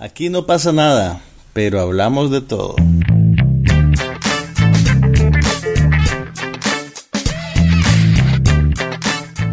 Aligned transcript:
Aquí 0.00 0.30
no 0.30 0.46
pasa 0.46 0.72
nada, 0.72 1.20
pero 1.52 1.80
hablamos 1.80 2.30
de 2.30 2.40
todo. 2.40 2.76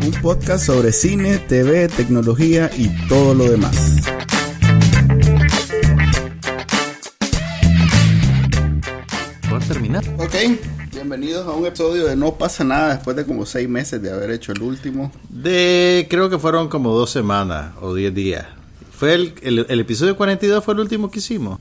Un 0.04 0.12
podcast 0.22 0.68
sobre 0.68 0.92
cine, 0.92 1.40
TV, 1.40 1.88
tecnología 1.88 2.70
y 2.78 2.90
todo 3.08 3.34
lo 3.34 3.50
demás. 3.50 3.96
¿Puedo 9.50 9.62
terminar? 9.68 10.04
Ok, 10.20 10.36
bienvenidos 10.94 11.48
a 11.48 11.54
un 11.54 11.66
episodio 11.66 12.06
de 12.06 12.16
No 12.16 12.36
pasa 12.36 12.64
nada 12.64 12.94
después 12.94 13.18
de 13.18 13.26
como 13.26 13.48
seis 13.48 13.68
meses 13.68 14.00
de 14.00 14.12
haber 14.12 14.30
hecho 14.30 14.52
el 14.52 14.62
último. 14.62 15.12
De, 15.28 16.06
creo 16.08 16.30
que 16.30 16.38
fueron 16.38 16.70
como 16.70 16.92
dos 16.92 17.10
semanas 17.10 17.74
o 17.82 17.96
diez 17.96 18.14
días. 18.14 18.46
Fue 18.98 19.14
el, 19.14 19.34
el, 19.42 19.66
el 19.70 19.80
episodio 19.80 20.16
42 20.16 20.64
fue 20.64 20.74
el 20.74 20.80
último 20.80 21.10
que 21.12 21.20
hicimos. 21.20 21.60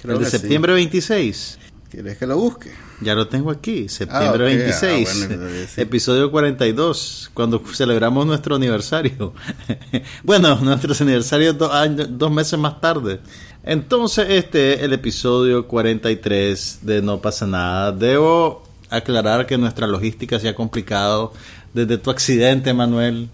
Creo 0.00 0.14
el 0.14 0.18
de 0.20 0.24
que 0.26 0.30
sí. 0.30 0.38
septiembre 0.38 0.72
26. 0.74 1.58
¿Quieres 1.90 2.18
que 2.18 2.26
lo 2.26 2.36
busque? 2.36 2.72
Ya 3.00 3.14
lo 3.14 3.28
tengo 3.28 3.50
aquí, 3.50 3.88
septiembre 3.88 4.28
Ah, 4.28 4.32
ok. 4.32 4.56
26, 4.56 5.08
Ah, 5.22 5.26
bueno, 5.28 5.48
sí. 5.72 5.80
episodio 5.80 6.30
42, 6.30 7.30
cuando 7.32 7.62
celebramos 7.72 8.26
nuestro 8.26 8.56
aniversario. 8.56 9.32
bueno, 10.22 10.56
nuestro 10.62 10.92
aniversario 11.00 11.52
dos, 11.54 11.72
años- 11.72 12.08
dos 12.10 12.30
meses 12.30 12.58
más 12.58 12.80
tarde. 12.80 13.20
Entonces, 13.62 14.26
este 14.30 14.74
es 14.74 14.82
el 14.82 14.92
episodio 14.92 15.66
43 15.68 16.80
de 16.82 17.02
No 17.02 17.20
pasa 17.20 17.46
nada. 17.46 17.92
Debo 17.92 18.62
aclarar 18.90 19.46
que 19.46 19.56
nuestra 19.58 19.86
logística 19.86 20.38
se 20.38 20.48
ha 20.48 20.54
complicado 20.54 21.32
desde 21.72 21.98
tu 21.98 22.10
accidente, 22.10 22.72
Manuel. 22.74 23.28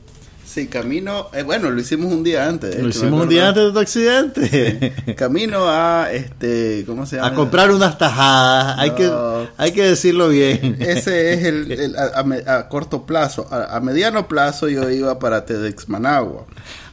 Sí, 0.53 0.67
camino. 0.67 1.29
eh, 1.33 1.43
bueno, 1.45 1.71
lo 1.71 1.81
hicimos 1.81 2.13
un 2.13 2.23
día 2.23 2.47
antes. 2.47 2.75
Lo 2.75 2.89
hecho, 2.89 2.99
hicimos 2.99 3.23
un 3.23 3.29
día 3.31 3.49
antes 3.49 3.65
de 3.65 3.73
tu 3.73 3.79
accidente. 3.79 5.15
Camino 5.17 5.65
a 5.67 6.09
este, 6.13 6.85
¿cómo 6.87 7.07
se 7.07 7.17
llama? 7.17 7.29
A 7.29 7.35
comprar 7.35 7.71
unas 7.71 7.97
tajadas, 7.97 8.79
hay, 8.79 8.91
que, 8.91 9.11
hay 9.57 9.73
que 9.73 9.83
decirlo 9.85 10.29
bien. 10.29 10.77
Ese 10.81 11.33
es 11.33 11.45
el, 11.45 11.73
el- 11.81 11.97
a, 11.97 12.59
a 12.59 12.69
corto 12.69 13.07
plazo. 13.07 13.47
A, 13.51 13.77
a 13.77 13.81
mediano 13.81 14.29
plazo 14.29 14.69
yo 14.69 14.91
iba 14.91 15.19
para 15.19 15.47
TEDx 15.47 15.89
Managua. 15.89 16.45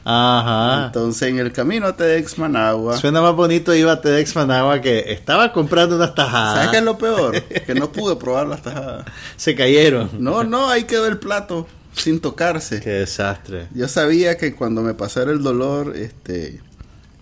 Ajá. 0.02 0.86
Entonces 0.86 1.28
en 1.28 1.38
el 1.38 1.52
camino 1.52 1.86
a 1.86 1.94
TEDx 1.94 2.38
Managua. 2.38 2.96
Suena 2.96 3.20
más 3.20 3.34
bonito 3.34 3.74
iba 3.74 3.92
a 3.92 4.00
TEDx 4.00 4.34
Managua 4.36 4.80
que 4.80 5.12
estaba 5.12 5.52
comprando 5.52 5.96
unas 5.96 6.14
tajadas. 6.14 6.54
¿Sabes 6.54 6.70
qué 6.70 6.78
es 6.78 6.82
lo 6.84 6.96
peor? 6.96 7.42
Que 7.66 7.74
no 7.74 7.92
pude 7.92 8.16
probar 8.16 8.46
las 8.46 8.62
tajadas. 8.62 9.04
Se 9.36 9.54
cayeron. 9.54 10.08
No, 10.18 10.42
no, 10.44 10.70
ahí 10.70 10.84
quedó 10.84 11.06
el 11.06 11.18
plato 11.18 11.66
sin 11.94 12.20
tocarse. 12.20 12.80
Qué 12.80 12.90
desastre. 12.90 13.68
Yo 13.74 13.88
sabía 13.88 14.36
que 14.36 14.54
cuando 14.54 14.82
me 14.82 14.94
pasara 14.94 15.32
el 15.32 15.42
dolor, 15.42 15.96
este, 15.96 16.60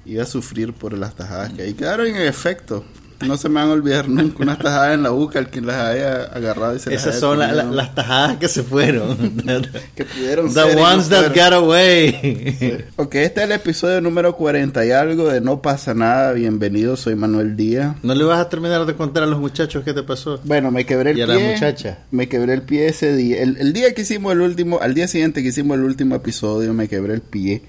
iba 0.04 0.22
a 0.22 0.26
sufrir 0.26 0.72
por 0.72 0.96
las 0.96 1.14
tajadas 1.14 1.52
que 1.52 1.62
ahí 1.62 1.74
quedaron 1.74 2.06
en 2.06 2.16
efecto. 2.16 2.84
No 3.26 3.36
se 3.36 3.48
me 3.48 3.56
van 3.56 3.70
a 3.70 3.72
olvidar 3.72 4.08
nunca 4.08 4.36
unas 4.44 4.58
tajadas 4.58 4.94
en 4.94 5.02
la 5.02 5.10
boca 5.10 5.40
al 5.40 5.48
quien 5.50 5.66
las 5.66 5.76
haya 5.76 6.22
agarrado 6.24 6.76
y 6.76 6.78
se 6.78 6.90
las 6.90 7.00
Esas 7.02 7.14
haya 7.14 7.20
son 7.20 7.38
la- 7.40 7.52
la- 7.52 7.64
las 7.64 7.92
tajadas 7.94 8.36
que 8.36 8.48
se 8.48 8.62
fueron. 8.62 9.16
que 9.96 10.04
pudieron 10.04 10.46
The 10.48 10.52
ser 10.62 10.72
y 10.72 10.76
no 10.76 10.82
ones 10.82 11.08
that 11.08 11.24
fueron. 11.32 11.34
got 11.34 11.52
away. 11.52 12.84
Ok, 12.96 13.14
este 13.16 13.40
es 13.40 13.46
el 13.46 13.52
episodio 13.52 14.00
número 14.00 14.36
40 14.36 14.86
y 14.86 14.92
algo 14.92 15.28
de 15.28 15.40
No 15.40 15.60
pasa 15.62 15.94
nada. 15.94 16.32
Bienvenido, 16.32 16.96
soy 16.96 17.16
Manuel 17.16 17.56
Díaz. 17.56 17.96
¿No 18.04 18.14
le 18.14 18.22
vas 18.24 18.38
a 18.40 18.48
terminar 18.48 18.86
de 18.86 18.94
contar 18.94 19.24
a 19.24 19.26
los 19.26 19.40
muchachos 19.40 19.82
qué 19.84 19.92
te 19.92 20.04
pasó? 20.04 20.40
Bueno, 20.44 20.70
me 20.70 20.86
quebré 20.86 21.10
el 21.10 21.18
Y 21.18 21.22
a 21.22 21.26
la 21.26 21.36
pie. 21.36 21.52
muchacha. 21.54 21.98
Me 22.12 22.28
quebré 22.28 22.54
el 22.54 22.62
pie 22.62 22.86
ese 22.86 23.16
día. 23.16 23.42
El, 23.42 23.56
el 23.58 23.72
día 23.72 23.92
que 23.94 24.02
hicimos 24.02 24.32
el 24.32 24.42
último, 24.42 24.78
al 24.80 24.94
día 24.94 25.08
siguiente 25.08 25.42
que 25.42 25.48
hicimos 25.48 25.76
el 25.76 25.84
último 25.84 26.14
episodio, 26.14 26.72
me 26.72 26.86
quebré 26.88 27.14
el 27.14 27.20
pie 27.22 27.62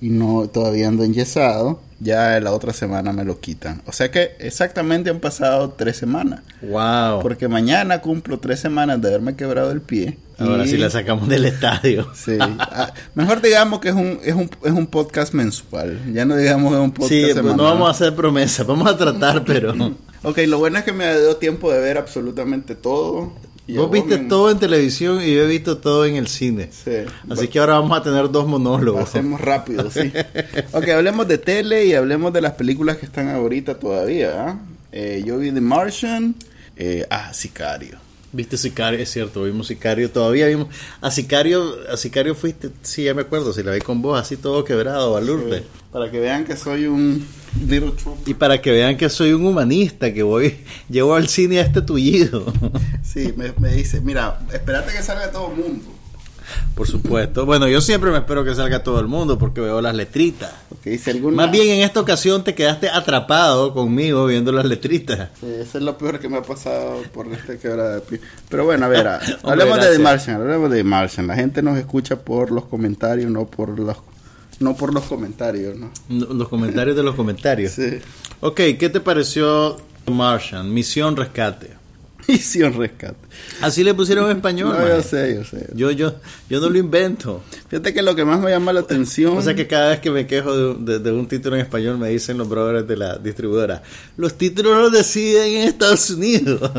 y 0.00 0.08
no 0.08 0.48
todavía 0.48 0.88
ando 0.88 1.04
enyesado. 1.04 1.80
Ya 2.04 2.38
la 2.38 2.52
otra 2.52 2.72
semana 2.74 3.12
me 3.12 3.24
lo 3.24 3.40
quitan. 3.40 3.80
O 3.86 3.92
sea 3.92 4.10
que 4.10 4.36
exactamente 4.38 5.08
han 5.08 5.20
pasado 5.20 5.70
tres 5.70 5.96
semanas. 5.96 6.42
Wow. 6.60 7.20
Porque 7.22 7.48
mañana 7.48 8.00
cumplo 8.02 8.38
tres 8.40 8.60
semanas 8.60 9.00
de 9.00 9.08
haberme 9.08 9.36
quebrado 9.36 9.70
el 9.70 9.80
pie. 9.80 10.18
Ahora 10.38 10.64
Y- 10.66 10.68
sí 10.68 10.76
la 10.76 10.90
sacamos 10.90 11.28
del 11.28 11.46
estadio. 11.46 12.10
Sí. 12.14 12.36
Ah, 12.40 12.92
mejor 13.14 13.40
digamos 13.40 13.80
que 13.80 13.88
es 13.88 13.94
un, 13.94 14.18
es, 14.22 14.34
un, 14.34 14.50
es 14.64 14.72
un 14.72 14.86
podcast 14.86 15.32
mensual. 15.32 15.98
Ya 16.12 16.24
no 16.26 16.36
digamos 16.36 16.72
que 16.72 16.78
es 16.78 16.84
un 16.84 16.92
podcast 16.92 17.10
Sí, 17.12 17.20
pues 17.22 17.34
semanal. 17.36 17.56
no 17.56 17.62
vamos 17.64 17.88
a 17.88 17.90
hacer 17.92 18.14
promesas, 18.14 18.66
vamos 18.66 18.86
a 18.88 18.96
tratar, 18.96 19.42
pero... 19.44 19.72
Ok, 20.26 20.38
lo 20.46 20.58
bueno 20.58 20.78
es 20.78 20.84
que 20.84 20.92
me 20.92 21.04
dio 21.20 21.36
tiempo 21.36 21.70
de 21.70 21.80
ver 21.80 21.98
absolutamente 21.98 22.74
todo. 22.74 23.32
Y 23.66 23.76
Vos 23.76 23.90
viste 23.90 24.18
todo 24.18 24.50
en 24.50 24.58
televisión 24.58 25.22
y 25.22 25.34
yo 25.34 25.42
he 25.42 25.46
visto 25.46 25.78
todo 25.78 26.04
en 26.04 26.16
el 26.16 26.28
cine. 26.28 26.68
Sí. 26.70 27.04
Así 27.30 27.48
que 27.48 27.58
ahora 27.58 27.74
vamos 27.74 27.98
a 27.98 28.02
tener 28.02 28.30
dos 28.30 28.46
monólogos. 28.46 29.04
Hacemos 29.04 29.40
rápido, 29.40 29.90
sí. 29.90 30.12
ok, 30.72 30.88
hablemos 30.88 31.26
de 31.26 31.38
tele 31.38 31.86
y 31.86 31.94
hablemos 31.94 32.32
de 32.34 32.42
las 32.42 32.52
películas 32.52 32.98
que 32.98 33.06
están 33.06 33.30
ahorita 33.30 33.78
todavía. 33.78 34.48
¿ah? 34.48 34.58
Eh, 34.92 35.22
yo 35.24 35.38
vi 35.38 35.50
The 35.50 35.62
Martian. 35.62 36.34
Eh, 36.76 37.06
ah, 37.08 37.32
Sicario. 37.32 37.98
Viste 38.34 38.56
Sicario, 38.56 38.98
es 38.98 39.10
cierto, 39.10 39.44
vimos 39.44 39.68
Sicario, 39.68 40.10
todavía 40.10 40.48
vimos. 40.48 40.66
A 41.00 41.12
Sicario, 41.12 41.76
a 41.88 41.96
Sicario 41.96 42.34
fuiste, 42.34 42.70
sí, 42.82 43.04
ya 43.04 43.14
me 43.14 43.22
acuerdo, 43.22 43.52
si 43.52 43.62
la 43.62 43.70
vi 43.70 43.80
con 43.80 44.02
vos 44.02 44.20
así 44.20 44.36
todo 44.36 44.64
quebrado, 44.64 45.12
Valurde. 45.12 45.62
Para 45.92 46.10
que 46.10 46.18
vean 46.18 46.44
que 46.44 46.56
soy 46.56 46.86
un 46.86 47.24
little. 47.68 47.92
Y 48.26 48.34
para 48.34 48.60
que 48.60 48.72
vean 48.72 48.96
que 48.96 49.08
soy 49.08 49.32
un 49.32 49.46
humanista, 49.46 50.12
que 50.12 50.24
voy, 50.24 50.56
llevo 50.90 51.14
al 51.14 51.28
cine 51.28 51.60
a 51.60 51.62
este 51.62 51.80
tullido. 51.80 52.52
Sí, 53.04 53.32
me, 53.36 53.52
me 53.60 53.72
dice, 53.72 54.00
mira, 54.00 54.40
espérate 54.52 54.92
que 54.92 55.00
salga 55.00 55.30
todo 55.30 55.52
el 55.52 55.56
mundo. 55.56 55.93
Por 56.74 56.86
supuesto. 56.86 57.46
Bueno, 57.46 57.68
yo 57.68 57.80
siempre 57.80 58.10
me 58.10 58.18
espero 58.18 58.44
que 58.44 58.54
salga 58.54 58.82
todo 58.82 59.00
el 59.00 59.06
mundo 59.06 59.38
porque 59.38 59.60
veo 59.60 59.80
las 59.80 59.94
letritas. 59.94 60.52
Ok, 60.70 60.98
si 60.98 61.10
alguna... 61.10 61.36
Más 61.36 61.50
bien 61.50 61.68
en 61.68 61.80
esta 61.80 62.00
ocasión 62.00 62.42
te 62.44 62.54
quedaste 62.54 62.88
atrapado 62.88 63.72
conmigo 63.72 64.26
viendo 64.26 64.52
las 64.52 64.64
letritas. 64.64 65.30
Sí, 65.40 65.46
eso 65.46 65.78
es 65.78 65.84
lo 65.84 65.96
peor 65.96 66.18
que 66.18 66.28
me 66.28 66.38
ha 66.38 66.42
pasado 66.42 67.02
por 67.12 67.28
esta 67.32 67.56
quebrada 67.58 67.96
de 67.96 68.00
pie. 68.00 68.20
Pero 68.48 68.64
bueno, 68.64 68.86
a 68.86 68.88
ver, 68.88 69.06
ah, 69.08 69.20
Hombre, 69.42 69.62
hablemos 69.62 69.84
de 69.84 69.92
The. 69.92 69.98
Martian, 69.98 70.36
hablemos 70.40 70.70
de 70.70 70.76
The 70.78 70.84
Martian. 70.84 71.26
La 71.26 71.34
gente 71.36 71.62
nos 71.62 71.78
escucha 71.78 72.16
por 72.16 72.50
los 72.50 72.64
comentarios, 72.64 73.30
no 73.30 73.46
por 73.46 73.78
los, 73.78 73.96
no 74.60 74.76
por 74.76 74.92
los 74.92 75.04
comentarios, 75.04 75.76
¿no? 75.76 75.90
Los 76.08 76.48
comentarios 76.48 76.96
de 76.96 77.02
los 77.02 77.14
comentarios. 77.14 77.72
Sí. 77.72 77.98
Ok, 78.40 78.60
¿qué 78.78 78.90
te 78.92 79.00
pareció 79.00 79.76
The 80.04 80.12
Martian? 80.12 80.72
Misión 80.72 81.16
Rescate. 81.16 81.83
Misión 82.28 82.74
Rescate. 82.74 83.16
Así 83.60 83.82
le 83.84 83.94
pusieron 83.94 84.30
en 84.30 84.36
español. 84.38 84.76
No, 84.78 84.86
yo 84.88 85.02
sé, 85.02 85.34
yo 85.36 85.44
sé. 85.44 85.68
Yo, 85.74 85.90
yo, 85.90 86.14
yo 86.48 86.60
no 86.60 86.70
lo 86.70 86.78
invento. 86.78 87.42
Fíjate 87.68 87.92
que 87.92 88.02
lo 88.02 88.14
que 88.14 88.24
más 88.24 88.40
me 88.40 88.50
llama 88.50 88.72
la 88.72 88.80
atención... 88.80 89.36
O 89.36 89.42
sea 89.42 89.54
que 89.54 89.66
cada 89.66 89.90
vez 89.90 90.00
que 90.00 90.10
me 90.10 90.26
quejo 90.26 90.74
de, 90.74 90.92
de- 90.94 90.98
de 91.00 91.12
un 91.12 91.26
título 91.28 91.56
en 91.56 91.62
español 91.62 91.98
me 91.98 92.08
dicen 92.08 92.38
los 92.38 92.48
brothers 92.48 92.86
de 92.86 92.96
la 92.96 93.18
distribuidora, 93.18 93.82
los 94.16 94.34
títulos 94.38 94.76
los 94.78 94.92
deciden 94.92 95.56
en 95.56 95.68
Estados 95.68 96.10
Unidos. 96.10 96.70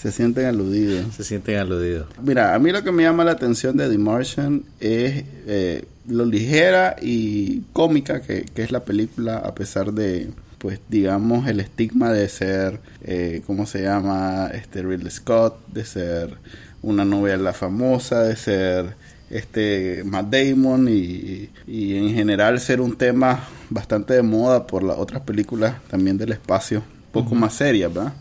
Se 0.00 0.10
sienten 0.12 0.46
aludidos. 0.46 1.14
Se 1.14 1.24
sienten 1.24 1.56
aludidos. 1.58 2.06
Mira, 2.22 2.54
a 2.54 2.58
mí 2.58 2.70
lo 2.72 2.82
que 2.82 2.92
me 2.92 3.02
llama 3.02 3.24
la 3.24 3.32
atención 3.32 3.76
de 3.76 3.88
The 3.88 3.98
Martian 3.98 4.62
es 4.80 5.24
eh, 5.46 5.84
lo 6.08 6.24
ligera 6.24 6.96
y 7.00 7.60
cómica 7.72 8.20
que, 8.22 8.44
que 8.54 8.62
es 8.62 8.72
la 8.72 8.84
película, 8.84 9.38
a 9.38 9.54
pesar 9.54 9.92
de, 9.92 10.28
pues, 10.60 10.78
digamos, 10.90 11.48
el 11.48 11.58
estigma 11.58 12.12
de 12.12 12.28
ser, 12.28 12.80
eh, 13.02 13.42
¿cómo 13.46 13.64
se 13.64 13.82
llama? 13.82 14.50
Este 14.52 14.82
Ridley 14.82 15.10
Scott, 15.10 15.56
de 15.68 15.86
ser 15.86 16.36
una 16.82 17.02
novela 17.06 17.54
famosa, 17.54 18.24
de 18.24 18.36
ser 18.36 18.94
este 19.30 20.02
Matt 20.04 20.26
Damon 20.26 20.86
y, 20.88 21.48
y 21.66 21.96
en 21.96 22.14
general 22.14 22.60
ser 22.60 22.82
un 22.82 22.98
tema 22.98 23.48
bastante 23.70 24.12
de 24.14 24.22
moda 24.22 24.66
por 24.66 24.82
las 24.82 24.98
otras 24.98 25.22
películas 25.22 25.76
también 25.88 26.18
del 26.18 26.32
espacio, 26.32 26.80
un 26.80 27.12
poco 27.12 27.34
más 27.34 27.54
serias, 27.54 27.94
¿verdad? 27.94 28.12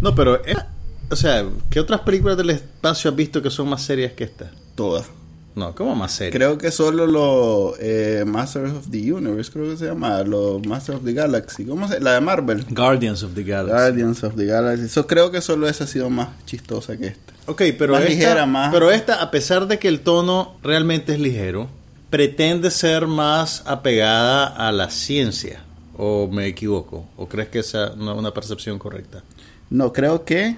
No, 0.00 0.14
pero, 0.14 0.36
eh, 0.46 0.54
o 1.10 1.16
sea, 1.16 1.44
¿qué 1.68 1.78
otras 1.78 2.00
películas 2.00 2.38
del 2.38 2.50
espacio 2.50 3.10
has 3.10 3.16
visto 3.16 3.42
que 3.42 3.50
son 3.50 3.68
más 3.68 3.82
serias 3.82 4.12
que 4.12 4.24
esta? 4.24 4.50
Todas. 4.74 5.06
No, 5.54 5.74
¿cómo 5.74 5.94
más 5.94 6.12
serias? 6.12 6.34
Creo 6.34 6.56
que 6.56 6.70
solo 6.70 7.06
los 7.06 7.74
eh, 7.78 8.24
Masters 8.26 8.72
of 8.72 8.90
the 8.90 9.12
Universe, 9.12 9.50
creo 9.52 9.70
que 9.70 9.76
se 9.76 9.84
llama, 9.86 10.22
los 10.22 10.64
Masters 10.66 10.98
of 10.98 11.04
the 11.04 11.12
Galaxy. 11.12 11.64
¿Cómo 11.66 11.86
se 11.88 12.00
La 12.00 12.14
de 12.14 12.20
Marvel. 12.22 12.64
Guardians 12.70 13.22
of 13.22 13.34
the 13.34 13.42
Galaxy. 13.44 13.72
Guardians 13.72 14.24
of 14.24 14.34
the 14.36 14.46
Galaxy. 14.46 14.84
Eso 14.86 15.06
creo 15.06 15.30
que 15.30 15.40
solo 15.42 15.68
esa 15.68 15.84
ha 15.84 15.86
sido 15.86 16.08
más 16.08 16.28
chistosa 16.46 16.96
que 16.96 17.08
esta. 17.08 17.32
Ok, 17.46 17.62
pero 17.78 17.92
Más 17.94 18.02
esta, 18.02 18.14
ligera, 18.14 18.46
más- 18.46 18.72
pero 18.72 18.90
esta, 18.90 19.20
a 19.20 19.30
pesar 19.30 19.66
de 19.66 19.78
que 19.78 19.88
el 19.88 20.00
tono 20.00 20.54
realmente 20.62 21.12
es 21.12 21.20
ligero, 21.20 21.68
pretende 22.08 22.70
ser 22.70 23.06
más 23.06 23.62
apegada 23.66 24.46
a 24.46 24.72
la 24.72 24.88
ciencia. 24.90 25.64
¿O 25.98 26.28
me 26.28 26.46
equivoco? 26.46 27.06
¿O 27.16 27.28
crees 27.28 27.48
que 27.48 27.58
esa 27.58 27.94
no 27.96 28.12
es 28.12 28.18
una 28.18 28.32
percepción 28.32 28.78
correcta? 28.78 29.22
No, 29.70 29.92
creo 29.92 30.24
que... 30.24 30.56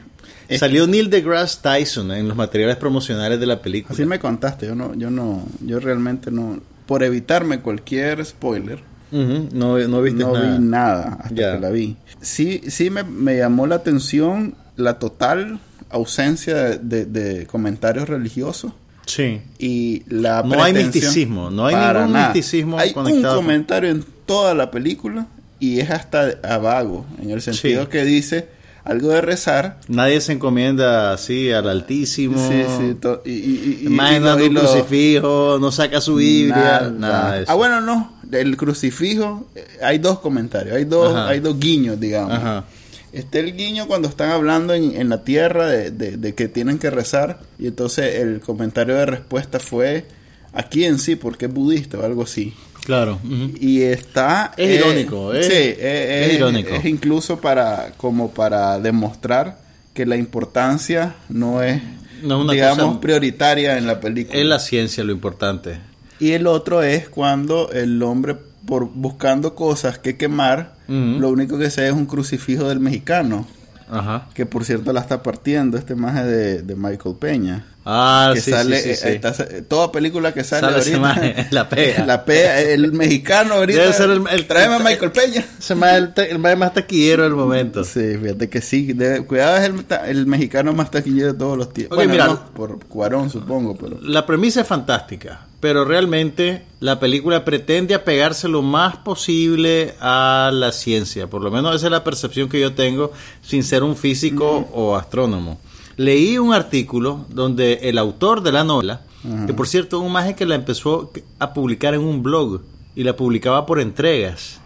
Salió 0.59 0.87
Neil 0.87 1.11
deGrasse 1.11 1.59
Tyson 1.63 2.11
en 2.13 2.29
los 2.29 2.37
materiales 2.37 2.77
promocionales 2.77 3.41
de 3.41 3.47
la 3.47 3.61
película. 3.61 3.95
Así 3.95 4.05
me 4.07 4.19
contaste, 4.19 4.67
yo 4.67 4.75
no, 4.75 4.95
yo 4.95 5.11
no, 5.11 5.47
yo 5.61 5.81
realmente 5.81 6.31
no... 6.31 6.61
Por 6.87 7.03
evitarme 7.03 7.61
cualquier 7.61 8.23
spoiler, 8.27 8.81
Ujú, 9.11 9.49
no, 9.55 9.79
no 9.79 10.03
viste 10.03 10.23
no 10.23 10.33
nada. 10.35 10.53
vi 10.59 10.63
nada 10.65 11.19
hasta 11.23 11.35
Ya. 11.35 11.55
que 11.55 11.61
la 11.61 11.71
vi. 11.71 11.97
Sí, 12.21 12.61
sí 12.69 12.91
me, 12.91 13.03
me 13.05 13.39
llamó 13.39 13.67
la 13.67 13.77
atención 13.77 14.55
la 14.77 14.99
total 14.99 15.61
ausencia 15.89 16.55
de, 16.57 16.79
de- 16.79 17.05
de 17.07 17.47
comentarios 17.47 18.09
religiosos. 18.09 18.73
Sí. 19.07 19.43
y 19.59 20.03
la 20.09 20.43
No 20.43 20.63
hay 20.63 20.73
misticismo, 20.73 21.51
no 21.51 21.67
hay 21.67 21.75
ningún 21.75 22.13
nada. 22.15 22.29
misticismo 22.33 22.79
Hay 22.79 22.89
un 22.89 22.95
conectado 22.95 23.37
con- 23.37 23.45
comentario 23.45 23.91
en 23.91 24.03
toda 24.27 24.55
la 24.55 24.71
película 24.71 25.27
y 25.61 25.81
es 25.81 25.91
hasta 25.91 26.39
a 26.43 26.57
vago, 26.59 27.05
en 27.21 27.31
el 27.31 27.43
sentido 27.43 27.83
Sí. 27.85 27.89
que 27.91 28.05
dice 28.05 28.49
algo 28.85 29.09
de 29.11 29.21
rezar. 29.21 29.79
Nadie 29.89 30.21
se 30.21 30.33
encomienda 30.33 31.13
así 31.13 31.51
al 31.51 31.69
Altísimo. 31.69 32.37
Sí, 32.49 32.63
sí, 32.79 32.97
y, 33.25 33.31
y, 33.31 33.79
y- 33.83 33.87
Imagina 33.87 34.37
y 34.39 34.45
y 34.45 34.49
un 34.49 34.55
crucifijo, 34.57 35.59
no 35.61 35.73
saca 35.73 36.01
su 36.01 36.17
Biblia, 36.17 36.93
nada, 36.97 37.33
de 37.37 37.43
eso. 37.45 37.53
Ah, 37.53 37.55
bueno, 37.55 37.81
no. 37.81 38.13
El 38.31 38.57
crucifijo, 38.57 39.47
eh, 39.55 39.65
hay 39.83 39.99
dos 39.99 40.19
comentarios, 40.21 40.77
hay 40.77 40.85
dos, 40.85 41.15
Ajá. 41.15 41.29
hay 41.29 41.41
dos 41.41 41.59
guiños, 41.59 41.99
digamos. 42.01 42.33
Ajá. 42.33 42.65
Está 43.13 43.39
el 43.39 43.57
guiño 43.57 43.87
cuando 43.87 44.09
están 44.09 44.31
hablando 44.31 44.75
en, 44.75 44.97
en 45.01 45.09
la 45.09 45.23
tierra 45.23 45.67
de, 45.69 45.91
de- 45.93 46.17
de 46.17 46.35
que 46.35 46.49
tienen 46.49 46.79
que 46.79 46.91
rezar. 46.91 47.39
Y 47.59 47.69
entonces 47.69 48.17
el 48.17 48.41
comentario 48.41 48.97
de 48.97 49.07
respuesta 49.07 49.61
fue 49.61 50.05
aquí 50.53 50.85
en 50.85 50.99
sí, 50.99 51.15
porque 51.17 51.47
es 51.47 51.53
budista 51.55 51.99
o 51.99 52.05
algo 52.05 52.25
así. 52.25 52.53
Claro. 52.85 53.19
Y 53.61 53.83
está... 53.83 54.53
Es 54.57 54.79
irónico, 54.81 55.33
¿eh? 55.35 55.43
Sí, 55.45 55.53
eh, 55.55 56.23
Es 56.25 56.31
es, 56.31 56.37
irónico. 56.37 56.75
Es 56.75 56.85
incluso 56.85 57.41
para, 57.41 57.93
como 57.97 58.31
para 58.33 58.79
demostrar 58.79 59.59
que 59.95 60.05
la 60.07 60.17
importancia 60.17 61.15
no 61.29 61.63
es, 61.63 61.81
No 62.23 62.39
es 62.39 62.45
una 62.45 62.53
digamos, 62.53 62.85
cosa- 62.87 63.01
prioritaria 63.01 63.79
en 63.79 63.87
la 63.87 64.01
película. 64.01 64.39
Es 64.39 64.45
la 64.47 64.59
ciencia 64.59 65.03
lo 65.05 65.13
importante. 65.13 65.79
Y 66.21 66.33
el 66.33 66.47
otro 66.47 66.83
es 66.83 67.09
cuando 67.09 67.71
el 67.73 68.03
hombre, 68.03 68.37
por 68.67 68.85
buscando 68.87 69.55
cosas 69.55 69.99
que 69.99 70.17
quemar, 70.17 70.75
lo 70.87 71.31
único 71.31 71.59
que 71.59 71.71
se 71.71 71.87
es 71.87 71.93
un 71.95 72.05
crucifijo 72.07 72.69
del 72.69 72.81
mexicano. 72.81 73.47
Ajá. 73.91 74.29
Que 74.35 74.45
por 74.47 74.65
cierto 74.65 74.93
la 74.93 75.01
está 75.01 75.23
partiendo 75.23 75.77
este 75.79 75.95
maje 75.95 76.25
de, 76.25 76.63
de 76.63 76.75
Michael 76.77 77.17
Peña. 77.19 77.65
Ah, 77.87 78.31
que 78.33 78.41
sí, 78.41 78.51
sale, 78.51 78.81
sí, 78.81 78.95
sí, 78.95 79.09
eh, 79.09 79.15
está- 79.23 79.35
toda 79.69 79.93
película 79.93 80.33
que 80.33 80.43
sale, 80.43 80.63
Sale 80.63 80.79
ahorita. 80.79 80.99
maje, 80.99 81.47
la 81.51 81.69
pega. 81.69 82.07
la 82.07 82.25
pega, 82.25 82.61
el 82.61 82.93
mexicano 82.93 83.55
ahorita. 83.55 83.81
Debe 83.81 83.93
ser 83.93 84.11
el- 84.11 84.23
el- 84.31 84.47
tráeme 84.47 84.77
a 84.77 84.79
Michael 84.79 85.13
Peña. 85.13 85.45
Ese 85.59 85.75
más 85.75 85.93
el, 85.95 86.13
el 86.17 86.39
más 86.39 86.73
taquillero 86.73 87.25
del 87.25 87.35
momento. 87.35 87.85
Sí, 87.85 88.17
fíjate 88.23 88.49
que 88.49 88.61
sí. 88.63 88.93
debe- 88.95 89.27
cuidado, 89.27 89.59
es 89.59 89.65
el, 89.65 89.85
el 90.09 90.27
mexicano 90.27 90.73
más 90.73 90.91
taquillero 90.91 91.33
de 91.35 91.39
todos 91.39 91.59
los 91.59 91.73
tiempos. 91.75 91.99
Ok, 91.99 92.05
bueno, 92.07 92.13
mira. 92.13 92.27
no, 92.27 92.47
por 92.55 92.79
Cuarón, 92.87 93.29
supongo, 93.29 93.77
pero. 93.77 93.99
La 94.01 94.25
premisa 94.25 94.63
es 94.63 94.67
fantástica, 94.67 95.43
pero 95.61 95.85
realmente 95.85 96.63
la 96.81 96.99
película 96.99 97.45
pretende 97.45 97.95
apegarse 97.95 98.49
lo 98.49 98.63
más 98.63 98.97
posible 98.97 99.95
a 100.01 100.51
la 100.55 100.73
ciencia. 100.73 101.27
Por 101.27 101.43
lo 101.43 101.51
menos 101.51 101.75
esa 101.77 101.87
es 101.89 101.93
la 101.93 102.03
percepción 102.05 102.49
que 102.49 102.61
yo 102.61 102.73
tengo 102.73 103.13
sin 103.43 103.63
ser 103.63 103.83
un 103.83 103.95
físico 103.97 104.69
o 104.73 104.97
astrónomo. 104.97 105.61
Leí 105.97 106.39
un 106.39 106.53
artículo 106.53 107.27
donde 107.29 107.81
el 107.83 107.99
autor 107.99 108.43
de 108.43 108.53
la 108.53 108.65
novela, 108.65 109.03
que 109.47 109.55
por 109.55 109.67
cierto 109.67 110.01
un 110.01 110.13
maje 110.13 110.35
que 110.35 110.45
la 110.45 110.55
empezó 110.55 111.11
a 111.39 111.55
publicar 111.55 111.95
en 111.95 112.01
un 112.01 112.23
blog 112.23 112.61
y 112.95 113.05
la 113.05 113.17
publicaba 113.17 113.65
por 113.67 113.81
entregas. 113.81 114.61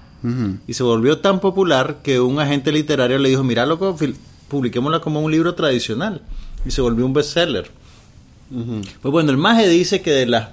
Y 0.67 0.75
se 0.75 0.83
volvió 0.83 1.19
tan 1.19 1.41
popular 1.41 1.99
que 2.03 2.21
un 2.21 2.41
agente 2.41 2.73
literario 2.73 3.19
le 3.19 3.29
dijo, 3.29 3.45
mira 3.45 3.67
loco, 3.67 3.97
publiquémosla 4.49 5.01
como 5.01 5.21
un 5.21 5.31
libro 5.31 5.55
tradicional. 5.55 6.23
Y 6.67 6.71
se 6.71 6.81
volvió 6.81 7.07
un 7.07 7.13
bestseller. 7.13 7.71
Pues 8.51 9.13
bueno, 9.13 9.31
el 9.31 9.37
maje 9.37 9.69
dice 9.69 10.01
que 10.01 10.11
de 10.11 10.27
las 10.27 10.49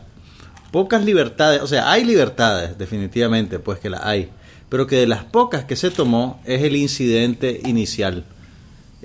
pocas 0.71 1.03
libertades, 1.03 1.61
o 1.61 1.67
sea, 1.67 1.89
hay 1.89 2.03
libertades, 2.03 2.77
definitivamente, 2.77 3.59
pues 3.59 3.79
que 3.79 3.89
las 3.89 4.03
hay, 4.03 4.29
pero 4.69 4.85
que 4.85 4.97
de 4.97 5.07
las 5.07 5.23
pocas 5.23 5.63
que 5.63 5.75
se 5.77 5.89
tomó 5.89 6.41
es 6.45 6.61
el 6.63 6.75
incidente 6.75 7.61
inicial. 7.65 8.25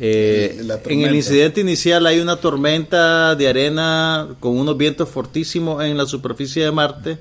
Eh, 0.03 0.59
en 0.87 1.03
el 1.03 1.15
incidente 1.15 1.61
inicial 1.61 2.07
hay 2.07 2.21
una 2.21 2.37
tormenta 2.37 3.35
de 3.35 3.49
arena 3.49 4.29
con 4.41 4.57
unos 4.57 4.79
vientos 4.79 5.11
fortísimos 5.11 5.85
en 5.85 5.99
la 5.99 6.07
superficie 6.07 6.65
de 6.65 6.73
Marte, 6.73 7.19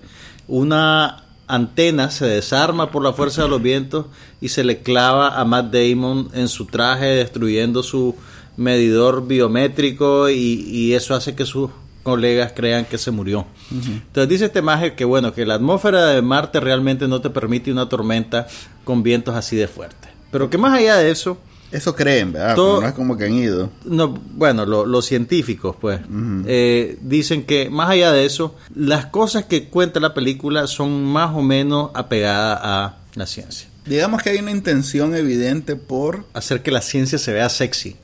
una 0.48 1.26
antena 1.48 2.10
se 2.10 2.26
desarma 2.26 2.90
por 2.90 3.04
la 3.04 3.12
fuerza 3.12 3.44
de 3.44 3.50
los 3.50 3.62
vientos 3.62 4.06
y 4.40 4.48
se 4.50 4.64
le 4.64 4.80
clava 4.80 5.40
a 5.40 5.44
Matt 5.44 5.74
Damon 5.74 6.30
en 6.34 6.48
su 6.48 6.68
traje 6.68 7.08
destruyendo 7.08 7.84
su 7.84 8.16
medidor 8.56 9.28
biométrico 9.28 10.30
y, 10.30 10.64
y 10.70 10.94
eso 10.94 11.16
hace 11.16 11.36
que 11.36 11.46
sus 11.46 11.70
colegas 12.04 12.54
crean 12.56 12.86
que 12.86 12.98
se 12.98 13.12
murió. 13.12 13.46
Entonces 13.72 14.30
dice 14.30 14.46
este 14.46 14.62
maje 14.62 14.96
que 14.96 15.06
bueno, 15.06 15.34
que 15.34 15.46
la 15.46 15.56
atmósfera 15.56 16.08
de 16.08 16.22
Marte 16.22 16.60
realmente 16.60 17.08
no 17.08 17.20
te 17.20 17.30
permite 17.30 17.72
una 17.72 17.90
tormenta 17.90 18.48
con 18.84 19.04
vientos 19.04 19.36
así 19.36 19.56
de 19.56 19.68
fuertes. 19.68 20.10
Pero 20.32 20.50
que 20.50 20.58
más 20.58 20.74
allá 20.74 20.98
de 20.98 21.12
eso, 21.12 21.38
Eso 21.72 21.96
creen, 21.96 22.34
¿verdad? 22.34 22.56
Todo- 22.56 22.82
no 22.82 22.88
es 22.88 22.94
como 22.94 23.16
que 23.18 23.26
han 23.26 23.34
ido. 23.34 23.70
no, 23.86 24.08
bueno, 24.34 24.66
lo- 24.66 24.86
los 24.86 25.06
científicos, 25.06 25.76
pues, 25.80 26.00
eh, 26.48 26.98
dicen 27.02 27.44
que 27.44 27.70
más 27.70 27.90
allá 27.92 28.12
de 28.12 28.26
eso, 28.26 28.56
las 28.76 29.06
cosas 29.08 29.46
que 29.46 29.70
cuenta 29.70 30.00
la 30.00 30.14
película 30.14 30.66
son 30.68 31.04
más 31.06 31.36
o 31.36 31.42
menos 31.44 31.92
apegadas 31.94 32.60
a 32.62 32.98
la 33.16 33.26
ciencia. 33.28 33.68
Digamos 33.86 34.22
que 34.22 34.32
hay 34.32 34.38
una 34.40 34.52
intención 34.52 35.16
evidente 35.16 35.76
por. 35.76 36.26
Hacer 36.34 36.62
que 36.62 36.72
la 36.72 36.82
ciencia 36.82 37.18
se 37.18 37.34
vea 37.34 37.50
sexy. 37.50 37.96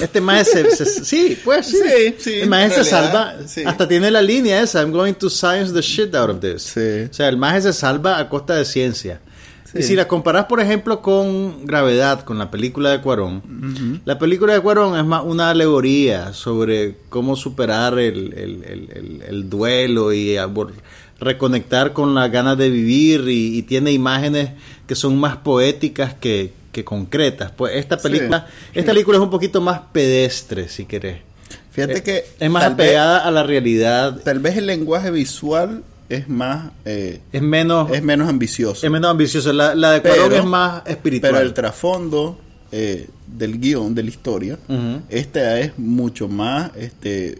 Este 0.00 0.22
maestro, 0.22 0.70
se, 0.70 0.86
se- 0.86 1.04
sí, 1.04 1.38
pues 1.44 1.66
sí. 1.68 1.76
Sí, 1.76 2.14
sí, 2.18 2.34
El 2.40 2.48
maestro 2.48 2.82
se 2.82 2.90
salva, 2.90 3.34
sí. 3.46 3.62
hasta 3.66 3.86
tiene 3.86 4.10
la 4.10 4.22
línea 4.22 4.62
esa, 4.62 4.80
I'm 4.80 4.90
going 4.92 5.12
to 5.14 5.28
science 5.28 5.72
the 5.74 5.82
shit 5.82 6.14
out 6.14 6.30
of 6.30 6.40
this. 6.40 6.74
O 6.76 7.12
sea, 7.12 7.28
el 7.28 7.36
maestro 7.36 7.72
se 7.74 7.80
salva 7.80 8.18
a 8.18 8.28
costa 8.30 8.54
de 8.56 8.64
ciencia. 8.64 9.20
Sí. 9.70 9.78
Y 9.78 9.82
si 9.82 9.96
la 9.96 10.06
comparas, 10.08 10.44
por 10.46 10.60
ejemplo, 10.60 11.02
con 11.02 11.66
Gravedad, 11.66 12.20
con 12.24 12.38
la 12.38 12.50
película 12.50 12.90
de 12.90 13.00
Cuarón, 13.00 14.00
la 14.04 14.18
película 14.18 14.52
de 14.54 14.60
Cuarón 14.60 14.96
es 14.98 15.04
más 15.04 15.22
una 15.24 15.50
alegoría 15.50 16.32
sobre 16.32 16.96
cómo 17.08 17.34
superar 17.36 17.98
el, 17.98 18.32
el- 18.34 18.64
el- 18.64 18.88
el- 18.94 19.22
el 19.28 19.50
duelo 19.50 20.12
y 20.12 20.36
reconectar 21.18 21.92
con 21.92 22.14
las 22.14 22.30
ganas 22.30 22.58
de 22.58 22.70
vivir 22.70 23.24
y, 23.28 23.58
y 23.58 23.62
tiene 23.62 23.92
imágenes 23.92 24.50
que 24.86 24.94
son 24.94 25.18
más 25.18 25.36
poéticas 25.38 26.14
que, 26.14 26.52
que 26.72 26.84
concretas. 26.84 27.50
Pues 27.52 27.74
esta 27.76 27.98
Sí. 27.98 28.02
película, 28.08 28.46
esta 28.74 28.92
película 28.92 29.18
es 29.18 29.22
un 29.24 29.30
poquito 29.30 29.60
más 29.60 29.80
pedestre, 29.92 30.68
si 30.68 30.84
querés. 30.84 31.18
Fíjate 31.70 31.98
Eh, 31.98 32.02
que. 32.02 32.24
es 32.38 32.50
más 32.50 32.64
vez- 32.64 32.72
apegada 32.72 33.18
a 33.26 33.30
la 33.30 33.42
realidad, 33.42 34.20
Tal 34.24 34.38
vez 34.40 34.56
el 34.56 34.66
lenguaje 34.66 35.10
visual 35.10 35.82
es 36.08 36.28
más. 36.28 36.70
eh, 36.84 37.20
es 37.32 37.42
menos, 37.42 37.90
es 37.92 38.02
menos 38.02 38.28
ambicioso. 38.28 38.86
es 38.86 38.92
menos 38.92 39.10
ambiciosa. 39.10 39.52
La, 39.52 39.74
la 39.74 39.92
de 39.92 40.00
Pero- 40.00 40.14
Cuarón 40.16 40.32
es 40.38 40.44
más 40.44 40.82
espiritual. 40.86 41.32
Pero 41.34 41.44
el 41.46 41.54
trasfondo 41.54 42.38
eh, 42.72 43.08
del 43.26 43.58
guion, 43.60 43.94
de 43.94 44.02
la 44.02 44.08
historia, 44.10 44.58
esta 45.08 45.60
es 45.60 45.78
mucho 45.78 46.28
más 46.28 46.70
este, 46.76 47.38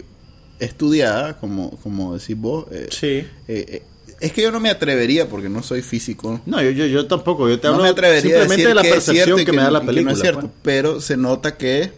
estudiada, 0.59 1.37
como, 1.39 1.71
como 1.83 2.17
decís 2.17 2.37
vos. 2.37 2.67
eh, 2.71 2.87
Sí. 2.91 3.07
eh, 3.07 3.27
eh, 3.49 3.83
es 4.19 4.33
que 4.33 4.41
yo 4.41 4.51
no 4.51 4.61
me 4.61 4.71
atrevería, 4.71 5.29
porque 5.29 5.49
no 5.51 5.63
soy 5.63 5.83
físico. 5.83 6.41
No, 6.47 6.63
yo, 6.63 6.71
yo, 6.71 6.87
yo 6.87 7.07
tampoco. 7.07 7.49
Yo 7.51 7.61
te 7.61 7.67
No 7.69 7.75
hablo 7.75 7.85
me 7.85 7.91
atrevería 7.91 8.39
a 8.39 8.49
simplemente 8.49 8.55
decir 8.63 8.69
de 8.69 8.75
la 8.75 8.83
que 8.83 8.89
percepción 8.91 9.45
que, 9.45 9.53
me 9.53 9.59
da 9.63 9.71
la 9.71 9.81
película. 9.83 10.13
no 10.13 10.17
es 10.17 10.21
cierto, 10.23 10.41
pues. 10.41 10.53
pero 10.63 11.01
se 11.03 11.17
nota 11.19 11.57
que 11.59 11.93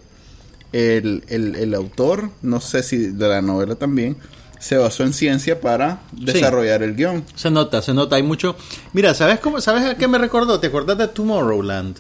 el, 0.72 1.22
el, 1.28 1.54
el 1.54 1.74
autor, 1.74 2.30
no 2.42 2.60
sé 2.60 2.82
si 2.82 2.96
de 2.96 3.28
la 3.28 3.40
novela 3.40 3.76
también, 3.76 4.16
se 4.58 4.76
basó 4.76 5.04
en 5.04 5.12
ciencia 5.12 5.60
para 5.60 6.00
desarrollar 6.12 6.82
el 6.82 6.94
guion. 6.94 7.24
Se 7.34 7.50
nota, 7.50 7.82
se 7.82 7.94
nota. 7.94 8.16
Hay 8.16 8.22
mucho. 8.22 8.56
Mira, 8.92 9.14
¿sabes 9.14 9.40
cómo? 9.40 9.60
¿Sabes 9.60 9.84
a 9.84 9.96
qué 9.96 10.08
me 10.08 10.18
recordó? 10.18 10.60
¿Te 10.60 10.68
acuerdas 10.68 10.98
de 10.98 11.08
Tomorrowland? 11.08 11.96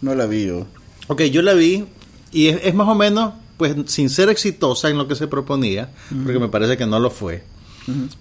No 0.00 0.14
la 0.14 0.26
vi 0.26 0.46
yo. 0.46 0.66
Ok, 1.08 1.22
yo 1.24 1.42
la 1.42 1.54
vi 1.54 1.86
y 2.32 2.48
es, 2.48 2.60
es 2.62 2.74
más 2.74 2.88
o 2.88 2.94
menos, 2.94 3.34
pues, 3.56 3.74
sin 3.86 4.10
ser 4.10 4.28
exitosa 4.28 4.90
en 4.90 4.98
lo 4.98 5.08
que 5.08 5.14
se 5.14 5.26
proponía, 5.26 5.90
porque 6.24 6.38
me 6.38 6.48
parece 6.48 6.76
que 6.76 6.86
no 6.86 7.00
lo 7.00 7.10
fue. 7.10 7.42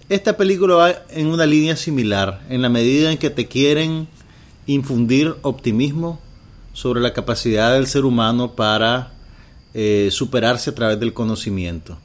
Esta 0.07 0.37
película 0.37 0.75
va 0.75 0.95
en 1.09 1.27
una 1.27 1.45
línea 1.45 1.75
similar, 1.75 2.41
en 2.49 2.61
la 2.61 2.69
medida 2.69 3.11
en 3.11 3.17
que 3.17 3.29
te 3.29 3.47
quieren 3.47 4.07
infundir 4.65 5.35
optimismo 5.41 6.21
sobre 6.71 7.01
la 7.01 7.11
capacidad 7.11 7.73
del 7.73 7.85
ser 7.85 8.05
humano 8.05 8.53
para 8.53 9.11
eh, 9.73 10.07
superarse 10.09 10.69
a 10.69 10.75
través 10.75 10.99
del 11.01 11.11
conocimiento 11.11 11.97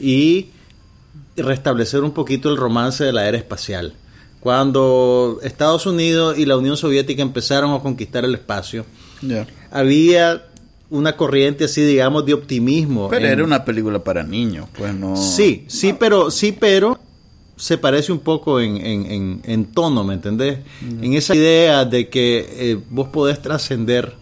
y 0.00 0.48
restablecer 1.36 2.02
un 2.02 2.12
poquito 2.12 2.50
el 2.50 2.56
romance 2.56 3.04
de 3.04 3.12
la 3.12 3.26
era 3.28 3.38
espacial. 3.38 3.94
Cuando 4.40 5.38
Estados 5.42 5.86
Unidos 5.86 6.36
y 6.38 6.46
la 6.46 6.56
Unión 6.56 6.76
Soviética 6.76 7.22
empezaron 7.22 7.72
a 7.74 7.78
conquistar 7.80 8.24
el 8.24 8.34
espacio, 8.34 8.84
había 9.70 10.44
una 10.90 11.16
corriente 11.16 11.64
así, 11.64 11.80
digamos, 11.82 12.26
de 12.26 12.34
optimismo. 12.34 13.08
Pero 13.08 13.26
en- 13.26 13.32
era 13.32 13.44
una 13.44 13.64
película 13.64 14.02
para 14.02 14.22
niños, 14.24 14.68
pues 14.76 14.92
no. 14.94 15.16
Sí, 15.16 15.64
sí, 15.68 15.94
pero 15.98 16.30
sí, 16.30 16.52
pero 16.52 16.98
se 17.56 17.78
parece 17.78 18.10
un 18.12 18.18
poco 18.18 18.60
en, 18.60 18.76
en, 18.78 19.06
en, 19.10 19.42
en 19.44 19.64
tono, 19.66 20.02
¿me 20.04 20.14
entendés? 20.14 20.58
En 20.82 21.14
esa 21.14 21.34
idea 21.36 21.84
de 21.84 22.08
que 22.08 22.46
eh, 22.72 22.78
vos 22.90 23.08
podés 23.08 23.40
trascender 23.40 24.14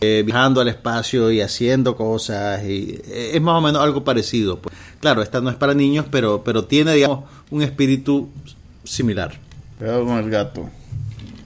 eh, 0.00 0.22
viajando 0.24 0.62
al 0.62 0.68
espacio 0.68 1.30
y 1.30 1.42
haciendo 1.42 1.94
cosas, 1.94 2.64
y 2.64 2.98
eh, 3.06 3.32
es 3.34 3.42
más 3.42 3.58
o 3.58 3.60
menos 3.60 3.82
algo 3.82 4.02
parecido. 4.02 4.58
Pues. 4.58 4.74
Claro, 5.00 5.22
esta 5.22 5.40
no 5.40 5.50
es 5.50 5.56
para 5.56 5.74
niños, 5.74 6.06
pero, 6.10 6.44
pero 6.44 6.66
tiene, 6.66 6.94
digamos, 6.94 7.24
un 7.50 7.62
espíritu 7.62 8.28
similar. 8.84 9.38
Cuidado 9.78 10.04
con 10.04 10.18
el 10.18 10.30
gato. 10.30 10.68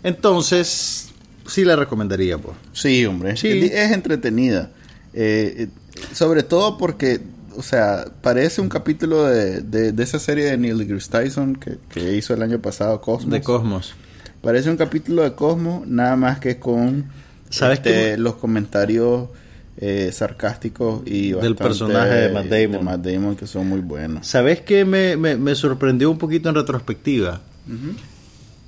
Entonces, 0.02 1.10
sí 1.46 1.64
la 1.64 1.76
recomendaría, 1.76 2.36
pues. 2.36 2.56
Sí, 2.72 3.06
hombre. 3.06 3.36
Sí. 3.36 3.48
Es, 3.48 3.72
es 3.72 3.92
entretenida. 3.92 4.70
Eh, 5.12 5.54
eh, 5.56 5.68
sobre 6.12 6.42
todo 6.42 6.76
porque, 6.76 7.20
o 7.56 7.62
sea, 7.62 8.06
parece 8.20 8.60
un 8.60 8.68
capítulo 8.68 9.24
de, 9.24 9.60
de, 9.60 9.92
de 9.92 10.02
esa 10.02 10.18
serie 10.18 10.46
de 10.46 10.58
Neil 10.58 10.76
deGrasse 10.76 11.10
Tyson 11.10 11.54
que, 11.54 11.78
que 11.88 12.16
hizo 12.16 12.34
el 12.34 12.42
año 12.42 12.60
pasado, 12.60 13.00
Cosmos. 13.00 13.30
De 13.30 13.40
Cosmos. 13.40 13.94
Parece 14.42 14.68
un 14.68 14.76
capítulo 14.76 15.22
de 15.22 15.34
Cosmo, 15.34 15.84
nada 15.86 16.16
más 16.16 16.40
que 16.40 16.58
con 16.58 17.06
¿Sabes 17.50 17.78
este, 17.78 18.18
los 18.18 18.34
comentarios 18.34 19.28
eh, 19.78 20.10
sarcásticos 20.12 21.02
y 21.06 21.32
Del 21.32 21.56
personaje 21.56 22.14
de 22.14 22.28
Matt 22.32 22.46
Damon. 22.46 22.70
de 22.72 22.78
Matt 22.80 23.00
Damon, 23.04 23.36
que 23.36 23.46
son 23.46 23.68
muy 23.68 23.80
buenos. 23.80 24.26
¿Sabes 24.26 24.60
qué 24.60 24.84
me, 24.84 25.16
me- 25.16 25.36
me 25.36 25.54
sorprendió 25.54 26.10
un 26.10 26.18
poquito 26.18 26.48
en 26.48 26.54
retrospectiva? 26.54 27.40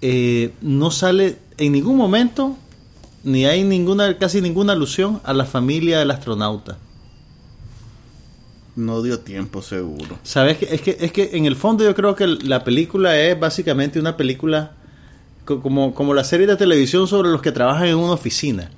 Eh, 0.02 0.52
no 0.62 0.90
sale 0.90 1.36
en 1.58 1.72
ningún 1.72 1.96
momento, 1.96 2.56
ni 3.25 3.46
hay 3.46 3.62
ninguna, 3.64 4.18
casi 4.18 4.40
ninguna 4.40 4.72
alusión 4.75 5.20
a 5.25 5.32
la 5.32 5.44
familia 5.44 5.98
del 6.00 6.10
astronauta. 6.10 6.78
No 8.75 9.02
dio 9.02 9.20
tiempo 9.20 9.62
seguro. 9.62 10.18
¿Sabes? 10.22 10.58
Es 10.60 10.82
que, 10.82 10.96
es 11.00 11.10
que 11.12 11.30
en 11.32 11.46
el 11.46 11.56
fondo 11.56 11.82
yo 11.82 11.94
creo 11.94 12.14
que 12.14 12.26
la 12.26 12.62
película 12.62 13.18
es 13.18 13.38
básicamente 13.40 13.98
una 13.98 14.18
película 14.18 14.72
co- 15.46 15.60
como, 15.62 15.94
como 15.94 16.12
la 16.12 16.25
serie 16.25 16.46
de 16.46 16.56
televisión 16.56 17.06
sobre 17.08 17.30
los 17.30 17.40
que 17.40 17.52
trabajan 17.52 17.86
en 17.88 17.96
una 17.96 18.12
oficina. 18.12 18.70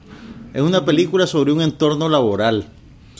Es 0.54 0.62
una 0.62 0.84
película 0.84 1.26
sobre 1.26 1.52
un 1.52 1.60
entorno 1.62 2.08
laboral. 2.08 2.68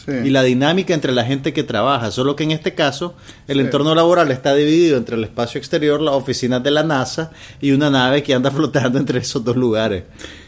Sí. 0.06 0.14
y 0.25 0.30
la 0.30 0.42
dinámica 0.42 0.94
entre 0.94 1.12
la 1.12 1.23
gente 1.26 1.52
que 1.52 1.64
trabaja. 1.64 2.11
Solo 2.11 2.35
que 2.35 2.42
en 2.44 2.52
este 2.52 2.73
caso, 2.75 3.14
el 3.47 3.56
Sí. 3.58 3.61
entorno 3.64 3.94
laboral 3.94 4.30
está 4.30 4.54
dividido 4.54 4.97
entre 4.97 5.16
el 5.16 5.25
espacio 5.25 5.58
exterior, 5.58 6.00
las 6.00 6.14
oficinas 6.14 6.62
de 6.62 6.70
la 6.70 6.82
NASA 6.82 7.30
y 7.61 7.73
una 7.73 7.90
nave 7.90 8.23
que 8.23 8.32
anda 8.32 8.50
flotando 8.52 8.99
entre 8.99 9.18
esos 9.18 9.44
dos 9.44 9.54
lugares. 9.56 10.04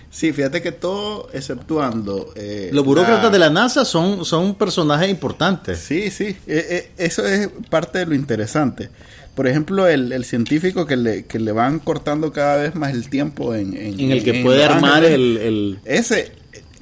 Sí, 0.09 0.33
fíjate 0.33 0.63
que 0.63 0.73
todo, 0.73 1.29
exceptuando... 1.35 2.33
eh, 2.37 2.71
Los 2.73 2.85
burócratas 2.87 3.31
de 3.31 3.39
la 3.39 3.51
NASA 3.51 3.85
son, 3.85 4.25
son 4.25 4.55
personajes 4.55 5.11
importantes. 5.11 5.79
Sí, 5.79 6.11
sí, 6.11 6.25
eh, 6.25 6.37
eh, 6.47 6.91
eso 6.97 7.27
es 7.27 7.51
parte 7.69 7.99
de 7.99 8.07
lo 8.07 8.15
interesante. 8.15 8.89
Por 9.35 9.47
ejemplo, 9.47 9.87
el, 9.89 10.11
el 10.13 10.25
científico 10.25 10.87
que 10.87 10.97
le, 10.97 11.27
que 11.27 11.39
le 11.39 11.53
van 11.53 11.81
cortando 11.81 12.33
cada 12.33 12.57
vez 12.57 12.75
más 12.75 12.93
el 12.93 13.11
tiempo 13.11 13.55
en... 13.55 13.77
En 13.77 14.11
el 14.11 14.25
que 14.25 14.39
en 14.39 14.43
puede 14.43 14.65
armar 14.65 15.05
el, 15.05 15.37
el- 15.37 15.79
Ese, 15.85 16.33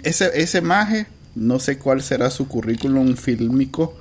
ese, 0.09 0.31
ese 0.35 0.61
maje, 0.61 1.07
no 1.35 1.59
sé 1.61 1.79
cuál 1.79 2.03
será 2.03 2.31
su 2.31 2.49
currículum 2.49 3.17
fílmico, 3.17 3.97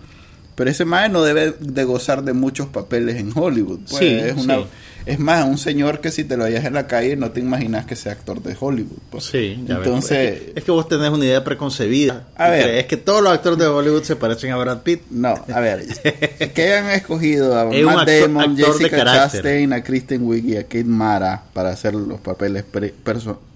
pero 0.55 0.71
ese 0.71 0.85
maje 0.85 1.09
no 1.09 1.21
debe 1.23 1.53
de 1.59 1.83
gozar 1.83 2.23
de 2.23 2.33
muchos 2.33 2.67
papeles 2.67 3.17
en 3.17 3.31
Hollywood. 3.35 3.79
Pues, 3.87 3.99
Sí, 3.99 4.07
es, 4.07 4.33
una, 4.35 4.55
sí. 4.57 4.65
es 5.05 5.19
más, 5.19 5.45
un 5.45 5.59
señor 5.59 6.01
que 6.01 6.09
si 6.09 6.23
te 6.23 6.35
lo 6.35 6.45
hallas 6.45 6.65
en 6.65 6.73
la 6.73 6.87
calle 6.87 7.15
no 7.15 7.29
te 7.29 7.39
imaginas 7.41 7.85
que 7.85 7.95
sea 7.95 8.13
actor 8.13 8.41
de 8.41 8.57
Hollywood. 8.59 8.97
pues. 9.11 9.25
Sí, 9.25 9.63
ya 9.67 9.75
Entonces, 9.75 10.17
es, 10.17 10.39
que, 10.39 10.53
es 10.55 10.63
que 10.63 10.71
vos 10.71 10.89
tenés 10.89 11.11
una 11.11 11.25
idea 11.25 11.43
preconcebida. 11.43 12.25
A 12.35 12.49
ver. 12.49 12.63
crees 12.63 12.85
que 12.87 12.97
todos 12.97 13.21
los 13.21 13.31
actores 13.33 13.59
de 13.59 13.67
Hollywood 13.67 14.01
se 14.01 14.15
parecen 14.15 14.51
a 14.51 14.57
Brad 14.57 14.81
Pitt. 14.81 15.01
No, 15.11 15.35
a 15.53 15.59
ver, 15.59 15.85
que 16.55 16.63
hayan 16.63 16.89
escogido 16.89 17.55
a 17.55 17.69
Es 17.71 17.85
Matt 17.85 18.09
Damon, 18.09 18.51
actor 18.57 18.77
Jessica. 18.79 19.03
Chastain, 19.05 19.73
a 19.73 19.83
Kristen 19.83 20.23
Wiig 20.25 20.45
y 20.45 20.57
a 20.57 20.63
Kate 20.63 20.83
Mara 20.85 21.43
para 21.53 21.69
hacer 21.69 21.93
los 21.93 22.19
papeles 22.19 22.63
pre- 22.63 22.95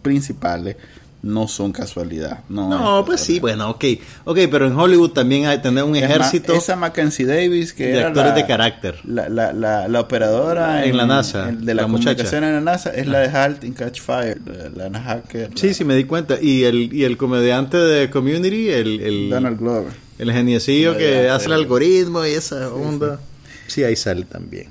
principales 0.04 0.76
no 1.24 1.48
son 1.48 1.72
casualidad. 1.72 2.40
No, 2.50 2.68
No, 2.70 3.00
es 3.02 3.06
pues 3.06 3.22
sí, 3.22 3.40
bueno, 3.40 3.70
ok. 3.70 3.86
Ok, 4.26 4.40
pero 4.50 4.66
en 4.68 4.76
Hollywood 4.76 5.12
también 5.12 5.46
hay 5.46 5.60
tener 5.62 5.84
un 5.84 5.96
Es 5.96 6.04
ejército 6.04 6.54
esa 6.54 6.76
Mackenzie 6.76 7.26
Davis 7.26 7.74
que 7.74 7.86
de 7.88 7.98
era 8.00 8.08
actores 8.08 8.30
la- 8.30 8.36
de 8.36 8.46
carácter. 8.48 8.96
La, 9.04 9.30
la, 9.30 9.54
la, 9.54 9.88
la 9.88 10.00
operadora 10.00 10.84
En 10.86 10.98
la 10.98 11.06
NASA, 11.06 11.50
en- 11.50 11.64
de 11.66 11.74
la, 11.76 11.84
la 11.84 11.88
muchacha. 11.88 12.10
comunicación 12.16 12.44
en 12.44 12.54
la 12.56 12.62
NASA 12.62 12.90
es 12.92 13.06
la 13.08 13.20
de 13.20 13.30
Halt 13.30 13.64
in 13.64 13.74
Catch 13.74 14.02
Fire, 14.02 14.40
la, 14.76 15.00
hacker. 15.00 15.52
Sí, 15.56 15.74
sí, 15.74 15.84
me 15.86 15.96
di 15.96 16.06
cuenta. 16.06 16.38
Y 16.42 16.64
el, 16.64 16.92
y 16.94 17.04
el 17.04 17.18
comediante 17.18 17.78
de 17.78 18.10
Community, 18.10 18.70
el, 18.70 19.00
el, 19.02 19.30
Donald 19.30 19.60
Glover. 19.60 19.94
el 20.18 20.32
geniecillo 20.32 20.98
que 20.98 21.30
hace 21.30 21.46
el 21.48 21.54
algoritmo 21.54 22.26
y 22.26 22.32
esa 22.32 22.74
onda. 22.74 23.20
Sí, 23.68 23.84
ahí 23.84 23.96
sale 23.96 24.26
también. 24.26 24.70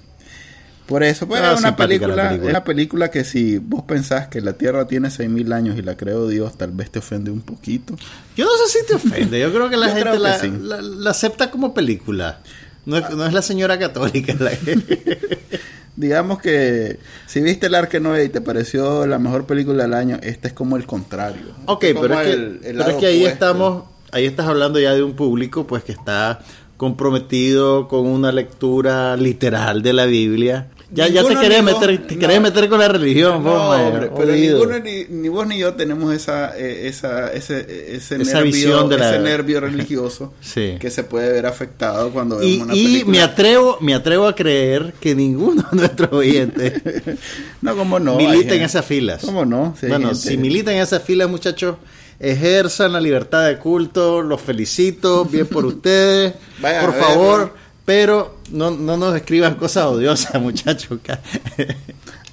Por 0.90 1.04
eso, 1.04 1.26
pues 1.28 1.40
Ah, 1.40 1.52
es 1.54 1.60
una 1.60 1.76
película, 1.76 2.36
una 2.42 2.64
película 2.64 3.10
que 3.12 3.22
si 3.24 3.58
vos 3.58 3.84
pensás 3.84 4.26
que 4.26 4.40
la 4.40 4.54
Tierra 4.54 4.86
tiene 4.88 5.08
6000 5.08 5.52
años 5.52 5.78
y 5.78 5.82
la 5.82 5.96
creó 5.96 6.26
Dios, 6.26 6.58
tal 6.58 6.72
vez 6.72 6.90
te 6.90 6.98
ofende 6.98 7.30
un 7.30 7.42
poquito. 7.42 7.94
Yo 8.36 8.44
no 8.44 8.50
sé 8.66 8.80
si 8.80 8.86
te 8.86 8.94
ofende. 8.96 9.38
Yo 9.38 9.52
creo 9.52 9.70
que 9.70 9.76
la 9.76 9.88
gente 9.94 10.10
que 10.10 10.18
la, 10.18 10.38
sí. 10.38 10.50
la- 10.60 10.82
la 10.82 11.10
acepta 11.10 11.48
como 11.50 11.72
película. 11.72 12.40
No 12.86 12.96
es, 12.96 13.08
no 13.10 13.24
es 13.24 13.32
la 13.32 13.40
señora 13.42 13.78
católica 13.78 14.34
la 14.40 14.50
que... 14.50 15.40
Digamos 15.96 16.40
que 16.40 16.98
si 17.26 17.40
viste 17.40 17.66
el 17.68 17.74
Arque 17.76 18.00
Noé 18.00 18.24
y 18.24 18.28
te 18.30 18.40
pareció 18.40 19.06
la 19.06 19.18
mejor 19.20 19.46
película 19.46 19.82
del 19.84 19.94
año, 19.94 20.18
esta 20.22 20.48
es 20.48 20.54
como 20.54 20.76
el 20.76 20.86
contrario. 20.86 21.54
Ok, 21.66 21.84
Este 21.84 22.00
pero 22.00 22.14
es 22.20 22.26
que, 22.26 22.32
el- 22.32 22.40
el 22.42 22.60
pero 22.62 22.78
lado 22.78 22.90
es 22.90 22.96
que 22.96 23.06
ahí 23.06 23.18
opuesto. 23.20 23.34
estamos, 23.34 23.84
ahí 24.10 24.24
estás 24.26 24.46
hablando 24.48 24.80
ya 24.80 24.92
de 24.94 25.02
un 25.04 25.14
público 25.14 25.66
pues 25.68 25.84
que 25.84 25.92
está 25.92 26.40
comprometido 26.78 27.86
con 27.88 28.06
una 28.06 28.32
lectura 28.32 29.16
literal 29.16 29.82
de 29.82 29.92
la 29.92 30.06
Biblia. 30.06 30.68
Ya, 30.92 31.06
ya 31.06 31.22
te 31.22 31.36
querés 31.36 31.62
vos- 31.64 31.80
meter, 31.80 32.06
te 32.06 32.14
no. 32.14 32.20
querés 32.20 32.40
meter 32.40 32.68
con 32.68 32.80
la 32.80 32.88
religión, 32.88 33.44
No, 33.44 33.50
vos, 33.50 33.76
hombre, 33.80 34.10
pero 34.16 34.32
ninguno, 34.32 34.78
ni, 34.80 35.04
ni 35.08 35.28
vos 35.28 35.46
ni 35.46 35.56
yo 35.58 35.74
tenemos 35.74 36.12
esa, 36.12 36.56
eh, 36.58 36.88
esa, 36.88 37.32
ese, 37.32 37.60
ese, 37.94 38.16
Esa 38.20 38.34
nervio, 38.38 38.42
visión 38.44 38.88
de 38.88 38.98
la- 38.98 39.10
ese 39.10 39.18
nervio 39.20 39.60
religioso 39.60 40.32
Sí. 40.40 40.76
que 40.80 40.90
se 40.90 41.04
puede 41.04 41.30
ver 41.32 41.46
afectado 41.46 42.10
cuando 42.10 42.38
vemos 42.38 42.50
Y, 42.56 42.60
una 42.62 42.74
y 42.74 42.84
película. 42.84 43.12
me 43.16 43.22
atrevo, 43.22 43.78
me 43.80 43.94
atrevo 43.94 44.26
a 44.26 44.34
creer 44.34 44.92
que 45.00 45.14
ninguno 45.14 45.64
de 45.70 45.76
nuestros 45.78 46.12
oyentes 46.12 46.72
No, 47.62 47.76
como 47.76 48.00
no. 48.00 48.16
milita 48.16 48.54
en 48.54 48.62
esas 48.62 48.84
filas. 48.84 49.22
¿Cómo 49.24 49.44
no? 49.44 49.76
Bueno, 49.82 50.08
gente- 50.08 50.14
si 50.28 50.36
militan 50.36 50.74
en 50.74 50.82
esas 50.82 51.02
filas, 51.04 51.30
muchachos, 51.30 51.76
ejerzan 52.18 52.92
la 52.92 53.00
libertad 53.00 53.46
de 53.46 53.58
culto, 53.58 54.22
los 54.22 54.40
felicito, 54.40 55.24
bien 55.24 55.46
por 55.46 55.64
ustedes, 55.66 56.34
Vayan 56.60 56.84
por 56.86 56.94
favor, 56.94 57.40
¿no? 57.40 57.59
Pero 57.90 58.36
no, 58.52 58.70
no 58.70 58.96
nos 58.96 59.16
escriban 59.16 59.56
cosas 59.56 59.86
odiosas, 59.86 60.40
muchachos. 60.40 61.00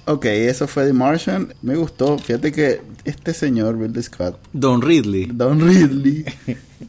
Ok, 0.06 0.26
eso 0.26 0.68
fue 0.68 0.86
The 0.86 0.94
Martian. 0.94 1.52
Me 1.64 1.76
gustó. 1.76 2.20
Fíjate 2.20 2.52
que 2.52 2.80
este 3.06 3.34
señor, 3.34 3.80
Ridley 3.80 4.04
Scott, 4.04 4.38
Don 4.54 4.84
Ridley. 4.84 5.26
Don 5.34 5.60
Ridley, 5.60 6.26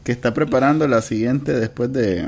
que 0.03 0.11
está 0.11 0.35
preparando 0.35 0.87
la 0.87 1.01
siguiente 1.01 1.51
después 1.53 1.91
de 1.91 2.27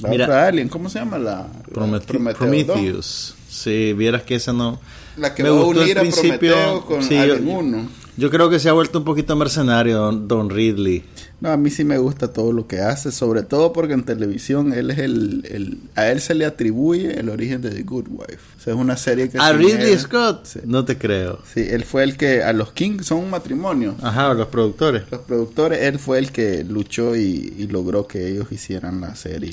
la 0.00 0.08
Mira. 0.08 0.26
otra 0.26 0.46
Alien. 0.46 0.68
¿Cómo 0.68 0.88
se 0.88 1.00
llama 1.00 1.18
la? 1.18 1.48
Promete- 1.72 2.06
Prometeo 2.06 2.38
Prometheus. 2.38 3.34
Si 3.48 3.92
vieras 3.94 4.22
que 4.22 4.36
esa 4.36 4.52
no. 4.52 4.80
La 5.16 5.34
que 5.34 5.42
Me 5.42 5.48
va 5.50 5.60
gustó 5.60 5.80
unir 5.82 5.98
a 5.98 6.02
principio, 6.02 6.54
Prometeo 6.54 6.84
con 6.86 7.02
sí, 7.02 7.16
Alien 7.16 7.46
yo- 7.46 7.52
1. 7.52 7.88
Yo 8.16 8.30
creo 8.30 8.48
que 8.48 8.60
se 8.60 8.68
ha 8.68 8.72
vuelto 8.72 8.98
un 9.00 9.04
poquito 9.04 9.34
mercenario, 9.34 9.98
Don, 9.98 10.28
Don 10.28 10.48
Ridley. 10.50 11.02
No, 11.44 11.50
a 11.52 11.56
mí 11.58 11.68
sí 11.70 11.84
me 11.84 11.98
gusta 11.98 12.32
todo 12.32 12.52
lo 12.52 12.66
que 12.66 12.80
hace, 12.80 13.12
sobre 13.12 13.42
todo 13.42 13.74
porque 13.74 13.92
en 13.92 14.02
televisión 14.04 14.72
él 14.72 14.90
es 14.90 14.98
el, 14.98 15.46
el- 15.50 15.78
a 15.94 16.08
él 16.10 16.20
se 16.22 16.34
le 16.34 16.46
atribuye 16.46 17.20
el 17.20 17.28
origen 17.28 17.60
de 17.60 17.68
The 17.70 17.82
Good 17.82 18.06
Wife. 18.08 18.38
O 18.56 18.60
sea, 18.62 18.72
es 18.72 18.78
una 18.80 18.96
serie 18.96 19.28
que 19.28 19.36
A 19.38 19.52
Ridley 19.52 19.92
él- 19.92 19.98
Scott, 19.98 20.46
Sí. 20.46 20.60
no 20.64 20.86
te 20.86 20.96
creo. 20.96 21.40
Sí, 21.52 21.60
él 21.68 21.84
fue 21.84 22.02
el 22.04 22.16
que 22.16 22.42
a 22.42 22.54
los 22.54 22.72
Kings 22.72 23.04
son 23.06 23.18
un 23.18 23.28
matrimonio. 23.30 23.94
Ajá, 24.02 24.32
los 24.32 24.48
productores. 24.48 25.02
Los 25.10 25.20
productores, 25.20 25.82
él 25.82 25.98
fue 25.98 26.18
el 26.18 26.32
que 26.32 26.64
luchó 26.64 27.14
y, 27.14 27.52
y 27.58 27.66
logró 27.66 28.06
que 28.06 28.26
ellos 28.26 28.50
hicieran 28.50 29.02
la 29.02 29.14
serie. 29.14 29.52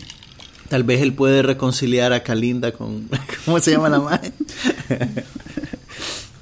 Tal 0.69 0.85
vez 0.85 1.01
él 1.01 1.13
puede 1.13 1.41
reconciliar 1.41 2.13
a 2.13 2.23
Kalinda 2.23 2.71
con. 2.71 3.09
¿Cómo 3.45 3.59
se 3.59 3.71
llama 3.71 3.89
la 3.89 3.99
madre? 3.99 4.31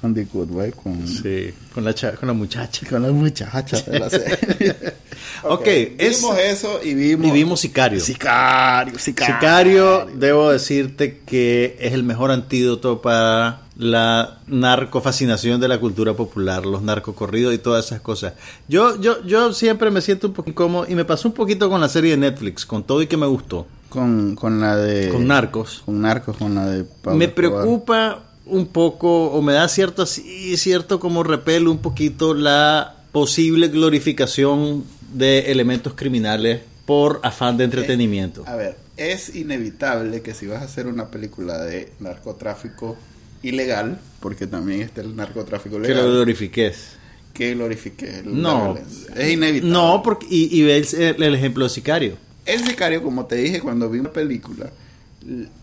Good 0.02 0.50
Wife, 0.50 0.72
con, 0.82 1.06
Sí, 1.06 1.52
con 1.74 1.84
la, 1.84 1.94
cha- 1.94 2.12
con 2.12 2.26
la 2.26 2.32
muchacha. 2.32 2.86
con 2.88 3.02
las 3.02 3.12
muchachas 3.12 3.84
de 3.86 3.98
la 3.98 4.10
serie. 4.10 4.74
Ok, 5.42 5.66
es- 5.66 6.20
vimos 6.20 6.38
eso 6.38 6.80
y 6.82 6.94
vimos... 6.94 7.26
Y 7.26 7.30
vimos 7.30 7.60
Sicario. 7.60 8.00
Sicario, 8.00 8.98
Sicario. 8.98 9.34
Sicario, 9.36 10.06
debo 10.14 10.50
decirte 10.50 11.20
que 11.26 11.76
es 11.80 11.92
el 11.92 12.02
mejor 12.02 12.30
antídoto 12.30 13.00
para 13.02 13.62
la 13.76 14.38
narcofascinación 14.46 15.60
de 15.60 15.68
la 15.68 15.78
cultura 15.78 16.14
popular, 16.14 16.66
los 16.66 16.82
narcocorridos 16.82 17.54
y 17.54 17.58
todas 17.58 17.86
esas 17.86 18.00
cosas. 18.00 18.34
Yo, 18.68 19.00
yo, 19.00 19.22
yo 19.24 19.52
siempre 19.52 19.90
me 19.90 20.00
siento 20.00 20.26
un 20.28 20.32
poco 20.34 20.50
incómodo 20.50 20.86
y 20.88 20.94
me 20.94 21.04
pasó 21.04 21.28
un 21.28 21.34
poquito 21.34 21.68
con 21.70 21.80
la 21.80 21.88
serie 21.88 22.12
de 22.12 22.16
Netflix, 22.18 22.66
con 22.66 22.82
todo 22.84 23.00
y 23.02 23.06
que 23.06 23.16
me 23.16 23.26
gustó, 23.26 23.66
Con, 23.88 24.34
con 24.36 24.60
la 24.60 24.76
de... 24.76 25.08
con 25.08 25.26
Narcos. 25.26 25.82
Con 25.86 26.00
Narcos, 26.02 26.36
con 26.36 26.54
la 26.54 26.66
de 26.66 26.84
Pablo 26.84 27.18
me 27.18 27.28
preocupa 27.28 28.24
un 28.50 28.66
poco, 28.66 29.30
o 29.32 29.42
me 29.42 29.52
da 29.52 29.68
cierto, 29.68 30.06
sí, 30.06 30.56
cierto 30.56 31.00
como 31.00 31.22
repelo 31.22 31.70
un 31.70 31.78
poquito 31.78 32.34
la 32.34 32.96
posible 33.12 33.68
glorificación 33.68 34.84
de 35.12 35.50
elementos 35.50 35.94
criminales 35.94 36.60
por 36.86 37.20
afán 37.22 37.56
de 37.56 37.64
entretenimiento. 37.64 38.44
A 38.46 38.56
ver, 38.56 38.76
es 38.96 39.34
inevitable 39.34 40.22
que 40.22 40.34
si 40.34 40.46
vas 40.46 40.62
a 40.62 40.64
hacer 40.64 40.86
una 40.86 41.08
película 41.08 41.58
de 41.58 41.92
narcotráfico 42.00 42.96
ilegal, 43.42 43.98
porque 44.20 44.46
también 44.46 44.82
está 44.82 45.00
el 45.00 45.16
narcotráfico 45.16 45.76
que 45.80 45.88
lo 45.88 45.88
legal, 45.88 46.10
glorifiques. 46.10 46.92
que 47.32 47.54
glorifique 47.54 48.22
la 48.24 48.30
No. 48.32 48.78
Es 49.16 49.30
inevitable. 49.32 49.72
no, 49.72 50.02
porque 50.02 50.26
y, 50.28 50.58
y 50.58 50.62
ves 50.62 50.94
el, 50.94 51.22
el 51.22 51.34
ejemplo 51.34 51.64
de 51.64 51.70
Sicario. 51.70 52.16
El 52.46 52.66
sicario, 52.66 53.02
como 53.02 53.26
te 53.26 53.36
dije 53.36 53.60
cuando 53.60 53.88
vi 53.88 53.98
una 53.98 54.12
película, 54.12 54.70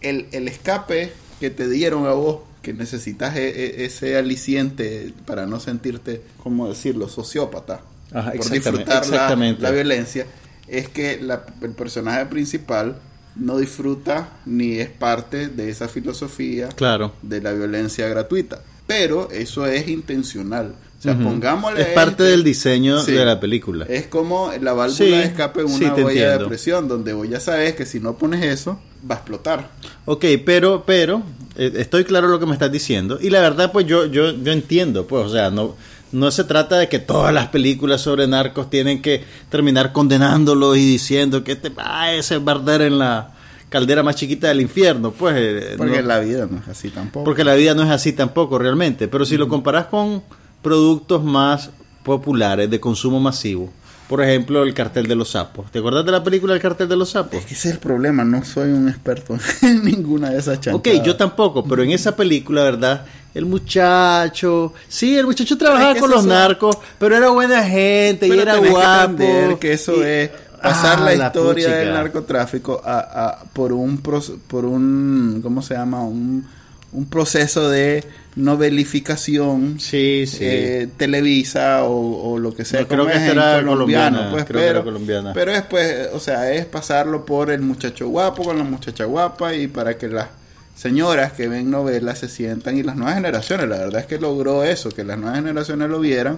el, 0.01 0.27
el 0.31 0.47
escape 0.47 1.11
que 1.39 1.49
te 1.49 1.67
dieron 1.67 2.05
a 2.05 2.11
vos, 2.11 2.39
que 2.61 2.73
necesitas 2.73 3.35
e- 3.35 3.47
e- 3.81 3.85
ese 3.85 4.17
aliciente 4.17 5.13
para 5.25 5.45
no 5.45 5.59
sentirte, 5.59 6.21
¿cómo 6.43 6.67
decirlo?, 6.69 7.07
sociópata, 7.09 7.81
Ajá, 8.13 8.31
por 8.33 8.49
disfrutar 8.49 8.87
la, 8.87 9.15
exactamente. 9.15 9.61
la 9.61 9.71
violencia, 9.71 10.25
es 10.67 10.89
que 10.89 11.19
la- 11.21 11.45
el 11.61 11.71
personaje 11.71 12.25
principal 12.25 12.97
no 13.35 13.57
disfruta 13.57 14.29
ni 14.45 14.79
es 14.79 14.89
parte 14.89 15.47
de 15.47 15.69
esa 15.69 15.87
filosofía 15.87 16.69
Claro. 16.69 17.13
de 17.21 17.41
la 17.41 17.51
violencia 17.53 18.07
gratuita. 18.07 18.61
pero 18.87 19.29
eso 19.31 19.65
es 19.67 19.89
intencional. 19.89 20.73
O 20.97 21.01
sea, 21.01 21.13
pongámosle. 21.19 21.81
Es 21.81 21.87
parte 21.89 22.23
este- 22.23 22.23
del 22.23 22.43
diseño 22.45 23.01
Sí. 23.03 23.11
de 23.11 23.25
la 23.25 23.37
película. 23.37 23.85
Es 23.89 24.07
como 24.07 24.49
la 24.61 24.71
válvula 24.71 24.97
Sí, 24.97 25.11
de 25.11 25.23
escape 25.23 25.59
en 25.59 25.67
sí, 25.67 25.83
una 25.83 25.93
huella 26.05 26.37
de 26.37 26.45
presión, 26.45 26.87
donde 26.87 27.11
vos 27.11 27.27
ya 27.29 27.41
sabes 27.41 27.75
que 27.75 27.85
si 27.85 27.99
no 27.99 28.17
pones 28.17 28.45
eso, 28.45 28.79
va 29.05 29.15
a 29.15 29.17
explotar. 29.17 29.69
Ok, 30.05 30.23
pero, 30.45 30.83
pero, 30.87 31.21
estoy 31.57 32.03
claro 32.05 32.27
lo 32.27 32.39
que 32.39 32.45
me 32.45 32.53
estás 32.53 32.71
diciendo. 32.71 33.17
Y 33.21 33.29
la 33.29 33.41
verdad, 33.41 33.71
pues 33.71 33.85
yo, 33.85 34.05
yo, 34.05 34.31
yo 34.31 34.51
entiendo, 34.51 35.07
pues, 35.07 35.25
o 35.25 35.29
sea, 35.29 35.49
no, 35.49 35.75
no 36.11 36.31
se 36.31 36.43
trata 36.43 36.77
de 36.77 36.87
que 36.87 36.99
todas 36.99 37.33
las 37.33 37.47
películas 37.47 38.01
sobre 38.01 38.27
narcos 38.27 38.69
tienen 38.69 39.01
que 39.01 39.23
terminar 39.49 39.91
condenándolos 39.91 40.77
y 40.77 40.85
diciendo 40.85 41.43
que 41.43 41.53
este, 41.53 41.71
ah, 41.77 42.13
ese 42.13 42.35
es 42.37 42.41
arder 42.47 42.81
en 42.83 42.97
la 42.99 43.31
caldera 43.69 44.01
más 44.03 44.15
chiquita 44.15 44.47
del 44.47 44.61
infierno, 44.61 45.11
pues. 45.11 45.35
eh, 45.37 45.73
Porque 45.77 46.01
no- 46.01 46.07
la 46.07 46.19
vida 46.19 46.47
no 46.49 46.59
es 46.59 46.67
así 46.69 46.89
tampoco. 46.89 47.25
porque 47.25 47.43
la 47.43 47.55
vida 47.55 47.73
no 47.73 47.83
es 47.83 47.89
así 47.89 48.13
tampoco 48.13 48.57
realmente. 48.57 49.07
Pero 49.09 49.25
si 49.25 49.35
lo 49.35 49.47
comparas 49.49 49.87
con 49.87 50.23
productos 50.61 51.23
más 51.23 51.71
populares 52.03 52.69
de 52.69 52.79
consumo 52.79 53.19
masivo, 53.19 53.71
por 54.07 54.21
ejemplo, 54.23 54.63
el 54.63 54.73
cartel 54.73 55.07
de 55.07 55.15
los 55.15 55.29
sapos. 55.31 55.69
¿Te 55.71 55.79
acuerdas 55.79 56.05
de 56.05 56.11
la 56.11 56.23
película 56.23 56.53
El 56.53 56.59
cartel 56.61 56.87
de 56.87 56.95
los 56.95 57.09
sapos? 57.09 57.39
Es 57.39 57.45
que 57.45 57.53
ese 57.53 57.67
es 57.69 57.73
el 57.75 57.79
problema, 57.79 58.23
no 58.23 58.43
soy 58.45 58.71
un 58.71 58.87
experto 58.89 59.37
en 59.61 59.83
ninguna 59.83 60.29
de 60.29 60.39
esas 60.39 60.59
chanchadas. 60.61 60.97
Ok, 60.99 61.05
yo 61.05 61.15
tampoco, 61.15 61.63
pero 61.65 61.83
en 61.83 61.91
esa 61.91 62.15
película, 62.15 62.63
¿verdad? 62.63 63.05
El 63.33 63.45
muchacho, 63.45 64.73
sí, 64.87 65.15
el 65.17 65.25
muchacho 65.25 65.57
trabajaba 65.57 65.93
que 65.93 65.99
con 65.99 66.09
los 66.09 66.21
son- 66.21 66.29
narcos, 66.29 66.77
pero 66.97 67.15
era 67.15 67.29
buena 67.29 67.63
gente 67.63 68.27
y 68.27 68.31
era 68.31 68.59
que 68.59 68.69
guapo. 68.69 69.11
entender 69.11 69.57
que 69.59 69.73
eso 69.73 69.95
y- 69.97 70.01
es 70.05 70.29
pasar 70.61 70.99
Ah, 70.99 71.05
la 71.05 71.13
historia 71.27 71.69
del 71.75 71.93
narcotráfico 71.93 72.81
a, 72.83 72.99
a- 72.99 73.43
por 73.53 73.73
un 73.73 73.97
por 73.99 74.65
un 74.65 75.39
¿cómo 75.43 75.61
se 75.61 75.75
llama? 75.75 76.01
un, 76.03 76.47
un 76.93 77.05
proceso 77.09 77.69
de 77.69 78.03
novelificación 78.35 79.79
Sí, 79.79 80.25
sí. 80.27 80.37
eh, 80.41 80.87
Televisa 80.97 81.83
o, 81.83 82.31
o 82.33 82.39
lo 82.39 82.53
que 82.55 82.65
sea 82.65 82.81
No, 82.81 82.87
creo 82.87 83.05
que 83.07 83.13
es 83.13 83.19
colombiano, 83.29 83.67
colombiana, 83.71 84.31
pues, 84.31 84.45
creo 84.45 84.61
que 84.61 84.65
era 84.67 84.73
pero, 84.79 84.83
colombiana. 84.85 85.33
pero 85.33 85.51
es 85.51 85.61
pues, 85.63 86.09
o 86.13 86.19
sea, 86.19 86.51
es 86.53 86.65
pasarlo 86.65 87.25
por 87.25 87.49
el 87.51 87.61
muchacho 87.61 88.07
guapo 88.09 88.43
con 88.43 88.57
la 88.57 88.63
muchacha 88.63 89.05
guapa 89.05 89.53
y 89.55 89.67
para 89.67 89.97
que 89.97 90.07
las 90.07 90.27
señoras 90.75 91.33
que 91.33 91.47
ven 91.47 91.71
novelas 91.71 92.19
se 92.19 92.29
sientan 92.29 92.77
y 92.77 92.83
las 92.83 92.95
nuevas 92.95 93.15
generaciones, 93.15 93.67
la 93.67 93.77
verdad 93.79 94.01
es 94.01 94.05
que 94.07 94.19
logró 94.19 94.63
eso, 94.63 94.89
que 94.91 95.03
las 95.03 95.17
nuevas 95.17 95.37
generaciones 95.39 95.89
lo 95.89 95.99
vieran, 95.99 96.37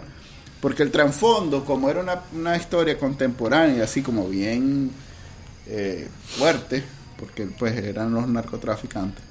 porque 0.61 0.83
el 0.83 0.91
trasfondo, 0.91 1.65
como 1.65 1.89
era 1.89 1.99
una, 1.99 2.21
una 2.33 2.55
historia 2.55 2.97
contemporánea, 2.97 3.83
así 3.83 4.01
como 4.01 4.27
bien 4.29 4.91
eh, 5.67 6.07
fuerte, 6.23 6.83
porque 7.19 7.47
pues 7.47 7.75
eran 7.77 8.13
los 8.13 8.27
narcotraficantes, 8.29 9.23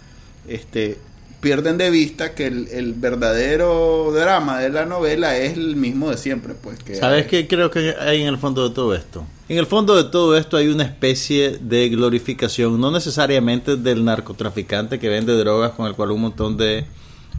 este 0.46 0.98
pierden 1.40 1.78
de 1.78 1.90
vista 1.90 2.34
que 2.34 2.46
el, 2.46 2.68
el 2.68 2.94
verdadero 2.94 4.12
drama 4.12 4.58
de 4.58 4.70
la 4.70 4.86
novela 4.86 5.36
es 5.36 5.54
el 5.54 5.76
mismo 5.76 6.10
de 6.10 6.16
siempre, 6.16 6.54
pues 6.54 6.82
que 6.82 6.96
¿Sabes 6.96 7.26
qué 7.26 7.46
creo 7.46 7.70
que 7.70 7.94
hay 7.98 8.22
en 8.22 8.28
el 8.28 8.38
fondo 8.38 8.68
de 8.68 8.74
todo 8.74 8.94
esto? 8.94 9.26
En 9.48 9.56
el 9.56 9.66
fondo 9.66 9.96
de 9.96 10.10
todo 10.10 10.36
esto 10.36 10.56
hay 10.56 10.68
una 10.68 10.84
especie 10.84 11.58
de 11.58 11.88
glorificación, 11.88 12.80
no 12.80 12.90
necesariamente 12.90 13.76
del 13.76 14.04
narcotraficante 14.04 14.98
que 14.98 15.08
vende 15.08 15.32
drogas 15.34 15.72
con 15.72 15.86
el 15.86 15.94
cual 15.94 16.10
un 16.10 16.22
montón 16.22 16.56
de 16.56 16.84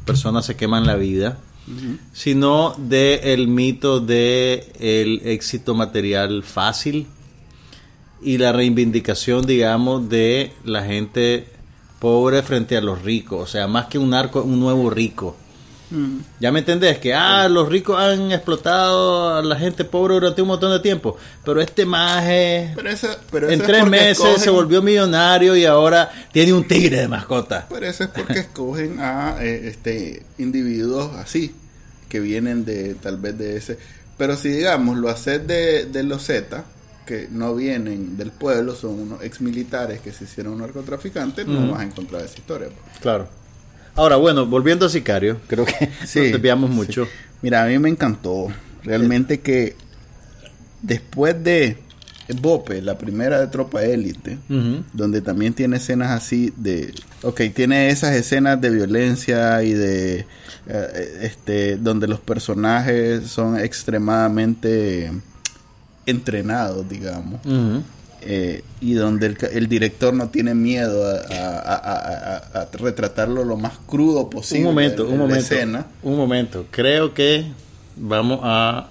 personas 0.05 0.45
se 0.45 0.55
queman 0.55 0.87
la 0.87 0.95
vida, 0.95 1.37
sino 2.13 2.73
de 2.77 3.33
el 3.33 3.47
mito 3.47 3.99
de 3.99 4.71
el 4.79 5.21
éxito 5.23 5.75
material 5.75 6.41
fácil 6.41 7.05
y 8.23 8.39
la 8.39 8.51
reivindicación, 8.53 9.45
digamos, 9.45 10.09
de 10.09 10.51
la 10.63 10.83
gente 10.83 11.45
pobre 11.99 12.41
frente 12.43 12.77
a 12.77 12.81
los 12.81 13.01
ricos, 13.01 13.41
o 13.41 13.47
sea, 13.47 13.67
más 13.67 13.87
que 13.87 13.97
un 13.97 14.09
narco, 14.11 14.41
un 14.41 14.59
nuevo 14.59 14.89
rico. 14.89 15.35
Mm. 15.91 16.19
¿Ya 16.39 16.51
me 16.51 16.59
entendés? 16.59 16.99
Que, 16.99 17.15
ah, 17.15 17.47
los 17.49 17.67
ricos 17.67 17.99
han 17.99 18.31
explotado 18.31 19.35
a 19.37 19.41
la 19.41 19.55
gente 19.55 19.83
pobre 19.85 20.13
durante 20.13 20.39
un 20.41 20.47
montón 20.49 20.71
de 20.71 20.79
tiempo. 20.81 21.17
Pero 21.43 21.59
este 21.61 21.83
maje 21.85 22.73
Pero 22.75 22.89
eso- 22.91 23.07
pero 23.31 23.47
en 23.49 23.55
eso 23.55 23.63
tres 23.65 23.87
meses 23.87 24.19
escogen- 24.19 24.37
se 24.37 24.49
volvió 24.51 24.83
millonario 24.83 25.55
y 25.55 25.65
ahora 25.65 26.11
tiene 26.31 26.53
un 26.53 26.67
tigre 26.67 26.97
de 26.97 27.07
mascota. 27.07 27.65
Pero 27.69 27.87
eso 27.87 28.03
es 28.03 28.09
porque 28.11 28.33
escogen 28.39 28.99
a 28.99 29.37
eh, 29.43 29.67
este 29.67 30.23
individuos 30.37 31.15
así, 31.15 31.55
que 32.07 32.19
vienen 32.19 32.65
de 32.65 32.93
tal 32.93 33.17
vez 33.17 33.35
de 33.39 33.57
ese. 33.57 33.79
Pero 34.15 34.35
si 34.37 34.49
digamos 34.49 34.95
lo 34.97 35.09
haces 35.09 35.47
de, 35.47 35.85
de 35.85 36.03
los 36.03 36.23
Z, 36.23 36.65
que 37.09 37.27
no 37.31 37.55
vienen 37.55 38.17
del 38.17 38.29
pueblo, 38.29 38.75
son 38.75 38.99
unos 38.99 39.23
ex 39.23 39.41
militares 39.41 39.99
que 39.99 40.11
se 40.11 40.25
hicieron 40.25 40.59
narcotraficantes, 40.59 41.47
no 41.47 41.71
vas 41.71 41.79
a 41.79 41.83
encontrar 41.83 42.23
esa 42.23 42.37
historia. 42.37 42.67
pues. 42.67 42.99
Claro. 42.99 43.27
Ahora, 43.95 44.17
bueno, 44.17 44.45
volviendo 44.45 44.85
a 44.85 44.89
Sicario, 44.89 45.41
creo 45.47 45.65
que 45.65 45.89
Sí, 46.05 46.19
nos 46.19 46.31
desviamos 46.33 46.69
mucho. 46.69 47.07
Mira, 47.41 47.63
a 47.63 47.65
mí 47.65 47.79
me 47.79 47.89
encantó. 47.89 48.49
Realmente 48.83 49.39
que 49.39 49.75
después 50.83 51.43
de 51.43 51.77
Bope, 52.41 52.79
la 52.83 52.95
primera 52.95 53.39
de 53.39 53.47
Tropa 53.47 53.83
Élite, 53.83 54.37
donde 54.93 55.21
también 55.21 55.55
tiene 55.55 55.77
escenas 55.77 56.11
así 56.11 56.53
de 56.55 56.93
ok 57.23 57.41
tiene 57.55 57.89
esas 57.89 58.15
escenas 58.15 58.61
de 58.61 58.69
violencia 58.69 59.63
y 59.63 59.73
de 59.73 60.27
eh, 60.67 61.19
este 61.23 61.77
donde 61.77 62.07
los 62.07 62.19
personajes 62.19 63.27
son 63.27 63.59
extremadamente 63.59 65.11
entrenados 66.09 66.87
digamos 66.89 67.39
eh, 68.21 68.63
y 68.81 68.93
donde 68.95 69.27
el, 69.27 69.37
el 69.53 69.67
director 69.69 70.13
no 70.13 70.27
tiene 70.29 70.53
miedo 70.53 71.07
a, 71.07 71.13
a- 71.33 71.75
a- 71.75 72.37
a- 72.37 72.61
a 72.63 72.67
retratarlo 72.73 73.45
lo 73.45 73.55
más 73.55 73.73
crudo 73.87 74.29
posible 74.29 74.67
Un 74.67 74.73
momento, 74.75 75.05
en 75.05 75.13
un 75.13 75.17
momento. 75.19 75.39
escena. 75.39 75.85
Un 76.03 76.17
momento. 76.17 76.65
Creo 76.69 77.13
que 77.13 77.45
vamos 77.95 78.41
a 78.43 78.89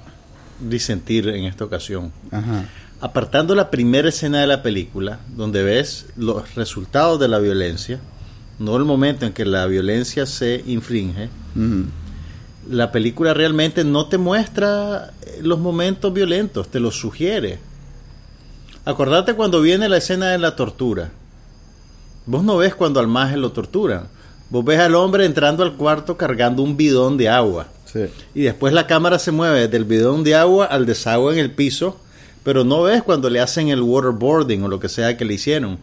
disentir 0.61 1.29
en 1.29 1.45
esta 1.45 1.65
ocasión. 1.65 2.11
Ajá. 2.31 2.65
Apartando 3.01 3.55
la 3.55 3.71
primera 3.71 4.09
escena 4.09 4.41
de 4.41 4.47
la 4.47 4.63
película, 4.63 5.21
donde 5.37 5.63
ves 5.63 6.07
los 6.17 6.55
resultados 6.55 7.21
de 7.21 7.29
la 7.29 7.39
violencia, 7.39 8.01
no 8.59 8.77
el 8.77 8.85
momento 8.85 9.25
en 9.27 9.33
que 9.35 9.45
la 9.45 9.67
violencia 9.67 10.25
se 10.27 10.65
infringe. 10.67 11.29
La 12.69 12.93
película 12.93 13.35
realmente 13.35 13.85
no 13.85 14.07
te 14.07 14.19
muestra 14.19 15.13
eh, 15.23 15.41
los 15.43 15.59
momentos 15.59 16.13
violentos, 16.13 16.69
te 16.69 16.81
los 16.81 16.97
sugiere. 16.97 17.59
Acordate 18.85 19.35
cuando 19.35 19.61
viene 19.61 19.89
la 19.89 19.99
escena 19.99 20.31
de 20.31 20.39
la 20.39 20.57
tortura. 20.57 21.11
Vos 22.27 22.45
no 22.45 22.59
ves 22.59 22.75
cuando 22.75 23.01
al 23.01 23.07
maje 23.07 23.37
lo 23.37 23.53
torturan. 23.53 24.09
Vos 24.51 24.65
ves 24.65 24.79
al 24.79 24.95
hombre 24.95 25.25
entrando 25.25 25.63
al 25.63 25.77
cuarto 25.77 26.17
cargando 26.17 26.63
un 26.63 26.77
bidón 26.77 27.17
de 27.17 27.29
agua. 27.29 27.69
Sí. 27.85 28.07
Y 28.35 28.43
después 28.43 28.73
la 28.73 28.87
cámara 28.87 29.19
se 29.19 29.33
mueve 29.33 29.69
del 29.69 29.85
bidón 29.85 30.25
de 30.25 30.35
agua 30.35 30.67
al 30.67 30.87
desagüe 30.87 31.33
en 31.33 31.39
el 31.39 31.51
piso, 31.51 31.99
pero 32.45 32.65
no 32.65 32.83
ves 32.83 33.03
cuando 33.03 33.31
le 33.31 33.41
hacen 33.41 33.69
el 33.69 33.83
waterboarding 33.83 34.63
o 34.63 34.69
lo 34.69 34.79
que 34.81 34.89
sea 34.89 35.17
que 35.17 35.25
le 35.25 35.35
hicieron. 35.35 35.79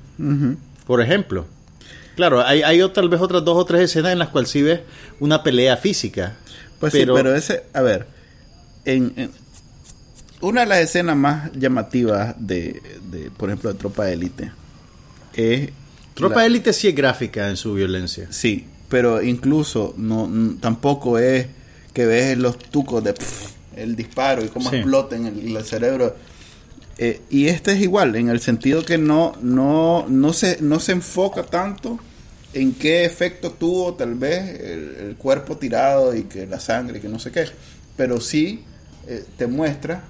Por 0.85 1.01
ejemplo. 1.01 1.45
Claro, 2.15 2.45
hay, 2.45 2.63
hay 2.63 2.87
tal 2.89 3.09
vez 3.09 3.21
otras 3.21 3.43
dos 3.43 3.57
o 3.57 3.65
tres 3.65 3.81
escenas 3.81 4.13
en 4.13 4.19
las 4.19 4.29
cuales 4.29 4.49
sí 4.49 4.61
ves 4.61 4.81
una 5.19 5.43
pelea 5.43 5.77
física. 5.77 6.37
Pues 6.79 6.93
sí, 6.93 7.05
pero 7.05 7.33
ese, 7.35 7.63
a 7.73 7.81
ver, 7.81 8.07
en, 8.85 9.13
en- 9.15 9.31
una 10.41 10.61
de 10.61 10.67
las 10.67 10.79
escenas 10.79 11.15
más 11.15 11.51
llamativas 11.53 12.35
de, 12.37 12.81
de, 13.09 13.31
por 13.31 13.49
ejemplo, 13.49 13.71
de 13.73 13.79
Tropa 13.79 14.09
Élite 14.11 14.51
es... 15.33 15.69
Tropa 16.13 16.45
Élite 16.45 16.71
sí 16.73 16.87
es 16.87 16.95
gráfica 16.95 17.49
en 17.49 17.57
su 17.57 17.73
violencia. 17.73 18.27
Sí, 18.31 18.65
pero 18.89 19.21
incluso 19.21 19.93
no 19.97 20.29
tampoco 20.61 21.17
es 21.19 21.47
que 21.93 22.05
ves 22.05 22.37
los 22.37 22.57
tucos 22.57 23.03
de 23.03 23.13
pff, 23.13 23.51
el 23.75 23.95
disparo 23.95 24.43
y 24.43 24.49
cómo 24.49 24.69
Sí. 24.69 24.77
explota 24.77 25.15
en 25.15 25.25
el, 25.25 25.55
el 25.57 25.63
cerebro. 25.65 26.15
Eh, 26.97 27.21
y 27.29 27.47
este 27.47 27.73
es 27.73 27.81
igual, 27.81 28.15
en 28.15 28.29
el 28.29 28.39
sentido 28.39 28.85
que 28.85 28.97
no, 28.97 29.33
no, 29.41 30.05
no, 30.07 30.31
se, 30.31 30.59
no 30.61 30.79
se 30.79 30.93
enfoca 30.93 31.43
tanto 31.43 31.99
en 32.55 32.73
qué 32.73 33.05
efecto 33.05 33.51
tuvo 33.51 33.93
tal 33.95 34.15
vez 34.15 34.59
el, 34.61 34.95
el 35.09 35.15
cuerpo 35.17 35.57
tirado 35.57 36.15
y 36.15 36.23
que 36.23 36.47
la 36.47 36.59
sangre, 36.59 36.99
que 37.01 37.09
no 37.09 37.19
sé 37.19 37.31
qué. 37.31 37.45
Pero 37.95 38.19
sí 38.19 38.63
eh, 39.07 39.23
te 39.37 39.45
muestra, 39.47 40.03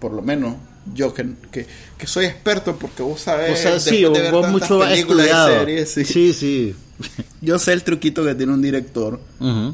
por 0.00 0.12
lo 0.12 0.22
menos 0.22 0.56
yo 0.94 1.12
que, 1.12 1.26
que, 1.50 1.66
que 1.98 2.06
soy 2.06 2.24
experto 2.26 2.76
porque 2.78 3.02
vos 3.02 3.20
sabés, 3.20 3.52
O 3.52 3.56
sea, 3.56 3.72
después 3.74 3.96
sí, 3.96 4.02
de 4.02 4.08
vos 4.08 4.18
ver 4.20 4.32
vos 4.32 4.42
tantas 4.42 4.52
mucho 4.52 4.82
has 4.82 4.96
y 4.96 5.00
estudiado. 5.00 5.48
series, 5.60 5.90
sí. 5.92 6.04
sí, 6.04 6.32
sí. 6.32 6.74
Yo 7.40 7.58
sé 7.60 7.72
el 7.72 7.84
truquito 7.84 8.24
que 8.24 8.34
tiene 8.34 8.52
un 8.52 8.60
director 8.62 9.20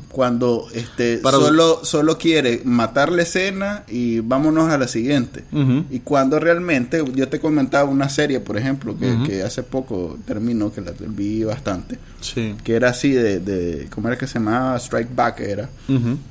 cuando 0.08 0.66
este 0.74 1.16
Para- 1.18 1.38
solo 1.38 1.80
solo 1.82 2.18
quiere 2.18 2.60
matar 2.64 3.10
la 3.10 3.22
escena 3.22 3.84
y 3.88 4.20
vámonos 4.20 4.70
a 4.70 4.76
la 4.76 4.87
siguiente. 4.88 5.44
Y 5.90 6.00
cuando 6.00 6.38
realmente 6.38 7.02
yo 7.14 7.28
te 7.28 7.40
comentaba 7.40 7.88
una 7.88 8.08
serie, 8.10 8.40
por 8.40 8.58
ejemplo, 8.58 8.96
que, 8.98 9.42
hace 9.42 9.62
poco 9.62 10.18
terminó, 10.26 10.72
que 10.72 10.82
la 10.82 10.92
vi 11.08 11.44
bastante, 11.44 11.98
Sí. 12.20 12.54
que 12.62 12.74
era 12.74 12.90
así 12.90 13.12
de, 13.12 13.40
de 13.40 13.88
¿cómo 13.94 14.08
era 14.08 14.18
que 14.18 14.26
se 14.26 14.34
llamaba? 14.34 14.76
Strike 14.78 15.14
Back 15.14 15.40
era. 15.40 15.70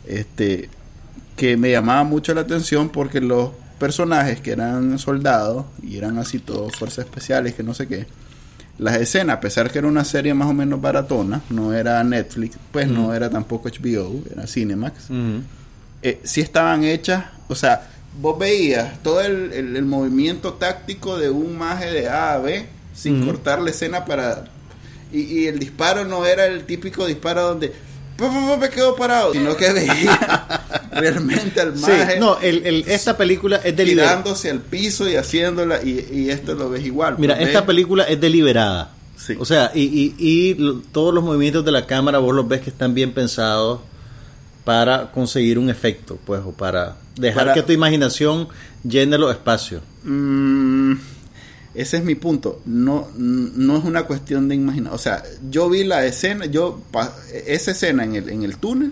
Este 0.07 0.69
que 1.35 1.57
me 1.57 1.71
llamaba 1.71 2.03
mucho 2.03 2.33
la 2.35 2.41
atención 2.41 2.89
porque 2.89 3.19
los 3.19 3.49
personajes 3.79 4.39
que 4.39 4.51
eran 4.51 4.99
soldados 4.99 5.65
y 5.81 5.97
eran 5.97 6.19
así 6.19 6.37
todos 6.37 6.75
fuerzas 6.75 7.05
especiales, 7.05 7.55
que 7.55 7.63
no 7.63 7.73
sé 7.73 7.87
qué, 7.87 8.05
las 8.79 8.95
escenas, 8.97 9.37
a 9.37 9.39
pesar 9.39 9.71
que 9.71 9.79
era 9.79 9.87
una 9.87 10.03
serie 10.03 10.33
más 10.33 10.47
o 10.49 10.53
menos 10.53 10.81
baratona, 10.81 11.41
no 11.49 11.73
era 11.73 12.03
Netflix, 12.03 12.57
pues 12.71 12.87
no 12.87 13.13
era 13.13 13.29
tampoco 13.29 13.69
HBO, 13.69 14.21
era 14.31 14.47
Cinemax, 14.47 15.09
eh, 16.01 16.19
sí 16.23 16.41
estaban 16.41 16.83
hechas, 16.83 17.25
o 17.47 17.55
sea, 17.55 17.87
vos 18.19 18.37
veías 18.37 19.01
todo 19.03 19.21
el, 19.21 19.53
el- 19.53 19.75
el 19.77 19.85
movimiento 19.85 20.53
táctico 20.53 21.17
de 21.17 21.29
un 21.29 21.57
maje 21.57 21.91
de 21.91 22.09
A 22.09 22.33
a 22.33 22.37
B 22.39 22.65
sin 22.93 23.25
cortar 23.25 23.61
la 23.61 23.69
escena 23.71 24.05
para... 24.05 24.45
Y, 25.11 25.21
y 25.21 25.47
el 25.47 25.59
disparo 25.59 26.05
no 26.05 26.25
era 26.25 26.45
el 26.47 26.63
típico 26.65 27.05
disparo 27.05 27.43
donde... 27.43 27.73
"Pa, 28.17 28.27
pa, 28.27 28.47
pa, 28.47 28.57
me 28.57 28.69
quedo 28.69 28.95
parado, 28.95 29.33
sino 29.33 29.55
que 29.55 29.71
veía 29.73 30.47
realmente 30.91 31.59
al 31.61 31.75
Sí, 31.77 31.81
maje 31.91 32.19
no, 32.19 32.37
el, 32.39 32.65
el- 32.65 32.83
esta 32.87 33.17
película 33.17 33.57
es 33.63 33.75
deliberada. 33.75 34.17
tirándose 34.17 34.49
al 34.51 34.59
piso 34.59 35.09
y 35.09 35.15
haciéndola 35.15 35.81
y, 35.83 36.07
y 36.11 36.29
esto 36.29 36.53
lo 36.55 36.69
ves 36.69 36.85
igual. 36.85 37.15
Mira, 37.17 37.35
pues, 37.35 37.47
esta 37.47 37.61
ves- 37.61 37.67
película 37.67 38.03
es 38.03 38.19
deliberada. 38.21 38.91
Sí. 39.17 39.35
O 39.39 39.45
sea, 39.45 39.71
y, 39.73 39.81
y- 39.83 40.15
y 40.19 40.81
todos 40.91 41.13
los 41.13 41.23
movimientos 41.23 41.63
de 41.65 41.71
la 41.71 41.85
cámara 41.85 42.19
vos 42.19 42.35
los 42.35 42.47
ves 42.47 42.61
que 42.61 42.69
están 42.69 42.93
bien 42.93 43.13
pensados 43.13 43.79
para 44.65 45.11
conseguir 45.11 45.57
un 45.59 45.69
efecto, 45.69 46.17
pues, 46.25 46.41
o 46.45 46.51
para 46.51 46.97
dejar 47.15 47.43
Para- 47.43 47.53
que 47.53 47.63
tu 47.63 47.71
imaginación 47.73 48.47
llene 48.83 49.17
los 49.17 49.31
espacios. 49.31 49.81
Mm, 50.03 50.93
ese 51.75 51.97
es 51.97 52.03
mi 52.03 52.15
punto. 52.15 52.61
No, 52.65 53.07
no 53.17 53.77
es 53.77 53.83
una 53.83 54.03
cuestión 54.03 54.47
de 54.47 54.55
imaginar. 54.55 54.93
O 54.93 54.97
sea, 54.97 55.23
yo 55.49 55.69
vi 55.69 55.83
la 55.83 56.05
escena, 56.05 56.45
yo 56.45 56.81
esa 57.47 57.71
escena 57.71 58.03
en 58.03 58.15
el, 58.15 58.29
en 58.29 58.43
el 58.43 58.57
túnel, 58.57 58.91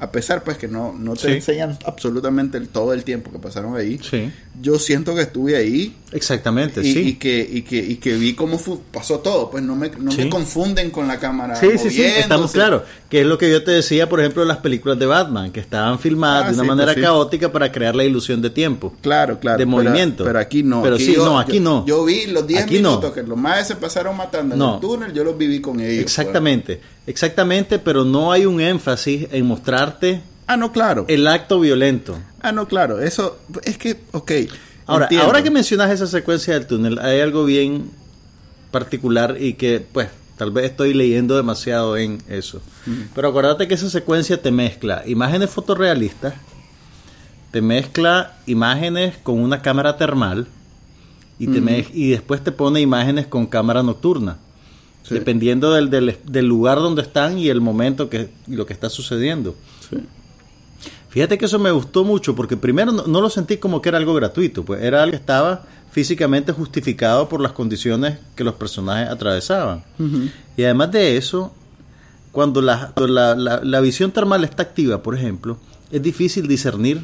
a 0.00 0.12
pesar 0.12 0.44
pues 0.44 0.58
que 0.58 0.68
no, 0.68 0.92
no 0.96 1.14
te 1.14 1.22
Sí. 1.28 1.32
enseñan 1.34 1.76
absolutamente 1.84 2.56
el- 2.56 2.68
todo 2.68 2.92
el 2.92 3.02
tiempo 3.02 3.32
que 3.32 3.38
pasaron 3.40 3.76
ahí. 3.76 3.98
Sí, 3.98 4.30
Yo 4.60 4.78
siento 4.78 5.14
que 5.14 5.22
estuve 5.22 5.56
ahí 5.56 5.94
exactamente, 6.12 6.80
y, 6.80 6.92
sí. 6.92 6.98
y 7.00 7.14
que, 7.14 7.48
y, 7.48 7.62
que, 7.62 7.76
y 7.76 7.96
que 7.96 8.16
vi 8.16 8.34
cómo 8.34 8.58
pasó 8.92 9.20
todo. 9.20 9.50
Pues 9.50 9.62
no 9.62 9.76
me, 9.76 9.88
no 9.90 10.10
Sí. 10.10 10.22
me 10.24 10.28
confunden 10.30 10.90
con 10.90 11.06
la 11.06 11.18
cámara. 11.18 11.54
Sí, 11.56 11.68
sí, 11.78 11.90
sí, 11.90 12.02
estamos 12.02 12.52
claros. 12.52 12.82
Que 13.08 13.20
es 13.20 13.26
lo 13.26 13.38
que 13.38 13.50
yo 13.50 13.62
te 13.62 13.70
decía, 13.70 14.08
por 14.08 14.18
ejemplo, 14.20 14.42
de 14.42 14.48
las 14.48 14.56
películas 14.58 14.98
de 14.98 15.06
Batman, 15.06 15.52
que 15.52 15.60
estaban 15.60 15.98
filmadas 15.98 16.44
Ah, 16.44 16.48
de 16.48 16.54
una 16.54 16.62
sí, 16.64 16.68
manera 16.68 16.92
pues 16.94 17.04
caótica 17.04 17.52
para 17.52 17.70
crear 17.70 17.94
la 17.94 18.04
ilusión 18.04 18.42
de 18.42 18.50
tiempo. 18.50 18.94
Claro, 19.00 19.38
claro. 19.38 19.58
de 19.58 19.64
pero- 19.64 19.70
movimiento. 19.70 20.24
Pero 20.24 20.38
aquí 20.38 20.62
no. 20.62 20.82
Pero 20.82 20.98
sí, 20.98 21.14
no, 21.16 21.38
aquí 21.38 21.54
yo- 21.56 21.60
no. 21.60 21.86
Yo 21.86 22.04
vi 22.04 22.26
los 22.26 22.46
10 22.46 22.62
Aquí 22.64 22.80
no. 22.80 22.88
minutos 22.90 23.12
que 23.12 23.22
los 23.22 23.38
más 23.38 23.68
se 23.68 23.76
pasaron 23.76 24.16
matando 24.16 24.54
en 24.54 24.74
el 24.74 24.80
túnel, 24.80 25.12
yo 25.12 25.24
los 25.24 25.38
viví 25.38 25.60
con 25.60 25.78
ellos. 25.80 25.88
pues. 26.04 26.18
Exactamente, 26.18 26.80
exactamente, 27.06 27.78
pero 27.78 28.04
no 28.04 28.32
hay 28.32 28.46
un 28.46 28.60
énfasis 28.60 29.26
en 29.30 29.46
mostrarte 29.46 30.20
Ah, 30.48 30.56
no, 30.56 30.72
claro. 30.72 31.04
el 31.08 31.26
acto 31.26 31.60
violento. 31.60 32.18
Ah, 32.40 32.52
no, 32.52 32.66
claro. 32.66 33.00
Eso 33.00 33.38
es 33.64 33.76
que, 33.76 34.00
ok. 34.12 34.32
Ahora, 34.86 35.04
entiendo. 35.04 35.26
ahora 35.26 35.42
que 35.42 35.50
mencionas 35.50 35.90
esa 35.90 36.06
secuencia 36.06 36.54
del 36.54 36.66
túnel, 36.66 36.98
hay 36.98 37.20
algo 37.20 37.44
bien 37.44 37.90
particular 38.70 39.36
y 39.38 39.52
que, 39.54 39.86
pues, 39.92 40.08
tal 40.38 40.50
vez 40.50 40.64
estoy 40.64 40.94
leyendo 40.94 41.36
demasiado 41.36 41.98
en 41.98 42.22
eso. 42.28 42.62
Pero 43.14 43.28
acuérdate 43.28 43.68
que 43.68 43.74
esa 43.74 43.90
secuencia 43.90 44.40
te 44.40 44.50
mezcla 44.50 45.02
imágenes 45.06 45.50
fotorrealistas, 45.50 46.32
te 47.50 47.60
mezcla 47.60 48.38
imágenes 48.46 49.18
con 49.18 49.40
una 49.40 49.60
cámara 49.60 49.98
termal 49.98 50.46
y, 51.38 51.48
te 51.48 51.86
y 51.92 52.08
después 52.08 52.42
te 52.42 52.52
pone 52.52 52.80
imágenes 52.80 53.26
con 53.26 53.46
cámara 53.46 53.82
nocturna. 53.82 54.38
Sí. 55.02 55.14
Dependiendo 55.14 55.72
del, 55.72 55.90
del, 55.90 56.16
del 56.24 56.46
lugar 56.46 56.78
donde 56.78 57.02
están 57.02 57.38
y 57.38 57.48
el 57.48 57.60
momento 57.60 58.08
que 58.08 58.30
y 58.46 58.56
lo 58.56 58.64
que 58.64 58.72
está 58.72 58.88
sucediendo. 58.88 59.54
Sí. 59.88 59.98
Fíjate 61.10 61.38
que 61.38 61.46
eso 61.46 61.58
me 61.58 61.70
gustó 61.70 62.04
mucho 62.04 62.34
porque 62.36 62.56
primero 62.56 62.92
no, 62.92 63.06
no 63.06 63.20
lo 63.20 63.30
sentí 63.30 63.56
como 63.56 63.80
que 63.80 63.88
era 63.88 63.98
algo 63.98 64.14
gratuito, 64.14 64.64
pues 64.64 64.82
era 64.82 65.02
algo 65.02 65.12
que 65.12 65.16
estaba 65.16 65.64
físicamente 65.90 66.52
justificado 66.52 67.28
por 67.28 67.40
las 67.40 67.52
condiciones 67.52 68.18
que 68.36 68.44
los 68.44 68.54
personajes 68.54 69.08
atravesaban. 69.08 69.82
Y 70.56 70.64
además 70.64 70.92
de 70.92 71.16
eso, 71.16 71.52
cuando 72.30 72.60
la, 72.60 72.92
cuando 72.94 73.12
la- 73.14 73.34
la- 73.34 73.60
la 73.64 73.80
visión 73.80 74.12
termal 74.12 74.44
está 74.44 74.62
activa, 74.62 75.02
por 75.02 75.14
ejemplo, 75.16 75.56
es 75.90 76.02
difícil 76.02 76.46
discernir 76.46 77.02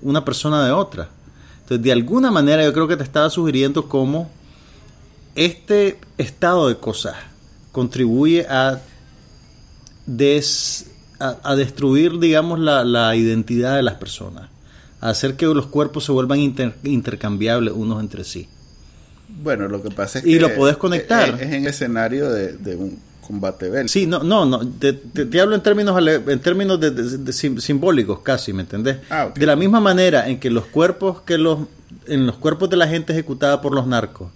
una 0.00 0.24
persona 0.24 0.64
de 0.64 0.72
otra. 0.72 1.10
Entonces, 1.60 1.82
de 1.84 1.92
alguna 1.92 2.30
manera 2.30 2.64
yo 2.64 2.72
creo 2.72 2.88
que 2.88 2.96
te 2.96 3.02
estaba 3.04 3.28
sugiriendo 3.30 3.88
cómo 3.88 4.30
este 5.34 5.98
estado 6.18 6.68
de 6.68 6.76
cosas 6.76 7.14
contribuye 7.72 8.46
a 8.48 8.80
des- 10.06 10.86
a, 11.20 11.36
a 11.42 11.56
destruir, 11.56 12.18
digamos, 12.18 12.58
la, 12.58 12.84
la 12.84 13.14
identidad 13.16 13.76
de 13.76 13.82
las 13.82 13.94
personas, 13.94 14.48
a 15.00 15.10
hacer 15.10 15.34
que 15.36 15.46
los 15.46 15.66
cuerpos 15.66 16.04
se 16.04 16.12
vuelvan 16.12 16.38
inter- 16.40 16.74
intercambiables 16.84 17.74
unos 17.74 18.00
entre 18.00 18.24
sí. 18.24 18.48
Bueno, 19.42 19.68
lo 19.68 19.82
que 19.82 19.90
pasa 19.90 20.18
es 20.18 20.26
Y 20.26 20.34
que. 20.34 20.40
lo 20.40 20.54
podés 20.54 20.76
conectar. 20.76 21.28
Es, 21.30 21.40
es 21.42 21.52
en 21.52 21.66
escenario 21.66 22.30
de, 22.30 22.52
de 22.54 22.76
un 22.76 22.98
combate 23.26 23.70
bélico. 23.70 23.88
Sí, 23.88 24.06
no, 24.06 24.22
no, 24.22 24.44
no, 24.44 24.66
te, 24.68 24.92
te- 24.92 25.24
te 25.24 25.40
hablo 25.40 25.54
en 25.54 25.62
términos, 25.62 25.98
en 26.06 26.40
términos 26.40 26.78
de, 26.78 26.90
de- 26.90 27.18
de 27.18 27.32
sim- 27.32 27.58
simbólicos 27.58 28.20
casi, 28.20 28.52
¿me 28.52 28.62
entendés? 28.62 28.98
Ah. 29.10 29.30
De 29.34 29.46
la 29.46 29.56
misma 29.56 29.80
manera 29.80 30.28
en 30.28 30.38
que 30.38 30.50
los 30.50 30.66
cuerpos 30.66 31.22
que 31.22 31.38
los, 31.38 31.60
en 32.06 32.26
los 32.26 32.36
cuerpos 32.36 32.68
de 32.70 32.76
la 32.76 32.86
gente 32.86 33.12
ejecutada 33.14 33.60
por 33.62 33.72
los 33.74 33.86
narcos, 33.86 34.30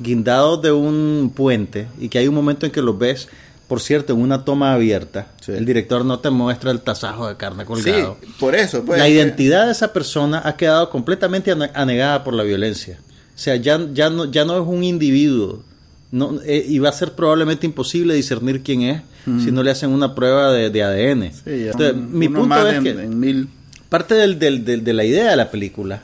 guindados 0.00 0.60
de 0.60 0.72
un 0.72 1.32
puente, 1.34 1.86
y 2.00 2.08
que 2.08 2.18
hay 2.18 2.26
un 2.26 2.34
momento 2.34 2.66
en 2.66 2.72
que 2.72 2.82
los 2.82 2.98
ves, 2.98 3.28
por 3.72 3.80
cierto, 3.80 4.12
en 4.12 4.20
una 4.20 4.44
toma 4.44 4.74
abierta, 4.74 5.28
Sí. 5.40 5.52
el 5.52 5.64
director 5.64 6.04
no 6.04 6.18
te 6.18 6.28
muestra 6.28 6.70
el 6.72 6.82
tasajo 6.82 7.26
de 7.26 7.38
carne 7.38 7.62
Sí, 7.62 7.66
colgado. 7.68 8.18
por 8.38 8.54
eso. 8.54 8.84
Pues, 8.84 8.98
la 8.98 9.06
que- 9.06 9.12
identidad 9.12 9.64
de 9.64 9.72
esa 9.72 9.94
persona 9.94 10.42
ha 10.44 10.58
quedado 10.58 10.90
completamente 10.90 11.50
ane- 11.50 11.70
anegada 11.72 12.22
por 12.22 12.34
la 12.34 12.42
violencia. 12.42 12.98
O 13.34 13.38
sea, 13.38 13.56
ya, 13.56 13.80
ya, 13.94 14.10
no, 14.10 14.26
ya 14.30 14.44
no 14.44 14.60
es 14.60 14.68
un 14.68 14.84
individuo. 14.84 15.62
No, 16.10 16.38
eh, 16.44 16.62
y 16.68 16.80
va 16.80 16.90
a 16.90 16.92
ser 16.92 17.12
probablemente 17.12 17.64
imposible 17.64 18.12
discernir 18.12 18.62
quién 18.62 18.82
es 18.82 19.00
si 19.42 19.50
no 19.50 19.62
le 19.62 19.70
hacen 19.70 19.88
una 19.88 20.14
prueba 20.14 20.52
de, 20.52 20.68
de 20.68 20.82
ADN. 20.82 21.32
Sí, 21.32 21.40
ya 21.64 21.70
Entonces, 21.70 21.94
un- 21.94 22.18
mi 22.18 22.28
punto 22.28 22.68
es 22.68 22.74
en, 22.74 22.84
que 22.84 22.90
en 22.90 23.18
mil. 23.18 23.48
parte 23.88 24.14
del, 24.16 24.38
del- 24.38 24.66
del- 24.66 24.84
de 24.84 24.92
la 24.92 25.04
idea 25.04 25.30
de 25.30 25.36
la 25.36 25.50
película 25.50 26.02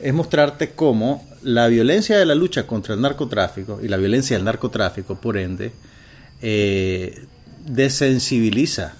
es 0.00 0.12
mostrarte 0.12 0.72
cómo 0.72 1.26
la 1.42 1.66
violencia 1.68 2.18
de 2.18 2.26
la 2.26 2.34
lucha 2.34 2.66
contra 2.66 2.92
el 2.94 3.00
narcotráfico 3.00 3.80
y 3.82 3.88
la 3.88 3.96
violencia 3.96 4.36
del 4.36 4.44
narcotráfico, 4.44 5.14
por 5.18 5.38
ende, 5.38 5.72
eh, 6.42 7.24
desensibiliza 7.66 8.94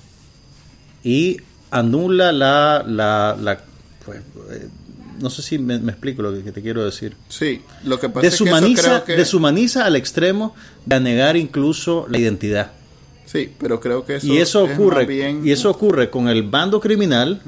y 1.02 1.38
anula 1.70 2.32
la, 2.32 2.84
la, 2.86 3.36
la- 3.40 3.60
pues, 4.04 4.20
eh, 4.50 4.68
no 5.20 5.28
sé 5.30 5.42
si 5.42 5.58
me, 5.58 5.78
me 5.78 5.92
explico 5.92 6.22
lo 6.22 6.32
que, 6.32 6.42
que 6.42 6.52
te 6.52 6.62
quiero 6.62 6.84
decir. 6.84 7.14
Sí, 7.28 7.60
lo 7.84 8.00
que 8.00 8.08
pasa 8.08 8.26
es 8.26 8.32
que 8.32 8.34
eso 8.36 8.44
Deshumaniza, 8.44 8.82
creo 8.82 9.04
que. 9.04 9.16
deshumaniza 9.16 9.84
al 9.84 9.96
extremo 9.96 10.54
de 10.86 11.00
negar 11.00 11.36
incluso 11.36 12.06
la 12.08 12.18
identidad. 12.18 12.72
Sí, 13.26 13.50
pero 13.60 13.78
creo 13.80 14.04
que 14.04 14.16
eso. 14.16 14.26
y 14.26 14.38
eso 14.38 14.66
es 14.66 14.72
ocurre 14.74 15.06
bien- 15.06 15.42
y 15.46 15.52
eso 15.52 15.70
ocurre 15.70 16.10
con 16.10 16.28
el 16.28 16.42
bando 16.42 16.80
criminal 16.80 17.40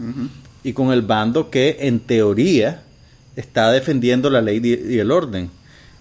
y 0.62 0.72
con 0.74 0.92
el 0.92 1.02
bando 1.02 1.50
que 1.50 1.78
en 1.80 1.98
teoría 2.00 2.82
está 3.34 3.72
defendiendo 3.72 4.30
la 4.30 4.40
ley 4.42 4.60
y 4.62 4.98
el 4.98 5.10
orden. 5.10 5.50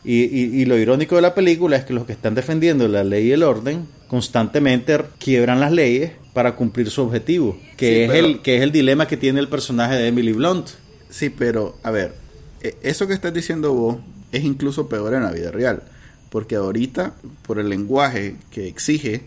Y, 0.03 0.23
y- 0.23 0.61
y 0.61 0.65
lo 0.65 0.77
irónico 0.77 1.15
de 1.15 1.21
la 1.21 1.35
película 1.35 1.77
es 1.77 1.85
que 1.85 1.93
los 1.93 2.05
que 2.05 2.13
están 2.13 2.33
defendiendo 2.35 2.87
la 2.87 3.03
ley 3.03 3.27
y 3.27 3.31
el 3.33 3.43
orden 3.43 3.85
constantemente 4.07 4.97
quiebran 5.19 5.59
las 5.59 5.71
leyes 5.71 6.11
para 6.33 6.55
cumplir 6.55 6.89
su 6.89 7.01
objetivo, 7.03 7.59
que, 7.77 7.87
Sí, 7.87 8.01
es, 8.03 8.11
pero- 8.11 8.27
el, 8.27 8.41
que 8.41 8.57
es 8.57 8.63
el 8.63 8.71
dilema 8.71 9.07
que 9.07 9.17
tiene 9.17 9.39
el 9.39 9.47
personaje 9.47 9.95
de 9.95 10.07
Emily 10.07 10.31
Blunt. 10.31 10.69
Sí, 11.09 11.29
pero 11.29 11.77
a 11.83 11.91
ver, 11.91 12.13
e- 12.61 12.75
eso 12.81 13.07
que 13.07 13.13
estás 13.13 13.33
diciendo 13.33 13.73
vos 13.73 13.97
es 14.31 14.43
incluso 14.43 14.87
peor 14.87 15.13
en 15.13 15.23
la 15.23 15.31
vida 15.31 15.51
real. 15.51 15.83
Porque 16.29 16.55
ahorita, 16.55 17.13
por 17.45 17.59
el 17.59 17.67
lenguaje 17.67 18.37
que 18.51 18.67
exige 18.67 19.23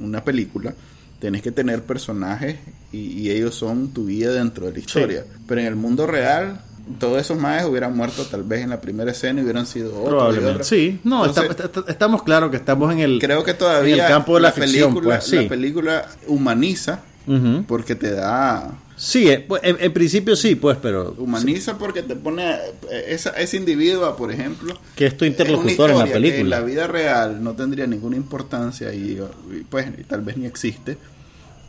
una 0.00 0.24
película, 0.24 0.74
tenés 1.20 1.42
que 1.42 1.52
tener 1.52 1.82
personajes 1.82 2.56
y, 2.92 2.98
y 2.98 3.30
ellos 3.30 3.54
son 3.54 3.92
tu 3.92 4.06
guía 4.06 4.30
dentro 4.30 4.64
de 4.66 4.72
la 4.72 4.78
historia. 4.78 5.24
Pero 5.46 5.60
en 5.60 5.66
el 5.66 5.76
mundo 5.76 6.06
real, 6.06 6.62
todos 6.98 7.20
esos 7.20 7.38
maes 7.38 7.64
hubieran 7.66 7.96
muerto 7.96 8.24
tal 8.24 8.42
vez 8.44 8.62
en 8.62 8.70
la 8.70 8.80
primera 8.80 9.10
escena 9.10 9.40
y 9.40 9.44
hubieran 9.44 9.66
sido 9.66 9.90
otros. 9.90 10.08
Probablemente. 10.08 10.64
Sí, 10.64 11.00
no, 11.04 11.24
Entonces, 11.26 11.50
está- 11.50 11.64
está- 11.80 11.90
estamos 11.90 12.22
claros 12.22 12.50
que 12.50 12.56
estamos 12.56 12.92
en 12.92 13.00
el... 13.00 13.18
creo 13.18 13.42
que 13.44 13.54
todavía 13.54 13.94
en 13.96 14.00
el 14.02 14.06
campo 14.08 14.36
de 14.36 14.42
la, 14.42 14.52
ficción, 14.52 14.90
película, 14.94 15.16
pues, 15.16 15.24
sí. 15.30 15.36
la 15.42 15.48
película 15.48 16.06
humaniza 16.28 17.00
Ujú. 17.26 17.64
porque 17.66 17.94
te 17.96 18.12
da 18.12 18.78
Sí, 18.98 19.28
eh, 19.28 19.44
pues, 19.46 19.60
en, 19.62 19.76
en 19.78 19.92
principio 19.92 20.34
sí, 20.36 20.54
pues, 20.54 20.78
pero 20.80 21.14
humaniza 21.18 21.76
porque 21.76 22.02
te 22.02 22.16
pone 22.16 22.50
eh, 22.90 23.04
esa, 23.08 23.30
ese 23.30 23.58
individuo, 23.58 24.16
por 24.16 24.32
ejemplo, 24.32 24.74
que 24.94 25.04
es 25.06 25.16
tu 25.18 25.26
es 25.26 25.32
interlocutor 25.32 25.90
en 25.90 25.98
la 25.98 26.04
que 26.04 26.12
en 26.14 26.22
película. 26.22 26.60
la 26.60 26.64
vida 26.64 26.86
real 26.86 27.44
no 27.44 27.52
tendría 27.54 27.86
ninguna 27.86 28.16
importancia 28.16 28.94
y, 28.94 29.20
y, 29.52 29.64
pues 29.68 29.86
y 29.98 30.04
tal 30.04 30.22
vez 30.22 30.38
ni 30.38 30.46
existe. 30.46 30.96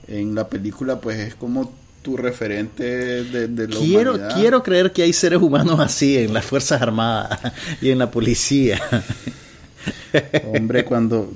En 0.08 0.36
la 0.36 0.48
película 0.48 1.02
pues 1.02 1.20
es 1.20 1.36
como 1.36 1.74
tu 2.08 2.16
referente 2.16 2.86
de, 2.86 3.50
de 3.50 3.68
la 3.68 3.78
Quiero, 3.78 4.14
humanidad. 4.14 4.40
quiero 4.40 4.64
creer 4.64 4.94
que 4.94 5.04
hay 5.04 5.12
seres 5.12 5.42
humanos 5.42 5.78
así 5.82 6.18
en 6.18 6.34
las 6.34 6.46
Fuerzas 6.46 6.82
Armadas 6.82 7.38
y 7.82 7.90
en 7.90 8.00
la 8.00 8.10
policía. 8.10 8.80
Hombre, 10.54 10.86
cuando 10.86 11.30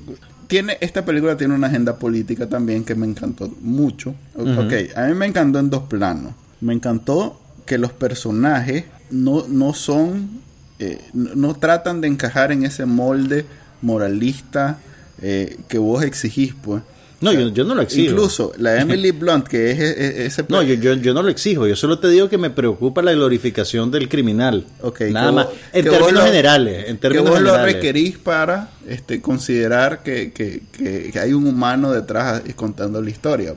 tiene 0.46 0.78
esta 0.80 1.04
película 1.04 1.36
tiene 1.36 1.54
una 1.54 1.66
agenda 1.66 1.98
política 1.98 2.48
también 2.48 2.84
que 2.84 2.94
me 2.94 3.04
encantó 3.04 3.52
mucho. 3.60 4.14
Ujú. 4.34 4.62
Ok, 4.62 4.72
a 4.96 5.02
mí 5.08 5.14
me 5.14 5.26
encantó 5.26 5.58
en 5.58 5.68
dos 5.68 5.82
planos. 5.82 6.32
Me 6.62 6.72
encantó 6.72 7.38
que 7.66 7.76
los 7.76 7.92
personajes 7.92 8.86
no, 9.10 9.44
no 9.46 9.74
son, 9.74 10.40
eh, 10.78 11.02
no, 11.12 11.34
no 11.34 11.54
tratan 11.54 12.00
de 12.00 12.08
encajar 12.08 12.50
en 12.50 12.64
ese 12.64 12.86
molde 12.86 13.44
moralista 13.82 14.78
eh, 15.20 15.58
que 15.68 15.76
vos 15.76 16.02
exigís, 16.02 16.54
pues. 16.54 16.82
No, 17.22 17.32
yo, 17.32 17.48
yo 17.48 17.64
no 17.64 17.74
lo 17.74 17.82
exijo. 17.82 18.10
Incluso 18.12 18.52
la 18.58 18.76
Emily 18.80 19.10
Blunt, 19.12 19.46
que 19.46 19.70
es, 19.70 19.78
es- 19.80 19.96
es- 19.98 20.18
ese... 20.38 20.44
No, 20.48 20.62
yo, 20.62 20.74
yo, 20.74 20.94
yo 20.94 21.14
no 21.14 21.22
lo 21.22 21.28
exijo, 21.30 21.66
yo 21.66 21.76
solo 21.76 21.98
te 21.98 22.08
digo 22.08 22.28
que 22.28 22.38
me 22.38 22.50
preocupa 22.50 23.00
la 23.02 23.12
glorificación 23.12 23.90
del 23.90 24.08
criminal. 24.08 24.64
Ok, 24.82 25.02
Nada 25.10 25.26
que 25.30 25.32
más. 25.36 25.46
En 25.72 25.84
que 25.84 25.90
términos 25.90 26.12
lo- 26.12 26.22
generales. 26.24 26.88
En 26.88 26.96
que 26.96 27.00
términos 27.02 27.30
vos 27.30 27.40
lo 27.40 27.52
requerís 27.64 28.18
para 28.18 28.70
este, 28.88 29.20
considerar 29.20 30.02
que, 30.02 30.32
que- 30.32 30.62
que- 30.72 31.10
que 31.12 31.18
hay 31.18 31.32
un 31.32 31.46
humano 31.46 31.92
detrás 31.92 32.42
y 32.46 32.52
contando 32.52 33.00
la 33.00 33.10
historia. 33.10 33.54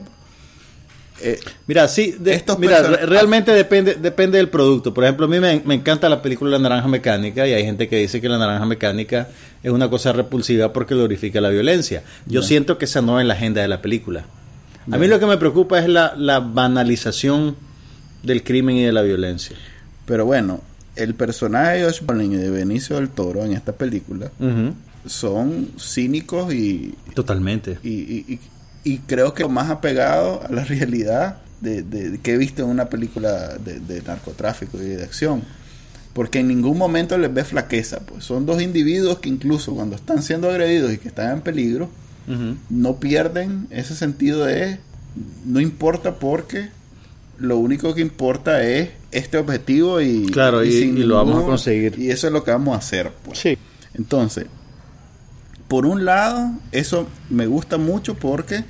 Eh, 1.22 1.40
Mira, 1.66 1.88
sí, 1.88 2.14
de- 2.18 2.34
Estos 2.34 2.58
mira, 2.58 2.82
realmente 2.82 3.50
depende, 3.52 3.94
depende 3.94 4.36
del 4.38 4.48
producto. 4.50 4.92
Por 4.92 5.04
ejemplo, 5.04 5.26
a 5.26 5.28
mí 5.28 5.40
me, 5.40 5.62
me 5.64 5.74
encanta 5.74 6.08
la 6.08 6.20
película 6.20 6.50
La 6.50 6.58
Naranja 6.58 6.88
Mecánica 6.88 7.46
y 7.46 7.52
hay 7.54 7.64
gente 7.64 7.88
que 7.88 7.96
dice 7.96 8.20
que 8.20 8.28
La 8.28 8.36
Naranja 8.38 8.66
Mecánica 8.66 9.28
es 9.62 9.70
una 9.70 9.88
cosa 9.88 10.12
repulsiva 10.12 10.72
porque 10.72 10.94
glorifica 10.94 11.40
la 11.40 11.48
violencia. 11.48 12.02
Yo 12.26 12.42
siento 12.42 12.76
que 12.78 12.84
esa 12.84 13.00
no 13.00 13.18
es 13.18 13.26
la 13.26 13.34
agenda 13.34 13.62
de 13.62 13.68
la 13.68 13.80
película. 13.80 14.24
A 14.90 14.98
mí 14.98 15.08
lo 15.08 15.18
que 15.18 15.26
me 15.26 15.36
preocupa 15.38 15.78
es 15.78 15.88
la, 15.88 16.14
la 16.16 16.38
banalización 16.40 17.56
del 18.22 18.44
crimen 18.44 18.76
y 18.76 18.84
de 18.84 18.92
la 18.92 19.02
violencia. 19.02 19.56
pero 20.04 20.24
bueno, 20.26 20.60
el 20.96 21.14
personaje 21.14 21.78
de 21.78 21.84
Josh 21.84 22.00
Brolin 22.02 22.32
y 22.32 22.36
de 22.36 22.50
Benicio 22.50 22.96
del 22.96 23.08
Toro 23.10 23.44
en 23.44 23.52
esta 23.52 23.72
película 23.72 24.30
son 25.06 25.68
cínicos 25.78 26.52
y, 26.52 26.94
Totalmente. 27.14 27.78
y, 27.82 27.88
y- 27.90 28.24
y- 28.28 28.40
y 28.86 28.98
creo 28.98 29.34
que 29.34 29.42
lo 29.42 29.48
más 29.48 29.70
apegado 29.70 30.42
a 30.46 30.50
la 30.52 30.64
realidad 30.74 31.38
de, 31.60 31.82
de- 31.82 32.18
que 32.20 32.34
he 32.34 32.38
visto 32.38 32.62
en 32.62 32.68
una 32.68 32.88
película 32.88 33.56
de, 33.58 33.80
de 33.80 34.02
narcotráfico 34.02 34.78
y 34.78 34.86
de 34.86 35.02
acción. 35.04 35.42
Porque 36.12 36.38
en 36.38 36.48
ningún 36.48 36.78
momento 36.78 37.18
les 37.18 37.32
ve 37.34 37.44
flaqueza. 37.44 38.00
Pues 38.00 38.24
son 38.24 38.46
dos 38.46 38.62
individuos 38.62 39.18
que 39.18 39.28
incluso 39.28 39.74
cuando 39.74 39.96
están 39.96 40.22
siendo 40.22 40.48
agredidos 40.48 40.92
y 40.92 40.98
que 40.98 41.08
están 41.08 41.32
en 41.32 41.40
peligro, 41.42 41.90
no 42.70 42.96
pierden 42.98 43.66
ese 43.70 43.94
sentido 43.94 44.44
de 44.46 44.78
no 45.44 45.60
importa 45.60 46.14
porque 46.18 46.68
lo 47.38 47.58
único 47.58 47.94
que 47.94 48.00
importa 48.00 48.62
es 48.62 48.90
este 49.12 49.36
objetivo 49.38 50.00
y 50.00 50.26
Claro, 50.26 50.64
y- 50.64 50.92
lo 50.92 51.16
vamos 51.16 51.42
a 51.42 51.46
conseguir. 51.46 51.98
y 51.98 52.10
eso 52.10 52.26
es 52.28 52.32
lo 52.32 52.42
que 52.44 52.50
vamos 52.50 52.74
a 52.74 52.78
hacer 52.78 53.12
pues. 53.24 53.38
Sí. 53.38 53.56
entonces 53.94 54.46
por 55.68 55.86
un 55.86 56.04
lado 56.04 56.50
eso 56.72 57.06
me 57.30 57.46
gusta 57.46 57.76
mucho 57.78 58.14
porque 58.14 58.64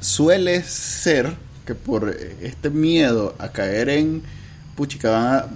suele 0.00 0.62
ser 0.62 1.34
que 1.66 1.74
por 1.74 2.08
eh, 2.08 2.36
este 2.42 2.70
miedo 2.70 3.34
a 3.38 3.48
caer 3.50 3.88
en 3.88 4.22
puchica 4.76 5.10
van 5.10 5.26
a- 5.26 5.46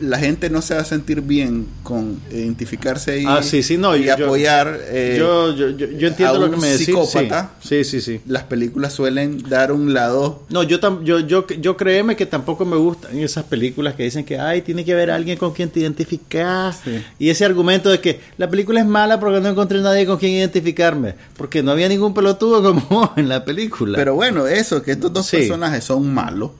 la 0.00 0.18
gente 0.18 0.50
no 0.50 0.62
se 0.62 0.74
va 0.74 0.80
a 0.80 0.84
sentir 0.84 1.20
bien 1.20 1.66
con 1.84 2.18
identificarse 2.32 3.20
y, 3.20 3.24
Ah, 3.26 3.40
sí, 3.40 3.62
sí, 3.62 3.78
no, 3.78 3.94
y 3.94 4.04
yo- 4.04 4.16
yo- 4.16 4.24
apoyar 4.26 4.80
eh, 4.88 5.14
yo, 5.16 5.54
yo, 5.54 5.68
yo, 5.70 5.86
yo 5.86 6.08
entiendo 6.08 6.34
a 6.34 6.38
lo 6.40 6.50
que 6.50 6.56
me 6.56 6.68
decís. 6.70 6.86
psicópata. 6.86 7.52
Sí, 7.62 7.84
sí, 7.84 8.00
sí. 8.00 8.18
sí. 8.18 8.20
las 8.26 8.42
películas 8.44 8.92
suelen 8.94 9.40
dar 9.48 9.70
un 9.70 9.94
lado 9.94 10.42
No, 10.48 10.64
yo, 10.64 10.80
tam- 10.80 11.04
yo, 11.04 11.20
yo, 11.20 11.46
yo 11.46 11.76
créeme 11.76 12.16
que 12.16 12.26
tampoco 12.26 12.64
me 12.64 12.74
gustan 12.76 13.16
esas 13.16 13.44
películas 13.44 13.94
que 13.94 14.02
dicen 14.02 14.24
que, 14.24 14.40
ay, 14.40 14.62
tiene 14.62 14.84
que 14.84 14.92
haber 14.92 15.10
alguien 15.12 15.38
con 15.38 15.52
quien 15.52 15.70
te 15.70 15.78
identificas. 15.80 16.80
Y 17.20 17.28
ese 17.30 17.44
argumento 17.44 17.88
de 17.88 18.00
que 18.00 18.20
la 18.38 18.50
película 18.50 18.80
es 18.80 18.86
mala 18.86 19.20
porque 19.20 19.40
no 19.40 19.48
encontré 19.50 19.80
nadie 19.82 20.04
con 20.04 20.18
quien 20.18 20.32
identificarme. 20.32 21.14
Porque 21.36 21.62
no 21.62 21.70
había 21.70 21.88
ningún 21.88 22.12
pelotudo 22.12 22.60
como 22.62 22.80
vos 22.90 23.10
en 23.16 23.28
la 23.28 23.44
película. 23.44 23.96
Pero 23.98 24.14
bueno, 24.16 24.48
eso, 24.48 24.82
que 24.82 24.92
estos 24.92 25.12
dos 25.12 25.30
personajes 25.30 25.84
son 25.84 26.12
malos, 26.12 26.50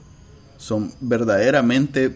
son 0.58 0.92
verdaderamente 1.00 2.14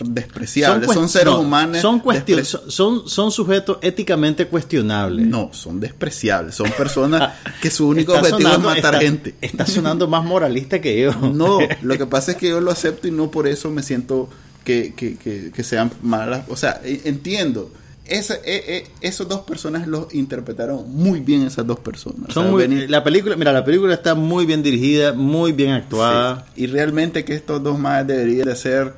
despreciables, 0.00 0.90
son, 0.90 1.08
seres 1.08 1.26
no, 1.34 1.40
humanos. 1.40 1.80
Son, 1.80 2.00
despre- 2.02 2.44
son, 2.44 3.08
son, 3.08 3.30
sujetos 3.30 3.78
éticamente 3.82 4.46
cuestionables. 4.46 5.26
No, 5.26 5.50
son 5.52 5.80
despreciables, 5.80 6.54
son 6.54 6.70
personas 6.70 7.34
que 7.60 7.70
su 7.70 7.88
único 7.88 8.12
objetivo 8.14 8.38
sonando- 8.38 8.70
es 8.70 8.76
matar 8.76 8.94
está- 8.94 9.00
gente. 9.00 9.34
Está 9.40 9.66
sonando 9.66 10.08
más 10.08 10.24
moralista 10.24 10.80
que 10.80 11.00
yo. 11.00 11.12
No, 11.32 11.58
lo 11.82 11.98
que 11.98 12.06
pasa 12.06 12.32
es 12.32 12.36
que 12.38 12.48
yo 12.48 12.60
lo 12.60 12.70
acepto 12.70 13.06
y 13.08 13.10
no 13.10 13.30
por 13.30 13.46
eso 13.46 13.70
me 13.70 13.82
siento 13.82 14.28
que, 14.64 14.94
que, 14.96 15.16
que, 15.16 15.50
que 15.54 15.62
sean 15.62 15.90
malas. 16.02 16.44
O 16.48 16.56
sea, 16.56 16.80
e- 16.84 17.02
entiendo. 17.04 17.70
Ese, 18.04 18.34
e- 18.44 18.76
e- 18.78 18.86
esos 19.00 19.28
dos 19.28 19.42
personajes 19.42 19.86
los 19.86 20.12
interpretaron 20.12 20.90
muy 20.92 21.20
bien 21.20 21.42
esas 21.46 21.66
dos 21.66 21.78
personas. 21.78 22.34
Son 22.34 22.50
muy- 22.50 22.88
la 22.88 23.04
película, 23.04 23.36
mira, 23.36 23.52
la 23.52 23.64
película 23.64 23.94
está 23.94 24.14
muy 24.16 24.44
bien 24.44 24.62
dirigida, 24.62 25.12
muy 25.12 25.52
bien 25.52 25.70
actuada. 25.70 26.44
Sí, 26.54 26.64
Y 26.64 26.66
realmente 26.66 27.24
que 27.24 27.34
estos 27.34 27.62
dos 27.62 27.78
más 27.78 28.04
deberían 28.06 28.46
de 28.48 28.56
ser 28.56 28.94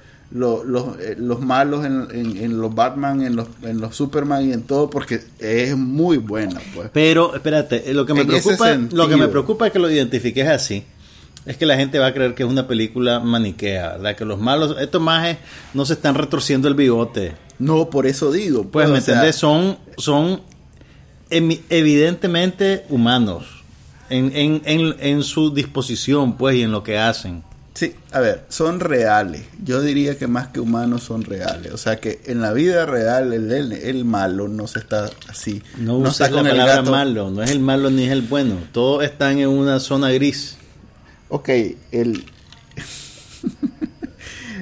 lo- 0.65 0.97
eh, 1.01 1.15
los 1.17 1.41
malos 1.41 1.87
en, 1.87 2.09
en- 2.11 2.37
en 2.37 2.61
los 2.61 2.75
Batman, 2.75 3.23
en 3.23 3.37
los, 3.37 3.47
en 3.63 3.81
los 3.81 3.95
Superman 3.97 4.49
y 4.49 4.53
en 4.53 4.63
todo, 4.65 4.91
porque 4.91 5.21
es 5.39 5.77
muy 5.77 6.17
buena. 6.19 6.61
Pues. 6.75 6.91
Pero, 6.93 7.35
espérate, 7.37 7.89
eh, 7.91 7.95
lo 7.95 8.05
que 8.05 8.15
me 8.15 8.23
En 8.23 8.27
preocupa, 8.27 8.75
lo 8.93 9.09
que 9.09 9.17
me 9.17 9.29
preocupa 9.29 9.67
es 9.69 9.73
que 9.73 9.79
lo 9.79 9.89
identifiques 9.91 10.47
así. 10.49 10.85
Es 11.47 11.57
que 11.59 11.67
la 11.67 11.77
gente 11.77 11.99
va 11.99 12.07
a 12.07 12.15
creer 12.15 12.35
que 12.35 12.43
es 12.43 12.49
una 12.49 12.67
película 12.67 13.21
maniquea, 13.21 13.93
¿verdad? 13.93 14.17
Que 14.17 14.25
los 14.25 14.41
malos, 14.41 14.77
estos 14.81 15.01
majes 15.03 15.37
no 15.75 15.85
se 15.85 15.93
están 15.93 16.15
retorciendo 16.15 16.69
el 16.69 16.75
bigote. 16.75 17.35
No, 17.59 17.91
por 17.91 18.07
eso 18.07 18.33
digo. 18.33 18.65
Pues, 18.65 18.89
¿me 18.89 18.99
o 18.99 19.01
sea, 19.03 19.15
entendés? 19.15 19.37
Son, 19.37 19.77
son 19.99 20.41
evidentemente 21.71 22.85
humanos 22.89 23.45
en, 24.11 24.33
en, 24.35 24.63
en, 24.65 24.97
en 25.01 25.23
su 25.23 25.53
disposición, 25.53 26.37
pues, 26.37 26.57
y 26.57 26.63
en 26.63 26.73
lo 26.73 26.83
que 26.83 26.99
hacen. 26.99 27.43
Sí, 27.75 27.93
a 28.13 28.21
ver, 28.21 28.45
son 28.49 28.79
reales. 28.79 29.43
Yo 29.65 29.83
diría 29.83 30.17
que 30.17 30.29
más 30.29 30.47
que 30.49 30.61
humanos 30.61 31.03
son 31.03 31.25
reales. 31.25 31.73
O 31.73 31.77
sea 31.77 31.97
que 31.97 32.21
en 32.27 32.41
la 32.41 32.53
vida 32.53 32.87
real 32.87 33.33
el, 33.33 33.51
el, 33.51 33.73
el 33.73 34.05
malo 34.05 34.47
no 34.47 34.69
se 34.69 34.79
está 34.79 35.11
así. 35.29 35.61
No, 35.79 35.97
uses 35.97 36.21
la 36.21 36.31
con 36.31 36.47
palabra 36.47 36.77
gato. 36.77 36.91
malo, 36.93 37.31
no 37.31 37.43
es 37.43 37.51
el 37.51 37.59
malo 37.59 37.91
ni 37.91 38.05
es 38.05 38.13
el 38.13 38.23
bueno. 38.23 38.59
Todos 38.71 39.03
están 39.03 39.39
en 39.39 39.49
una 39.49 39.81
zona 39.81 40.11
gris. 40.11 40.57
Ok, 41.29 41.49
el... 41.91 42.25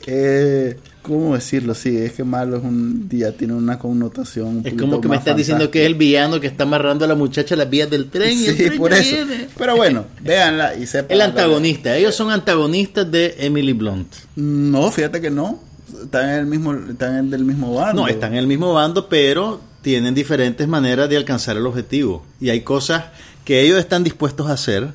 eh, 0.06 0.78
¿Cómo 1.10 1.34
decirlo? 1.34 1.74
Sí, 1.74 1.96
es 1.96 2.12
que 2.12 2.22
malo 2.22 2.58
es 2.58 2.62
un 2.62 3.08
día, 3.08 3.36
tiene 3.36 3.54
una 3.54 3.80
connotación. 3.80 4.58
un 4.58 4.62
Es 4.66 4.74
como 4.74 5.00
que 5.00 5.08
me 5.08 5.16
estás 5.16 5.36
diciendo 5.36 5.68
que 5.68 5.80
es 5.82 5.86
el 5.86 5.96
villano 5.96 6.38
que 6.38 6.46
está 6.46 6.62
amarrando 6.62 7.04
a 7.04 7.08
la 7.08 7.16
muchacha 7.16 7.56
a 7.56 7.58
las 7.58 7.68
vías 7.68 7.90
del 7.90 8.08
tren. 8.10 8.38
y 8.38 8.46
el 8.46 8.56
Sí, 8.56 8.64
tren 8.66 8.78
por 8.78 8.92
eso. 8.92 9.16
viene. 9.26 9.48
Pero 9.58 9.74
bueno, 9.74 10.04
véanla 10.22 10.76
y 10.76 10.86
sepan. 10.86 11.10
El 11.12 11.20
antagonista, 11.22 11.96
ellos 11.96 12.14
son 12.14 12.30
antagonistas 12.30 13.10
de 13.10 13.34
Emily 13.40 13.72
Blunt. 13.72 14.06
No, 14.36 14.88
fíjate 14.92 15.20
que 15.20 15.30
no. 15.30 15.58
Están 16.04 16.30
en 16.30 16.36
el 16.38 16.46
mismo, 16.46 16.74
están 16.74 17.16
en 17.18 17.30
del 17.30 17.44
mismo 17.44 17.74
bando. 17.74 18.02
No, 18.02 18.06
están 18.08 18.32
en 18.34 18.38
el 18.38 18.46
mismo 18.46 18.72
bando, 18.72 19.08
pero 19.08 19.60
tienen 19.82 20.14
diferentes 20.14 20.68
maneras 20.68 21.08
de 21.10 21.16
alcanzar 21.16 21.56
el 21.56 21.66
objetivo. 21.66 22.24
Y 22.40 22.50
hay 22.50 22.60
cosas 22.60 23.06
que 23.44 23.62
ellos 23.62 23.80
están 23.80 24.04
dispuestos 24.04 24.48
a 24.48 24.52
hacer, 24.52 24.90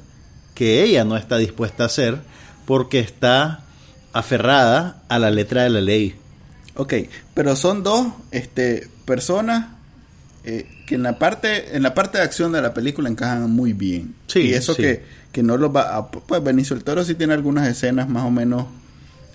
que 0.54 0.82
ella 0.82 1.04
no 1.04 1.18
está 1.18 1.36
dispuesta 1.38 1.84
a 1.84 1.88
hacer, 1.88 2.20
porque 2.66 3.00
está 3.00 3.65
aferrada 4.20 5.04
a 5.10 5.20
la 5.20 5.30
letra 5.32 5.64
de 5.64 5.70
la 5.70 5.82
ley. 5.82 6.16
Ok, 6.76 6.94
pero 7.34 7.56
son 7.56 7.84
dos 7.84 8.08
este, 8.32 8.88
personas 9.06 9.68
eh, 10.44 10.68
que 10.88 10.96
en 10.96 11.04
la 11.04 11.18
parte 11.20 11.76
en 11.76 11.84
la 11.84 11.94
parte 11.94 12.18
de 12.18 12.24
acción 12.24 12.52
de 12.52 12.62
la 12.62 12.74
película 12.74 13.10
encajan 13.10 13.50
muy 13.52 13.74
bien. 13.74 14.16
Sí, 14.28 14.40
y 14.42 14.54
eso 14.54 14.74
sí. 14.74 14.82
que, 14.82 15.04
que 15.32 15.42
no 15.44 15.58
los 15.58 15.76
va 15.76 15.96
a... 15.96 16.10
Pues 16.12 16.44
Benicio 16.44 16.76
del 16.76 16.84
Toro 16.84 17.04
sí 17.04 17.16
tiene 17.16 17.34
algunas 17.34 17.68
escenas 17.68 18.08
más 18.10 18.24
o 18.24 18.32
menos 18.32 18.66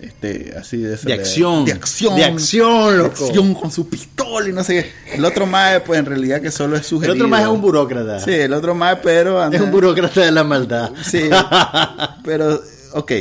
este 0.00 0.54
así 0.58 0.78
de, 0.78 0.96
De 0.96 1.12
acción. 1.12 1.64
de 1.66 1.72
acción 1.72 2.16
De 2.16 2.24
acción, 2.24 2.90
de 2.92 2.96
loco. 2.98 3.26
acción 3.26 3.52
con 3.54 3.70
su 3.70 3.86
pistola 3.88 4.48
y 4.48 4.52
no 4.52 4.64
sé 4.64 4.90
qué 5.10 5.16
el 5.16 5.24
otro 5.26 5.44
más 5.46 5.82
pues 5.84 5.98
en 6.00 6.06
realidad 6.06 6.40
que 6.40 6.50
solo 6.50 6.76
es 6.76 6.82
El 6.82 6.86
sugerido 6.88 7.14
otro 7.16 7.28
más 7.28 7.42
es 7.42 7.48
un 7.48 7.60
burócrata. 7.60 8.18
sí 8.20 8.30
el 8.32 8.54
otro 8.54 8.74
más 8.74 8.96
pero 9.02 9.42
anda- 9.42 9.58
Es 9.58 9.62
un 9.62 9.70
burócrata 9.70 10.22
de 10.22 10.30
la 10.32 10.42
maldad. 10.44 10.90
Sí, 11.04 11.28
pero, 12.24 12.62
ok, 12.92 13.12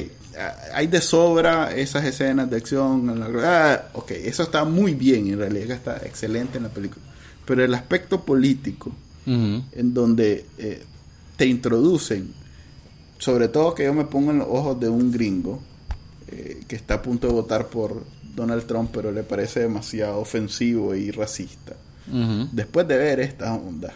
hay 0.74 0.88
de 0.88 1.02
sobra 1.02 1.76
esas 1.76 2.06
escenas 2.06 2.50
de 2.50 2.58
acción. 2.58 3.22
ah, 3.44 3.84
ok, 3.94 4.12
eso 4.12 4.44
está 4.44 4.64
muy 4.66 4.94
bien, 4.94 5.28
en 5.28 5.40
realidad 5.40 5.72
está 5.72 5.98
excelente 6.06 6.58
en 6.58 6.64
la 6.64 6.70
película. 6.70 7.04
Pero 7.46 7.64
el 7.64 7.74
aspecto 7.74 8.22
político, 8.24 8.92
Ujú. 9.26 9.64
en 9.72 9.94
donde 9.94 10.46
eh, 10.58 10.84
te 11.36 11.46
introducen, 11.46 12.34
sobre 13.18 13.48
todo 13.48 13.74
que 13.76 13.84
yo 13.86 13.94
me 13.94 14.06
pongo 14.06 14.32
en 14.32 14.40
los 14.40 14.48
ojos 14.50 14.80
de 14.80 14.88
un 14.90 15.12
gringo 15.12 15.60
eh, 16.28 16.62
que 16.68 16.76
está 16.76 16.96
a 16.96 17.02
punto 17.02 17.28
de 17.28 17.34
votar 17.34 17.68
por 17.68 18.04
Donald 18.36 18.66
Trump, 18.66 18.92
pero 18.94 19.12
le 19.12 19.24
parece 19.24 19.62
demasiado 19.62 20.20
ofensivo 20.20 20.96
y 20.96 21.12
racista. 21.12 21.74
Ujú. 22.12 22.48
Después 22.52 22.88
de 22.88 22.98
ver 22.98 23.20
esta 23.20 23.54
onda, 23.54 23.94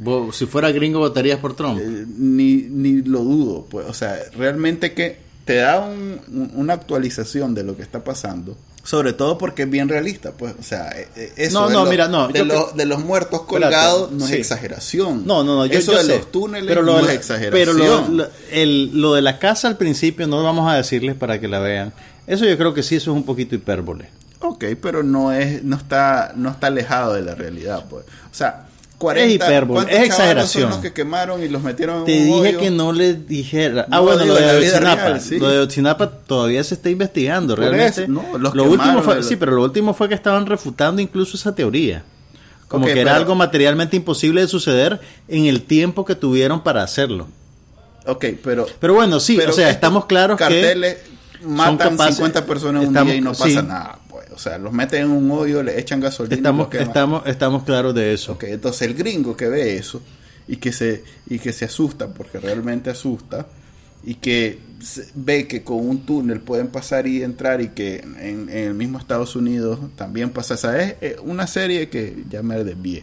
Vos, 0.00 0.36
Si 0.36 0.46
fuera 0.46 0.70
gringo, 0.70 1.00
votarías 1.00 1.40
por 1.40 1.54
Trump. 1.56 1.80
Eh, 1.82 2.06
ni, 2.18 2.62
ni 2.68 3.02
lo 3.02 3.18
dudo, 3.24 3.66
pues, 3.68 3.84
o 3.86 3.92
sea, 3.92 4.16
realmente 4.36 4.92
que 4.94 5.18
te 5.48 5.56
da 5.56 5.80
un- 5.80 6.20
un- 6.28 6.52
una 6.56 6.74
actualización 6.74 7.54
de 7.54 7.62
lo 7.64 7.74
que 7.74 7.80
está 7.82 8.04
pasando, 8.04 8.54
sobre 8.82 9.14
todo 9.14 9.38
porque 9.38 9.62
es 9.62 9.70
bien 9.70 9.88
realista, 9.88 10.32
pues, 10.32 10.54
o 10.60 10.62
sea, 10.62 10.90
eh, 10.90 11.08
eh, 11.16 11.32
eso 11.38 11.58
No, 11.62 11.70
no, 11.70 11.80
los- 11.80 11.88
mira, 11.90 12.06
no, 12.06 12.28
de, 12.28 12.44
los- 12.44 12.64
creo- 12.66 12.76
de 12.76 12.84
los 12.84 13.02
muertos 13.02 13.42
colgados 13.44 14.12
no 14.12 14.26
sí. 14.26 14.34
es 14.34 14.40
exageración. 14.40 15.26
No, 15.26 15.42
no, 15.44 15.56
no, 15.56 15.64
yo, 15.64 15.78
eso 15.78 15.92
yo 15.92 15.98
de 15.98 16.04
sé, 16.04 16.16
los 16.18 16.30
túneles 16.30 16.68
pero 16.68 16.82
lo, 16.82 16.92
no 17.00 17.06
de- 17.06 17.14
es 17.14 17.18
exageración. 17.18 17.52
Pero 17.52 17.72
lo, 17.72 18.08
lo- 18.08 18.28
el- 18.52 19.00
lo 19.00 19.14
de 19.14 19.22
la 19.22 19.38
casa 19.38 19.68
al 19.68 19.78
principio 19.78 20.26
no 20.26 20.42
vamos 20.42 20.70
a 20.70 20.74
decirles 20.76 21.16
para 21.16 21.40
que 21.40 21.48
la 21.48 21.60
vean. 21.60 21.94
Eso 22.26 22.44
yo 22.44 22.58
creo 22.58 22.74
que 22.74 22.82
sí, 22.82 22.96
eso 22.96 23.10
es 23.12 23.16
un 23.16 23.24
poquito 23.24 23.54
hipérbole. 23.54 24.10
Ok, 24.40 24.64
pero 24.82 25.02
no 25.02 25.32
es, 25.32 25.64
no 25.64 25.76
está, 25.76 26.32
no 26.36 26.50
está 26.50 26.66
alejado 26.68 27.14
de 27.14 27.22
la 27.22 27.34
realidad, 27.34 27.86
pues. 27.88 28.04
O 28.30 28.34
sea, 28.34 28.67
40, 28.98 29.26
Es 29.28 29.34
hipérbole, 29.34 29.74
¿cuántos 29.82 29.94
es 30.00 30.06
exageración. 30.06 30.62
son 30.64 30.70
los 30.72 30.80
que 30.80 30.92
quemaron 30.92 31.42
y 31.42 31.48
los 31.48 31.62
metieron 31.62 31.98
en 32.00 32.04
Te 32.04 32.18
un 32.18 32.24
dije 32.26 32.48
hoyo? 32.48 32.58
que 32.58 32.70
no 32.70 32.92
le 32.92 33.14
dijera. 33.14 33.82
Ah, 33.90 33.96
No, 33.96 34.02
bueno, 34.02 34.24
lo 34.24 34.34
de 34.34 34.58
vida 34.58 34.72
Otsinapa. 34.76 35.04
real, 35.04 35.20
sí. 35.20 35.38
Lo 35.38 35.48
de 35.48 35.58
Otsinapa 35.60 36.10
todavía 36.10 36.64
se 36.64 36.74
está 36.74 36.90
investigando, 36.90 37.54
realmente. 37.54 38.08
no, 38.08 38.36
los 38.38 38.54
lo 38.56 38.64
último 38.64 38.82
quemaron, 38.82 39.02
fue, 39.04 39.14
lo- 39.16 39.22
sí, 39.22 39.36
pero 39.36 39.52
lo 39.52 39.62
último 39.62 39.94
fue 39.94 40.08
que 40.08 40.14
estaban 40.16 40.46
refutando 40.46 41.00
incluso 41.00 41.36
esa 41.36 41.54
teoría. 41.54 42.02
Como 42.66 42.86
Ok, 42.86 42.92
que 42.92 43.00
era 43.00 43.12
pero- 43.12 43.22
algo 43.22 43.34
materialmente 43.36 43.96
imposible 43.96 44.40
de 44.40 44.48
suceder 44.48 45.00
en 45.28 45.46
el 45.46 45.62
tiempo 45.62 46.04
que 46.04 46.14
tuvieron 46.16 46.62
para 46.64 46.82
hacerlo. 46.82 47.28
Ok, 48.04 48.24
pero... 48.42 48.66
Pero 48.80 48.94
bueno, 48.94 49.20
sí, 49.20 49.36
pero 49.38 49.50
o 49.52 49.54
sea, 49.54 49.70
estamos 49.70 50.06
claros 50.06 50.36
que 50.38 50.44
carteles 50.44 50.98
matan 51.42 51.78
capaces- 51.96 52.16
50 52.16 52.44
personas 52.46 52.82
en 52.82 52.88
un 52.88 52.94
estamos- 52.94 53.12
día 53.12 53.16
y 53.18 53.20
no 53.22 53.30
pasa 53.30 53.44
sí. 53.48 53.54
nada. 53.56 53.98
O 54.38 54.40
sea, 54.40 54.56
los 54.56 54.72
meten 54.72 55.02
en 55.02 55.10
un 55.10 55.28
hoyo, 55.32 55.64
le 55.64 55.80
echan 55.80 55.98
gasolina 55.98 56.36
estamos, 56.36 56.72
estamos, 56.72 57.26
estamos 57.26 57.64
claros 57.64 57.92
de 57.92 58.12
eso. 58.12 58.34
Ok, 58.34 58.44
entonces 58.44 58.82
el 58.82 58.94
gringo 58.94 59.36
que 59.36 59.48
ve 59.48 59.76
eso 59.76 60.00
y 60.46 60.58
que 60.58 60.70
se 60.70 61.02
y 61.26 61.40
que 61.40 61.52
se 61.52 61.64
asusta 61.64 62.14
porque 62.14 62.38
realmente 62.38 62.88
asusta 62.88 63.48
y 64.04 64.14
que 64.14 64.60
ve 65.16 65.48
que 65.48 65.64
con 65.64 65.88
un 65.88 66.06
túnel 66.06 66.38
pueden 66.38 66.68
pasar 66.68 67.08
y 67.08 67.24
entrar 67.24 67.60
y 67.60 67.70
que 67.70 67.96
en, 67.96 68.48
en 68.48 68.68
el 68.68 68.74
mismo 68.74 69.00
Estados 69.00 69.34
Unidos 69.34 69.80
también 69.96 70.30
pasa 70.30 70.54
esa 70.54 70.80
es 70.80 70.94
eh, 71.00 71.16
una 71.20 71.48
serie 71.48 71.88
que 71.88 72.22
ya 72.30 72.44
me 72.44 72.62
desvié 72.62 73.02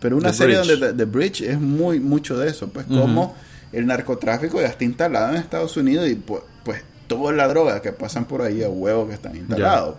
pero 0.00 0.16
una 0.16 0.32
The 0.32 0.36
serie 0.36 0.58
Bridge. 0.58 0.68
donde 0.68 0.86
The, 0.88 0.94
The 0.94 1.04
Bridge 1.04 1.40
es 1.42 1.60
muy 1.60 2.00
mucho 2.00 2.36
de 2.36 2.48
eso 2.50 2.66
pues 2.70 2.86
como 2.86 3.36
el 3.70 3.86
narcotráfico 3.86 4.60
ya 4.60 4.66
está 4.66 4.82
instalado 4.82 5.32
en 5.32 5.36
Estados 5.40 5.76
Unidos 5.76 6.08
y 6.08 6.16
pues, 6.16 6.42
pues 6.64 6.82
toda 7.06 7.32
la 7.32 7.48
droga 7.48 7.80
que 7.82 7.92
pasan 7.92 8.24
por 8.26 8.42
ahí 8.42 8.62
a 8.62 8.68
huevos 8.68 9.08
que 9.08 9.14
están 9.14 9.36
instalados. 9.36 9.96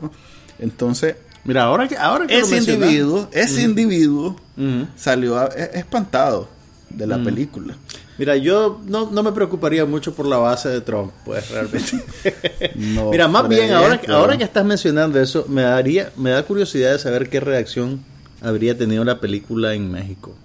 Entonces 0.59 1.15
Mira, 1.43 1.63
ahora 1.63 1.87
que, 1.87 1.95
ahora 1.97 2.27
que 2.27 2.37
ese 2.39 2.57
individuo 2.57 3.29
ese 3.31 3.61
individuo 3.61 4.35
Ujú. 4.57 4.87
salió 4.97 5.37
a- 5.37 5.49
e- 5.55 5.79
espantado 5.79 6.49
de 6.89 7.07
la 7.07 7.21
película. 7.23 7.75
Mira, 8.17 8.35
yo 8.35 8.81
no, 8.85 9.11
no 9.11 9.21
me 9.23 9.31
preocuparía 9.31 9.85
mucho 9.85 10.13
por 10.15 10.25
la 10.25 10.37
base 10.37 10.69
de 10.69 10.81
Trump, 10.81 11.11
pues 11.23 11.49
realmente. 11.51 12.03
No, 12.75 13.09
Mira, 13.11 13.27
más 13.27 13.47
bien, 13.47 13.71
ahora, 13.71 14.01
ahora 14.09 14.37
que 14.37 14.43
estás 14.43 14.65
mencionando 14.65 15.19
eso, 15.21 15.45
me 15.47 15.61
daría, 15.61 16.11
me 16.17 16.31
da 16.31 16.43
curiosidad 16.43 16.93
de 16.93 16.99
saber 16.99 17.29
qué 17.29 17.39
reacción 17.39 18.03
habría 18.41 18.77
tenido 18.77 19.03
la 19.05 19.19
película 19.19 19.73
en 19.73 19.91
México. 19.91 20.35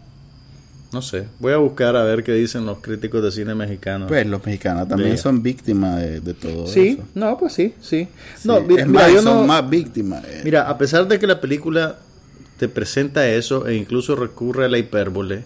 No 0.93 1.01
sé, 1.03 1.27
voy 1.39 1.53
a 1.55 1.57
buscar 1.57 1.97
a 1.97 2.05
ver 2.05 2.23
qué 2.23 2.33
dicen 2.33 2.67
los 2.67 2.79
críticos 2.81 3.23
de 3.23 3.33
cine 3.33 3.55
mexicanos. 3.55 4.09
Pues 4.09 4.27
los 4.27 4.45
mexicanos 4.45 4.87
también 4.89 5.17
son 5.17 5.43
víctimas 5.43 5.99
de, 6.01 6.21
de 6.21 6.35
todo 6.35 6.67
sí, 6.67 6.89
eso. 6.99 7.05
no, 7.15 7.39
pues 7.39 7.55
sí, 7.55 7.75
sí. 7.81 8.09
Sí, 8.39 8.47
No, 8.49 8.59
es 8.59 8.67
mira, 8.67 8.87
más, 8.87 9.13
yo 9.13 9.23
son 9.23 9.39
no- 9.39 9.47
más 9.47 9.69
víctimas. 9.71 10.23
eh. 10.27 10.43
Mira, 10.45 10.69
a 10.69 10.77
pesar 10.77 11.09
de 11.09 11.19
que 11.19 11.27
la 11.27 11.41
película 11.41 11.97
te 12.59 12.69
presenta 12.69 13.27
eso 13.29 13.67
e 13.67 13.75
incluso 13.75 14.15
recurre 14.17 14.67
a 14.67 14.69
la 14.69 14.77
hipérbole, 14.79 15.45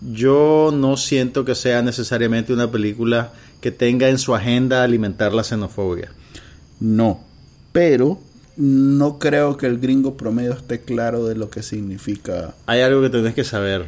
yo 0.00 0.70
no 0.72 0.96
siento 0.96 1.44
que 1.44 1.54
sea 1.54 1.82
necesariamente 1.82 2.52
una 2.52 2.70
película 2.70 3.32
que 3.60 3.70
tenga 3.72 4.08
en 4.08 4.18
su 4.18 4.34
agenda 4.34 4.84
alimentar 4.84 5.32
la 5.34 5.42
xenofobia. 5.42 6.12
No, 6.78 7.24
pero 7.72 8.20
no 8.56 9.18
creo 9.18 9.56
que 9.56 9.66
el 9.66 9.78
gringo 9.78 10.16
promedio 10.16 10.52
esté 10.52 10.80
claro 10.80 11.26
de 11.26 11.34
lo 11.34 11.50
que 11.50 11.62
significa. 11.62 12.54
Hay 12.66 12.80
algo 12.80 13.02
que 13.02 13.10
tenés 13.10 13.34
que 13.34 13.44
saber. 13.44 13.86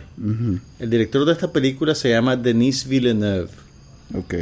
El 0.79 0.91
director 0.91 1.25
de 1.25 1.33
esta 1.33 1.53
película 1.53 1.95
se 1.95 2.11
llama 2.11 2.37
Denis 2.37 2.87
Villeneuve 2.87 3.51
Ok. 4.17 4.35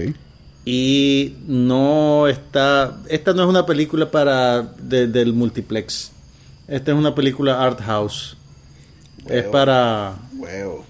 y 0.64 1.36
no 1.46 2.26
está... 2.28 2.96
Esta 3.08 3.32
no 3.34 3.42
es 3.44 3.48
una 3.48 3.66
película 3.66 4.10
para 4.10 4.62
de- 4.62 5.06
del 5.06 5.32
multiplex. 5.32 6.10
Esta 6.66 6.90
es 6.92 6.98
una 6.98 7.14
película 7.14 7.62
art 7.62 7.80
house. 7.82 8.36
Es 9.28 9.44
para... 9.44 10.16
Huevo. 10.36 10.84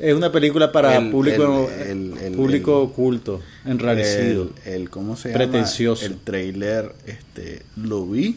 Es 0.00 0.14
una 0.14 0.32
película 0.32 0.72
para 0.72 0.96
El- 0.96 1.10
público, 1.10 1.70
el- 1.78 2.14
el- 2.14 2.18
el- 2.18 2.32
público 2.34 2.80
oculto, 2.80 3.40
enrarecido. 3.66 4.50
El, 4.64 4.72
el- 4.72 4.90
¿Cómo 4.90 5.14
se 5.16 5.28
Pretencioso. 5.30 6.02
llama? 6.02 6.14
El 6.14 6.20
trailer, 6.22 6.94
este, 7.06 7.62
lo 7.76 8.06
vi. 8.06 8.36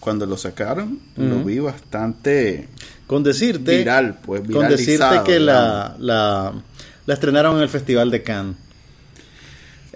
Cuando 0.00 0.26
lo 0.26 0.36
sacaron, 0.36 1.00
lo 1.16 1.42
vi 1.44 1.58
bastante 1.58 2.68
Con 3.06 3.22
decirte, 3.22 3.78
viral, 3.78 4.18
pues 4.24 4.42
con 4.50 4.68
decirte 4.68 5.20
que 5.24 5.40
la, 5.40 5.96
la, 5.98 6.52
la 7.06 7.14
estrenaron 7.14 7.56
en 7.56 7.62
el 7.62 7.68
Festival 7.68 8.10
de 8.10 8.22
Cannes, 8.22 8.56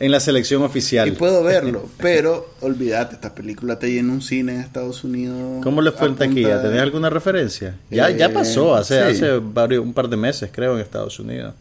en 0.00 0.12
la 0.12 0.20
selección 0.20 0.62
oficial. 0.62 1.08
Y 1.08 1.10
puedo 1.12 1.42
verlo, 1.42 1.88
pero 1.98 2.54
olvídate, 2.60 3.16
esta 3.16 3.34
película 3.34 3.78
te 3.80 3.90
llena 3.92 4.12
un 4.12 4.22
cine 4.22 4.54
en 4.54 4.60
Estados 4.60 5.02
Unidos. 5.02 5.60
¿Cómo 5.62 5.82
le 5.82 5.90
fue 5.92 6.06
en 6.06 6.14
taquilla? 6.14 6.62
¿Tenés 6.62 6.80
alguna 6.80 7.10
referencia? 7.10 7.76
Ya, 7.90 8.08
ya 8.10 8.26
Eh, 8.26 8.28
pasó, 8.30 8.74
hace, 8.76 8.94
sí. 9.14 9.24
hace 9.24 9.38
varios, 9.38 9.84
un 9.84 9.92
par 9.92 10.08
de 10.08 10.16
meses, 10.16 10.50
creo, 10.52 10.74
en 10.74 10.80
Estados 10.80 11.18
Unidos. 11.18 11.54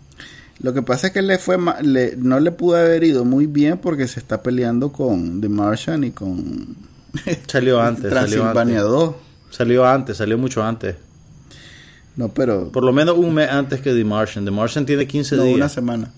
Lo 0.59 0.73
que 0.73 0.81
pasa 0.81 1.07
es 1.07 1.13
que 1.13 1.21
le 1.21 1.37
fue 1.37 1.57
ma- 1.57 1.81
le- 1.81 2.15
no 2.17 2.39
le 2.39 2.51
pudo 2.51 2.77
haber 2.77 3.03
ido 3.03 3.25
muy 3.25 3.45
bien 3.47 3.77
porque 3.79 4.07
se 4.07 4.19
está 4.19 4.41
peleando 4.43 4.91
con 4.91 5.39
The 5.41 5.49
Martian 5.49 6.03
y 6.03 6.11
con 6.11 6.75
Salió 7.47 7.81
antes, 7.81 8.11
salió 8.13 8.45
antes. 8.47 8.81
2. 8.81 9.15
Salió 9.49 9.85
antes, 9.85 10.17
salió 10.17 10.37
mucho 10.37 10.61
antes. 10.63 10.95
No, 12.15 12.29
pero 12.29 12.71
Por 12.71 12.83
lo 12.83 12.91
menos 12.93 13.17
un 13.17 13.33
mes 13.33 13.49
antes 13.49 13.81
que 13.81 13.93
The 13.93 14.03
Martian. 14.03 14.45
The 14.45 14.51
Martian 14.51 14.85
tiene 14.85 15.07
15 15.07 15.35
no, 15.37 15.43
días. 15.43 15.55
una 15.55 15.69
semana. 15.69 16.11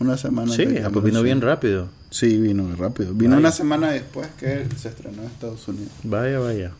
Una 0.00 0.16
semana. 0.16 0.52
sí, 0.52 0.64
ah, 0.84 0.90
pues 0.92 1.04
vino 1.04 1.22
bien 1.22 1.40
rápido. 1.40 1.88
Sí, 2.10 2.38
vino 2.38 2.62
muy 2.62 2.76
rápido. 2.76 3.12
Vino 3.12 3.30
Vaya. 3.30 3.40
una 3.40 3.50
semana 3.52 3.90
después 3.90 4.28
que 4.38 4.66
se 4.76 4.88
estrenó 4.88 5.22
en 5.22 5.28
Estados 5.28 5.66
Unidos. 5.68 5.90
Vaya, 6.04 6.38
vaya. 6.38 6.70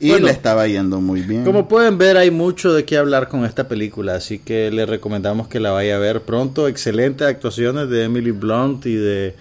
Y 0.00 0.10
Bueno. 0.10 0.26
le 0.26 0.32
estaba 0.32 0.66
yendo 0.66 1.00
muy 1.00 1.22
bien. 1.22 1.44
Como 1.44 1.66
pueden 1.68 1.98
ver, 1.98 2.16
hay 2.16 2.30
mucho 2.30 2.72
de 2.74 2.84
qué 2.84 2.98
hablar 2.98 3.28
con 3.28 3.44
esta 3.44 3.68
película, 3.68 4.16
así 4.16 4.38
que 4.38 4.70
le 4.70 4.86
recomendamos 4.86 5.48
que 5.48 5.60
la 5.60 5.70
vaya 5.70 5.96
a 5.96 5.98
ver 5.98 6.22
pronto. 6.22 6.68
Excelentes 6.68 7.26
actuaciones 7.26 7.88
de 7.88 8.04
Emily 8.04 8.32
Blunt 8.32 8.84
y 8.86 8.96
de 8.96 9.34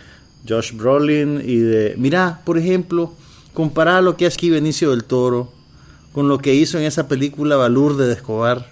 Josh 0.48 0.74
Brolin 0.74 1.42
y 1.44 1.58
de... 1.58 1.96
Mira, 1.98 2.40
por 2.46 2.58
ejemplo, 2.58 3.14
comparar 3.54 4.04
lo 4.04 4.16
que 4.16 4.26
hace 4.28 4.36
aquí 4.36 4.50
Benicio 4.50 4.92
del 4.92 5.04
Toro 5.04 5.52
con 6.14 6.28
lo 6.30 6.38
que 6.40 6.56
hizo 6.56 6.78
en 6.80 6.86
esa 6.86 7.08
película 7.08 7.58
Balurde 7.58 8.08
de 8.08 8.14
Escobar. 8.14 8.68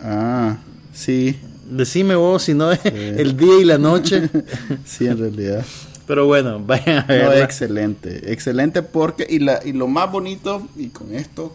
Ah, 0.00 0.58
sí. 0.92 1.36
Decime 1.70 2.14
vos 2.16 2.42
si 2.42 2.54
no 2.54 2.72
es 2.72 2.80
el 2.84 3.36
día 3.36 3.58
y 3.60 3.64
la 3.64 3.78
noche. 3.78 4.28
Sí, 4.84 5.06
en 5.06 5.18
realidad. 5.18 5.64
Pero 6.06 6.26
bueno, 6.26 6.58
vayan 6.64 6.98
a 6.98 7.02
No, 7.02 7.06
verla. 7.08 7.44
excelente, 7.44 8.32
excelente 8.32 8.82
porque 8.82 9.26
y 9.30 9.38
la 9.38 9.60
y 9.64 9.72
lo 9.72 9.86
más 9.86 10.10
bonito 10.10 10.66
y 10.76 10.88
con 10.88 11.14
esto 11.14 11.54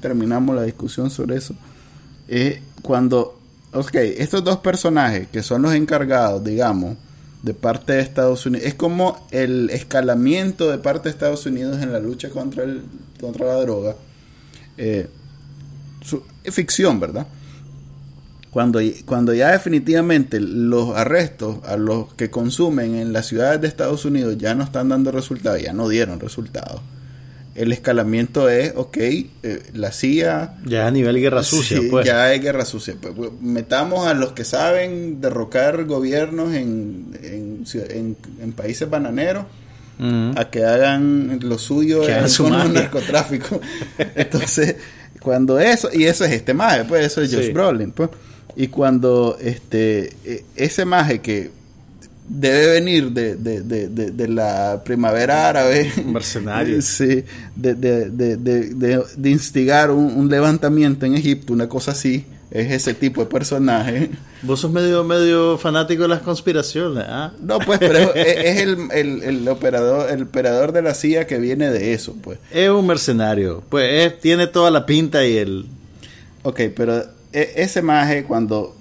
terminamos 0.00 0.54
la 0.56 0.62
discusión 0.62 1.08
sobre 1.10 1.36
eso 1.36 1.54
es 2.26 2.58
cuando 2.82 3.38
ok, 3.72 3.94
estos 3.94 4.44
dos 4.44 4.58
personajes 4.58 5.28
que 5.28 5.42
son 5.42 5.62
los 5.62 5.72
encargados 5.72 6.42
digamos 6.44 6.96
de 7.42 7.54
parte 7.54 7.92
de 7.94 8.00
Estados 8.00 8.44
Unidos 8.44 8.66
es 8.66 8.74
como 8.74 9.26
el 9.30 9.70
escalamiento 9.70 10.68
de 10.70 10.78
parte 10.78 11.08
de 11.08 11.12
Estados 11.12 11.46
Unidos 11.46 11.80
en 11.80 11.92
la 11.92 12.00
lucha 12.00 12.28
contra 12.30 12.64
el 12.64 12.82
contra 13.20 13.46
la 13.46 13.54
droga 13.54 13.94
Eh, 14.76 15.08
su- 16.02 16.22
es 16.44 16.54
ficción 16.54 16.98
verdad 17.00 17.26
cuando, 18.50 18.80
cuando 19.04 19.34
ya 19.34 19.50
definitivamente 19.52 20.40
los 20.40 20.96
arrestos 20.96 21.58
a 21.64 21.76
los 21.76 22.14
que 22.14 22.30
consumen 22.30 22.94
en 22.96 23.12
las 23.12 23.26
ciudades 23.26 23.60
de 23.60 23.68
Estados 23.68 24.04
Unidos 24.04 24.36
ya 24.38 24.54
no 24.54 24.64
están 24.64 24.88
dando 24.88 25.10
resultados, 25.12 25.60
ya 25.62 25.72
no 25.72 25.88
dieron 25.88 26.18
resultados. 26.20 26.80
El 27.54 27.72
escalamiento 27.72 28.48
es, 28.48 28.72
ok, 28.76 28.96
eh, 28.98 29.26
la 29.74 29.90
CIA... 29.90 30.58
Ya 30.64 30.86
a 30.86 30.90
nivel 30.92 31.18
guerra 31.20 31.42
sucia, 31.42 31.80
sí, 31.80 31.88
pues. 31.90 32.06
Ya 32.06 32.22
hay 32.24 32.38
guerra 32.38 32.64
sucia. 32.64 32.94
Pues, 33.00 33.14
pues, 33.16 33.30
metamos 33.42 34.06
a 34.06 34.14
los 34.14 34.30
que 34.30 34.44
saben 34.44 35.20
derrocar 35.20 35.84
gobiernos 35.84 36.54
en, 36.54 37.18
en, 37.20 37.64
ciu- 37.64 37.90
en- 37.90 38.16
en 38.40 38.52
países 38.52 38.88
bananeros 38.88 39.44
a 40.36 40.48
que 40.48 40.64
hagan 40.64 41.40
lo 41.42 41.58
suyo 41.58 42.02
Que 42.06 42.12
en 42.12 42.28
su 42.28 42.48
narcotráfico. 42.48 43.60
Entonces, 44.14 44.76
cuando 45.20 45.58
eso, 45.58 45.88
y 45.92 46.04
eso 46.04 46.24
es 46.24 46.30
este 46.30 46.54
maje, 46.54 46.84
pues 46.84 47.06
eso 47.06 47.20
es 47.22 47.34
Josh 47.34 47.46
Sí. 47.46 47.52
Brolin, 47.52 47.90
pues. 47.90 48.08
Y 48.56 48.68
cuando 48.68 49.36
este 49.40 50.12
e- 50.24 50.44
ese 50.56 50.84
maje 50.84 51.20
que 51.20 51.50
debe 52.28 52.66
venir 52.72 53.10
de, 53.12 53.36
de, 53.36 53.62
de, 53.62 53.88
de, 54.10 54.28
la 54.28 54.82
primavera 54.84 55.48
árabe, 55.48 55.90
Mercenario. 56.04 56.82
sí, 56.82 57.24
de, 57.56 57.74
de, 57.74 58.10
de, 58.10 58.36
de, 58.36 58.60
de- 58.74 59.02
de 59.16 59.30
instigar 59.30 59.90
un, 59.90 60.12
un 60.14 60.28
levantamiento 60.28 61.06
en 61.06 61.14
Egipto, 61.14 61.52
una 61.54 61.68
cosa 61.68 61.92
así, 61.92 62.26
es 62.50 62.70
ese 62.70 62.92
tipo 62.94 63.22
de 63.22 63.28
personaje. 63.28 64.10
Vos 64.42 64.60
sos 64.60 64.70
medio, 64.70 65.04
medio 65.04 65.56
fanático 65.58 66.02
de 66.02 66.08
las 66.08 66.20
conspiraciones, 66.20 67.04
¿ah? 67.08 67.32
No, 67.40 67.58
pues, 67.60 67.78
pero 67.78 68.14
es, 68.14 68.26
es 68.44 68.60
el, 68.60 68.76
el, 68.92 69.22
el 69.22 69.48
operador, 69.48 70.10
el 70.10 70.22
operador 70.24 70.72
de 70.72 70.82
la 70.82 70.94
CIA 70.94 71.26
que 71.26 71.38
viene 71.38 71.70
de 71.70 71.94
eso, 71.94 72.14
pues. 72.22 72.38
Es 72.52 72.68
un 72.70 72.86
mercenario. 72.86 73.62
Pues 73.70 74.06
es- 74.12 74.20
tiene 74.20 74.46
toda 74.48 74.70
la 74.70 74.84
pinta 74.84 75.24
y 75.26 75.36
el... 75.38 75.66
Ok, 76.42 76.60
pero 76.76 77.04
e- 77.32 77.52
ese 77.56 77.82
maje 77.82 78.24
cuando, 78.24 78.76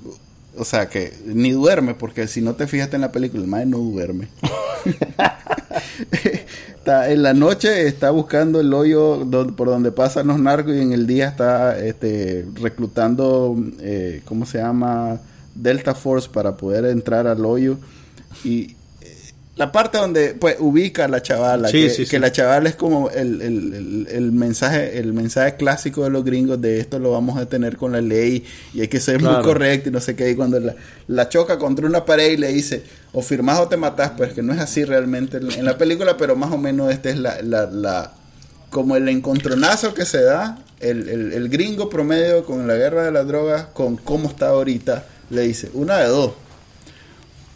o 0.58 0.64
sea, 0.64 0.89
que 0.89 1.14
ni 1.26 1.52
duerme, 1.52 1.93
porque 1.93 2.28
si 2.28 2.41
no 2.41 2.56
te 2.56 2.68
fijaste 2.68 2.95
en 2.95 3.02
la 3.02 3.12
película, 3.12 3.43
el 3.43 3.50
maje 3.50 3.66
no 3.66 3.78
duerme. 3.80 4.28
está 6.78 7.12
en 7.12 7.24
la 7.24 7.34
noche 7.34 7.88
está 7.88 8.12
buscando 8.12 8.62
el 8.62 8.74
hoyo 8.74 9.28
por 9.58 9.68
donde 9.68 9.91
pasan 9.91 10.28
los 10.28 10.39
narcos 10.39 10.74
y 10.76 10.80
en 10.80 10.93
el 10.93 11.06
día 11.06 11.28
está 11.28 11.78
este, 11.80 12.45
reclutando, 12.56 13.58
eh, 13.82 14.22
¿cómo 14.26 14.45
se 14.45 14.60
llama? 14.60 15.20
Delta 15.54 15.93
Force 15.93 16.30
para 16.30 16.56
poder 16.56 16.86
entrar 16.86 17.28
al 17.28 17.43
hoyo. 17.43 17.78
Y 18.43 18.76
la 19.58 19.72
parte 19.72 19.97
donde 19.97 20.36
pues 20.36 20.55
ubica 20.60 21.05
a 21.05 21.08
la 21.08 21.22
chavala, 21.22 21.68
Sí, 21.70 21.82
que, 21.84 21.89
sí, 21.89 22.03
que 22.03 22.10
sí. 22.12 22.20
la 22.20 22.32
chavala 22.32 22.70
es 22.70 22.76
como 22.76 23.10
el, 23.10 23.41
el- 23.41 23.74
el- 23.74 24.08
el 24.10 24.32
mensaje 24.32 24.99
el 24.99 25.14
mensaje 25.14 25.55
clásico 25.55 26.03
de 26.03 26.10
los 26.12 26.24
gringos 26.24 26.62
de 26.62 26.80
esto 26.80 26.99
lo 26.99 27.12
vamos 27.12 27.38
a 27.38 27.41
detener 27.41 27.76
con 27.76 27.91
la 27.91 28.01
ley 28.01 28.43
y 28.74 28.82
hay 28.82 28.88
que 28.88 28.99
ser 28.99 29.20
muy 29.20 29.30
Claro. 29.30 29.43
correcto 29.43 29.89
y 29.89 29.91
no 29.91 29.99
sé 29.99 30.16
qué. 30.16 30.30
Y 30.30 30.36
cuando 30.36 30.60
la, 30.60 30.76
la 31.08 31.28
choca 31.30 31.58
contra 31.58 31.86
una 31.88 32.05
pared 32.05 32.32
y 32.32 32.38
le 32.38 32.49
dice, 32.53 32.84
o 33.14 33.22
firmás 33.22 33.60
o 33.60 33.68
te 33.68 33.78
matás, 33.78 34.12
pues 34.16 34.34
que 34.34 34.43
no 34.43 34.53
es 34.53 34.60
así 34.60 34.86
realmente 34.86 35.38
en, 35.38 35.51
en 35.51 35.66
la 35.66 35.78
película, 35.78 36.18
pero 36.18 36.36
más 36.36 36.51
o 36.51 36.58
menos 36.58 36.91
esta 36.91 37.10
es 37.10 37.18
la, 37.18 37.41
la, 37.41 37.66
la- 37.66 38.14
como 38.70 38.95
el 38.95 39.08
encontronazo 39.10 39.93
que 39.93 40.05
se 40.05 40.22
da, 40.22 40.60
el, 40.80 41.10
el- 41.10 41.34
el 41.34 41.49
gringo 41.49 41.89
promedio 41.89 42.43
con 42.45 42.68
la 42.68 42.76
guerra 42.76 43.05
de 43.05 43.12
las 43.12 43.26
drogas, 43.28 43.66
con 43.74 43.95
cómo 43.97 44.30
está 44.30 44.49
ahorita, 44.49 45.05
le 45.32 45.41
dice, 45.41 45.72
una 45.74 45.97
de 45.97 46.08
dos. 46.10 46.32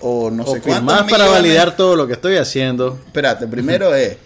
O 0.01 0.29
no 0.31 0.43
o 0.43 0.53
sé 0.53 0.61
cuántos 0.61 0.93
para 0.95 1.03
millones- 1.25 1.31
validar 1.31 1.75
todo 1.75 1.95
lo 1.95 2.07
que 2.07 2.13
estoy 2.13 2.37
haciendo. 2.37 2.99
Espérate, 3.05 3.47
primero 3.47 3.93
es. 3.95 4.17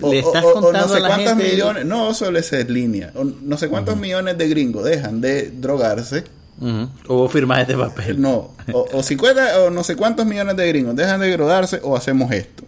O, 0.00 0.10
Le 0.12 0.20
estás 0.20 0.42
o- 0.44 0.48
o- 0.48 0.52
contando 0.54 0.86
no 0.86 0.88
sé 0.92 0.96
a 0.96 1.00
la 1.00 1.08
cuántos 1.08 1.28
gente. 1.34 1.50
millones, 1.52 1.84
no 1.84 2.14
solo 2.14 2.38
esa 2.38 2.58
es 2.58 2.68
línea, 2.70 3.12
o 3.14 3.24
no 3.24 3.58
sé 3.58 3.68
cuántos 3.68 3.96
millones 3.98 4.38
de 4.38 4.48
gringos 4.48 4.84
dejan 4.84 5.20
de 5.20 5.50
drogarse, 5.50 6.24
Ujú. 6.60 6.88
O 7.08 7.16
vos 7.16 7.32
firmás 7.32 7.62
este 7.62 7.76
papel. 7.76 8.20
no, 8.20 8.52
o, 8.72 8.86
o 8.92 9.02
50 9.02 9.60
o 9.62 9.70
no 9.70 9.82
sé 9.84 9.96
cuántos 9.96 10.24
millones 10.24 10.56
de 10.56 10.68
gringos 10.68 10.94
dejan 10.96 11.20
de 11.20 11.30
drogarse 11.32 11.80
o 11.82 11.96
hacemos 11.96 12.30
esto. 12.32 12.62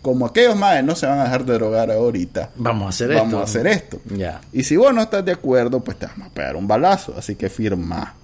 Como 0.00 0.24
aquellos 0.24 0.54
más 0.56 0.82
no 0.84 0.94
se 0.94 1.06
van 1.06 1.18
a 1.18 1.24
dejar 1.24 1.44
de 1.44 1.54
drogar 1.54 1.90
ahorita, 1.90 2.50
Vamos 2.54 2.86
a 2.86 2.88
hacer 2.90 3.08
vamos 3.08 3.24
esto. 3.26 3.38
a 3.40 3.42
hacer 3.42 3.66
esto. 3.66 3.98
Ya. 4.16 4.40
Y 4.52 4.62
si 4.62 4.76
vos 4.76 4.94
no 4.94 5.02
estás 5.02 5.24
de 5.24 5.32
acuerdo, 5.32 5.80
pues 5.80 5.98
te 5.98 6.06
vamos 6.06 6.28
a 6.28 6.30
pegar 6.30 6.54
un 6.56 6.68
balazo, 6.68 7.14
así 7.18 7.34
que 7.34 7.48
firma. 7.50 8.14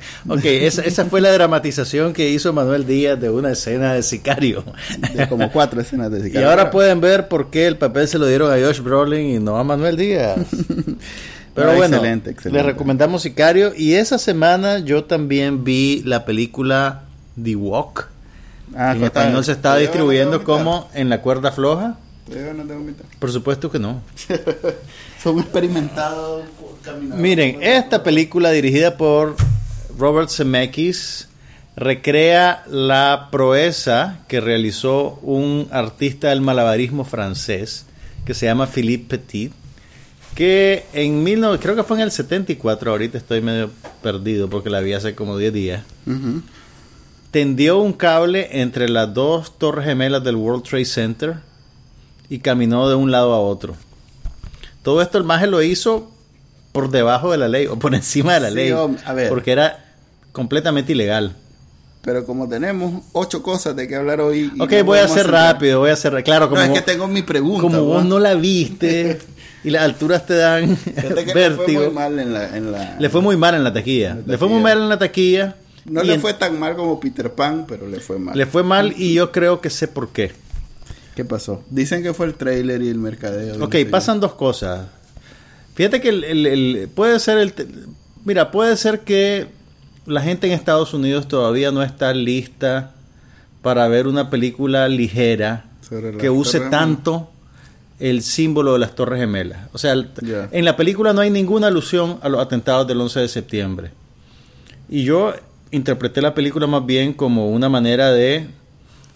Ok, 0.28 0.44
esa, 0.44 0.82
esa 0.82 1.04
fue 1.06 1.20
la 1.20 1.32
dramatización 1.32 2.12
que 2.12 2.30
hizo 2.30 2.52
Manuel 2.52 2.86
Díaz 2.86 3.20
de 3.20 3.30
una 3.30 3.50
escena 3.52 3.94
de 3.94 4.02
sicario. 4.02 4.64
De 5.14 5.28
como 5.28 5.50
cuatro 5.50 5.80
escenas 5.80 6.10
de 6.10 6.20
Y 6.20 6.22
sicario. 6.24 6.48
ahora 6.50 6.70
pueden 6.70 7.00
ver 7.00 7.28
por 7.28 7.50
qué 7.50 7.66
el 7.66 7.76
papel 7.76 8.08
se 8.08 8.18
lo 8.18 8.26
dieron 8.26 8.50
a 8.52 8.54
Josh 8.64 8.80
Brolin 8.80 9.36
y 9.36 9.38
no 9.38 9.56
a 9.56 9.64
Manuel 9.64 9.96
Díaz. 9.96 10.38
Pero 11.54 11.74
bueno, 11.74 11.96
excelente, 11.96 12.30
excelente. 12.30 12.62
le 12.62 12.72
recomendamos 12.72 13.22
Sicario. 13.22 13.72
Y 13.76 13.94
esa 13.94 14.18
semana 14.18 14.78
yo 14.78 15.04
también 15.04 15.64
vi 15.64 16.02
la 16.04 16.24
película 16.24 17.02
The 17.42 17.56
Walk. 17.56 18.08
Ah, 18.74 18.92
en 18.96 19.04
español 19.04 19.44
se 19.44 19.52
está 19.52 19.74
no 19.78 20.06
mitad. 20.06 20.42
como 20.42 20.88
En 20.94 21.10
la 21.10 21.20
cuerda 21.20 21.52
floja. 21.52 21.98
No. 22.28 22.64
Por 23.18 23.30
supuesto 23.32 23.70
que 23.70 23.78
no. 23.78 24.00
Son 25.22 25.38
experimentados. 25.38 26.44
Miren, 27.14 27.58
esta 27.62 28.02
película 28.02 28.50
dirigida 28.50 28.96
por 28.96 29.36
Robert 29.98 30.30
Zemeckis 30.30 31.28
recrea 31.76 32.64
la 32.68 33.28
proeza 33.30 34.20
que 34.28 34.40
realizó 34.40 35.18
un 35.22 35.68
artista 35.70 36.30
del 36.30 36.40
malabarismo 36.40 37.04
francés 37.04 37.86
que 38.24 38.34
se 38.34 38.46
llama 38.46 38.66
Philippe 38.66 39.18
Petit, 39.18 39.52
que 40.34 40.84
en 40.92 41.24
19, 41.24 41.58
creo 41.58 41.74
que 41.76 41.82
fue 41.82 41.96
en 41.96 42.04
el 42.04 42.10
74, 42.10 42.90
ahorita 42.90 43.18
estoy 43.18 43.40
medio 43.40 43.70
perdido 44.02 44.48
porque 44.48 44.70
la 44.70 44.80
vi 44.80 44.92
hace 44.92 45.14
como 45.14 45.36
10 45.36 45.52
días, 45.52 45.82
tendió 47.30 47.78
un 47.78 47.92
cable 47.92 48.60
entre 48.60 48.88
las 48.88 49.12
dos 49.12 49.58
torres 49.58 49.86
gemelas 49.86 50.22
del 50.22 50.36
World 50.36 50.62
Trade 50.62 50.84
Center 50.84 51.36
y 52.28 52.38
caminó 52.38 52.88
de 52.88 52.94
un 52.94 53.10
lado 53.10 53.32
a 53.32 53.40
otro. 53.40 53.74
Todo 54.82 55.02
esto 55.02 55.18
el 55.18 55.24
maje 55.24 55.46
lo 55.46 55.62
hizo 55.62 56.11
por 56.72 56.90
debajo 56.90 57.30
de 57.32 57.38
la 57.38 57.48
ley 57.48 57.66
o 57.66 57.78
por 57.78 57.94
encima 57.94 58.34
de 58.34 58.40
la 58.40 58.48
Sí, 58.48 58.54
ley, 58.54 58.72
hombre, 58.72 59.02
a 59.04 59.12
ver. 59.12 59.28
porque 59.28 59.52
era 59.52 59.84
completamente 60.32 60.92
ilegal. 60.92 61.36
Pero 62.04 62.26
como 62.26 62.48
tenemos 62.48 63.04
ocho 63.12 63.42
cosas 63.44 63.76
de 63.76 63.86
que 63.86 63.94
hablar 63.94 64.20
hoy. 64.20 64.50
y 64.56 64.60
Ok, 64.60 64.72
no 64.72 64.84
voy 64.84 64.98
a 64.98 65.04
hacer- 65.04 65.30
rápido, 65.30 65.78
voy 65.78 65.90
a 65.90 65.96
ser 65.96 66.22
claro, 66.24 66.48
como, 66.48 66.60
No, 66.60 66.66
es 66.66 66.72
que 66.80 66.82
tengo 66.82 67.06
mi 67.06 67.22
pregunta. 67.22 67.62
como 67.62 67.84
vos 67.84 68.04
no 68.04 68.18
la 68.18 68.34
viste 68.34 69.20
y 69.64 69.70
las 69.70 69.82
alturas 69.84 70.26
te 70.26 70.34
dan 70.34 70.76
que 70.76 70.92
le 71.00 71.24
fue 71.24 71.34
vértigo. 71.34 71.82
muy 71.84 71.90
mal 71.92 72.18
en 72.18 72.32
la. 72.34 72.56
en 72.56 72.72
la- 72.72 72.96
Le 72.98 73.08
fue 73.08 73.20
muy 73.20 73.36
mal 73.36 73.54
en 73.54 73.62
la 73.62 73.72
taquilla. 73.72 74.10
En 74.12 74.22
la 74.26 74.32
Le 74.32 74.38
fue 74.38 74.48
muy 74.48 74.60
mal 74.60 74.78
en 74.78 74.88
la 74.88 74.98
taquilla. 74.98 75.54
No 75.84 76.02
le 76.02 76.14
en- 76.14 76.20
fue 76.20 76.34
tan 76.34 76.58
mal 76.58 76.74
como 76.74 76.98
Peter 76.98 77.30
Pan, 77.32 77.66
pero 77.68 77.86
le 77.86 78.00
fue 78.00 78.18
mal. 78.18 78.36
le 78.36 78.46
fue 78.46 78.64
mal 78.64 78.94
y 78.96 79.14
yo 79.14 79.30
creo 79.30 79.60
que 79.60 79.70
sé 79.70 79.86
por 79.86 80.08
qué. 80.08 80.32
¿Qué 81.14 81.24
pasó? 81.24 81.62
Dicen 81.70 82.02
que 82.02 82.14
fue 82.14 82.26
el 82.26 82.34
trailer 82.34 82.82
y 82.82 82.88
el 82.88 82.98
mercadeo. 82.98 83.58
no 83.58 83.66
Ok, 83.66 83.72
sé 83.74 83.86
pasan 83.86 84.18
dos 84.18 84.34
cosas. 84.34 84.86
Fíjate 85.74 86.00
que 86.00 86.08
el, 86.10 86.24
el- 86.24 86.46
el- 86.46 86.88
puede 86.88 87.18
ser 87.18 87.38
el... 87.38 87.52
Mira, 88.24 88.50
puede 88.50 88.76
ser 88.76 89.00
que 89.00 89.46
la 90.06 90.20
gente 90.20 90.46
en 90.46 90.52
Estados 90.52 90.94
Unidos 90.94 91.28
todavía 91.28 91.70
no 91.72 91.82
está 91.82 92.12
lista 92.14 92.92
para 93.62 93.86
ver 93.88 94.06
una 94.06 94.30
película 94.30 94.88
ligera 94.88 95.64
que 96.18 96.30
use 96.30 96.58
tanto 96.70 97.30
el 98.00 98.22
símbolo 98.22 98.72
de 98.72 98.78
las 98.80 98.94
Torres 98.94 99.20
Gemelas. 99.20 99.68
O 99.72 99.78
sea, 99.78 99.92
en 100.50 100.64
la 100.64 100.76
película 100.76 101.12
no 101.12 101.20
hay 101.20 101.30
ninguna 101.30 101.68
alusión 101.68 102.18
a 102.22 102.28
los 102.28 102.40
atentados 102.40 102.86
del 102.88 103.00
11 103.00 103.20
de 103.20 103.28
septiembre. 103.28 103.90
Y 104.88 105.04
yo 105.04 105.32
interpreté 105.70 106.20
la 106.20 106.34
película 106.34 106.66
más 106.66 106.84
bien 106.84 107.12
como 107.12 107.48
una 107.50 107.68
manera 107.68 108.10
de 108.12 108.48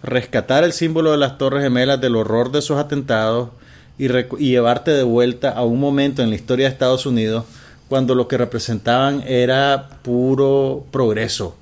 rescatar 0.02 0.62
el 0.64 0.72
símbolo 0.72 1.10
de 1.12 1.18
las 1.18 1.36
Torres 1.38 1.62
Gemelas 1.64 2.00
del 2.00 2.14
horror 2.16 2.52
de 2.52 2.60
esos 2.60 2.78
atentados 2.78 3.50
y, 3.98 4.06
y 4.06 4.50
llevarte 4.50 4.90
de 4.90 5.02
vuelta 5.02 5.50
a 5.50 5.64
un 5.64 5.80
momento 5.80 6.22
en 6.22 6.30
la 6.30 6.36
historia 6.36 6.66
de 6.66 6.72
Estados 6.72 7.06
Unidos 7.06 7.44
cuando 7.88 8.14
lo 8.14 8.28
que 8.28 8.36
representaban 8.36 9.22
era 9.26 9.88
puro 10.02 10.84
progreso. 10.90 11.56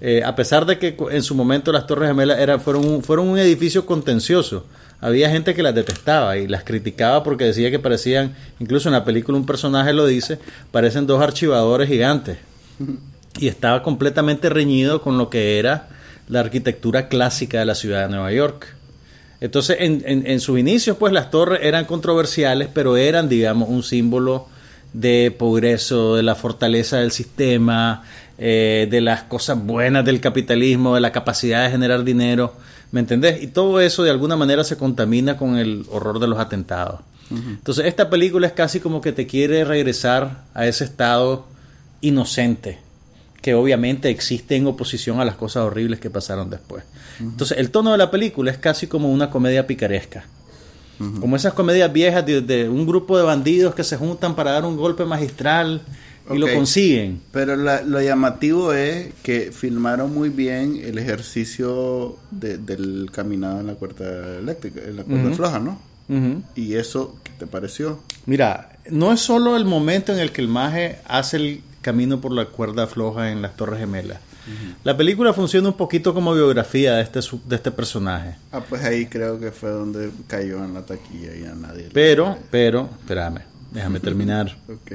Eh, 0.00 0.22
a 0.24 0.36
pesar 0.36 0.66
de 0.66 0.78
que 0.78 0.96
en 1.10 1.22
su 1.22 1.34
momento 1.34 1.72
las 1.72 1.86
Torres 1.86 2.08
Gemelas 2.08 2.38
eran, 2.38 2.60
fueron, 2.60 2.86
un, 2.86 3.02
fueron 3.02 3.28
un 3.28 3.38
edificio 3.38 3.86
contencioso, 3.86 4.64
había 5.00 5.30
gente 5.30 5.54
que 5.54 5.62
las 5.62 5.74
detestaba 5.74 6.36
y 6.38 6.48
las 6.48 6.64
criticaba 6.64 7.22
porque 7.22 7.44
decía 7.44 7.70
que 7.70 7.78
parecían, 7.78 8.34
incluso 8.58 8.88
en 8.88 8.94
la 8.94 9.04
película 9.04 9.38
un 9.38 9.46
personaje 9.46 9.92
lo 9.92 10.06
dice, 10.06 10.38
parecen 10.72 11.06
dos 11.06 11.22
archivadores 11.22 11.88
gigantes. 11.88 12.38
Y 13.38 13.46
estaba 13.46 13.82
completamente 13.82 14.48
reñido 14.48 15.00
con 15.00 15.18
lo 15.18 15.30
que 15.30 15.58
era 15.58 15.88
la 16.28 16.40
arquitectura 16.40 17.08
clásica 17.08 17.60
de 17.60 17.66
la 17.66 17.76
ciudad 17.76 18.02
de 18.02 18.08
Nueva 18.08 18.32
York. 18.32 18.74
Entonces, 19.40 19.76
en, 19.80 20.02
en- 20.06 20.26
en 20.26 20.40
sus 20.40 20.58
inicios, 20.58 20.96
pues 20.96 21.12
las 21.12 21.30
torres 21.30 21.60
eran 21.62 21.84
controversiales, 21.84 22.68
pero 22.72 22.96
eran, 22.96 23.28
digamos, 23.28 23.68
un 23.68 23.82
símbolo 23.82 24.46
de 24.92 25.34
progreso, 25.38 26.16
de 26.16 26.22
la 26.22 26.34
fortaleza 26.34 26.96
del 26.98 27.12
sistema, 27.12 28.02
eh, 28.38 28.88
de 28.90 29.00
las 29.00 29.24
cosas 29.24 29.62
buenas 29.64 30.04
del 30.04 30.20
capitalismo, 30.20 30.94
de 30.94 31.00
la 31.02 31.12
capacidad 31.12 31.64
de 31.64 31.70
generar 31.70 32.04
dinero, 32.04 32.54
¿me 32.90 33.00
entendés? 33.00 33.42
Y 33.42 33.48
todo 33.48 33.80
eso 33.80 34.02
de 34.02 34.10
alguna 34.10 34.34
manera 34.36 34.64
se 34.64 34.76
contamina 34.76 35.36
con 35.36 35.56
el 35.56 35.84
horror 35.90 36.18
de 36.20 36.26
los 36.28 36.38
atentados. 36.38 37.00
Entonces, 37.30 37.84
esta 37.84 38.08
película 38.08 38.46
es 38.46 38.54
casi 38.54 38.80
como 38.80 39.02
que 39.02 39.12
te 39.12 39.26
quiere 39.26 39.62
regresar 39.64 40.44
a 40.54 40.66
ese 40.66 40.84
estado 40.84 41.44
inocente, 42.00 42.78
que 43.40 43.54
obviamente 43.54 44.10
existe 44.10 44.56
en 44.56 44.66
oposición 44.66 45.20
a 45.20 45.24
las 45.24 45.36
cosas 45.36 45.62
horribles 45.64 46.00
que 46.00 46.10
pasaron 46.10 46.50
después. 46.50 46.84
Entonces, 47.20 47.58
el 47.58 47.70
tono 47.70 47.92
de 47.92 47.98
la 47.98 48.10
película 48.10 48.50
es 48.50 48.58
casi 48.58 48.86
como 48.86 49.10
una 49.12 49.30
comedia 49.30 49.66
picaresca. 49.66 50.26
Como 51.20 51.36
esas 51.36 51.52
comedias 51.52 51.92
viejas 51.92 52.26
de, 52.26 52.40
de 52.40 52.68
un 52.68 52.84
grupo 52.84 53.16
de 53.16 53.22
bandidos 53.22 53.72
que 53.76 53.84
se 53.84 53.96
juntan 53.96 54.34
para 54.34 54.50
dar 54.50 54.64
un 54.64 54.76
golpe 54.76 55.04
magistral 55.04 55.82
y 56.28 56.38
lo 56.38 56.46
consiguen. 56.56 57.20
Pero 57.30 57.54
la- 57.54 57.82
lo 57.82 58.02
llamativo 58.02 58.72
es 58.72 59.14
que 59.22 59.52
filmaron 59.52 60.12
muy 60.12 60.28
bien 60.28 60.80
el 60.82 60.98
ejercicio 60.98 62.16
de- 62.32 62.58
del 62.58 63.10
caminado 63.12 63.60
en 63.60 63.68
la 63.68 63.74
cuerda 63.74 64.38
eléctrica, 64.38 64.80
en 64.86 64.96
la 64.96 65.04
cuerda 65.04 65.30
floja, 65.36 65.58
¿no? 65.60 65.80
¿Y 66.56 66.74
eso 66.74 67.16
qué 67.22 67.30
te 67.38 67.46
pareció? 67.46 68.00
Mira, 68.26 68.78
no 68.90 69.12
es 69.12 69.20
solo 69.20 69.56
el 69.56 69.64
momento 69.66 70.12
en 70.12 70.18
el 70.18 70.32
que 70.32 70.40
el 70.40 70.48
maje 70.48 70.98
hace 71.06 71.36
el 71.36 71.60
camino 71.88 72.20
por 72.20 72.32
la 72.32 72.44
cuerda 72.46 72.86
floja 72.86 73.30
en 73.32 73.40
las 73.42 73.56
Torres 73.56 73.80
Gemelas. 73.80 74.18
La 74.84 74.96
película 74.96 75.32
funciona 75.34 75.68
un 75.68 75.74
poquito 75.76 76.14
como 76.14 76.32
biografía 76.34 76.94
de 76.94 77.02
este, 77.02 77.20
de 77.46 77.56
este 77.56 77.70
personaje. 77.70 78.36
Ah, 78.52 78.60
pues 78.66 78.82
ahí 78.84 79.06
creo 79.06 79.38
que 79.38 79.52
fue 79.52 79.70
donde 79.70 80.10
cayó 80.26 80.64
en 80.64 80.72
la 80.74 80.86
taquilla 80.86 81.34
y 81.34 81.44
a 81.44 81.54
nadie. 81.54 81.84
le- 81.84 81.90
Pero, 81.90 82.36
pero, 82.50 82.88
espérame, 83.00 83.40
déjame 83.72 84.00
terminar. 84.00 84.56
Ok. 84.68 84.92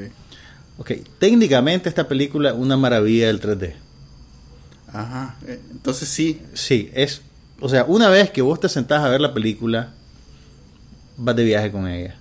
Ok, 0.80 0.91
técnicamente 1.20 1.88
esta 1.89 2.08
película 2.08 2.50
es 2.50 2.56
una 2.56 2.76
maravilla 2.78 3.28
del 3.28 3.39
3D. 3.39 3.74
Ajá. 4.91 5.36
Eh, 5.48 5.60
Entonces 5.72 6.10
sí. 6.10 6.41
Sí, 6.54 6.89
es, 6.94 7.22
o 7.60 7.70
sea, 7.70 7.84
una 7.86 8.10
vez 8.10 8.32
que 8.32 8.41
vos 8.41 8.60
te 8.60 8.70
sentás 8.70 9.04
a 9.04 9.10
ver 9.10 9.22
la 9.22 9.34
película, 9.36 9.91
vas 11.18 11.36
de 11.36 11.44
viaje 11.44 11.72
con 11.72 11.88
ella. 11.88 12.16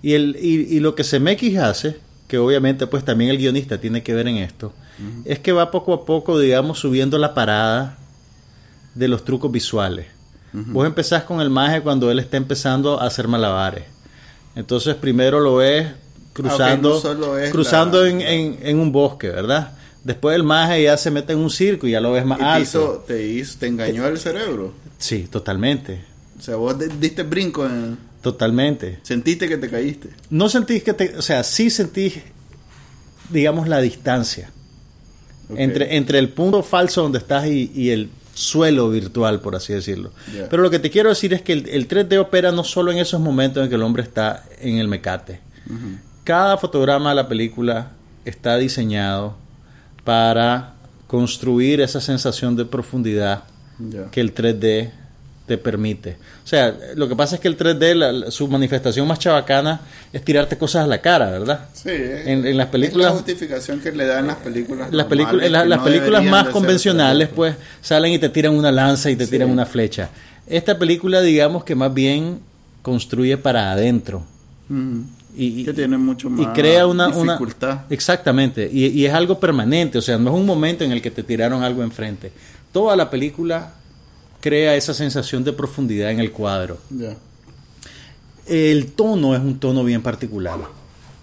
Y, 0.00 0.12
el, 0.14 0.36
y, 0.40 0.76
y 0.76 0.80
lo 0.80 0.94
que 0.94 1.02
Zemeckis 1.04 1.58
hace, 1.58 1.96
que 2.32 2.38
obviamente 2.38 2.86
pues 2.86 3.04
también 3.04 3.28
el 3.30 3.36
guionista 3.36 3.78
tiene 3.78 4.02
que 4.02 4.14
ver 4.14 4.26
en 4.26 4.38
esto, 4.38 4.72
es 5.26 5.38
que 5.38 5.52
va 5.52 5.70
poco 5.70 5.92
a 5.92 6.06
poco, 6.06 6.38
digamos, 6.38 6.78
subiendo 6.78 7.18
la 7.18 7.34
parada 7.34 7.98
de 8.94 9.06
los 9.06 9.22
trucos 9.22 9.52
visuales. 9.52 10.06
Vos 10.54 10.86
empezás 10.86 11.24
con 11.24 11.42
el 11.42 11.50
maje 11.50 11.82
cuando 11.82 12.10
él 12.10 12.18
está 12.18 12.38
empezando 12.38 12.98
a 12.98 13.06
hacer 13.06 13.28
malabares. 13.28 13.84
Entonces 14.56 14.94
primero 14.94 15.40
lo 15.40 15.56
ves 15.56 15.88
cruzando, 16.32 17.02
Ah, 17.04 17.14
no 17.18 17.36
es 17.36 17.50
cruzando 17.50 18.00
la- 18.02 18.08
en, 18.08 18.20
en- 18.22 18.58
en 18.62 18.78
un 18.80 18.92
bosque, 18.92 19.28
¿verdad? 19.28 19.72
Después 20.02 20.34
el 20.34 20.42
maje 20.42 20.82
ya 20.84 20.96
se 20.96 21.10
mete 21.10 21.34
en 21.34 21.38
un 21.40 21.50
circo 21.50 21.86
y 21.86 21.90
ya 21.90 22.00
lo 22.00 22.12
ves 22.12 22.24
más 22.24 22.40
alto. 22.40 22.62
hizo, 22.62 23.04
te, 23.06 23.26
hizo- 23.26 23.58
te 23.58 23.66
engañó 23.66 24.06
el 24.06 24.18
cerebro. 24.18 24.72
Sí, 24.96 25.28
totalmente. 25.30 26.02
O 26.38 26.42
sea, 26.42 26.56
vos 26.56 26.76
diste 26.98 27.24
brinco, 27.24 27.66
en- 27.66 27.98
Totalmente. 28.22 29.00
sentiste 29.02 29.48
que 29.48 29.56
te 29.56 29.68
caíste. 29.68 30.10
No 30.30 30.48
sentís 30.48 30.82
que 30.82 30.94
te, 30.94 31.16
o 31.16 31.22
sea, 31.22 31.42
sí 31.42 31.70
sentís, 31.70 32.20
digamos, 33.30 33.68
la 33.68 33.80
distancia 33.80 34.50
entre, 35.56 35.96
entre 35.96 36.18
el 36.18 36.28
punto 36.28 36.62
falso 36.62 37.02
donde 37.02 37.18
estás 37.18 37.46
y, 37.46 37.70
y 37.74 37.90
el 37.90 38.10
suelo 38.34 38.88
virtual, 38.90 39.40
por 39.40 39.56
así 39.56 39.72
decirlo. 39.72 40.12
Pero 40.48 40.62
lo 40.62 40.70
que 40.70 40.78
te 40.78 40.90
quiero 40.90 41.08
decir 41.10 41.34
es 41.34 41.42
que 41.42 41.52
el, 41.52 41.68
el 41.68 41.88
3D 41.88 42.18
opera 42.18 42.52
no 42.52 42.64
solo 42.64 42.90
en 42.92 42.98
esos 42.98 43.20
momentos 43.20 43.62
en 43.62 43.68
que 43.68 43.74
el 43.74 43.82
hombre 43.82 44.02
está 44.02 44.44
en 44.60 44.78
el 44.78 44.88
mecate. 44.88 45.40
Cada 46.24 46.56
fotograma 46.56 47.10
de 47.10 47.16
la 47.16 47.28
película 47.28 47.92
está 48.24 48.56
diseñado 48.56 49.36
para 50.04 50.74
construir 51.06 51.80
esa 51.80 52.00
sensación 52.00 52.56
de 52.56 52.64
profundidad 52.64 53.44
que 54.10 54.20
el 54.20 54.34
3D 54.34 54.90
te 55.46 55.58
permite. 55.58 56.16
O 56.44 56.46
sea, 56.46 56.74
lo 56.94 57.08
que 57.08 57.16
pasa 57.16 57.34
es 57.34 57.40
que 57.40 57.48
el 57.48 57.56
3D, 57.56 57.94
la- 57.94 58.12
la- 58.12 58.30
su 58.30 58.46
manifestación 58.48 59.06
más 59.08 59.18
chabacana 59.18 59.80
es 60.12 60.24
tirarte 60.24 60.56
cosas 60.56 60.84
a 60.84 60.86
la 60.86 61.00
cara, 61.00 61.30
¿verdad? 61.30 61.66
Sí, 61.72 61.88
es- 61.90 62.26
En- 62.28 62.46
en 62.46 62.56
las 62.56 62.66
es 62.66 62.72
películas- 62.72 63.06
la 63.06 63.12
justificación 63.12 63.80
que 63.80 63.90
le 63.92 64.06
dan 64.06 64.26
las 64.28 64.36
películas. 64.36 64.92
Las, 64.92 65.06
películas 65.06 65.50
las, 65.50 65.66
no 65.66 65.84
películas 65.84 66.24
más 66.24 66.48
convencionales, 66.50 67.28
3D. 67.28 67.34
pues, 67.34 67.54
salen 67.80 68.12
y 68.12 68.18
te 68.18 68.28
tiran 68.28 68.54
una 68.54 68.70
lanza 68.70 69.10
y 69.10 69.16
te 69.16 69.24
Sí. 69.24 69.32
tiran 69.32 69.50
una 69.50 69.66
flecha. 69.66 70.10
Esta 70.46 70.78
película, 70.78 71.20
digamos 71.20 71.64
que 71.64 71.74
más 71.74 71.92
bien 71.92 72.38
construye 72.82 73.36
para 73.36 73.72
adentro. 73.72 74.24
Ujú. 74.70 75.04
Y, 75.36 75.64
Que 75.64 75.72
tiene 75.72 75.96
mucho 75.96 76.28
y 76.28 76.30
más 76.30 76.54
crea 76.54 76.86
una, 76.86 77.08
una- 77.08 77.32
dificultad. 77.32 77.80
exactamente 77.88 78.68
y, 78.70 78.88
y 78.88 79.06
es 79.06 79.14
algo 79.14 79.40
permanente 79.40 79.96
o 79.96 80.02
sea 80.02 80.18
no 80.18 80.28
es 80.30 80.36
un 80.36 80.44
momento 80.44 80.84
en 80.84 80.92
el 80.92 81.00
que 81.00 81.10
te 81.10 81.22
tiraron 81.22 81.62
algo 81.62 81.82
enfrente 81.82 82.30
toda 82.70 82.94
la 82.96 83.08
película 83.08 83.72
crea 84.42 84.74
esa 84.76 84.92
sensación 84.92 85.42
de 85.44 85.54
profundidad 85.54 86.10
en 86.10 86.20
el 86.20 86.30
cuadro. 86.32 86.76
El 88.46 88.92
tono 88.92 89.34
es 89.34 89.40
un 89.40 89.58
tono 89.58 89.84
bien 89.84 90.02
particular. 90.02 90.58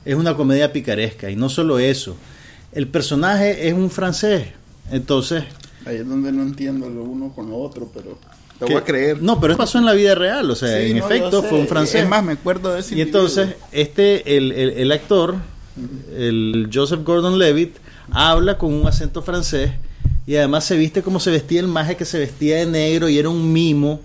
Es 0.05 0.15
una 0.15 0.35
comedia 0.35 0.71
picaresca 0.71 1.29
y 1.29 1.35
no 1.35 1.49
solo 1.49 1.77
eso. 1.79 2.15
El 2.71 2.87
personaje 2.87 3.67
es 3.67 3.73
un 3.73 3.89
francés 3.91 4.47
entonces 4.91 5.43
Ahí 5.85 5.97
es 5.97 6.07
donde 6.07 6.31
no 6.31 6.41
entiendo 6.43 6.89
lo 6.89 7.03
uno 7.03 7.31
con 7.33 7.49
lo 7.49 7.57
otro, 7.57 7.89
pero 7.93 8.17
te 8.57 8.65
que- 8.65 8.73
voy 8.73 8.81
a 8.81 8.85
creer. 8.85 9.21
no 9.21 9.39
pero 9.39 9.53
eso 9.53 9.57
pasó 9.59 9.77
en 9.77 9.85
la 9.85 9.93
vida 9.93 10.13
real 10.15 10.49
o 10.49 10.55
sea 10.55 10.79
Sí, 10.79 10.91
en 10.91 10.97
no, 10.99 11.05
efecto 11.05 11.43
fue 11.43 11.59
un 11.59 11.67
francés. 11.67 12.03
Es 12.03 12.09
más, 12.09 12.23
me 12.23 12.33
acuerdo 12.33 12.73
de 12.73 12.79
ese 12.79 12.95
Y 12.95 13.01
entonces, 13.01 13.49
este, 13.71 14.37
el, 14.37 14.51
el- 14.51 14.69
el 14.71 14.91
actor, 14.91 15.35
el 16.15 16.69
Joseph 16.73 17.01
Gordon-Levitt, 17.03 17.75
habla 18.11 18.57
con 18.57 18.73
un 18.73 18.87
acento 18.87 19.21
francés 19.21 19.71
y 20.29 20.37
además 20.37 20.63
se 20.63 20.77
viste 20.77 21.01
como 21.01 21.19
se 21.19 21.31
vestía 21.31 21.59
el 21.59 21.67
maje 21.67 21.97
que 21.97 22.05
se 22.05 22.19
vestía 22.19 22.57
de 22.57 22.67
negro 22.67 23.09
y 23.09 23.17
era 23.17 23.29
un 23.29 23.51
mimo. 23.51 23.99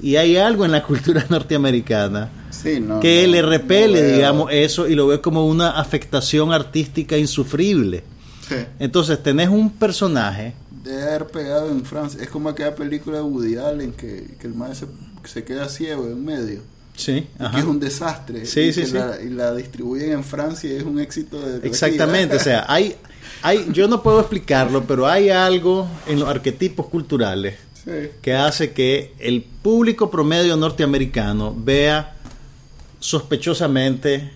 Y 0.00 0.16
hay 0.16 0.36
algo 0.36 0.64
en 0.64 0.72
la 0.72 0.82
cultura 0.82 1.24
norteamericana 1.30 2.32
Sí, 2.50 2.80
no, 2.80 2.98
que 2.98 3.24
no, 3.24 3.32
le 3.32 3.42
repele, 3.42 4.02
no 4.02 4.14
digamos, 4.16 4.50
eso 4.52 4.88
y 4.88 4.96
lo 4.96 5.06
ve 5.06 5.20
como 5.20 5.46
una 5.46 5.78
afectación 5.78 6.52
artística 6.52 7.16
insufrible. 7.16 8.02
Sí. 8.48 8.56
Entonces, 8.80 9.22
tenés 9.22 9.48
un 9.48 9.70
personaje 9.70 10.54
Debe 10.82 11.02
haber 11.04 11.26
pegado 11.28 11.70
en 11.70 11.84
Francia. 11.84 12.20
Es 12.20 12.28
como 12.28 12.48
aquella 12.48 12.74
película 12.74 13.18
de 13.18 13.22
Woody 13.22 13.56
Allen 13.56 13.92
que, 13.92 14.26
que 14.40 14.48
el 14.48 14.54
maestro 14.54 14.88
se, 15.22 15.32
se 15.32 15.44
queda 15.44 15.68
ciego 15.68 16.08
en 16.08 16.24
medio. 16.24 16.60
Sí, 16.96 17.12
y 17.12 17.42
ajá. 17.42 17.52
Que 17.54 17.60
es 17.60 17.66
un 17.66 17.78
desastre. 17.78 18.46
Sí, 18.46 18.60
y 18.62 18.72
sí, 18.72 18.86
sí. 18.86 18.94
La, 18.94 19.20
y 19.22 19.28
la 19.28 19.54
distribuyen 19.54 20.10
en 20.10 20.24
Francia 20.24 20.72
y 20.72 20.74
es 20.74 20.82
un 20.82 20.98
éxito 20.98 21.40
de. 21.40 21.64
Exactamente, 21.68 22.34
o 22.34 22.40
sea, 22.40 22.64
hay, 22.66 22.96
hay, 23.42 23.66
yo 23.72 23.88
no 23.88 24.02
puedo 24.02 24.20
explicarlo, 24.20 24.84
pero 24.84 25.06
hay 25.06 25.30
algo 25.30 25.88
en 26.06 26.20
los 26.20 26.28
arquetipos 26.28 26.86
culturales 26.86 27.54
Sí. 27.84 27.92
que 28.20 28.34
hace 28.34 28.72
que 28.72 29.12
el 29.20 29.42
público 29.42 30.10
promedio 30.10 30.56
norteamericano 30.56 31.54
vea 31.56 32.16
sospechosamente 32.98 34.30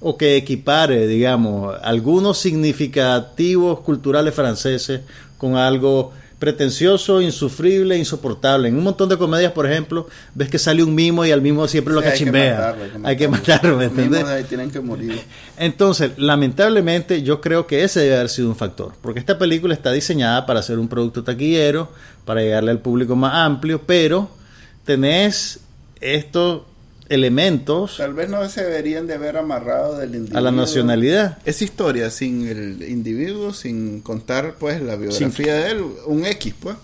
o 0.00 0.16
que 0.16 0.36
equipare, 0.36 1.06
digamos, 1.08 1.74
algunos 1.82 2.38
significativos 2.38 3.80
culturales 3.80 4.34
franceses 4.34 5.00
con 5.38 5.56
algo 5.56 6.12
pretencioso, 6.38 7.22
insufrible, 7.22 7.96
insoportable. 7.96 8.68
En 8.68 8.76
un 8.76 8.84
montón 8.84 9.08
de 9.08 9.16
comedias, 9.16 9.52
por 9.52 9.64
ejemplo, 9.70 10.06
ves 10.34 10.50
que 10.50 10.58
sale 10.58 10.82
un 10.82 10.94
mimo 10.94 11.24
y 11.24 11.30
al 11.30 11.40
mimo 11.40 11.66
siempre 11.66 11.94
lo 11.94 12.00
Sí, 12.00 12.06
hay 12.06 12.12
que 12.12 12.18
cachimbea. 12.18 12.54
matarlo, 12.76 13.08
Hay 13.08 13.16
que 13.16 13.28
matarlo, 13.28 13.76
¿me 13.78 13.84
Los 13.84 13.92
mismos 13.92 14.04
entiendes? 14.06 14.28
de 14.28 14.34
ahí 14.38 14.44
tienen 14.44 14.70
que 14.70 14.80
morir. 14.80 15.20
Entonces, 15.58 16.10
lamentablemente, 16.18 17.22
yo 17.22 17.40
creo 17.40 17.66
que 17.66 17.84
ese 17.84 18.00
debe 18.00 18.16
haber 18.16 18.28
sido 18.28 18.48
un 18.48 18.56
factor, 18.56 18.92
porque 19.00 19.18
esta 19.20 19.38
película 19.38 19.72
está 19.74 19.92
diseñada 19.92 20.44
para 20.44 20.62
ser 20.62 20.78
un 20.78 20.88
producto 20.88 21.24
taquillero, 21.24 21.90
para 22.26 22.42
llegarle 22.42 22.70
al 22.70 22.80
público 22.80 23.16
más 23.16 23.32
amplio, 23.34 23.82
pero 23.86 24.28
tenés 24.84 25.60
estos 26.00 26.62
elementos 27.08 27.96
Tal 27.98 28.14
vez 28.14 28.28
no 28.28 28.48
se 28.48 28.64
deberían 28.64 29.06
de 29.06 29.14
haber 29.14 29.36
amarrado 29.36 29.96
del 29.96 30.14
individuo. 30.14 30.38
a 30.38 30.40
la 30.40 30.52
nacionalidad. 30.52 31.38
Esa 31.44 31.64
historia 31.64 32.10
sin 32.10 32.46
el 32.46 32.82
individuo, 32.88 33.52
sin 33.52 34.00
contar 34.00 34.56
pues 34.58 34.80
la 34.82 34.96
biografía 34.96 35.54
de 35.54 35.70
él, 35.70 35.84
un 36.06 36.24
X 36.24 36.54
pues, 36.58 36.76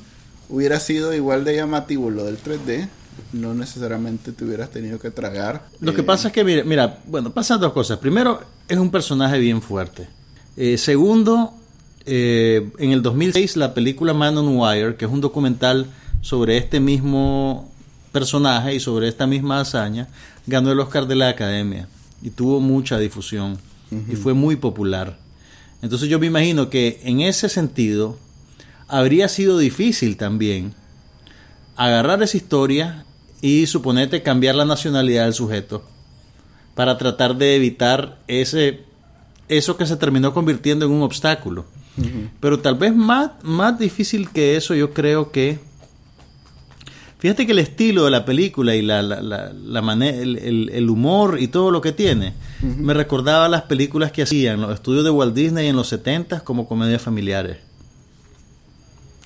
hubiera 0.49 0.79
sido 0.81 1.15
igual 1.15 1.45
de 1.45 1.57
llamativo 1.57 2.11
lo 2.11 2.25
del 2.25 2.39
3D, 2.39 2.89
no 3.33 3.55
necesariamente 3.55 4.33
te 4.33 4.45
hubieras 4.45 4.71
tenido 4.71 4.99
que 4.99 5.11
tragar. 5.11 5.67
Lo 5.81 5.95
que 5.95 6.03
eh, 6.03 6.05
pasa 6.05 6.29
es 6.29 6.35
que, 6.35 6.45
mira, 6.45 6.65
mira, 6.65 6.99
bueno, 7.07 7.33
pasan 7.33 7.61
dos 7.61 7.73
cosas. 7.73 7.99
Primero, 7.99 8.41
es 8.69 8.79
un 8.79 8.91
personaje 8.91 9.39
bien 9.39 9.63
fuerte. 9.63 10.09
Eh, 10.57 10.77
segundo, 10.77 11.55
eh, 12.05 12.71
en 12.79 12.93
el 12.93 13.03
2006 13.03 13.57
la 13.57 13.75
película 13.75 14.13
Man 14.13 14.37
on 14.39 14.57
Wire, 14.57 14.97
que 14.97 15.05
es 15.05 15.11
un 15.11 15.21
documental 15.21 15.87
sobre 16.21 16.57
este 16.57 16.81
mismo 16.81 17.72
personaje 18.13 18.75
y 18.75 18.81
sobre 18.81 19.09
esta 19.09 19.27
misma 19.27 19.61
hazaña, 19.61 20.09
ganó 20.47 20.71
el 20.71 20.81
Oscar 20.81 21.07
de 21.07 21.17
la 21.17 21.29
Academia 21.29 21.89
y 22.23 22.31
tuvo 22.31 22.61
mucha 22.61 22.99
difusión 22.99 23.59
y 24.09 24.17
fue 24.17 24.33
muy 24.33 24.57
popular. 24.57 25.19
Entonces 25.83 26.09
yo 26.09 26.19
me 26.19 26.27
imagino 26.27 26.71
que 26.71 27.01
en 27.05 27.21
ese 27.21 27.49
sentido 27.49 28.17
habría 28.89 29.29
sido 29.29 29.59
difícil 29.59 30.17
también 30.17 30.75
agarrar 31.77 32.23
esa 32.23 32.37
historia 32.37 33.05
y 33.41 33.67
suponete 33.67 34.23
cambiar 34.23 34.55
la 34.55 34.65
nacionalidad 34.65 35.25
del 35.25 35.35
sujeto 35.35 35.83
para 36.75 36.97
tratar 36.97 37.37
de 37.37 37.57
evitar 37.57 38.19
ese 38.29 38.85
eso 39.49 39.77
que 39.77 39.87
se 39.87 39.97
terminó 39.97 40.33
convirtiendo 40.33 40.87
en 40.87 40.93
un 40.93 41.03
obstáculo. 41.03 41.67
Pero 42.41 42.61
tal 42.61 42.77
vez 42.77 42.95
más, 42.95 43.33
más 43.43 43.79
difícil 43.79 44.31
que 44.31 44.57
eso, 44.57 44.75
yo 44.75 44.95
creo 44.95 45.31
que. 45.31 45.59
Fíjate 47.23 47.47
que 47.47 47.53
el 47.53 47.61
estilo 47.61 48.05
de 48.07 48.11
la 48.11 48.25
película 48.25 48.75
y 48.75 48.83
la, 48.83 49.01
la, 49.01 49.23
la- 49.23 49.53
la 49.53 50.07
el, 50.09 50.37
el- 50.39 50.71
el 50.75 50.91
humor 50.91 51.39
y 51.41 51.47
todo 51.47 51.71
lo 51.71 51.81
que 51.81 51.93
tiene 51.93 52.33
me 52.63 52.95
recordaba 52.95 53.49
las 53.49 53.63
películas 53.63 54.11
que 54.11 54.23
hacían 54.23 54.61
los 54.61 54.75
estudios 54.75 55.05
de 55.05 55.11
Walt 55.11 55.33
Disney 55.33 55.69
en 55.69 55.77
los 55.77 55.87
70 55.87 56.41
como 56.41 56.67
comedias 56.67 57.01
familiares. 57.01 57.59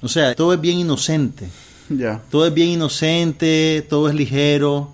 O 0.02 0.08
sea, 0.08 0.34
todo 0.34 0.52
es 0.52 0.60
bien 0.60 0.78
inocente. 0.78 1.48
Ya. 1.88 2.20
Todo 2.30 2.46
es 2.46 2.52
bien 2.52 2.68
inocente, 2.68 3.86
todo 3.88 4.10
es 4.10 4.14
ligero. 4.14 4.92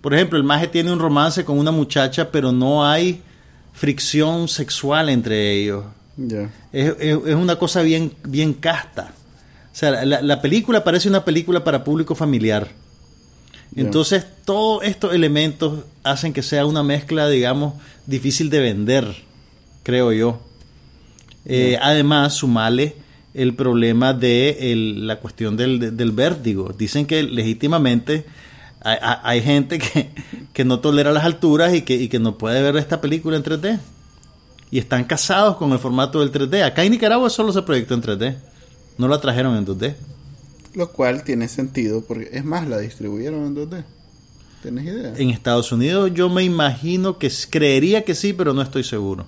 Por 0.00 0.12
ejemplo, 0.12 0.36
el 0.36 0.42
maje 0.42 0.66
tiene 0.66 0.92
un 0.92 0.98
romance 0.98 1.44
con 1.44 1.56
una 1.56 1.70
muchacha, 1.70 2.32
pero 2.32 2.50
no 2.50 2.84
hay 2.84 3.22
fricción 3.74 4.48
sexual 4.48 5.08
entre 5.08 5.52
ellos. 5.62 5.84
Ya. 6.16 6.50
Es, 6.72 6.94
es- 6.98 7.18
es 7.26 7.34
una 7.36 7.54
cosa 7.56 7.82
bien, 7.82 8.12
bien 8.26 8.54
casta. 8.54 9.12
O 9.72 9.76
sea, 9.76 10.04
la, 10.04 10.20
la 10.22 10.42
película 10.42 10.82
parece 10.84 11.08
una 11.08 11.24
película 11.24 11.62
para 11.64 11.84
público 11.84 12.14
familiar. 12.14 12.68
Entonces, 13.76 14.26
todos 14.44 14.82
estos 14.82 15.14
elementos 15.14 15.84
hacen 16.02 16.32
que 16.32 16.42
sea 16.42 16.66
una 16.66 16.82
mezcla, 16.82 17.28
digamos, 17.28 17.74
difícil 18.06 18.50
de 18.50 18.58
vender, 18.60 19.06
creo 19.84 20.12
yo. 20.12 20.40
Eh, 21.46 21.78
además, 21.80 22.34
sumale 22.34 22.96
el 23.32 23.54
problema 23.54 24.12
de 24.12 24.72
el- 24.72 25.06
la 25.06 25.16
cuestión 25.20 25.56
del, 25.56 25.78
de- 25.78 25.90
del 25.92 26.10
vértigo. 26.10 26.74
Dicen 26.76 27.06
que 27.06 27.22
legítimamente 27.22 28.24
hay, 28.82 29.40
gente 29.42 29.78
que, 29.78 30.10
que 30.52 30.64
no 30.64 30.80
tolera 30.80 31.12
las 31.12 31.24
alturas 31.24 31.72
y 31.74 31.82
que, 31.82 31.94
y 31.94 32.08
que 32.08 32.18
no 32.18 32.38
puede 32.38 32.60
ver 32.62 32.76
esta 32.76 33.00
película 33.00 33.36
en 33.36 33.44
3D. 33.44 33.78
Y 34.72 34.78
están 34.78 35.04
casados 35.04 35.56
con 35.56 35.72
el 35.72 35.78
formato 35.78 36.20
del 36.20 36.32
3D. 36.32 36.64
Acá 36.64 36.82
en 36.84 36.90
Nicaragua 36.92 37.28
solo 37.30 37.52
se 37.52 37.62
proyectó 37.62 37.94
en 37.94 38.02
3D. 38.02 38.36
No 39.00 39.08
la 39.08 39.18
trajeron 39.20 39.56
en 39.56 39.66
2D. 39.66 39.94
Lo 40.74 40.92
cual 40.92 41.24
tiene 41.24 41.48
sentido 41.48 42.04
porque 42.06 42.28
es 42.32 42.44
más, 42.44 42.68
la 42.68 42.78
distribuyeron 42.78 43.46
en 43.46 43.56
2D. 43.56 43.84
¿Tienes 44.62 44.84
idea? 44.84 45.14
En 45.16 45.30
Estados 45.30 45.72
Unidos 45.72 46.10
yo 46.14 46.28
me 46.28 46.44
imagino 46.44 47.16
que 47.18 47.32
creería 47.48 48.04
que 48.04 48.14
sí, 48.14 48.34
pero 48.34 48.52
no 48.52 48.60
estoy 48.60 48.84
seguro. 48.84 49.24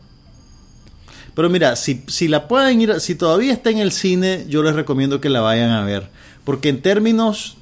Pero 1.34 1.48
mira, 1.48 1.74
si, 1.76 2.02
si 2.06 2.28
la 2.28 2.46
pueden 2.48 2.82
ir, 2.82 3.00
si 3.00 3.14
todavía 3.14 3.54
está 3.54 3.70
en 3.70 3.78
el 3.78 3.92
cine, 3.92 4.44
yo 4.48 4.62
les 4.62 4.74
recomiendo 4.74 5.22
que 5.22 5.30
la 5.30 5.40
vayan 5.40 5.70
a 5.70 5.82
ver. 5.84 6.08
Porque 6.44 6.68
en 6.68 6.82
términos 6.82 7.56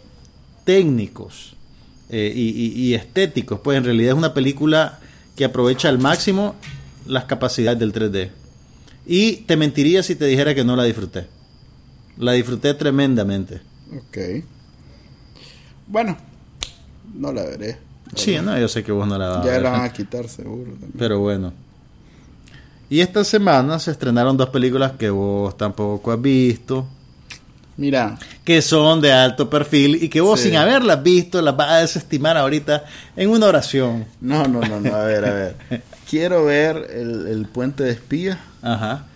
técnicos 0.65 1.55
eh, 2.09 2.33
y, 2.35 2.49
y- 2.49 2.73
y 2.89 2.95
estéticos, 2.95 3.61
pues 3.63 3.79
en 3.79 3.85
realidad 3.85 4.11
es 4.15 4.19
una 4.19 4.35
película 4.35 4.99
que 5.37 5.45
aprovecha 5.45 5.89
al 5.89 6.01
máximo 6.01 6.57
las 7.07 7.25
capacidades 7.27 7.79
del 7.79 7.93
3D. 7.93 8.31
Y 9.07 9.37
te 9.47 9.57
mentiría 9.57 10.03
si 10.03 10.17
te 10.17 10.25
dijera 10.27 10.57
que 10.57 10.65
no 10.65 10.75
la 10.75 10.83
disfruté. 10.85 11.27
La 12.21 12.33
disfruté 12.33 12.75
tremendamente. 12.75 13.61
Ok. 13.97 14.45
Bueno, 15.87 16.17
no 17.15 17.33
la 17.33 17.43
veré. 17.45 17.79
Sí, 18.15 18.37
no, 18.43 18.59
yo 18.59 18.69
sé 18.69 18.83
que 18.85 18.93
vos 18.93 19.07
no 19.07 19.17
la 19.19 19.29
vas 19.29 19.39
a 19.39 19.45
Ya 19.45 19.51
ver. 19.53 19.63
la 19.63 19.71
van 19.71 19.85
a 19.85 19.93
quitar 19.93 20.29
seguro. 20.29 20.71
también. 20.73 20.93
Pero 20.99 21.19
bueno. 21.21 21.53
Y 22.89 23.01
esta 23.01 23.23
semana 23.25 23.79
se 23.79 23.91
estrenaron 23.93 24.37
dos 24.37 24.49
películas 24.51 24.93
que 24.99 25.11
vos 25.11 25.57
tampoco 25.57 26.11
has 26.13 26.21
visto, 26.21 26.87
Mira, 27.77 28.19
que 28.45 28.61
son 28.61 29.01
de 29.01 29.11
alto 29.13 29.49
perfil 29.49 30.03
y 30.03 30.09
que 30.11 30.21
vos 30.21 30.39
Sí. 30.41 30.49
sin 30.49 30.57
haberlas 30.59 31.03
visto 31.03 31.41
las 31.41 31.57
vas 31.57 31.71
a 31.71 31.77
desestimar 31.79 32.37
ahorita 32.37 32.85
en 33.17 33.31
una 33.31 33.47
oración. 33.47 34.05
no, 34.21 34.45
no, 34.47 34.61
no, 34.61 34.81
no, 34.81 34.95
a 34.95 35.05
ver, 35.05 35.25
a 35.25 35.33
ver. 35.33 35.57
Quiero 36.11 36.45
ver 36.45 36.89
el, 36.93 37.29
el 37.29 37.47
puente 37.47 37.85
de 37.85 37.93
espía 37.93 38.39
Ajá. 38.61 39.07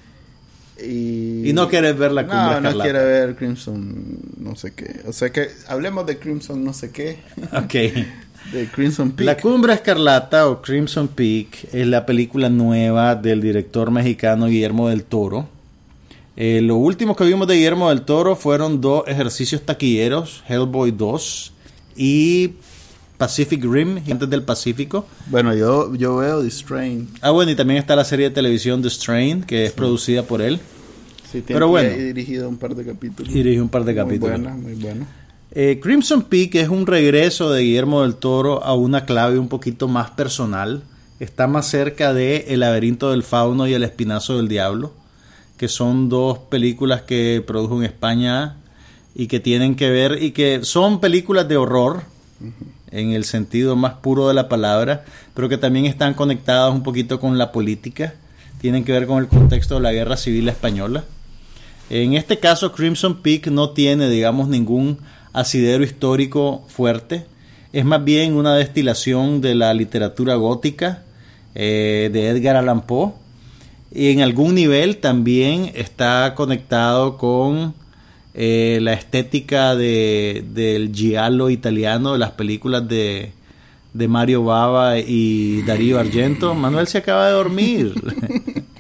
Y... 0.82 1.48
Y 1.48 1.52
no 1.52 1.68
quieres 1.68 1.96
ver 1.96 2.12
la 2.12 2.22
cumbre 2.22 2.38
No, 2.38 2.50
no 2.50 2.56
escarlata. 2.68 2.82
quiero 2.84 2.98
ver 3.04 3.36
Crimson 3.36 4.04
no 4.38 4.56
sé 4.56 4.72
qué. 4.74 5.00
O 5.06 5.12
sea 5.12 5.30
que 5.30 5.48
hablemos 5.68 6.06
de 6.06 6.18
Crimson 6.18 6.64
no 6.64 6.72
sé 6.72 6.90
qué. 6.90 7.18
Ok. 7.52 7.74
De 8.52 8.66
Crimson 8.70 9.12
Peak. 9.12 9.24
La 9.26 9.36
Cumbre 9.38 9.72
Escarlata 9.72 10.48
o 10.48 10.60
Crimson 10.60 11.08
Peak 11.08 11.66
es 11.72 11.86
la 11.86 12.04
película 12.04 12.50
nueva 12.50 13.14
del 13.14 13.40
director 13.40 13.90
mexicano 13.90 14.48
Guillermo 14.48 14.90
del 14.90 15.04
Toro. 15.04 15.48
Eh, 16.36 16.60
lo 16.60 16.76
último 16.76 17.16
que 17.16 17.24
vimos 17.24 17.48
de 17.48 17.54
Guillermo 17.54 17.88
del 17.88 18.02
Toro 18.02 18.36
fueron 18.36 18.82
dos 18.82 19.04
ejercicios 19.06 19.62
taquilleros, 19.62 20.44
Hellboy 20.46 20.90
2 20.90 21.52
y 21.96 22.50
Pacific 23.18 23.64
Rim, 23.64 24.02
Gentes 24.04 24.28
del 24.28 24.42
Pacífico. 24.42 25.06
Bueno, 25.26 25.54
yo, 25.54 25.94
yo 25.94 26.16
veo 26.16 26.42
The 26.42 26.50
Strain. 26.50 27.08
Ah, 27.20 27.30
bueno, 27.30 27.52
y 27.52 27.54
también 27.54 27.78
está 27.78 27.94
la 27.96 28.04
serie 28.04 28.28
de 28.28 28.34
televisión 28.34 28.82
The 28.82 28.90
Strain, 28.90 29.42
que 29.42 29.66
es 29.66 29.72
producida 29.72 30.22
por 30.24 30.42
él. 30.42 30.58
Sí, 31.30 31.40
tiene- 31.42 31.54
Pero 31.54 31.68
bueno. 31.68 31.96
Dirigido 31.96 32.48
un 32.48 32.56
par 32.58 32.74
de 32.74 32.84
capítulos. 32.84 33.30
Y 33.32 33.36
dirige 33.38 33.60
un 33.60 33.68
par 33.68 33.84
de 33.84 33.92
Muy 33.94 34.02
capítulos. 34.02 34.40
buena, 34.40 34.56
muy 34.56 34.74
buena. 34.74 35.06
Eh, 35.52 35.78
Crimson 35.80 36.22
Peak 36.22 36.56
es 36.56 36.68
un 36.68 36.86
regreso 36.86 37.52
de 37.52 37.62
Guillermo 37.62 38.02
del 38.02 38.16
Toro 38.16 38.64
a 38.64 38.74
una 38.74 39.04
clave 39.04 39.38
un 39.38 39.48
poquito 39.48 39.86
más 39.86 40.10
personal. 40.10 40.82
Está 41.20 41.46
más 41.46 41.68
cerca 41.68 42.12
de 42.12 42.46
El 42.48 42.60
laberinto 42.60 43.12
del 43.12 43.22
fauno 43.22 43.68
y 43.68 43.74
El 43.74 43.84
espinazo 43.84 44.36
del 44.36 44.48
diablo, 44.48 44.92
que 45.56 45.68
son 45.68 46.08
dos 46.08 46.38
películas 46.38 47.02
que 47.02 47.42
produjo 47.46 47.78
en 47.78 47.84
España 47.84 48.56
y 49.14 49.28
que 49.28 49.38
tienen 49.38 49.76
que 49.76 49.90
ver 49.90 50.20
y 50.20 50.32
que 50.32 50.64
son 50.64 50.98
películas 51.00 51.46
de 51.48 51.56
horror 51.56 52.02
en 52.94 53.10
el 53.10 53.24
sentido 53.24 53.74
más 53.74 53.94
puro 53.94 54.28
de 54.28 54.34
la 54.34 54.48
palabra, 54.48 55.04
pero 55.34 55.48
que 55.48 55.58
también 55.58 55.84
están 55.84 56.14
conectadas 56.14 56.72
un 56.72 56.84
poquito 56.84 57.18
con 57.18 57.36
la 57.38 57.50
política, 57.50 58.14
tienen 58.60 58.84
que 58.84 58.92
ver 58.92 59.06
con 59.06 59.18
el 59.18 59.28
contexto 59.28 59.74
de 59.74 59.80
la 59.80 59.92
guerra 59.92 60.16
civil 60.16 60.48
española. 60.48 61.04
En 61.90 62.14
este 62.14 62.38
caso, 62.38 62.72
Crimson 62.72 63.20
Peak 63.20 63.48
no 63.48 63.70
tiene, 63.70 64.08
digamos, 64.08 64.48
ningún 64.48 64.98
asidero 65.32 65.84
histórico 65.84 66.64
fuerte. 66.68 67.26
Es 67.72 67.84
más 67.84 68.02
bien 68.04 68.34
una 68.34 68.54
destilación 68.54 69.40
de 69.40 69.56
la 69.56 69.74
literatura 69.74 70.36
gótica 70.36 71.02
eh, 71.54 72.10
de 72.12 72.28
Edgar 72.28 72.56
Allan 72.56 72.86
Poe. 72.86 73.12
Y 73.92 74.12
en 74.12 74.22
algún 74.22 74.54
nivel 74.54 74.98
también 74.98 75.72
está 75.74 76.34
conectado 76.34 77.18
con 77.18 77.74
eh, 78.34 78.78
la 78.82 78.92
estética 78.92 79.74
de, 79.74 80.44
del 80.50 80.92
giallo 80.92 81.50
italiano, 81.50 82.16
las 82.16 82.32
películas 82.32 82.86
de, 82.88 83.32
de 83.92 84.08
Mario 84.08 84.44
Bava 84.44 84.98
y 84.98 85.62
Darío 85.62 85.98
Argento. 85.98 86.54
Manuel 86.54 86.86
se 86.88 86.98
acaba 86.98 87.26
de 87.26 87.32
dormir. 87.32 87.94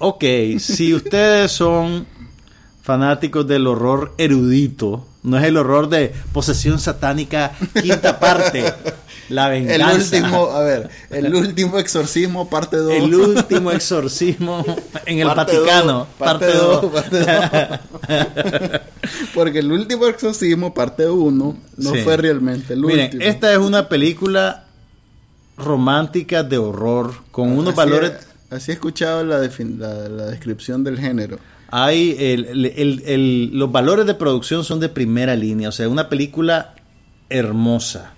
Ok, 0.00 0.24
si 0.58 0.92
ustedes 0.92 1.52
son 1.52 2.06
fanáticos 2.82 3.46
del 3.46 3.66
horror 3.66 4.12
erudito, 4.18 5.06
no 5.22 5.38
es 5.38 5.44
el 5.44 5.56
horror 5.56 5.88
de 5.88 6.12
posesión 6.32 6.78
satánica 6.78 7.52
quinta 7.80 8.18
parte, 8.18 8.74
la 9.28 9.54
El 9.56 9.66
venganza, 9.66 10.16
último, 10.16 10.46
a 10.50 10.60
ver, 10.62 10.88
el 11.10 11.34
último 11.34 11.78
exorcismo, 11.78 12.48
parte 12.50 12.76
2. 12.76 12.92
el 12.92 13.14
último 13.14 13.70
exorcismo 13.70 14.64
en 15.06 15.18
el 15.20 15.26
Parte 15.28 15.56
Vaticano, 15.58 15.92
dos, 15.92 16.06
parte 16.18 16.46
parte 16.46 16.58
2. 16.58 16.82
dos, 16.82 16.92
parte 16.92 17.18
dos. 17.20 18.80
Porque 19.34 19.58
el 19.60 19.72
último 19.72 20.06
exorcismo, 20.06 20.74
parte 20.74 21.08
1, 21.08 21.56
no 21.76 21.92
Sí. 21.92 21.98
fue 22.02 22.16
realmente 22.16 22.74
el 22.74 22.80
Miren, 22.80 23.04
último. 23.06 23.22
esta 23.22 23.52
es 23.52 23.58
una 23.58 23.88
película 23.88 24.64
romántica 25.56 26.42
de 26.42 26.58
horror 26.58 27.14
con 27.30 27.50
unos 27.52 27.68
Así 27.68 27.76
valores 27.76 28.10
he- 28.10 28.34
Así 28.56 28.70
he 28.70 28.74
escuchado 28.74 29.24
la, 29.24 29.38
la, 29.38 30.08
la 30.08 30.26
descripción 30.26 30.84
del 30.84 30.98
género. 30.98 31.38
hay 31.70 32.14
el- 32.18 32.44
el- 32.44 32.66
el- 32.66 33.02
el- 33.06 33.50
los 33.58 33.72
valores 33.72 34.06
de 34.06 34.14
producción 34.14 34.62
son 34.64 34.78
de 34.80 34.88
primera 34.88 35.34
línea, 35.34 35.68
o 35.70 35.72
sea, 35.72 35.88
una 35.88 36.08
película 36.08 36.74
hermosa. 37.30 38.12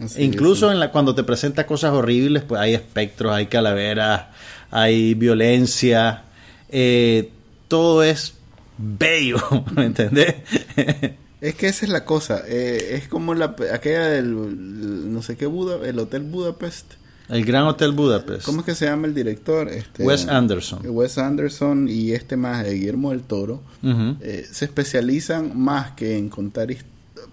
Así 0.00 0.20
E 0.20 0.24
incluso 0.24 0.66
es, 0.68 0.74
en 0.74 0.80
la, 0.80 0.90
cuando 0.92 1.14
te 1.14 1.22
presenta 1.24 1.66
cosas 1.66 1.92
horribles, 1.92 2.42
pues 2.42 2.60
hay 2.60 2.74
espectros, 2.74 3.32
hay 3.32 3.46
calaveras, 3.46 4.26
hay 4.70 5.14
violencia, 5.14 6.24
eh, 6.68 7.30
todo 7.68 8.02
es 8.02 8.34
bello, 8.78 9.38
¿me 9.74 9.86
entendés? 9.86 10.34
Es 11.40 11.54
que 11.54 11.68
esa 11.68 11.84
es 11.86 11.90
la 11.92 12.04
cosa. 12.04 12.42
eh, 12.46 12.90
es 12.92 13.08
como 13.08 13.34
la 13.34 13.54
aquella 13.72 14.06
del 14.08 14.26
el- 14.26 15.12
no 15.12 15.22
sé 15.22 15.36
qué 15.36 15.46
Buda, 15.46 15.86
el 15.86 15.98
Hotel 15.98 16.22
Budapest. 16.22 16.94
El 17.28 17.44
Gran 17.44 17.64
Hotel 17.64 17.90
Budapest. 17.90 18.44
¿Cómo 18.44 18.60
es 18.60 18.66
que 18.66 18.74
se 18.76 18.84
llama 18.86 19.08
el 19.08 19.14
director? 19.14 19.68
Este, 19.68 20.04
Wes 20.04 20.28
Anderson. 20.28 20.80
Wes 20.84 21.18
Anderson 21.18 21.88
y 21.88 22.12
este 22.12 22.36
más 22.36 22.64
de 22.64 22.74
Guillermo 22.74 23.10
del 23.10 23.22
Toro 23.22 23.62
eh, 23.82 24.46
se 24.50 24.64
especializan 24.66 25.58
más 25.58 25.90
que 25.92 26.16
en 26.16 26.28
contar 26.28 26.68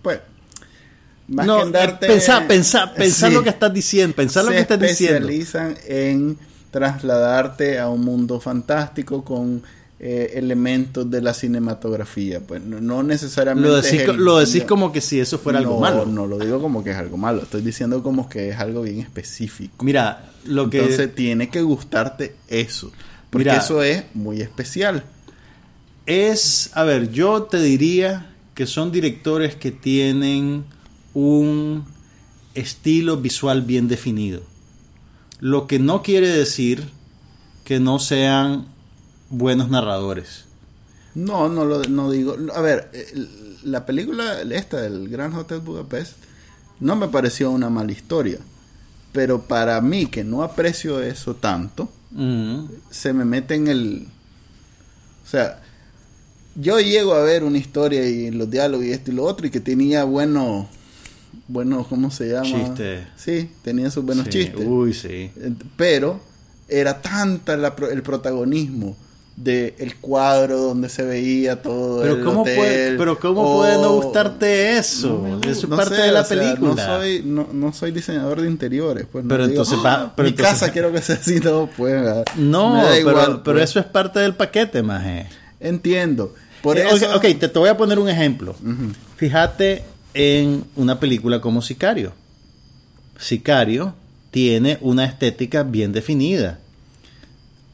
pues 0.02 0.20
más 1.28 1.46
no, 1.46 1.58
que 1.58 1.62
en 1.64 1.72
darte 1.72 2.08
pensá, 2.08 2.48
pensá, 2.48 2.94
pensá 2.94 3.28
Sí. 3.30 3.34
lo 3.34 3.44
que 3.44 3.50
estás 3.50 3.74
diciendo, 3.74 4.16
pensá 4.16 4.42
lo 4.44 4.50
se 4.50 4.56
que 4.56 4.62
estás 4.62 4.80
diciendo. 4.80 5.28
especializan 5.30 5.76
en 5.88 6.38
trasladarte 6.72 7.80
a 7.80 7.88
un 7.90 8.02
mundo 8.04 8.40
fantástico 8.40 9.24
con 9.24 9.64
eh, 10.06 10.34
elementos 10.38 11.10
de 11.10 11.22
la 11.22 11.34
cinematografía 11.34 12.42
pues 12.42 12.62
no, 12.62 12.82
no 12.82 13.04
necesariamente 13.04 13.70
Lo 13.70 13.82
decís, 13.82 14.02
el- 14.02 14.16
lo 14.18 14.38
decís 14.40 14.64
no- 14.64 14.68
como 14.68 14.92
que 14.92 15.00
si 15.00 15.18
eso 15.22 15.38
fuera 15.40 15.60
algo 15.60 15.80
malo. 15.80 16.06
no 16.06 16.28
lo 16.28 16.38
digo 16.40 16.60
como 16.62 16.84
que 16.84 16.92
es 16.92 16.98
algo 16.98 17.16
malo 17.16 17.44
estoy 17.44 17.62
diciendo 17.62 18.04
como 18.04 18.28
que 18.28 18.50
es 18.50 18.58
algo 18.60 18.82
bien 18.82 19.00
específico 19.00 19.86
Mira, 19.86 20.30
lo 20.44 20.70
que 20.70 20.80
entonces 20.80 21.16
tiene 21.16 21.50
que 21.50 21.62
gustarte 21.62 22.36
eso 22.50 22.92
porque 23.30 23.50
Mira. 23.50 23.62
eso 23.62 23.82
es 23.82 24.04
muy 24.14 24.42
especial 24.42 25.06
es, 26.06 26.70
a 26.74 26.84
ver, 26.84 27.12
yo 27.12 27.44
te 27.44 27.62
diría 27.62 28.30
que 28.56 28.66
son 28.66 28.92
directores 28.92 29.56
que 29.56 29.72
tienen 29.72 30.66
un 31.14 31.86
estilo 32.56 33.18
visual 33.18 33.62
bien 33.62 33.88
definido. 33.88 34.42
Lo 35.40 35.68
que 35.68 35.80
no 35.80 36.04
quiere 36.04 36.28
decir 36.28 36.90
que 37.64 37.80
no 37.80 38.00
sean 38.00 38.68
buenos 39.30 39.70
narradores. 39.70 40.46
No, 41.16 41.50
no 41.50 41.66
lo 41.66 41.84
no 41.84 42.12
digo. 42.12 42.36
A 42.56 42.62
ver, 42.62 42.90
eh, 42.94 43.28
la 43.64 43.86
película 43.86 44.42
esta 44.42 44.82
del 44.82 45.10
Gran 45.10 45.34
Hotel 45.34 45.60
Budapest 45.60 46.14
no 46.80 46.96
me 46.96 47.08
pareció 47.08 47.52
una 47.52 47.70
mala 47.70 47.92
historia. 47.92 48.40
Pero 49.12 49.44
para 49.44 49.80
mí, 49.80 50.08
que 50.08 50.24
no 50.24 50.42
aprecio 50.42 51.02
eso 51.02 51.36
tanto, 51.36 51.90
se 52.90 53.14
me 53.14 53.26
mete 53.26 53.56
en 53.56 53.68
el... 53.68 54.08
O 55.24 55.28
sea, 55.28 55.62
yo 56.56 56.80
llego 56.80 57.14
a 57.14 57.24
ver 57.24 57.44
una 57.44 57.60
historia 57.60 58.06
y 58.08 58.32
los 58.32 58.50
diálogos 58.50 58.86
y 58.86 58.92
esto 58.92 59.12
y 59.12 59.14
lo 59.14 59.24
otro 59.24 59.48
y 59.48 59.52
que 59.52 59.60
tenía 59.60 60.04
buenos... 60.04 60.66
Buenos, 61.48 61.88
¿cómo 61.88 62.10
se 62.10 62.30
llama? 62.30 62.46
Chistes. 62.46 63.06
Sí, 63.18 63.50
tenía 63.64 63.92
sus 63.92 64.04
buenos 64.06 64.26
Sí, 64.26 64.32
chistes. 64.32 64.66
Uy, 64.66 64.94
sí. 64.94 65.32
Pero 65.76 66.20
era 66.70 67.02
tanta 67.02 67.58
la 67.58 67.76
el 67.92 68.02
protagonismo 68.02 68.96
de 69.36 69.76
el 69.80 69.96
cuadro 69.98 70.58
donde 70.58 70.90
se 70.90 71.04
veía 71.04 71.62
todo 71.62 72.02
Pero 72.02 72.16
el 72.16 72.24
cómo, 72.24 72.42
hotel, 72.44 72.56
puede, 72.56 72.98
pero 72.98 73.20
cómo 73.20 73.42
o- 73.42 73.58
puede 73.58 73.76
no 73.82 73.94
gustarte 73.96 74.78
eso. 74.78 75.10
No 75.10 75.38
me 75.40 75.52
eso 75.52 75.64
es 75.64 75.70
no 75.70 75.76
parte 75.76 75.96
sé, 75.96 76.02
de 76.04 76.12
la 76.12 76.22
o 76.22 76.26
sea, 76.26 76.40
película. 76.40 76.76
no 76.76 76.78
soy 77.00 77.24
no, 77.26 77.48
no 77.52 77.74
soy 77.74 77.92
diseñador 77.92 78.42
de 78.42 78.48
interiores 78.48 79.08
pues 79.12 79.24
no 79.26 79.30
Pero 79.30 79.46
entonces 79.46 79.80
"Ah, 79.84 80.14
pero 80.16 80.26
mi 80.28 80.30
entonces- 80.30 80.54
casa 80.60 80.72
quiero 80.74 80.92
que 80.94 81.02
sea 81.02 81.16
así 81.16 81.40
no 81.40 81.68
pues 81.76 81.96
ah, 82.08 82.24
No, 82.38 82.80
pero, 82.84 82.96
igual, 83.00 83.42
pero 83.44 83.58
pues. 83.58 83.70
eso 83.72 83.80
es 83.80 83.86
parte 83.88 84.20
del 84.20 84.36
paquete, 84.36 84.82
maje. 84.84 85.28
entiendo 85.60 86.34
por 86.62 86.78
Eh, 86.78 86.86
eso 86.92 87.14
ok, 87.16 87.22
te, 87.40 87.48
te 87.50 87.60
voy 87.60 87.70
a 87.70 87.76
poner 87.76 87.98
un 88.00 88.08
ejemplo. 88.10 88.56
Fíjate 89.18 89.84
en 90.14 90.64
una 90.76 91.00
película 91.00 91.40
como 91.42 91.62
Sicario. 91.62 92.14
Sicario 93.20 93.96
tiene 94.32 94.78
una 94.82 95.06
estética 95.06 95.64
bien 95.64 95.92
definida. 95.94 96.60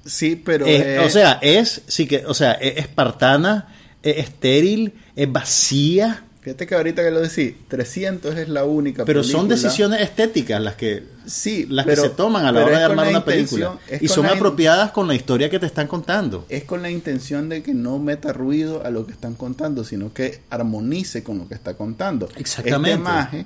sí 0.05 0.35
pero 0.35 0.65
Es- 0.65 0.85
eh, 0.85 0.99
o 0.99 1.09
sea, 1.09 1.39
es, 1.41 1.81
sí 1.87 2.07
que, 2.07 2.25
o 2.25 2.33
sea, 2.33 2.53
es 2.53 2.77
espartana, 2.77 3.67
es 4.03 4.17
estéril, 4.17 4.93
es 5.15 5.31
vacía. 5.31 6.23
Fíjate 6.41 6.65
que 6.67 6.73
ahorita 6.75 7.03
que 7.03 7.11
lo 7.11 7.19
decís, 7.19 7.53
300 7.67 8.37
es 8.37 8.47
la 8.47 8.63
única 8.63 9.03
Pero 9.03 9.23
son 9.25 9.49
decisiones 9.49 9.99
estéticas 10.01 10.61
las 10.61 10.75
que, 10.75 11.03
Sí, 11.25 11.65
las 11.69 11.85
pero- 11.85 12.03
que 12.03 12.09
se 12.09 12.15
toman 12.15 12.45
a 12.45 12.51
la 12.53 12.63
hora 12.65 12.79
de 12.79 12.83
armar 12.85 13.07
una 13.09 13.25
película. 13.25 13.77
Y 13.99 14.07
son 14.07 14.25
apropiadas 14.25 14.91
con 14.91 15.07
la 15.07 15.15
historia 15.15 15.49
que 15.49 15.59
te 15.59 15.65
están 15.65 15.87
contando. 15.87 16.45
es 16.47 16.63
con 16.63 16.81
la 16.81 16.89
intención 16.89 17.49
de 17.49 17.61
que 17.61 17.73
no 17.73 17.99
meta 17.99 18.31
ruido 18.31 18.85
a 18.85 18.89
lo 18.89 19.05
que 19.05 19.11
están 19.11 19.35
contando, 19.35 19.83
sino 19.83 20.13
que 20.13 20.39
armonice 20.49 21.23
con 21.23 21.39
lo 21.39 21.47
que 21.47 21.55
está 21.55 21.73
contando. 21.75 22.29
Exactamente. 22.37 22.91
Este 22.91 23.03
maje, 23.03 23.45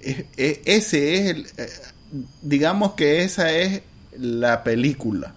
es- 0.00 0.24
es- 0.38 0.58
ese 0.64 1.14
es 1.16 1.30
el, 1.36 1.46
eh, 1.58 1.68
digamos 2.40 2.92
que 2.94 3.22
esa 3.22 3.52
es 3.52 3.82
la 4.18 4.64
película. 4.64 5.34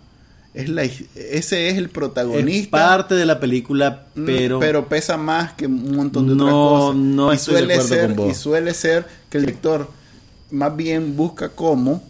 Es 0.53 0.69
la, 0.69 0.83
ese 0.83 1.69
es 1.69 1.77
el 1.77 1.85
Es 1.85 1.89
protagonista. 1.91 2.71
parte 2.77 3.15
de 3.15 3.25
la 3.25 3.39
película, 3.39 4.05
Mm, 4.15 4.25
pero, 4.59 4.87
pesa 4.87 5.17
más 5.17 5.53
que 5.53 5.65
un 5.65 5.95
montón 5.95 6.27
de 6.27 6.35
No, 6.35 6.45
otras 6.45 6.79
cosas. 6.81 6.95
no 6.97 7.33
y 7.33 7.35
estoy 7.35 7.53
de 7.55 7.59
suele 7.59 7.73
acuerdo 7.73 7.89
ser, 7.95 8.07
con 8.07 8.15
vos. 8.17 8.29
Y 8.31 8.35
suele 8.39 8.73
ser 8.73 9.05
que 9.29 9.37
el 9.39 9.45
director 9.47 9.89
más 10.51 10.75
bien 10.75 11.15
busca 11.17 11.49
cómo 11.49 12.03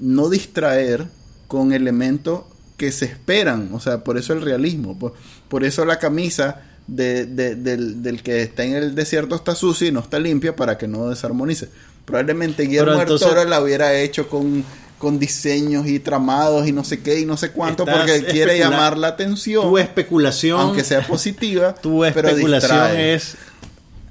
no 0.00 0.28
distraer 0.28 1.06
con 1.48 1.72
elementos 1.72 2.42
que 2.76 2.92
se 2.92 3.06
esperan. 3.06 3.70
O 3.72 3.80
sea, 3.80 4.04
por 4.04 4.16
eso 4.18 4.32
el 4.32 4.42
realismo. 4.42 4.96
Por, 4.98 5.14
por 5.48 5.64
eso 5.64 5.84
la 5.84 5.98
camisa 5.98 6.62
de- 6.86 7.26
de- 7.26 7.56
del, 7.56 8.02
del 8.02 8.22
que 8.22 8.42
está 8.42 8.62
en 8.64 8.74
el 8.74 8.94
desierto 8.94 9.34
está 9.34 9.54
sucia 9.56 9.88
y 9.88 9.92
no 9.92 10.00
está 10.00 10.18
limpia 10.20 10.54
para 10.54 10.78
que 10.78 10.86
no 10.88 11.08
desarmonice. 11.08 11.68
Probablemente 12.04 12.62
Guillermo 12.64 12.92
del 12.92 13.00
entonces- 13.02 13.28
Toro 13.28 13.44
la 13.44 13.60
hubiera 13.60 13.94
hecho 13.94 14.28
con 14.28 14.64
con 15.00 15.18
diseños 15.18 15.86
y 15.88 15.98
tramados 15.98 16.68
y 16.68 16.72
no 16.72 16.84
sé 16.84 17.00
qué 17.00 17.20
y 17.20 17.24
no 17.24 17.38
sé 17.38 17.52
cuánto 17.52 17.84
Estás 17.84 17.96
porque 17.96 18.22
quiere 18.26 18.58
llamar 18.58 18.98
la 18.98 19.08
atención 19.08 19.62
tu 19.62 19.78
especulación, 19.78 20.60
aunque 20.60 20.84
sea 20.84 21.04
positiva, 21.06 21.74
tu 21.74 22.02
pero 22.12 22.28
especulación 22.28 22.78
distrae. 22.92 23.14
es 23.14 23.36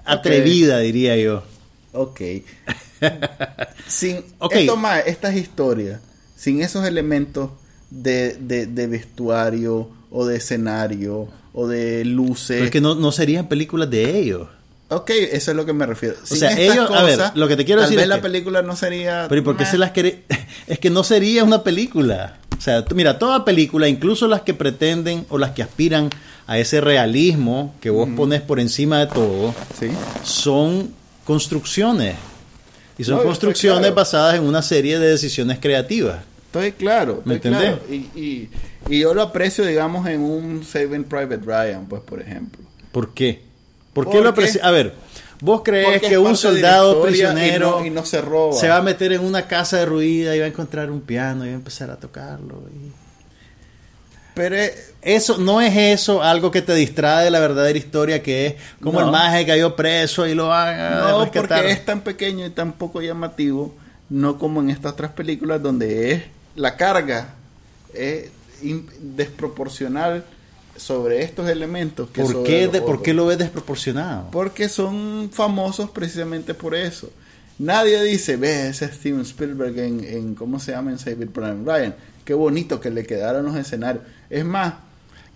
atrevida, 0.04 0.80
diría 0.80 1.16
yo. 1.16 1.44
Ok. 1.94 2.22
sin 3.88 4.24
Ok. 4.40 4.56
esto 4.56 4.76
más, 4.78 5.04
estas 5.06 5.36
historias, 5.36 6.02
sin 6.36 6.62
esos 6.62 6.84
elementos 6.86 7.52
de, 7.92 8.34
de, 8.40 8.66
de 8.66 8.88
vestuario 8.88 9.90
o 10.10 10.26
de 10.26 10.38
escenario 10.38 11.28
o 11.54 11.68
de 11.68 12.04
luces. 12.04 12.48
Pero 12.58 12.66
es 12.66 12.72
que 12.72 12.82
no, 12.82 12.96
no 12.96 13.12
serían 13.12 13.48
películas 13.48 13.92
de 13.92 14.18
ellos. 14.18 14.48
Ok, 14.92 15.10
eso 15.12 15.52
es 15.52 15.58
lo 15.58 15.66
que 15.66 15.74
me 15.74 15.86
refiero. 15.86 16.16
Sin 16.24 16.38
sea, 16.38 16.58
ellos- 16.60 16.90
a 16.92 17.04
ver, 17.04 17.20
lo 17.36 17.48
que 17.48 17.56
te 17.56 17.64
quiero 17.64 17.82
tal 17.82 17.90
decir 17.90 17.98
vez 17.98 18.04
es 18.06 18.10
la 18.10 18.16
que- 18.16 18.22
película 18.24 18.62
no 18.64 18.76
sería. 18.76 19.28
Pero 19.30 19.42
¿y 19.42 19.44
por 19.44 19.56
qué 19.56 19.66
se 19.66 19.78
las 19.78 19.92
quiere? 19.92 20.24
Es 20.68 20.80
que 20.80 20.90
no 20.90 21.04
sería 21.04 21.44
una 21.44 21.64
película. 21.64 22.38
O 22.58 22.62
sea, 22.62 22.84
mira, 22.94 23.18
toda 23.20 23.46
película, 23.46 23.88
incluso 23.88 24.28
las 24.28 24.42
que 24.42 24.54
pretenden 24.54 25.26
o 25.30 25.38
las 25.38 25.52
que 25.52 25.64
aspiran 25.64 26.10
a 26.48 26.58
ese 26.58 26.82
realismo 26.82 27.76
que 27.80 27.90
vos 27.92 28.10
pones 28.16 28.42
por 28.42 28.60
encima 28.60 29.00
de 29.00 29.08
todo, 29.08 29.54
Sí. 29.80 29.88
son 30.24 30.92
construcciones. 31.24 32.16
Y 32.98 33.04
son 33.06 33.18
No, 33.18 33.24
construcciones 33.24 33.80
claro. 33.82 33.96
basadas 33.96 34.36
en 34.36 34.44
una 34.44 34.62
serie 34.62 35.00
de 35.00 35.08
decisiones 35.10 35.60
creativas. 35.60 36.18
Estoy 36.48 36.72
claro. 36.74 37.22
¿Me 37.26 37.36
estoy 37.36 37.52
entendés? 37.54 37.78
claro. 37.80 37.94
Y, 37.94 38.20
y, 38.20 38.50
y 38.90 39.00
yo 39.00 39.14
lo 39.14 39.22
aprecio, 39.22 39.66
digamos, 39.66 40.06
en 40.08 40.20
un 40.22 40.64
Saving 40.66 41.04
Private 41.06 41.38
Ryan, 41.46 41.86
pues, 41.88 42.02
por 42.02 42.20
ejemplo. 42.22 42.62
¿Por 42.92 43.14
qué? 43.14 43.44
¿Por 44.06 44.12
qué 44.14 44.18
¿Por 44.20 44.26
lo 44.28 44.34
qué? 44.34 44.60
A 44.62 44.72
ver, 44.72 44.94
¿vos 45.42 45.62
crees 45.64 46.02
que 46.02 46.18
un 46.18 46.36
soldado 46.36 47.02
prisionero 47.04 47.78
y 47.78 47.82
no, 47.82 47.86
y 47.86 47.90
no 47.90 48.06
se 48.06 48.22
roba. 48.22 48.54
se 48.54 48.68
va 48.70 48.78
a 48.78 48.82
meter 48.82 49.14
en 49.14 49.22
una 49.22 49.48
casa 49.48 49.78
derruida 49.78 50.36
y 50.36 50.40
va 50.40 50.46
a 50.46 50.50
encontrar 50.50 50.90
un 50.92 51.02
piano 51.02 51.44
y 51.46 51.48
va 51.50 51.54
a 51.54 51.58
empezar 51.58 51.90
a 51.92 51.96
tocarlo? 51.98 52.64
y- 52.74 52.92
Pero 54.36 54.56
es- 54.56 54.86
Eso 55.02 55.38
no 55.38 55.62
es 55.62 55.76
eso 55.78 56.22
algo 56.22 56.52
que 56.52 56.62
te 56.62 56.76
distrae 56.76 57.24
de 57.24 57.32
la 57.32 57.40
verdadera 57.40 57.78
historia 57.80 58.22
que 58.22 58.48
es 58.48 58.56
como 58.82 59.00
No. 59.00 59.06
el 59.06 59.12
maje 59.14 59.46
cayó 59.46 59.74
preso 59.74 60.28
y 60.28 60.36
lo 60.36 60.50
van 60.50 60.78
a 60.78 60.90
No, 61.12 61.22
rescatar. 61.24 61.60
porque 61.60 61.72
es 61.72 61.86
tan 61.86 62.02
pequeño 62.02 62.46
y 62.46 62.50
tan 62.50 62.74
poco 62.74 63.02
llamativo, 63.02 63.74
no 64.10 64.38
como 64.38 64.60
en 64.60 64.70
estas 64.70 64.92
otras 64.92 65.12
películas 65.12 65.62
donde 65.64 66.12
es 66.12 66.24
la 66.58 66.76
carga 66.76 67.30
es 67.94 68.30
desproporcional 69.02 70.26
sobre 70.80 71.24
estos 71.24 71.48
elementos. 71.50 72.10
Que 72.10 72.22
¿Por 72.24 72.32
sobre 72.34 72.50
qué, 72.50 72.64
los 72.66 72.74
de- 72.74 72.80
¿Por 72.82 72.90
otros. 72.90 73.04
qué 73.04 73.14
lo 73.14 73.26
ves 73.28 73.38
desproporcionado? 73.38 74.30
Porque 74.32 74.70
son 74.70 75.30
famosos 75.32 75.90
precisamente 75.92 76.54
por 76.54 76.74
eso. 76.76 77.10
Nadie 77.60 78.02
dice, 78.04 78.38
ve, 78.38 78.70
ese 78.70 78.86
es 78.86 78.92
Steven 78.96 79.22
Spielberg 79.22 79.78
en, 79.80 80.04
en 80.04 80.36
¿cómo 80.36 80.60
se 80.60 80.72
llama? 80.72 80.92
En 80.92 81.00
Saving 81.00 81.28
Private 81.28 81.58
Ryan. 81.66 81.96
Qué 82.24 82.34
bonito 82.34 82.80
que 82.80 82.90
le 82.90 83.06
quedaron 83.06 83.46
los 83.46 83.56
escenarios. 83.56 84.04
Es 84.30 84.46
más, 84.46 84.76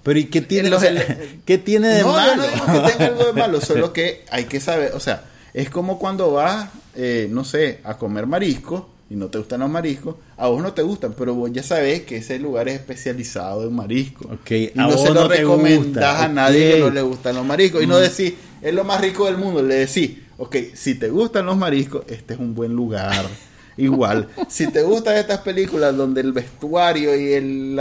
Pero 0.04 0.20
¿y 0.20 0.26
qué 0.26 0.41
tiene, 0.41 0.70
los 0.70 0.82
sea, 0.82 0.91
ele- 0.91 1.39
¿qué 1.46 1.58
tiene 1.58 1.88
de 1.89 2.02
no, 2.02 2.08
yo 2.08 2.14
malo? 2.14 2.36
no 2.44 2.48
digo 2.48 2.66
que 2.84 2.91
tenga 2.94 3.06
algo 3.08 3.24
de 3.26 3.34
malo, 3.34 3.62
solo 3.62 3.91
que 3.94 4.24
hay 4.32 4.46
que 4.46 4.60
saber, 4.62 4.94
o 4.94 5.00
sea, 5.00 5.24
es 5.54 5.70
como 5.70 6.00
cuando 6.00 6.32
vas, 6.32 6.70
eh, 6.96 7.28
no 7.30 7.44
sé, 7.44 7.80
a 7.84 7.98
comer 7.98 8.26
mariscos 8.28 8.84
y 9.14 9.16
no 9.16 9.28
te 9.28 9.38
gustan 9.38 9.59
los 9.59 9.70
mariscos, 9.70 10.16
a 10.38 10.47
vos 10.47 10.64
no 10.64 10.74
te 10.74 10.82
gustan, 10.82 11.14
pero 11.16 11.36
vos 11.36 11.51
ya 11.53 11.61
sabés 11.61 12.01
que 12.01 12.18
ese 12.18 12.39
lugar 12.39 12.68
es 12.68 12.80
especializado 12.80 13.64
en 13.64 13.76
mariscos. 13.76 14.26
Ok, 14.26 14.51
y 14.51 14.72
no 14.74 14.97
se 14.97 15.09
lo 15.09 15.14
no 15.14 15.28
recomendás 15.28 16.22
a 16.22 16.28
nadie 16.28 16.74
que 16.74 16.80
no 16.80 16.89
le 16.89 17.03
gustan 17.03 17.36
los 17.36 17.45
mariscos. 17.45 17.84
Y 17.84 17.86
no 17.86 17.97
decís, 17.97 18.34
es 18.59 18.74
lo 18.74 18.84
más 18.84 18.99
rico 18.99 19.28
del 19.28 19.38
mundo, 19.38 19.61
le 19.61 19.76
decís, 19.76 20.18
ok, 20.38 20.55
si 20.74 20.95
te 20.95 21.09
gustan 21.09 21.45
los 21.45 21.55
mariscos, 21.55 22.05
este 22.07 22.34
es 22.34 22.39
un 22.39 22.55
buen 22.55 22.74
lugar. 22.74 23.28
Igual, 23.78 24.30
si 24.49 24.66
te 24.72 24.82
gustan 24.82 25.18
estas 25.18 25.41
películas 25.41 25.95
donde 25.95 26.22
el 26.22 26.32
vestuario 26.32 27.16
y 27.16 27.34
el, 27.34 27.80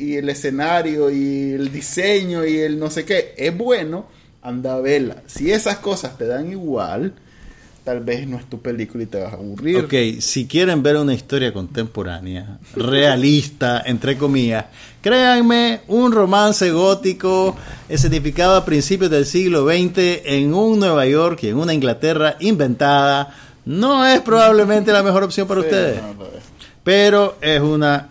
y 0.00 0.14
el 0.14 0.28
escenario 0.28 1.10
y 1.10 1.54
el 1.54 1.72
diseño 1.72 2.44
y 2.44 2.58
el 2.58 2.78
no 2.78 2.88
sé 2.88 3.04
qué 3.04 3.34
es 3.36 3.56
bueno, 3.56 4.06
anda 4.42 4.74
a 4.74 4.80
verla. 4.80 5.24
Si 5.26 5.50
esas 5.50 5.78
cosas 5.78 6.16
te 6.16 6.26
dan 6.26 6.52
igual, 6.52 7.14
tal 7.88 8.00
vez 8.00 8.28
no 8.28 8.36
es 8.36 8.44
tu 8.44 8.60
película 8.60 9.04
y 9.04 9.06
te 9.06 9.18
vas 9.18 9.32
a 9.32 9.36
aburrir. 9.36 9.78
Ok, 9.78 10.20
si 10.20 10.46
quieren 10.46 10.82
ver 10.82 10.98
una 10.98 11.14
historia 11.14 11.54
contemporánea, 11.54 12.58
realista, 12.76 13.82
entre 13.86 14.18
comillas, 14.18 14.66
créanme, 15.00 15.80
un 15.88 16.12
romance 16.12 16.70
gótico 16.70 17.56
escenificado 17.88 18.56
a 18.56 18.64
principios 18.66 19.10
del 19.10 19.24
siglo 19.24 19.64
XX 19.66 20.20
en 20.26 20.52
un 20.52 20.78
Nueva 20.80 21.06
York 21.06 21.38
y 21.44 21.48
en 21.48 21.56
una 21.56 21.72
Inglaterra 21.72 22.36
inventada, 22.40 23.34
no 23.64 24.04
es 24.06 24.20
probablemente 24.20 24.92
la 24.92 25.02
mejor 25.02 25.22
opción 25.22 25.48
para 25.48 25.62
Sí, 25.62 25.68
ustedes. 25.68 26.02
no. 26.02 26.24
Pero 26.84 27.38
es 27.40 27.58
una 27.62 28.08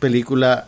película 0.00 0.66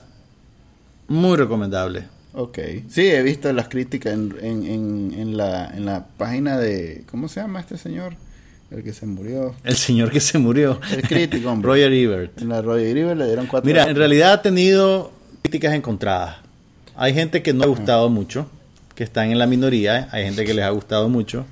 muy 1.08 1.36
recomendable. 1.36 2.04
Ok, 2.32 2.58
sí, 2.88 3.08
he 3.08 3.22
visto 3.22 3.52
las 3.52 3.68
críticas 3.68 4.12
en, 4.14 4.34
en, 4.40 4.64
en, 4.64 5.14
en 5.18 5.36
la, 5.36 5.66
en 5.74 5.84
la 5.84 6.06
página 6.16 6.58
de... 6.58 7.02
¿Cómo 7.10 7.28
se 7.28 7.40
llama 7.40 7.58
este 7.60 7.76
señor? 7.76 8.14
El 8.70 8.84
que 8.84 8.92
se 8.92 9.04
murió. 9.04 9.54
El 9.64 9.74
señor 9.76 10.12
que 10.12 10.20
se 10.20 10.38
murió. 10.38 10.80
El 10.92 11.02
crítico, 11.02 11.50
hombre. 11.50 11.68
Roger 11.70 11.92
Ebert. 11.92 12.40
En 12.40 12.48
la 12.50 12.62
Roger 12.62 12.96
Ebert 12.96 13.18
le 13.18 13.26
dieron 13.26 13.46
cuatro... 13.46 13.66
Mira, 13.66 13.84
en 13.90 13.96
realidad 13.96 14.32
ha 14.34 14.42
tenido 14.42 15.10
críticas 15.42 15.74
encontradas. 15.74 16.36
Hay 16.94 17.14
gente 17.14 17.42
que 17.42 17.52
no 17.52 17.64
ha 17.64 17.66
gustado 17.66 18.08
mucho, 18.10 18.46
que 18.94 19.02
están 19.02 19.32
en 19.32 19.38
la 19.38 19.46
minoría, 19.48 20.08
hay 20.12 20.24
gente 20.24 20.44
que 20.44 20.54
les 20.54 20.64
ha 20.64 20.70
gustado 20.70 21.08
mucho. 21.08 21.46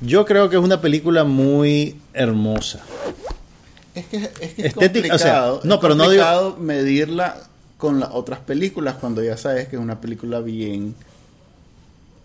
Yo 0.00 0.24
creo 0.24 0.48
que 0.48 0.56
es 0.56 0.62
una 0.62 0.80
película 0.80 1.24
muy 1.24 1.96
hermosa. 2.14 2.80
Es 3.94 4.06
que 4.06 4.16
es, 4.16 4.28
que 4.54 4.62
es 4.62 4.64
Estética, 4.66 5.14
o 5.14 5.18
sea, 5.18 5.32
complicado, 5.50 5.60
no, 5.64 5.74
es 5.74 5.80
pero 5.80 5.94
no 5.94 6.10
digo- 6.10 6.22
complicado 6.24 6.56
medirla 6.58 7.36
con 7.78 8.00
las 8.00 8.10
otras 8.12 8.40
películas 8.40 8.96
cuando 9.00 9.22
ya 9.22 9.36
sabes 9.36 9.68
que 9.68 9.76
es 9.76 9.82
una 9.82 10.00
película 10.00 10.40
bien... 10.40 10.94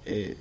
eh, 0.06 0.38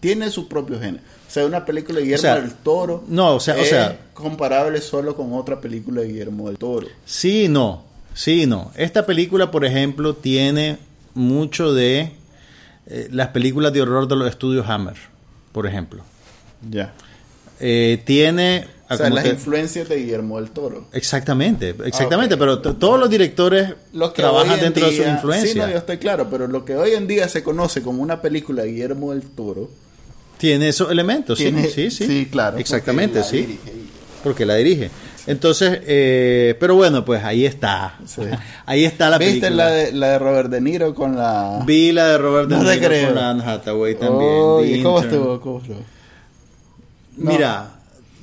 tiene 0.00 0.30
su 0.30 0.48
propio 0.48 0.78
género. 0.78 1.02
O 1.26 1.30
sea, 1.30 1.46
una 1.46 1.64
película 1.64 1.98
de 1.98 2.04
Guillermo 2.04 2.22
sea, 2.22 2.40
del 2.40 2.52
Toro 2.54 3.04
no, 3.08 3.34
o 3.36 3.40
sea- 3.40 3.56
o 3.60 3.64
sea- 3.64 3.98
comparable 4.14 4.80
solo 4.80 5.14
con 5.16 5.32
otra 5.32 5.60
película 5.60 6.00
de 6.02 6.08
Guillermo 6.08 6.48
del 6.48 6.58
Toro. 6.58 6.86
Sí, 7.04 7.48
no. 7.48 7.84
Sí, 8.14 8.46
no. 8.46 8.72
Esta 8.76 9.06
película, 9.06 9.50
por 9.50 9.64
ejemplo, 9.64 10.14
tiene 10.14 10.78
mucho 11.14 11.72
de 11.72 12.12
eh, 12.86 13.08
las 13.12 13.28
películas 13.28 13.72
de 13.72 13.82
horror 13.82 14.08
de 14.08 14.16
los 14.16 14.28
estudios 14.28 14.68
Hammer, 14.68 14.96
por 15.52 15.66
ejemplo. 15.66 16.02
Ya. 16.68 16.92
Eh, 17.60 18.02
tiene... 18.04 18.66
O 18.90 18.96
sea, 18.96 19.04
como 19.06 19.16
las 19.16 19.24
te- 19.24 19.30
influencias 19.30 19.88
de 19.88 19.96
Guillermo 19.96 20.40
del 20.40 20.50
Toro. 20.50 20.86
Exactamente, 20.92 21.74
exactamente, 21.84 22.36
pero 22.36 22.58
todos 22.60 22.98
los 22.98 23.10
directores 23.10 23.74
que 23.92 24.08
trabajan 24.22 24.54
en 24.54 24.60
dentro 24.60 24.86
de 24.90 24.96
su 24.96 25.02
influencia. 25.02 25.52
Sí, 25.52 25.58
no, 25.58 25.68
yo 25.68 25.76
estoy 25.78 25.98
claro, 25.98 26.28
pero 26.30 26.46
lo 26.46 26.64
que 26.64 26.74
hoy 26.76 26.92
en 26.92 27.06
día 27.06 27.28
se 27.28 27.42
conoce 27.42 27.82
como 27.82 28.02
una 28.02 28.22
película 28.22 28.62
de 28.62 28.70
Guillermo 28.72 29.12
del 29.12 29.22
Toro. 29.22 29.68
Tiene 30.38 30.68
esos 30.68 30.90
elementos, 30.90 31.36
sí, 31.38 31.44
tiene- 31.44 31.68
sí, 31.68 31.90
sí. 31.90 32.28
claro. 32.30 32.58
Exactamente, 32.58 33.20
porque 33.20 33.30
sí. 33.30 33.36
dirige 33.42 33.70
y- 33.72 33.88
Porque 34.24 34.46
la 34.46 34.54
dirige. 34.56 34.90
Entonces, 35.26 35.80
eh, 35.86 36.56
pero 36.58 36.74
bueno, 36.74 37.04
pues 37.04 37.22
ahí 37.22 37.44
está. 37.44 37.98
Sí. 38.06 38.22
Ahí 38.64 38.84
está 38.86 39.10
la 39.10 39.18
¿Viste 39.18 39.40
película. 39.40 39.64
la 39.64 39.70
de, 39.70 39.92
la 39.92 40.08
de 40.12 40.18
Robert 40.18 40.50
De 40.50 40.60
Niro 40.62 40.94
con 40.94 41.16
la... 41.16 41.62
Vi 41.66 41.92
la 41.92 42.08
de 42.08 42.18
Robert 42.18 42.48
De 42.48 42.56
No 42.56 42.62
Niro 42.64 42.86
creo. 42.88 43.08
con 43.08 43.18
Anne 43.18 43.42
Hathaway 43.44 43.94
también. 43.96 44.76
The 44.76 44.82
¿cómo 44.82 45.00
estuvo? 45.00 45.40
¿Cómo 45.40 45.58
estuvo? 45.60 45.80
No. 47.16 47.30
Mira, 47.32 47.77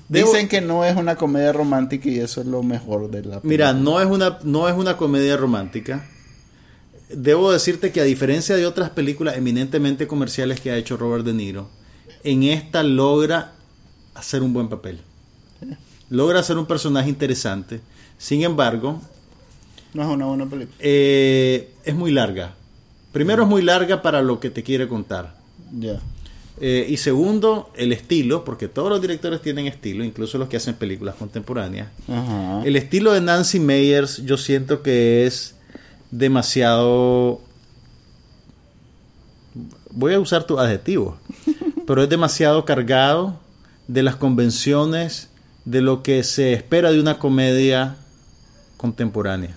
debo- 0.10 0.32
Dicen 0.32 0.48
que 0.48 0.62
no 0.62 0.84
es 0.86 0.96
una 0.96 1.16
comedia 1.16 1.52
romántica 1.54 2.10
y 2.10 2.20
eso 2.20 2.42
es 2.42 2.48
lo 2.48 2.62
mejor 2.64 3.10
de 3.10 3.18
la 3.24 3.42
película. 3.42 3.42
mira, 3.44 3.74
no 3.74 4.00
es 4.02 4.08
una 4.08 4.40
no 4.44 4.68
es 4.70 4.76
una 4.76 4.98
comedia 4.98 5.38
romántica. 5.38 6.06
Debo 7.10 7.52
decirte 7.52 7.92
que 7.92 8.02
a 8.02 8.04
diferencia 8.04 8.56
de 8.56 8.66
otras 8.66 8.90
películas 8.90 9.38
eminentemente 9.38 10.08
comerciales 10.08 10.60
que 10.60 10.72
ha 10.72 10.78
hecho 10.78 10.98
Robert 10.98 11.24
De 11.24 11.34
Niro, 11.34 11.70
en 12.24 12.44
esta 12.44 12.82
logra 12.84 13.54
hacer 14.16 14.42
un 14.42 14.54
buen 14.54 14.70
papel. 14.70 15.00
Logra 16.10 16.40
hacer 16.40 16.58
un 16.58 16.66
personaje 16.66 17.10
interesante. 17.10 17.82
Sin 18.18 18.44
embargo, 18.44 19.02
No 19.94 20.04
es 20.04 20.08
una 20.10 20.26
buena 20.26 20.46
película. 20.46 20.76
eh, 20.80 21.74
es 21.84 21.96
muy 21.96 22.12
larga. 22.12 22.54
Primero 23.12 23.44
es 23.44 23.50
muy 23.50 23.62
larga 23.62 24.02
para 24.02 24.22
lo 24.22 24.40
que 24.40 24.50
te 24.50 24.62
quiere 24.64 24.88
contar. 24.88 25.36
Ya. 25.80 26.00
Eh, 26.62 26.86
y 26.90 26.98
segundo, 26.98 27.70
el 27.76 27.92
estilo, 27.92 28.46
porque 28.46 28.68
todos 28.68 28.90
los 28.90 29.02
directores 29.02 29.42
tienen 29.42 29.68
estilo, 29.68 30.04
incluso 30.04 30.38
los 30.38 30.48
que 30.48 30.58
hacen 30.58 30.76
películas 30.76 31.16
contemporáneas. 31.16 31.90
Ajá. 32.08 32.62
El 32.64 32.76
estilo 32.76 33.12
de 33.12 33.22
Nancy 33.22 33.60
Meyers 33.60 34.24
yo 34.26 34.38
siento 34.38 34.82
que 34.82 35.26
es 35.26 35.56
demasiado... 36.12 37.42
Voy 39.92 40.14
a 40.14 40.20
usar 40.20 40.46
tu 40.46 40.60
adjetivo, 40.60 41.18
pero 41.88 42.04
es 42.04 42.10
demasiado 42.10 42.66
cargado 42.66 43.40
de 43.88 44.04
las 44.04 44.16
convenciones 44.16 45.30
de 45.66 45.82
lo 45.82 46.04
que 46.04 46.24
se 46.24 46.54
espera 46.54 46.92
de 46.92 47.00
una 47.00 47.18
comedia 47.20 47.98
contemporánea. 48.78 49.56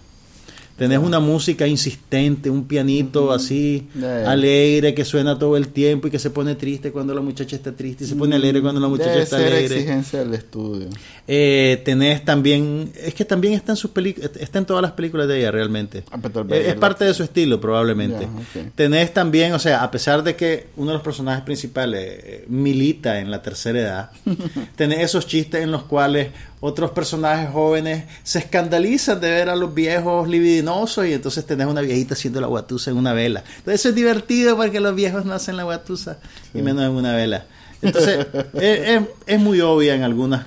Tenés 0.78 1.00
una 1.00 1.18
música 1.18 1.66
insistente, 1.66 2.48
un 2.48 2.64
pianito 2.68 3.32
así 3.32 3.88
alegre 4.24 4.94
que 4.94 5.04
suena 5.04 5.36
todo 5.36 5.56
el 5.56 5.68
tiempo 5.68 6.06
y 6.06 6.10
que 6.12 6.20
se 6.20 6.30
pone 6.30 6.54
triste 6.54 6.92
cuando 6.92 7.12
la 7.14 7.20
muchacha 7.20 7.56
está 7.56 7.72
triste 7.72 8.04
y 8.04 8.06
se 8.06 8.14
pone 8.14 8.36
alegre 8.36 8.62
cuando 8.62 8.80
la 8.80 8.86
muchacha 8.86 9.10
Debe 9.10 9.22
está 9.24 9.38
ser 9.38 9.52
alegre. 9.52 9.74
exigencia 9.76 10.20
del 10.20 10.34
estudio. 10.34 10.88
Eh, 11.30 11.82
tenés 11.84 12.24
también, 12.24 12.90
es 12.96 13.12
que 13.12 13.22
también 13.26 13.52
está 13.52 13.72
en 13.72 13.76
sus 13.76 13.90
películas, 13.90 14.30
está 14.40 14.58
en 14.58 14.64
todas 14.64 14.80
las 14.80 14.92
películas 14.92 15.28
de 15.28 15.38
ella 15.40 15.50
realmente. 15.50 16.02
Ah, 16.10 16.16
Eh, 16.56 16.70
es 16.70 16.74
parte 16.80 17.04
de 17.04 17.12
su 17.12 17.22
estilo 17.22 17.60
probablemente. 17.60 18.24
Ok. 18.24 18.72
Tenés 18.74 19.12
también, 19.12 19.52
o 19.52 19.58
sea, 19.58 19.82
a 19.82 19.90
pesar 19.90 20.22
de 20.22 20.34
que 20.36 20.68
uno 20.76 20.92
de 20.92 20.94
los 20.94 21.02
personajes 21.02 21.44
principales 21.44 22.00
eh, 22.24 22.44
milita 22.48 23.20
en 23.20 23.30
la 23.30 23.42
tercera 23.42 23.78
edad, 23.78 24.10
tenés 24.76 25.00
esos 25.00 25.26
chistes 25.26 25.62
en 25.62 25.70
los 25.70 25.82
cuales 25.82 26.28
otros 26.60 26.92
personajes 26.92 27.50
jóvenes 27.50 28.04
se 28.22 28.38
escandalizan 28.38 29.20
de 29.20 29.28
ver 29.30 29.50
a 29.50 29.54
los 29.56 29.74
viejos 29.74 30.26
libidinosos 30.28 31.06
y 31.06 31.12
entonces 31.12 31.44
tenés 31.44 31.66
una 31.66 31.82
viejita 31.82 32.14
haciendo 32.14 32.40
la 32.40 32.46
guatusa 32.46 32.90
en 32.90 32.96
una 32.96 33.12
vela. 33.12 33.44
Entonces 33.58 33.80
eso 33.80 33.90
es 33.90 33.94
divertido 33.94 34.56
porque 34.56 34.80
los 34.80 34.94
viejos 34.94 35.26
no 35.26 35.34
hacen 35.34 35.58
la 35.58 35.64
guatusa 35.64 36.16
y 36.54 36.62
menos 36.62 36.84
en 36.84 36.92
una 36.92 37.14
vela. 37.14 37.44
Entonces 37.82 38.26
es, 38.54 38.62
es- 38.88 39.02
es 39.26 39.38
muy 39.40 39.60
obvia 39.60 39.94
en 39.94 40.02
algunas 40.04 40.46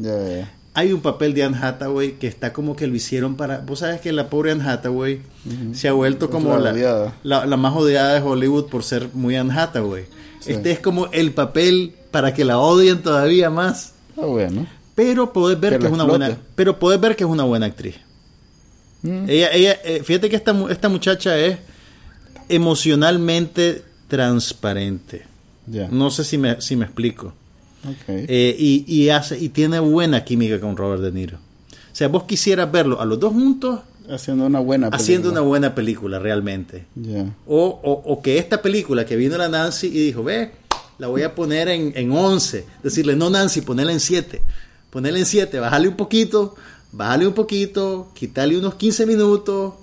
ya. 0.00 0.50
Hay 0.74 0.92
un 0.92 1.02
papel 1.02 1.34
de 1.34 1.42
Anne 1.42 1.58
Hathaway 1.60 2.12
que 2.12 2.26
está 2.26 2.54
como 2.54 2.74
que 2.74 2.86
lo 2.86 2.94
hicieron 2.94 3.36
para... 3.36 3.58
Vos 3.58 3.80
sabes 3.80 4.00
que 4.00 4.10
la 4.10 4.30
pobre 4.30 4.52
Anne 4.52 4.64
Hathaway 4.64 5.20
se 5.74 5.88
ha 5.88 5.92
vuelto 5.92 6.30
como 6.30 6.56
la 6.56 6.60
la, 6.60 6.72
odiada. 6.72 7.16
la, 7.22 7.44
la 7.44 7.56
más 7.58 7.74
odiada 7.76 8.14
de 8.14 8.20
Hollywood 8.20 8.66
por 8.70 8.82
ser 8.82 9.08
muy 9.12 9.36
Anne 9.36 9.52
Hathaway. 9.52 10.06
Sí. 10.40 10.52
Este 10.52 10.72
es 10.72 10.80
como 10.80 11.08
el 11.12 11.32
papel 11.32 11.94
para 12.10 12.32
que 12.32 12.44
la 12.44 12.58
odien 12.58 13.02
todavía 13.02 13.50
más. 13.50 13.92
Ah, 14.16 14.24
bueno. 14.24 14.66
Pero 14.94 15.32
podés 15.32 15.60
ver 15.60 15.78
Que 15.78 15.86
es 15.86 15.92
una 15.92 16.04
buena... 16.04 16.38
Pero 16.54 16.78
podés 16.78 16.98
ver 17.00 17.16
que 17.16 17.24
es 17.24 17.30
una 17.30 17.44
buena 17.44 17.66
actriz. 17.66 17.96
Mm. 19.02 19.28
Ella, 19.28 19.52
ella, 19.52 19.78
eh, 19.84 20.02
fíjate 20.02 20.30
que 20.30 20.36
esta, 20.36 20.54
esta 20.70 20.88
muchacha 20.88 21.38
es 21.38 21.58
emocionalmente 22.48 23.82
transparente. 24.08 25.26
No 25.66 26.10
sé 26.10 26.24
si 26.24 26.38
me, 26.38 26.60
si 26.60 26.76
me 26.76 26.84
explico. 26.84 27.34
Ok. 27.84 28.08
Eh, 28.08 28.56
y, 28.58 28.84
y 28.86 29.08
hace 29.10 29.38
y 29.38 29.48
tiene 29.48 29.78
buena 29.80 30.24
química 30.24 30.60
con 30.60 30.76
Robert 30.76 31.02
De 31.02 31.12
Niro. 31.12 31.36
O 31.38 31.94
sea, 31.94 32.08
vos 32.08 32.24
quisieras 32.24 32.70
verlo 32.72 33.00
a 33.00 33.04
los 33.04 33.18
dos 33.20 33.32
juntos 33.32 33.80
haciendo 34.10 34.46
una 34.46 34.60
buena 34.60 34.86
película. 34.86 34.96
haciendo 35.02 35.30
una 35.30 35.40
buena 35.40 35.74
película 35.74 36.18
realmente. 36.18 36.86
O, 37.46 37.80
o- 37.82 38.02
o 38.12 38.22
que 38.22 38.38
esta 38.38 38.62
película 38.62 39.04
que 39.04 39.16
vino 39.16 39.36
la 39.36 39.48
Nancy 39.48 39.88
y 39.88 40.06
dijo, 40.06 40.22
ve, 40.24 40.52
la 40.98 41.08
voy 41.08 41.22
a 41.22 41.34
poner 41.34 41.68
en, 41.68 41.92
en 41.96 42.10
11. 42.12 42.64
Decirle, 42.82 43.14
no 43.16 43.30
Nancy, 43.30 43.60
ponela 43.62 43.92
en 43.92 44.00
7. 44.00 44.42
Ponela 44.90 45.18
en 45.18 45.26
7, 45.26 45.58
bájale 45.58 45.88
un 45.88 45.96
poquito, 45.96 46.54
bájale 46.92 47.26
un 47.26 47.32
poquito, 47.34 48.10
quítale 48.14 48.56
unos 48.58 48.74
15 48.76 49.06
minutos 49.06 49.74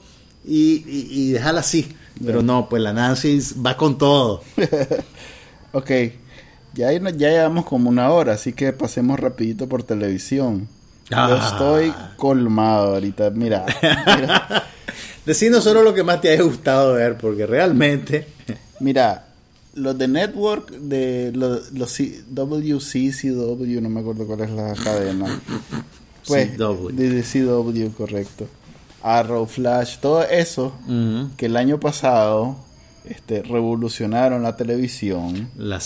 y, 0.46 0.84
y, 0.88 1.08
y 1.12 1.32
déjala 1.32 1.60
así. 1.62 1.88
Pero 2.26 2.42
no, 2.44 2.68
pues 2.70 2.82
la 2.82 2.92
Nancy 2.94 3.40
va 3.66 3.76
con 3.78 3.98
todo. 3.98 4.42
Ok. 5.72 5.92
Ya, 6.74 6.92
ya 6.92 7.30
llevamos 7.30 7.66
como 7.66 7.90
una 7.90 8.12
hora, 8.12 8.34
así 8.34 8.54
que 8.54 8.72
pasemos 8.74 9.20
rapidito 9.20 9.68
por 9.68 9.84
televisión. 9.84 10.68
Yo 11.10 11.18
Ah. 11.18 11.50
estoy 11.52 11.94
colmado 12.18 12.94
ahorita. 12.96 13.32
Mira, 13.32 13.66
mira, 13.82 14.64
Decinos 15.26 15.64
solo 15.64 15.84
lo 15.84 15.94
que 15.94 16.04
más 16.04 16.22
te 16.22 16.30
haya 16.32 16.44
gustado 16.44 16.94
ver, 16.94 17.18
porque 17.18 17.46
realmente... 17.46 18.28
mira, 18.80 19.26
los 19.76 19.98
de 19.98 20.08
Network, 20.08 20.70
de 20.72 21.32
los, 21.36 21.72
los 21.74 21.92
C- 21.92 22.24
WC, 22.30 23.12
CW, 23.12 23.82
no 23.82 23.90
me 23.90 24.00
acuerdo 24.00 24.26
cuál 24.26 24.42
es 24.42 24.50
la 24.52 24.74
cadena. 24.76 25.40
Pues, 26.28 26.56
CW. 26.58 26.90
de, 26.92 27.24
CW, 27.24 27.90
correcto. 27.96 28.48
Arrow, 29.02 29.46
Flash, 29.46 29.98
todo 30.00 30.24
eso 30.24 30.74
que 31.38 31.46
el 31.48 31.58
año 31.58 31.80
pasado 31.80 32.58
este, 33.06 33.42
revolucionaron 33.44 34.44
la 34.44 34.56
televisión. 34.56 35.50
La 35.58 35.80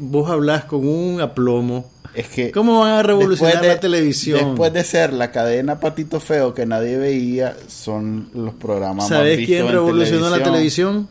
vos 0.00 0.30
hablas 0.30 0.64
con 0.64 0.86
un 0.86 1.20
aplomo. 1.20 1.88
Es 2.14 2.26
que 2.28 2.50
¿Cómo 2.50 2.80
van 2.80 2.92
a 2.92 3.02
revolucionar 3.04 3.60
de- 3.62 3.68
la 3.68 3.78
televisión? 3.80 4.40
Después 4.44 4.72
de 4.72 4.82
ser 4.84 5.12
la 5.12 5.30
cadena 5.30 5.78
Patito 5.78 6.18
Feo 6.18 6.52
que 6.54 6.66
nadie 6.66 6.96
veía, 6.96 7.56
son 7.68 8.28
los 8.34 8.54
programas 8.54 8.96
más 8.96 9.08
¿Sabes 9.08 9.38
vistos 9.38 9.54
quién 9.54 9.66
en 9.66 9.72
revolucionó 9.72 10.28
la 10.30 10.42
televisión? 10.42 11.08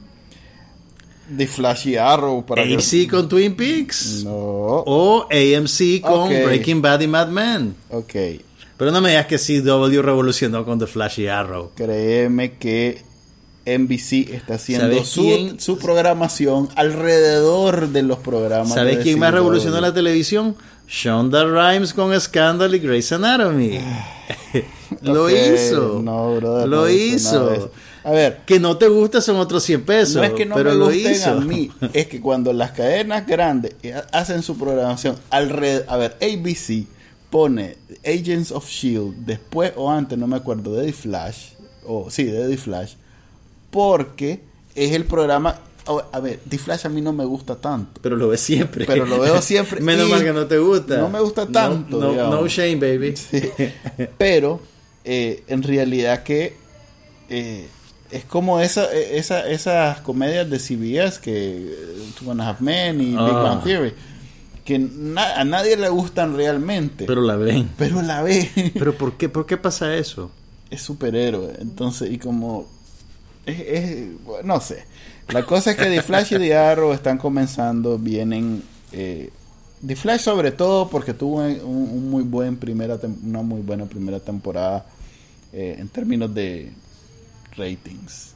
The 1.38 1.48
Flash 1.48 1.88
y 1.90 1.96
Arrow 1.96 2.44
para 2.46 2.64
que- 2.64 2.74
AMC 2.74 3.08
con 3.10 3.30
Twin 3.30 3.56
Peaks. 3.56 4.24
No. 4.26 4.32
O 4.34 5.28
AMC 5.32 6.02
con. 6.02 6.28
Breaking 6.30 6.82
Bad 6.82 7.02
y 7.02 7.08
Mad 7.08 7.28
Men. 7.30 7.76
Ok. 7.92 8.14
Pero 8.78 8.92
no 8.92 9.00
me 9.02 9.10
digas 9.10 9.26
que 9.28 9.38
CW 9.38 10.02
revolucionó 10.02 10.66
con 10.66 10.80
The 10.80 10.88
Flash 10.88 11.20
y 11.20 11.28
Arrow. 11.28 11.72
Créeme 11.76 12.54
que 12.58 13.04
NBC 13.66 14.32
está 14.34 14.56
haciendo 14.56 14.88
¿Sabes 14.88 15.08
su, 15.08 15.56
su 15.60 15.78
programación 15.78 16.70
alrededor 16.76 17.90
de 17.90 18.04
los 18.04 18.20
programas. 18.20 18.74
¿Sabes 18.74 19.00
quién 19.00 19.20
más 19.20 19.34
revolucionó 19.34 19.80
la 19.82 19.94
televisión? 19.94 20.56
Shonda 20.88 21.46
Rhimes 21.46 21.94
con 21.94 22.20
Scandal 22.20 22.74
y 22.74 22.80
Grey's 22.80 23.12
Anatomy. 23.12 23.80
Lo 25.02 25.30
hizo. 25.30 26.02
No, 26.02 26.36
brother, 26.36 26.68
Lo 26.68 26.82
no 26.82 26.90
hizo. 26.90 27.72
A 28.04 28.12
ver, 28.12 28.40
Que 28.46 28.60
no 28.60 28.78
te 28.78 28.88
gusta 28.88 29.22
son 29.22 29.36
otros 29.36 29.64
100 29.64 29.86
pesos. 29.86 30.16
No 30.16 30.24
es 30.24 30.32
que 30.32 30.46
no 30.46 30.56
pero 30.56 30.72
me 30.72 30.78
lo 30.78 30.86
gusten 30.86 31.12
hizo. 31.12 31.32
a 31.32 31.36
mí, 31.36 31.72
es 31.94 32.08
que 32.08 32.20
cuando 32.20 32.54
las 32.54 32.72
cadenas 32.72 33.28
grandes 33.28 33.76
hacen 34.12 34.42
su 34.42 34.58
programación 34.58 35.16
alrededor, 35.30 35.86
a 35.88 35.98
ver, 35.98 36.18
ABC 36.22 36.88
pone 37.30 37.78
Agents 38.04 38.52
of 38.52 38.68
Shield 38.68 39.26
después 39.26 39.74
o 39.76 39.92
antes, 39.92 40.18
no 40.18 40.26
me 40.26 40.38
acuerdo, 40.38 40.74
de 40.74 40.88
The 40.88 40.94
Flash, 40.94 41.50
o 41.86 42.10
sí, 42.10 42.24
de 42.24 42.48
The 42.48 42.58
Flash, 42.58 42.94
porque 43.72 44.42
es 44.76 44.92
el 44.94 45.06
programa, 45.06 45.60
a 46.12 46.20
ver, 46.20 46.40
The 46.48 46.58
Flash 46.58 46.86
a 46.86 46.90
mí 46.90 47.02
no 47.02 47.14
me 47.14 47.26
gusta 47.26 47.56
tanto. 47.56 48.00
Pero 48.02 48.16
lo 48.16 48.28
ves 48.30 48.42
siempre. 48.42 48.86
Pero 48.86 49.06
lo 49.06 49.20
veo 49.20 49.42
siempre 49.42 49.82
Menos 49.82 50.10
mal 50.10 50.24
que 50.24 50.34
no 50.34 50.46
te 50.46 50.58
gusta. 50.58 50.98
no 50.98 51.10
me 51.10 51.20
gusta 51.20 51.46
tanto, 51.48 52.00
No, 52.00 52.48
shame, 52.48 52.76
baby. 52.76 53.16
Sí. 53.18 53.42
Pero 54.18 54.60
eh, 55.04 55.44
en 55.48 55.64
realidad 55.64 56.24
que 56.24 56.56
eh, 57.30 57.68
es 58.12 58.26
como 58.26 58.60
esa, 58.60 58.92
esa, 58.94 59.48
esas 59.50 60.02
comedias 60.02 60.50
de 60.50 60.60
CBS 60.60 61.20
que 61.20 61.74
eh, 61.74 62.12
Two 62.20 62.32
and 62.32 62.42
a 62.42 62.50
Half 62.50 62.62
Men 62.62 63.02
y 63.02 63.06
Big 63.06 63.18
Ah. 63.18 63.42
Bang 63.44 63.64
Theory 63.64 63.94
que 64.66 64.78
na- 64.78 65.34
a 65.40 65.44
nadie 65.46 65.76
le 65.78 65.90
gustan 65.90 66.36
realmente, 66.36 67.06
pero, 67.06 67.22
Pero 67.22 67.22
la 67.24 67.36
ven. 67.38 67.70
la 68.06 68.22
ve 68.22 68.72
Pero 68.78 68.94
¿por 68.96 69.14
qué, 69.18 69.28
¿por 69.28 69.48
qué 69.48 69.58
pasa 69.58 69.96
eso? 69.96 70.30
es 70.70 70.84
superhéroe, 70.84 71.54
entonces 71.60 72.12
y 72.12 72.20
como 72.20 72.68
es, 73.46 73.60
es- 73.60 74.24
bueno, 74.24 74.56
no 74.56 74.62
sé. 74.62 74.84
La 75.30 75.46
cosa 75.46 75.72
es 75.72 75.78
que 75.78 75.86
The 75.86 76.02
Flash 76.02 76.34
y 76.34 76.38
The 76.40 76.56
Arrow 76.56 76.92
están 76.94 77.18
comenzando, 77.18 77.98
vienen 78.00 78.64
eh, 78.92 79.30
The 79.86 79.96
Flash 79.96 80.22
sobre 80.22 80.52
todo 80.52 80.90
porque 80.90 81.14
tuvo 81.14 81.38
un, 81.38 81.60
un 81.66 82.10
muy 82.10 82.24
buen 82.24 82.58
primera 82.58 83.00
una 83.24 83.42
muy 83.44 83.62
buena 83.62 83.86
primera 83.86 84.20
temporada 84.20 84.86
eh, 85.54 85.76
en 85.80 85.88
términos 85.90 86.34
de 86.34 86.72
ratings. 87.56 88.34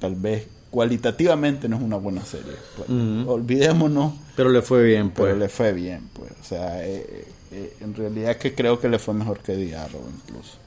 Tal 0.00 0.16
vez 0.16 0.48
cualitativamente 0.70 1.68
no 1.68 1.76
es 1.76 1.82
una 1.82 1.96
buena 1.96 2.24
serie. 2.24 2.52
pues. 2.76 2.88
Olvidémonos, 3.26 4.12
Pero 4.34 4.50
le 4.50 4.62
fue 4.62 4.82
bien, 4.84 5.10
pues. 5.10 5.28
pero 5.28 5.38
le 5.38 5.48
fue 5.48 5.72
bien, 5.72 6.08
pues. 6.12 6.32
O 6.40 6.44
sea, 6.44 6.84
eh, 6.86 7.24
eh, 7.52 7.76
en 7.80 7.94
realidad 7.94 8.36
que 8.36 8.54
creo 8.54 8.80
que 8.80 8.88
le 8.88 8.98
fue 8.98 9.14
mejor 9.14 9.38
que 9.38 9.54
The 9.54 9.76
Arrow 9.76 10.02
incluso. 10.24 10.58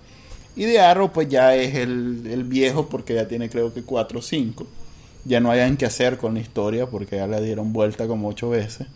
Y 0.59 0.65
The 0.65 0.79
Arrow 0.81 1.11
pues 1.13 1.29
ya 1.29 1.55
es 1.55 1.73
el, 1.75 2.23
el 2.29 2.43
viejo 2.43 2.89
porque 2.89 3.13
ya 3.13 3.27
tiene 3.27 3.49
creo 3.49 3.73
que 3.73 3.83
4 3.83 4.19
o 4.19 4.21
5. 4.21 4.67
Ya 5.25 5.39
no 5.39 5.51
hayan 5.51 5.77
que 5.77 5.85
hacer 5.85 6.17
con 6.17 6.33
la 6.33 6.41
historia 6.41 6.85
porque 6.87 7.15
ya 7.15 7.27
le 7.27 7.41
dieron 7.41 7.71
vuelta 7.71 8.07
como 8.07 8.27
8 8.27 8.49
veces. 8.49 8.87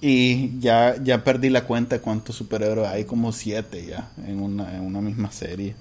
Y 0.00 0.58
ya, 0.60 0.96
ya 1.02 1.24
perdí 1.24 1.48
la 1.50 1.64
cuenta 1.64 1.96
de 1.96 2.02
cuántos 2.02 2.36
superhéroes 2.36 2.88
hay, 2.88 3.04
como 3.04 3.32
7 3.32 3.84
ya 3.86 4.10
en 4.26 4.40
una, 4.40 4.74
en 4.76 4.82
una 4.82 5.00
misma 5.00 5.30
serie. 5.32 5.74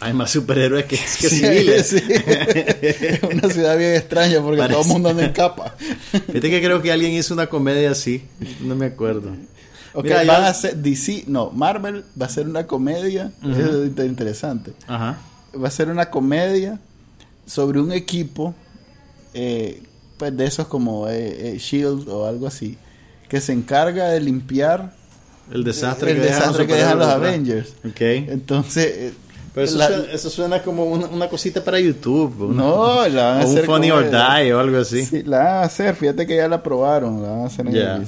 Hay 0.00 0.12
más 0.12 0.30
superhéroes 0.30 0.84
que, 0.84 0.96
que 1.20 1.28
Sí, 1.28 1.38
civiles. 1.40 1.86
sí. 1.86 1.96
Es 2.08 3.22
una 3.22 3.48
ciudad 3.48 3.78
bien 3.78 3.94
extraña 3.94 4.40
porque 4.42 4.58
Parece. 4.58 4.74
todo 4.74 4.82
el 4.82 4.88
mundo 4.92 5.08
anda 5.10 5.24
en 5.24 5.32
capa. 5.32 5.74
Fíjate 6.10 6.50
que 6.50 6.62
creo 6.62 6.82
que 6.82 6.92
alguien 6.92 7.12
hizo 7.12 7.32
una 7.34 7.46
comedia 7.46 7.90
así. 7.90 8.22
No 8.60 8.74
me 8.76 8.86
acuerdo. 8.86 9.34
Ok, 9.96 10.04
Mira, 10.04 10.24
van 10.24 10.44
a 10.44 10.48
hacer 10.48 10.76
DC, 10.76 11.24
no, 11.26 11.50
Marvel 11.50 12.04
va 12.20 12.26
a 12.26 12.28
ser 12.28 12.46
una 12.46 12.66
comedia, 12.66 13.32
eso 13.42 13.82
es 13.84 13.98
interesante. 14.06 14.72
Ajá. 14.86 15.18
Va 15.60 15.68
a 15.68 15.70
ser 15.70 15.88
una 15.88 16.10
comedia 16.10 16.78
sobre 17.46 17.80
un 17.80 17.92
equipo, 17.92 18.54
eh, 19.34 19.82
pues 20.18 20.36
de 20.36 20.44
esos 20.46 20.66
como 20.66 21.08
eh, 21.08 21.54
eh, 21.54 21.58
Shield 21.58 22.08
o 22.08 22.26
algo 22.26 22.46
así, 22.46 22.76
que 23.28 23.40
se 23.40 23.52
encarga 23.52 24.08
de 24.08 24.20
limpiar 24.20 24.94
El 25.50 25.64
desastre 25.64 26.10
el 26.12 26.16
que 26.18 26.22
dejan 26.24 26.38
desastre 26.40 26.64
los 26.64 26.72
que 26.72 26.78
dejan 26.82 26.98
los 26.98 27.08
Avengers. 27.08 27.68
atrás. 27.78 27.92
Ok. 27.92 28.00
Entonces, 28.00 28.86
eh, 28.86 29.12
Pero 29.54 29.64
eso, 29.66 29.78
la- 29.78 29.86
suena, 29.88 30.12
eso 30.12 30.30
suena 30.30 30.62
como 30.62 30.84
una, 30.84 31.06
una 31.06 31.28
cosita 31.28 31.64
para 31.64 31.80
YouTube. 31.80 32.50
una- 32.50 32.62
no, 32.62 33.08
la 33.08 33.24
van 33.30 33.40
a 33.40 33.44
o 33.44 33.48
un 33.48 33.52
hacer 33.56 33.64
Funny 33.64 33.88
como 33.90 34.00
or 34.02 34.10
Die 34.10 34.52
o 34.54 34.58
algo 34.60 34.78
así. 34.78 35.04
Sí, 35.06 35.22
la 35.22 35.38
van 35.38 35.46
a 35.46 35.62
hacer, 35.62 35.94
fíjate 35.94 36.26
que 36.26 36.36
ya 36.36 36.48
la 36.48 36.56
aprobaron, 36.56 37.22
la 37.22 37.30
van 37.30 37.40
a 37.40 37.46
hacer 37.46 37.66
en 37.66 37.74
el 37.76 38.06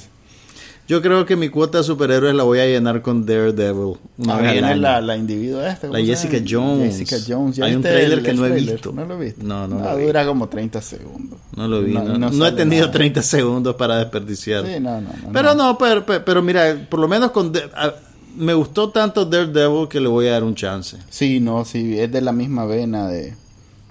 Yo 0.89 1.03
creo 1.03 1.27
que 1.27 1.37
mi 1.37 1.51
cuota 1.51 1.79
de 1.79 1.85
superhéroes 1.85 2.35
la 2.35 2.45
voy 2.45 2.61
a 2.61 2.65
llenar 2.67 3.03
con 3.03 3.27
Daredevil. 3.27 3.99
Una 4.17 4.35
Ah, 4.37 4.41
vez 4.41 4.55
la, 4.79 5.01
la 5.03 5.17
esta. 5.61 5.87
¿cómo 5.89 5.99
La 5.99 6.05
Jessica? 6.05 6.39
Jones. 6.49 6.97
Jessica 6.97 7.17
Jones. 7.29 7.57
¿Ya 7.57 7.67
Hay 7.67 7.75
un 7.75 7.83
trailer 7.83 8.19
el- 8.19 8.25
que 8.25 8.31
el 8.31 8.37
no 8.37 8.47
he 8.47 8.51
trailer? 8.51 8.73
visto. 8.75 8.93
¿No 8.93 9.05
lo 9.05 9.19
viste? 9.19 9.43
No, 9.45 9.69
no 9.69 9.81
lo 9.81 9.89
Ah, 9.89 9.95
vi. 9.97 10.07
dura 10.07 10.25
como 10.27 10.49
30 10.49 10.81
segundos. 10.81 11.39
No 11.55 11.69
lo 11.69 11.83
vi. 11.83 11.93
No, 11.93 12.17
no 12.19 12.29
he 12.29 12.33
sale 12.33 12.57
tenido 12.57 12.87
nada. 12.87 12.93
30 12.93 13.21
segundos 13.23 13.75
para 13.77 13.99
desperdiciar. 13.99 14.65
Sí, 14.67 14.81
no, 14.81 15.01
no, 15.03 15.11
no. 15.11 15.33
pero 15.33 15.55
no, 15.55 15.77
pero, 15.77 16.07
pero, 16.07 16.25
pero 16.25 16.43
mira, 16.43 16.87
por 16.89 17.01
lo 17.01 17.07
menos 17.09 17.33
con 17.33 17.53
a- 17.77 17.93
me 18.37 18.55
gustó 18.55 18.89
tanto 18.89 19.27
Daredevil 19.27 19.89
que 19.89 20.01
le 20.01 20.09
voy 20.09 20.29
a 20.29 20.33
dar 20.33 20.45
un 20.45 20.55
chance. 20.55 20.97
Sí, 21.11 21.39
no, 21.39 21.67
sí, 21.67 21.99
es 22.01 22.11
de 22.11 22.23
la 22.23 22.33
misma 22.33 22.65
vena 22.65 23.09
de, 23.09 23.35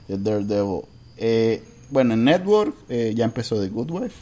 de 0.07 0.17
Daredevil. 0.17 0.81
Eh, 1.17 1.61
bueno, 1.91 2.15
en 2.15 2.23
Network 2.23 2.73
eh, 2.89 3.13
ya 3.15 3.25
empezó 3.25 3.61
The 3.61 3.67
Good 3.67 3.91
Wife. 3.91 4.15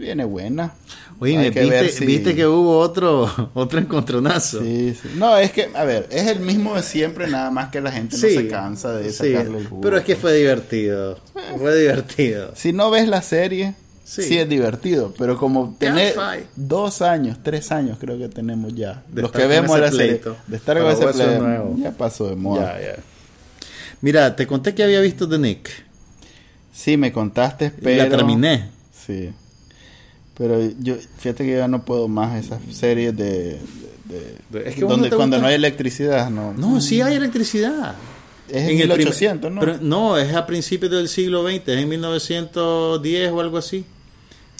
Viene 0.00 0.24
buena. 0.24 0.72
Oye, 1.18 1.36
me 1.36 1.50
que 1.50 1.60
viste, 1.60 1.88
si- 1.90 2.06
viste 2.06 2.34
que 2.34 2.46
hubo 2.46 2.78
otro 2.78 3.30
otro 3.54 3.78
encontronazo. 3.78 4.62
Sí, 4.62 4.94
sí. 5.00 5.10
No, 5.16 5.36
es 5.36 5.52
que, 5.52 5.68
a 5.74 5.84
ver, 5.84 6.08
es 6.10 6.26
el 6.28 6.40
mismo 6.40 6.74
de 6.74 6.82
siempre, 6.82 7.28
nada 7.28 7.50
más 7.50 7.68
que 7.68 7.82
la 7.82 7.92
gente 7.92 8.16
Sí, 8.16 8.28
no 8.34 8.40
se 8.40 8.48
cansa 8.48 8.92
de 8.94 9.12
sí, 9.12 9.30
sacarle 9.34 9.58
el 9.58 9.66
jugo. 9.66 9.82
Pero 9.82 9.98
es 9.98 10.04
que 10.04 10.16
fue 10.16 10.34
divertido. 10.34 11.18
Fue 11.58 11.78
divertido. 11.78 12.52
Si 12.56 12.72
no 12.72 12.90
ves 12.90 13.08
la 13.08 13.20
serie, 13.20 13.74
Sí. 14.04 14.38
es 14.38 14.48
divertido. 14.48 15.12
Pero 15.18 15.36
como 15.36 15.76
tener 15.78 16.14
dos 16.56 17.02
años, 17.02 17.36
tres 17.42 17.70
años 17.70 17.98
creo 18.00 18.16
que 18.18 18.28
tenemos 18.30 18.74
ya. 18.74 19.02
De 19.08 19.20
los 19.20 19.30
que 19.32 19.46
vemos 19.46 19.78
la 19.78 19.90
serie. 19.92 20.22
De 20.46 20.56
estar 20.56 20.78
con 20.80 20.90
ese 20.90 21.06
pleito, 21.08 21.42
nuevo. 21.42 21.76
Ya 21.78 21.90
pasó 21.92 22.26
de 22.26 22.36
moda. 22.36 22.80
Ya, 22.80 22.94
ya. 22.96 23.02
Mira, 24.00 24.34
te 24.34 24.46
conté 24.46 24.74
que 24.74 24.82
había 24.82 25.00
visto 25.02 25.28
The 25.28 25.38
Nick. 25.38 25.68
Sí, 26.72 26.96
me 26.96 27.12
contaste, 27.12 27.70
pero... 27.70 28.02
La 28.04 28.08
terminé. 28.08 28.70
Sí. 29.06 29.30
Pero 30.40 30.58
yo, 30.80 30.94
fíjate 31.18 31.44
que 31.44 31.58
ya 31.58 31.68
no 31.68 31.84
puedo 31.84 32.08
más 32.08 32.42
esas 32.42 32.60
series 32.72 33.14
de... 33.14 33.58
de- 34.06 34.36
de- 34.48 34.68
Es 34.70 34.74
que 34.74 34.80
donde 34.80 35.10
no 35.10 35.16
cuando 35.16 35.36
gusta- 35.36 35.42
no 35.42 35.46
hay 35.48 35.54
electricidad, 35.54 36.30
no. 36.30 36.54
No, 36.54 36.80
sí 36.80 37.02
hay 37.02 37.14
electricidad. 37.16 37.94
Es 38.48 38.62
en, 38.62 38.70
el 38.70 38.88
primer- 38.88 38.98
1800, 39.00 39.52
¿no? 39.52 39.60
pero 39.60 39.76
no, 39.82 40.16
es 40.16 40.34
a 40.34 40.46
principios 40.46 40.90
del 40.92 41.08
siglo 41.08 41.42
XX, 41.46 41.68
es 41.68 41.78
en 41.82 41.88
1910 41.90 43.30
o 43.32 43.40
algo 43.40 43.58
así. 43.58 43.84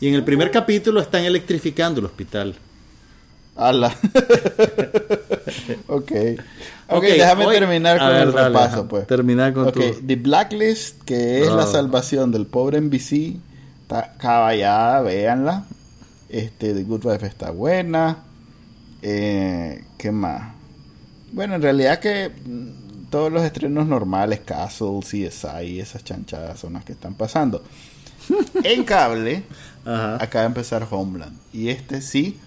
Y 0.03 0.09
en 0.09 0.14
el 0.16 0.22
primer 0.22 0.51
capítulo 0.51 1.01
están 1.01 1.24
electrificando 1.24 1.99
el 2.01 2.07
hospital. 2.07 2.55
Ala. 3.57 3.89
ok. 5.89 6.12
Ok, 6.12 6.12
Ok, 6.89 7.03
déjame 7.05 7.47
hoy- 7.47 7.55
terminar 7.57 7.99
con 7.99 8.09
ver, 8.09 8.22
el 8.28 8.33
dale, 8.33 8.49
repaso, 8.49 8.87
pues. 8.89 9.07
Terminar 9.07 9.53
con 9.55 9.68
Ok, 9.68 9.74
tu- 9.74 10.07
The 10.07 10.16
Blacklist, 10.16 11.03
que 11.05 11.41
es 11.43 11.51
la 11.51 11.66
salvación 11.66 12.33
del 12.33 12.47
pobre 12.47 12.81
NBC, 12.81 13.37
está 13.91 14.12
caballada, 14.18 15.01
véanla. 15.03 15.64
Este, 16.28 16.74
The 16.74 16.84
Good 16.84 17.05
Wife 17.07 17.26
está 17.26 17.51
buena. 17.51 18.18
Eh, 19.03 19.84
¿Qué 19.99 20.12
más? 20.12 20.53
Bueno, 21.32 21.57
en 21.57 21.62
realidad 21.62 21.99
que 21.99 22.28
mm, 22.30 23.11
todos 23.11 23.32
los 23.32 23.43
estrenos 23.43 23.86
normales, 23.86 24.41
Castle, 24.45 25.01
CSI, 25.01 25.80
esas 25.80 26.05
chanchadas 26.05 26.61
son 26.61 26.74
las 26.74 26.84
que 26.84 26.93
están 26.93 27.14
pasando. 27.14 27.64
en 28.64 28.84
cable, 28.84 29.43
Ajá. 29.84 30.16
acaba 30.22 30.43
de 30.43 30.47
empezar 30.49 30.86
Homeland. 30.88 31.36
Y 31.53 31.70
este 31.70 32.01
sí, 32.01 32.38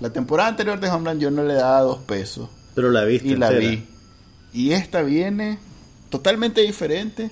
la 0.00 0.10
temporada 0.10 0.50
anterior 0.50 0.78
de 0.78 0.90
Homeland 0.90 1.20
yo 1.20 1.30
no 1.30 1.42
le 1.42 1.54
daba 1.54 1.80
dos 1.80 1.98
pesos. 2.00 2.48
Pero 2.76 2.90
la 2.90 3.04
viste 3.04 3.28
Y 3.28 3.36
la 3.36 3.48
entera. 3.48 3.70
vi. 3.70 3.86
Y 4.52 4.72
esta 4.72 5.02
viene 5.02 5.58
totalmente 6.10 6.60
diferente 6.60 7.30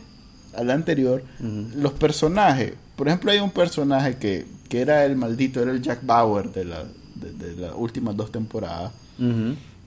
a 0.56 0.64
la 0.64 0.74
anterior. 0.74 1.22
Los 1.40 1.92
personajes, 1.92 2.74
por 3.02 3.08
ejemplo, 3.08 3.32
hay 3.32 3.40
un 3.40 3.50
personaje 3.50 4.16
que, 4.16 4.46
que 4.68 4.80
era 4.80 5.04
el 5.04 5.16
maldito, 5.16 5.60
era 5.60 5.72
el 5.72 5.82
Jack 5.82 6.06
Bauer 6.06 6.52
de, 6.52 6.64
la, 6.64 6.84
de, 7.16 7.32
de 7.32 7.56
las 7.60 7.72
últimas 7.74 8.16
dos 8.16 8.30
temporadas. 8.30 8.92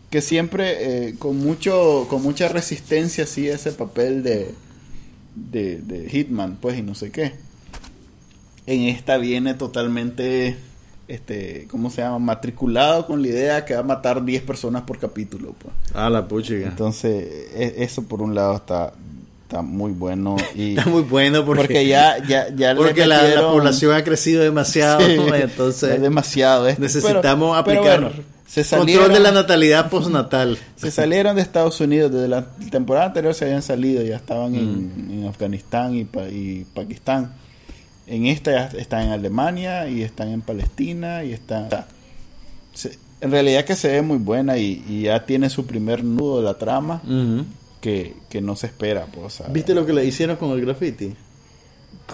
Que 0.10 0.20
siempre 0.20 1.08
eh, 1.08 1.16
con 1.18 1.38
mucho 1.38 2.08
con 2.10 2.22
mucha 2.22 2.50
resistencia 2.50 3.24
hacía 3.24 3.56
ese 3.56 3.72
papel 3.72 4.22
de, 4.22 4.54
de, 5.34 5.78
de 5.78 6.10
Hitman, 6.10 6.58
pues, 6.60 6.78
y 6.78 6.82
no 6.82 6.94
sé 6.94 7.10
qué. 7.12 7.36
En 8.66 8.82
esta 8.82 9.16
viene 9.16 9.54
totalmente, 9.54 10.58
este, 11.08 11.70
¿cómo 11.72 11.90
se 11.92 12.02
llama? 12.02 12.20
Matriculado 12.20 13.08
con 13.08 13.22
la 13.22 13.30
idea 13.30 13.64
que 13.64 13.76
va 13.76 13.80
a 13.80 13.84
matar 13.84 14.26
10 14.26 14.44
personas 14.44 14.82
por 14.82 15.00
capítulo, 15.00 15.56
pues. 15.58 15.74
Ah, 15.94 16.10
la 16.10 16.28
puchiga. 16.28 16.68
Entonces, 16.68 17.24
e- 17.56 17.76
eso 17.78 18.04
por 18.04 18.22
un 18.22 18.36
lado 18.36 18.58
está, 18.58 18.92
está 19.46 19.62
muy 19.62 19.92
bueno. 19.92 20.36
Y 20.56 20.78
Está 20.78 20.90
muy 20.90 21.04
bueno 21.04 21.46
porque, 21.46 21.62
porque 21.64 21.88
ya, 21.88 22.18
ya, 22.28 22.48
ya 22.56 22.76
porque 22.76 23.06
la, 23.06 23.20
población 23.42 23.94
ha 23.94 24.04
crecido 24.04 24.42
demasiado. 24.44 25.00
Sí, 25.02 25.18
entonces 25.34 25.92
es 25.96 26.02
demasiado 26.02 26.68
esto. 26.68 26.82
necesitamos 26.82 27.24
Pero- 27.24 27.64
pero 27.66 27.80
aplicar 27.80 28.02
bueno, 28.12 28.24
se 28.48 28.64
control 28.78 29.12
de 29.14 29.20
la 29.20 29.32
natalidad 29.32 29.90
postnatal. 29.90 30.58
se 30.76 30.92
salieron 30.92 31.36
de 31.36 31.42
Estados 31.42 31.80
Unidos. 31.82 32.12
Desde 32.12 32.28
la 32.28 32.46
temporada 32.72 33.08
anterior 33.08 33.34
se 33.34 33.46
habían 33.46 33.62
salido, 33.62 34.02
ya 34.04 34.16
estaban 34.16 34.52
Mm. 34.54 34.56
en, 34.58 35.10
en 35.22 35.28
Afganistán 35.28 35.96
y, 35.96 36.06
Pa- 36.06 36.28
y 36.28 36.66
Pakistán. 36.74 37.34
En 38.08 38.28
esta 38.28 38.52
ya 38.52 38.80
están 38.80 39.04
en 39.08 39.12
Alemania 39.12 39.88
y 39.90 40.04
están 40.04 40.30
en 40.30 40.42
Palestina 40.42 41.24
y 41.24 41.34
están... 41.34 41.66
o 41.66 41.70
sea, 41.70 41.88
se- 42.74 43.00
en 43.22 43.32
realidad 43.32 43.66
que 43.66 43.76
se 43.76 43.88
ve 43.88 44.02
muy 44.04 44.18
buena 44.20 44.58
y, 44.58 44.84
y 44.88 45.02
ya 45.04 45.26
tiene 45.26 45.50
su 45.50 45.66
primer 45.66 46.04
nudo 46.04 46.38
de 46.38 46.44
la 46.44 46.54
trama 46.58 47.02
Ujú. 47.04 47.46
Que, 47.86 48.16
que 48.30 48.42
no 48.42 48.56
se 48.56 48.66
espera. 48.66 49.06
Pues, 49.14 49.26
o 49.28 49.30
sea, 49.30 49.48
¿Viste 49.50 49.76
lo 49.76 49.86
que 49.86 49.94
le 49.94 50.04
hicieron 50.04 50.38
con 50.38 50.50
el 50.52 50.62
graffiti? 50.62 51.14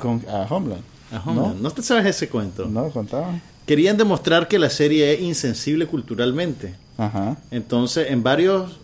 con, 0.01 0.21
a 0.29 0.45
Homeland. 0.49 0.83
A 1.11 1.21
Homeland. 1.25 1.61
¿No? 1.61 1.71
te 1.71 1.81
sabes 1.81 2.05
ese 2.05 2.27
cuento? 2.27 2.65
¿No? 2.65 2.89
¿Contaba? 2.89 3.39
Querían 3.65 3.95
demostrar 3.95 4.49
que 4.49 4.59
la 4.59 4.69
serie 4.69 5.13
es 5.13 5.21
insensible 5.21 5.85
culturalmente. 5.87 6.75
Ajá, 6.97 7.37
Entonces, 7.51 8.11
en 8.11 8.21
varios, 8.21 8.79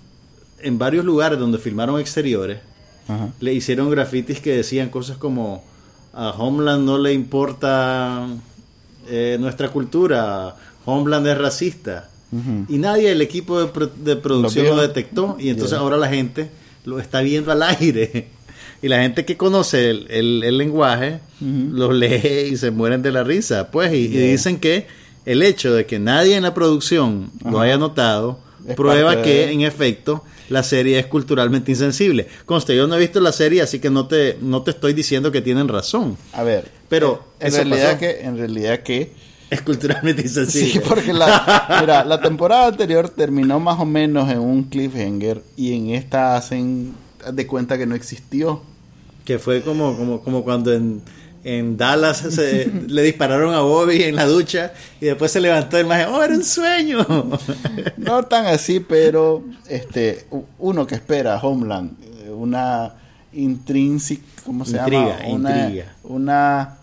en 0.62 0.78
varios 0.80 1.04
lugares 1.04 1.38
donde 1.38 1.58
filmaron 1.58 2.00
exteriores, 2.00 2.60
ajá. 3.10 3.30
le 3.42 3.54
hicieron 3.54 3.90
grafitis 3.90 4.40
que 4.40 4.56
decían 4.56 4.88
cosas 4.90 5.18
como 5.18 5.64
a 6.14 6.30
Homeland 6.32 6.86
no 6.86 6.98
le 6.98 7.12
importa 7.14 8.28
eh, 9.10 9.36
nuestra 9.40 9.70
cultura, 9.70 10.56
Homeland 10.86 11.28
es 11.28 11.38
racista. 11.38 12.10
Y 12.68 12.78
nadie 12.78 13.08
del 13.10 13.22
equipo 13.22 13.58
de, 13.60 13.68
pro- 13.68 13.88
de 13.88 14.16
producción 14.18 14.66
Lo 14.68 14.82
detectó 14.82 15.38
y 15.40 15.50
entonces 15.50 15.78
ahora 15.78 15.96
la 15.96 16.10
gente 16.10 16.50
lo 16.88 17.00
está 17.00 17.22
viendo 17.22 17.52
al 17.52 17.62
aire. 17.64 18.28
Y 18.80 18.90
la 18.90 19.02
gente 19.02 19.26
que 19.26 19.38
conoce 19.38 19.90
el, 19.90 20.06
el- 20.12 20.44
el 20.44 20.56
lenguaje 20.60 21.20
Ujú. 21.42 21.72
lo 21.76 21.92
lee 21.92 22.50
y 22.52 22.58
se 22.58 22.70
mueren 22.70 23.02
de 23.02 23.12
la 23.12 23.24
risa. 23.24 23.72
Pues, 23.72 23.92
y, 23.92 24.08
dicen 24.08 24.60
que 24.60 24.86
el 25.26 25.42
hecho 25.42 25.74
de 25.74 25.88
que 25.88 25.98
nadie 25.98 26.36
en 26.36 26.44
la 26.44 26.54
producción 26.54 27.32
lo 27.44 27.60
haya 27.60 27.80
notado 27.80 28.40
Es 28.68 28.76
prueba 28.76 29.24
que 29.24 29.48
de- 29.48 29.52
en 29.52 29.62
efecto 29.62 30.24
la 30.50 30.62
serie 30.62 31.00
es 31.00 31.08
culturalmente 31.08 31.72
insensible. 31.72 32.28
Conste, 32.46 32.76
yo 32.76 32.86
no 32.86 32.96
he 32.96 33.00
visto 33.00 33.20
la 33.20 33.32
serie, 33.32 33.64
así 33.64 33.80
que 33.80 33.90
no 33.90 34.06
te, 34.08 34.38
no 34.42 34.62
te 34.62 34.70
estoy 34.70 34.94
diciendo 34.94 35.32
que 35.32 35.42
tienen 35.42 35.68
razón. 35.68 36.16
A 36.34 36.44
ver, 36.44 36.70
Pero 36.88 37.24
en 37.40 37.48
eso 37.48 37.58
realidad 37.58 37.88
pasó. 37.94 38.00
que 38.00 38.20
en 38.22 38.38
realidad 38.38 38.80
que 38.84 39.12
Es 39.50 39.62
culturalmente 39.62 40.22
insensible. 40.24 40.70
sí, 40.72 40.80
porque 40.88 41.14
la 41.14 41.78
mira, 41.82 42.04
la 42.04 42.20
temporada 42.22 42.68
anterior 42.68 43.10
terminó 43.10 43.60
más 43.60 43.80
o 43.80 43.86
menos 43.86 44.30
en 44.30 44.39
un 44.39 44.64
cliffhanger 44.64 45.41
y 45.56 45.74
en 45.74 45.89
esta 45.91 46.36
hacen 46.36 46.93
de 47.34 47.48
cuenta 47.48 47.78
que 47.78 47.86
no 47.86 47.95
existió. 47.95 48.62
Que 49.26 49.39
fue 49.39 49.62
como, 49.62 49.95
como, 49.98 50.22
como 50.22 50.43
cuando 50.43 50.74
en, 50.74 51.02
en 51.43 51.78
Dallas 51.78 52.18
se- 52.18 52.72
le 52.88 53.02
dispararon 53.04 53.54
a 53.54 53.62
Bobby 53.62 54.04
en 54.04 54.16
la 54.16 54.26
ducha 54.26 54.74
y 55.02 55.06
después 55.06 55.32
se 55.32 55.39
levantó 55.41 55.78
el 55.78 55.86
maje, 55.86 56.06
oh, 56.06 56.22
era 56.24 56.34
un 56.34 56.43
sueño. 56.43 57.06
No 57.98 58.24
tan 58.24 58.45
así, 58.48 58.80
pero 58.80 59.43
este 59.70 60.28
uno 60.60 60.86
que 60.88 60.95
espera 60.95 61.38
Homeland 61.41 61.91
eh, 62.04 62.30
una 62.32 62.93
intrínseca, 63.34 64.22
¿cómo 64.45 64.66
se 64.66 64.78
Intriga, 64.78 65.20
llama? 65.20 65.34
Una 65.36 65.60
intriga. 65.64 65.95
una 66.04 66.76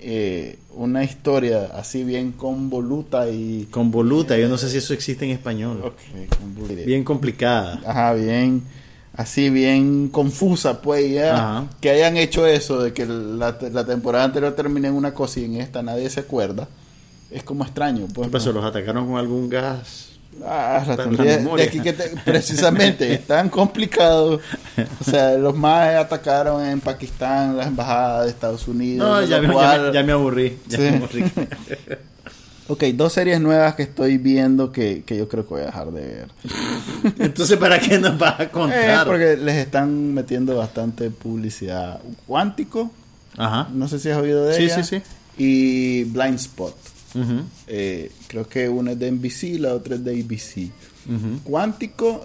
eh, 0.00 0.58
una 0.74 1.04
historia 1.04 1.70
así 1.74 2.04
bien 2.04 2.32
convoluta 2.32 3.28
y 3.28 3.68
Convoluta, 3.70 4.36
yo 4.38 4.48
no 4.48 4.58
sé 4.58 4.70
si 4.70 4.78
eso 4.78 4.94
existe 4.94 5.24
en 5.24 5.30
español. 5.32 5.92
Bien 6.86 7.04
complicada. 7.04 7.80
Ajá, 7.86 8.14
bien 8.14 8.62
así 9.14 9.50
bien 9.50 10.08
confusa, 10.08 10.80
pues, 10.80 11.10
ya, 11.12 11.34
Ajá. 11.34 11.66
que 11.80 11.90
hayan 11.90 12.16
hecho 12.16 12.46
eso, 12.46 12.82
de 12.82 12.92
que 12.92 13.06
la, 13.06 13.58
la 13.72 13.84
temporada 13.84 14.24
anterior 14.24 14.54
termine 14.54 14.88
en 14.88 14.94
una 14.94 15.12
cosa 15.12 15.40
y 15.40 15.44
en 15.44 15.56
esta 15.56 15.82
nadie 15.82 16.08
se 16.08 16.20
acuerda, 16.20 16.68
es 17.30 17.42
como 17.42 17.64
extraño. 17.64 18.06
Pues, 18.14 18.30
¿Qué. 18.30 18.52
¿Los 18.52 18.64
atacaron 18.64 19.06
con 19.06 19.16
algún 19.16 19.48
gas? 19.48 20.09
Ah, 20.46 20.82
teoría 20.96 21.18
la 21.24 21.30
de 21.32 21.36
memoria. 21.38 21.64
aquí 21.66 21.80
que 21.80 21.92
te- 21.92 22.10
precisamente 22.24 23.12
es 23.12 23.26
tan 23.26 23.48
complicado. 23.50 24.40
O 25.00 25.04
sea, 25.04 25.32
los 25.32 25.54
más 25.56 25.94
atacaron 25.96 26.64
en 26.64 26.80
Pakistán, 26.80 27.56
la 27.56 27.64
embajada 27.64 28.24
de 28.24 28.30
Estados 28.30 28.66
Unidos. 28.68 29.06
No, 29.08 29.18
de 29.20 29.28
ya 29.28 29.40
me, 29.40 29.48
ya 29.54 29.78
me- 29.78 29.92
ya 29.92 30.02
me 30.02 30.12
aburrí. 30.12 30.58
Ya 30.68 30.76
Sí. 30.78 30.82
me 30.84 30.96
aburrí. 30.96 31.24
Ok, 32.68 32.84
dos 32.94 33.12
series 33.14 33.40
nuevas 33.40 33.74
que 33.74 33.82
estoy 33.82 34.16
viendo 34.16 34.70
que, 34.70 35.02
que 35.04 35.16
yo 35.16 35.28
creo 35.28 35.42
que 35.44 35.54
voy 35.54 35.62
a 35.62 35.66
dejar 35.66 35.90
de 35.90 36.00
ver. 36.02 36.28
Entonces, 37.18 37.58
¿para 37.58 37.80
qué 37.80 37.98
nos 37.98 38.16
vas 38.16 38.38
a 38.38 38.44
Eh, 38.44 38.48
contar? 38.48 39.06
porque 39.08 39.36
les 39.36 39.56
están 39.56 40.14
metiendo 40.14 40.54
bastante 40.56 41.10
publicidad. 41.10 41.98
Cuántico, 42.28 42.92
Ajá. 43.36 43.66
no 43.74 43.88
sé 43.88 43.98
si 43.98 44.08
has 44.10 44.18
oído 44.18 44.44
de 44.44 44.54
Sí, 44.56 44.62
ella. 44.66 44.84
sí, 44.84 44.84
sí. 44.84 45.02
Y 45.36 46.04
Blind 46.04 46.36
Spot. 46.36 46.72
Eh, 47.66 48.10
creo 48.28 48.48
que 48.48 48.68
una 48.68 48.92
es 48.92 48.98
de 48.98 49.10
NBC, 49.10 49.58
la 49.58 49.74
otra 49.74 49.96
es 49.96 50.04
de 50.04 50.20
ABC. 50.20 50.70
Cuántico 51.44 52.24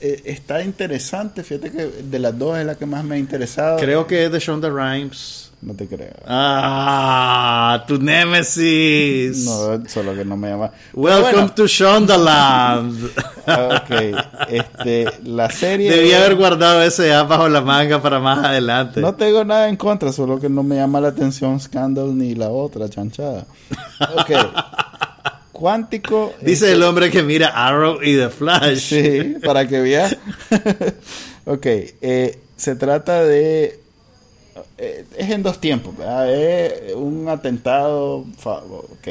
eh, 0.00 0.22
está 0.24 0.62
interesante. 0.62 1.42
Fíjate 1.42 1.70
que 1.70 1.86
de 1.86 2.18
las 2.18 2.38
dos 2.38 2.58
es 2.58 2.66
la 2.66 2.74
que 2.76 2.86
más 2.86 3.04
me 3.04 3.16
ha 3.16 3.18
interesado. 3.18 3.78
Creo 3.78 4.06
que 4.06 4.24
es 4.24 4.32
de 4.32 4.38
Shonda 4.38 4.68
Rhimes. 4.68 5.50
No 5.64 5.74
te 5.74 5.88
creo. 5.88 6.12
Ah, 6.26 7.84
tu 7.88 7.96
nemesis. 7.96 9.46
No, 9.46 9.82
solo 9.88 10.14
que 10.14 10.22
no 10.22 10.36
me 10.36 10.50
llama. 10.50 10.70
Welcome 10.92 11.32
bueno, 11.32 11.54
to 11.54 11.66
Shondaland. 11.66 13.06
ok, 13.46 13.90
este, 14.50 15.06
la 15.24 15.48
serie. 15.48 15.90
Debía 15.90 16.18
haber 16.18 16.36
guardado 16.36 16.82
ese 16.82 17.14
app 17.14 17.30
bajo 17.30 17.48
la 17.48 17.62
manga 17.62 18.02
para 18.02 18.20
más 18.20 18.44
adelante. 18.44 19.00
No 19.00 19.14
tengo 19.14 19.42
nada 19.42 19.70
en 19.70 19.76
contra, 19.76 20.12
solo 20.12 20.38
que 20.38 20.50
no 20.50 20.62
me 20.62 20.76
llama 20.76 21.00
la 21.00 21.08
atención 21.08 21.58
Scandal 21.58 22.16
ni 22.16 22.34
la 22.34 22.50
otra 22.50 22.90
chanchada. 22.90 23.46
Ok. 24.18 24.30
Cuántico. 25.52 26.34
Dice 26.42 26.72
el 26.72 26.82
hombre 26.82 27.10
que 27.10 27.22
mira 27.22 27.48
Arrow 27.48 28.02
y 28.02 28.16
The 28.16 28.28
Flash. 28.28 28.80
Sí, 28.80 29.36
para 29.42 29.66
que 29.66 29.80
veas. 29.80 30.14
ok, 31.46 31.64
eh, 31.64 32.38
se 32.54 32.76
trata 32.76 33.24
de... 33.24 33.83
eh, 34.78 35.04
es 35.16 35.30
en 35.30 35.42
dos 35.42 35.60
tiempos, 35.60 35.96
¿verdad? 35.96 36.32
Es 36.32 36.94
un 36.94 37.28
atentado... 37.28 38.24
Ok, 38.44 39.08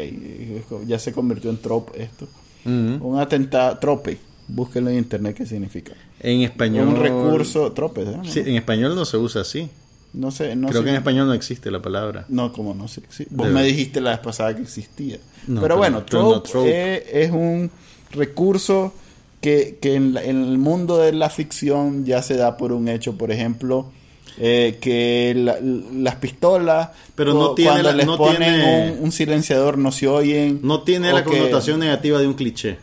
ya 0.87 0.99
se 0.99 1.11
convirtió 1.13 1.49
en 1.49 1.57
trope 1.57 2.03
esto. 2.03 2.27
Un 2.65 3.17
atentado... 3.19 3.77
Trope. 3.79 4.17
Búsquenlo 4.47 4.89
en 4.89 4.97
internet 4.97 5.35
qué 5.37 5.45
significa. 5.45 5.93
En 6.19 6.41
español. 6.41 6.87
Un 6.89 6.95
recurso... 6.97 7.71
Trope, 7.71 8.01
¿eh? 8.03 8.17
Sí, 8.25 8.39
en 8.41 8.55
español 8.55 8.93
no 8.95 9.05
se 9.05 9.17
usa 9.17 9.41
así. 9.41 9.69
No 10.13 10.29
sé, 10.31 10.55
no 10.55 10.67
Creo 10.67 10.81
sé. 10.81 10.83
que 10.85 10.89
en 10.91 10.95
español 10.97 11.27
no 11.27 11.33
existe 11.33 11.71
la 11.71 11.81
palabra. 11.81 12.25
No, 12.29 12.51
como 12.53 12.75
no 12.75 12.87
sé. 12.87 13.01
sí. 13.09 13.25
Vos 13.31 13.49
me 13.49 13.63
dijiste 13.63 13.99
la 13.99 14.11
vez 14.11 14.19
pasada 14.19 14.55
que 14.55 14.61
existía. 14.61 15.17
No, 15.47 15.61
pero 15.61 15.61
pero- 15.61 15.77
bueno, 15.77 15.99
no 16.11 16.41
trope. 16.41 16.97
Es, 16.97 17.27
es 17.29 17.31
un 17.31 17.71
recurso 18.11 18.93
que, 19.41 19.79
que 19.81 19.95
en, 19.95 20.13
la- 20.13 20.23
en 20.23 20.43
el 20.43 20.57
mundo 20.57 20.97
de 20.97 21.13
la 21.13 21.29
ficción 21.29 22.05
ya 22.05 22.21
se 22.21 22.35
da 22.37 22.57
por 22.57 22.71
un 22.73 22.87
hecho. 22.89 23.17
Por 23.17 23.31
ejemplo, 23.31 23.91
eh, 24.39 24.77
que 24.81 25.33
la- 25.35 25.57
las 25.61 26.15
pistolas, 26.15 26.89
Pero 27.15 27.33
no 27.33 27.53
tiene 27.53 27.71
cuando 27.71 27.89
la- 27.91 27.95
les 27.97 28.05
no 28.05 28.17
ponen 28.17 28.37
tiene- 28.37 28.91
un, 28.97 29.03
un 29.05 29.11
silenciador 29.11 29.77
no 29.77 29.91
se 29.91 30.07
oyen. 30.07 30.59
No 30.63 30.81
tiene 30.83 31.11
la 31.13 31.23
que- 31.23 31.29
connotación 31.29 31.79
negativa 31.79 32.19
de 32.19 32.27
un 32.27 32.33
cliché. 32.33 32.77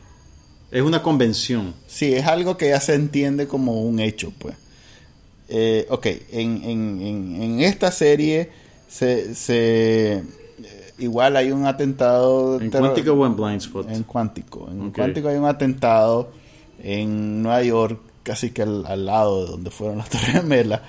Es 0.70 0.82
una 0.82 1.02
convención. 1.02 1.74
Sí, 1.88 2.14
es 2.14 2.26
algo 2.26 2.56
que 2.56 2.68
ya 2.68 2.80
se 2.80 2.94
entiende 2.94 3.48
como 3.48 3.82
un 3.82 3.98
hecho, 3.98 4.32
pues. 4.38 4.54
Eh, 5.48 5.86
ok, 5.90 6.06
en, 6.30 6.62
en, 6.62 7.00
en, 7.02 7.42
en 7.42 7.60
esta 7.60 7.90
serie 7.90 8.50
se, 8.88 9.34
se 9.34 10.18
eh, 10.18 10.22
igual 11.00 11.36
hay 11.36 11.50
un 11.50 11.66
atentado 11.66 12.60
En 12.60 12.70
cuántico 12.70 13.14
o 13.14 13.26
en 13.26 13.34
blind 13.34 13.60
spot. 13.60 13.90
en 13.90 14.04
cuántico. 14.04 14.68
En 14.70 14.92
cuántico 14.92 15.26
hay 15.28 15.36
un 15.38 15.46
atentado 15.46 16.30
en 16.82 17.42
Nueva 17.42 17.62
York, 17.64 18.00
casi 18.22 18.50
que 18.50 18.62
al, 18.62 18.84
al 18.86 19.06
lado 19.06 19.44
de 19.44 19.50
donde 19.52 19.70
fueron 19.70 19.98
las 19.98 20.08
Torres 20.10 20.26
Gemelas. 20.32 20.80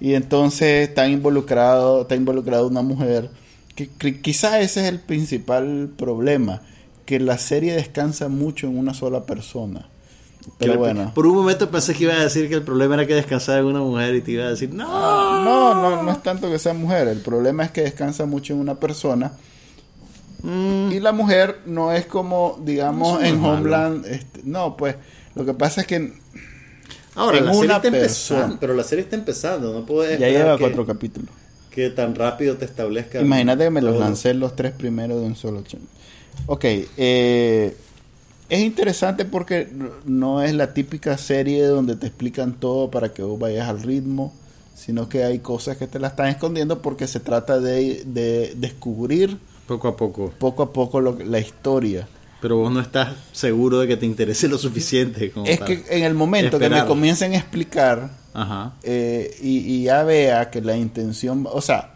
Y 0.00 0.14
entonces 0.14 0.88
está 0.88 1.08
involucrado, 1.08 2.02
está 2.02 2.14
involucrada 2.14 2.64
una 2.64 2.82
mujer 2.82 3.30
que, 3.74 3.88
que 3.88 4.20
quizá 4.20 4.60
ese 4.60 4.82
es 4.82 4.88
el 4.88 5.00
principal 5.00 5.90
problema, 5.96 6.62
que 7.04 7.18
la 7.20 7.38
serie 7.38 7.74
descansa 7.74 8.28
mucho 8.28 8.66
en 8.66 8.78
una 8.78 8.94
sola 8.94 9.24
persona. 9.24 9.88
Pero 10.58 10.72
Que- 10.72 10.78
bueno. 10.78 11.12
Por 11.14 11.26
un 11.26 11.34
momento 11.36 11.70
pensé 11.70 11.94
que 11.94 12.04
iba 12.04 12.14
a 12.14 12.22
decir 12.22 12.48
que 12.48 12.54
el 12.54 12.62
problema 12.62 12.94
era 12.94 13.06
que 13.06 13.14
descansaba 13.14 13.58
en 13.58 13.66
una 13.66 13.80
mujer 13.80 14.14
y 14.14 14.20
te 14.22 14.30
iba 14.32 14.44
a 14.44 14.50
decir, 14.50 14.72
no. 14.72 15.44
No, 15.44 15.74
no, 15.74 16.02
no 16.02 16.10
es 16.12 16.22
tanto 16.22 16.50
que 16.50 16.58
sea 16.58 16.72
mujer. 16.74 17.06
El 17.08 17.20
problema 17.20 17.64
es 17.64 17.70
que 17.70 17.82
descansa 17.82 18.24
mucho 18.24 18.54
en 18.54 18.60
una 18.60 18.76
persona. 18.76 19.32
Mm, 20.42 20.92
Y 20.92 21.00
la 21.00 21.12
mujer 21.12 21.60
no 21.66 21.92
es 21.92 22.06
como, 22.06 22.58
digamos, 22.64 23.20
no 23.20 23.26
en. 23.26 23.44
Homeland. 23.44 24.06
este, 24.06 24.40
no, 24.44 24.76
pues 24.76 24.96
lo 25.34 25.44
que 25.44 25.52
pasa 25.54 25.80
es 25.82 25.86
que 25.86 26.12
Ahora, 27.18 27.38
en 27.38 27.44
la 27.46 27.52
serie 27.54 27.68
está 27.76 27.82
persona. 27.82 27.98
empezando, 28.40 28.56
pero 28.60 28.74
la 28.74 28.84
serie 28.84 29.04
está 29.04 29.16
empezando, 29.16 29.72
no 29.72 29.84
puedo 29.86 30.08
ya 30.10 30.28
lleva 30.28 30.56
que, 30.56 30.60
cuatro 30.62 30.86
capítulos. 30.86 31.30
que 31.70 31.90
tan 31.90 32.14
rápido 32.14 32.56
te 32.56 32.64
establezca. 32.64 33.20
Imagínate 33.20 33.64
que 33.64 33.70
me 33.70 33.82
los 33.82 33.94
todo. 33.94 34.00
lancé 34.00 34.34
los 34.34 34.54
tres 34.56 34.72
primeros 34.72 35.20
de 35.20 35.26
un 35.26 35.36
solo 35.36 35.62
ch- 35.64 35.78
Ok, 36.46 36.64
eh, 36.96 37.76
es 38.48 38.60
interesante 38.60 39.24
porque 39.24 39.68
no- 40.06 40.42
es 40.42 40.54
la 40.54 40.72
típica 40.72 41.18
serie 41.18 41.66
donde 41.66 41.96
te 41.96 42.06
explican 42.06 42.54
todo 42.54 42.90
para 42.90 43.12
que 43.12 43.22
vos 43.22 43.38
vayas 43.38 43.68
al 43.68 43.82
ritmo, 43.82 44.32
sino 44.74 45.08
que 45.08 45.24
hay 45.24 45.40
cosas 45.40 45.76
que 45.76 45.86
te 45.88 45.98
la 45.98 46.08
están 46.08 46.28
escondiendo 46.28 46.80
porque 46.80 47.06
se 47.08 47.20
trata 47.20 47.58
de, 47.60 48.04
de 48.06 48.54
descubrir 48.56 49.36
Poco 49.66 49.88
a 49.88 49.96
poco. 49.96 50.32
poco 50.38 50.62
a 50.62 50.72
poco 50.72 51.00
lo 51.00 51.18
que- 51.18 51.24
la 51.26 51.40
historia. 51.40 52.08
Pero 52.40 52.56
vos 52.56 52.72
no 52.72 52.80
estás 52.80 53.16
seguro 53.32 53.80
de 53.80 53.88
que 53.88 53.96
te 53.96 54.06
interese 54.06 54.46
lo 54.48 54.58
suficiente. 54.58 55.30
Como 55.32 55.46
Es 55.46 55.60
que 55.60 55.84
en 55.90 56.04
el 56.04 56.14
momento 56.14 56.58
que 56.58 56.68
me 56.68 56.84
comiencen 56.84 57.32
a 57.32 57.36
explicar 57.38 58.10
Ajá. 58.34 58.74
eh, 58.82 59.36
y, 59.42 59.58
y 59.58 59.82
ya 59.84 60.04
vea 60.04 60.48
que 60.50 60.60
la 60.60 60.76
intención, 60.76 61.46
o 61.50 61.60
sea, 61.60 61.94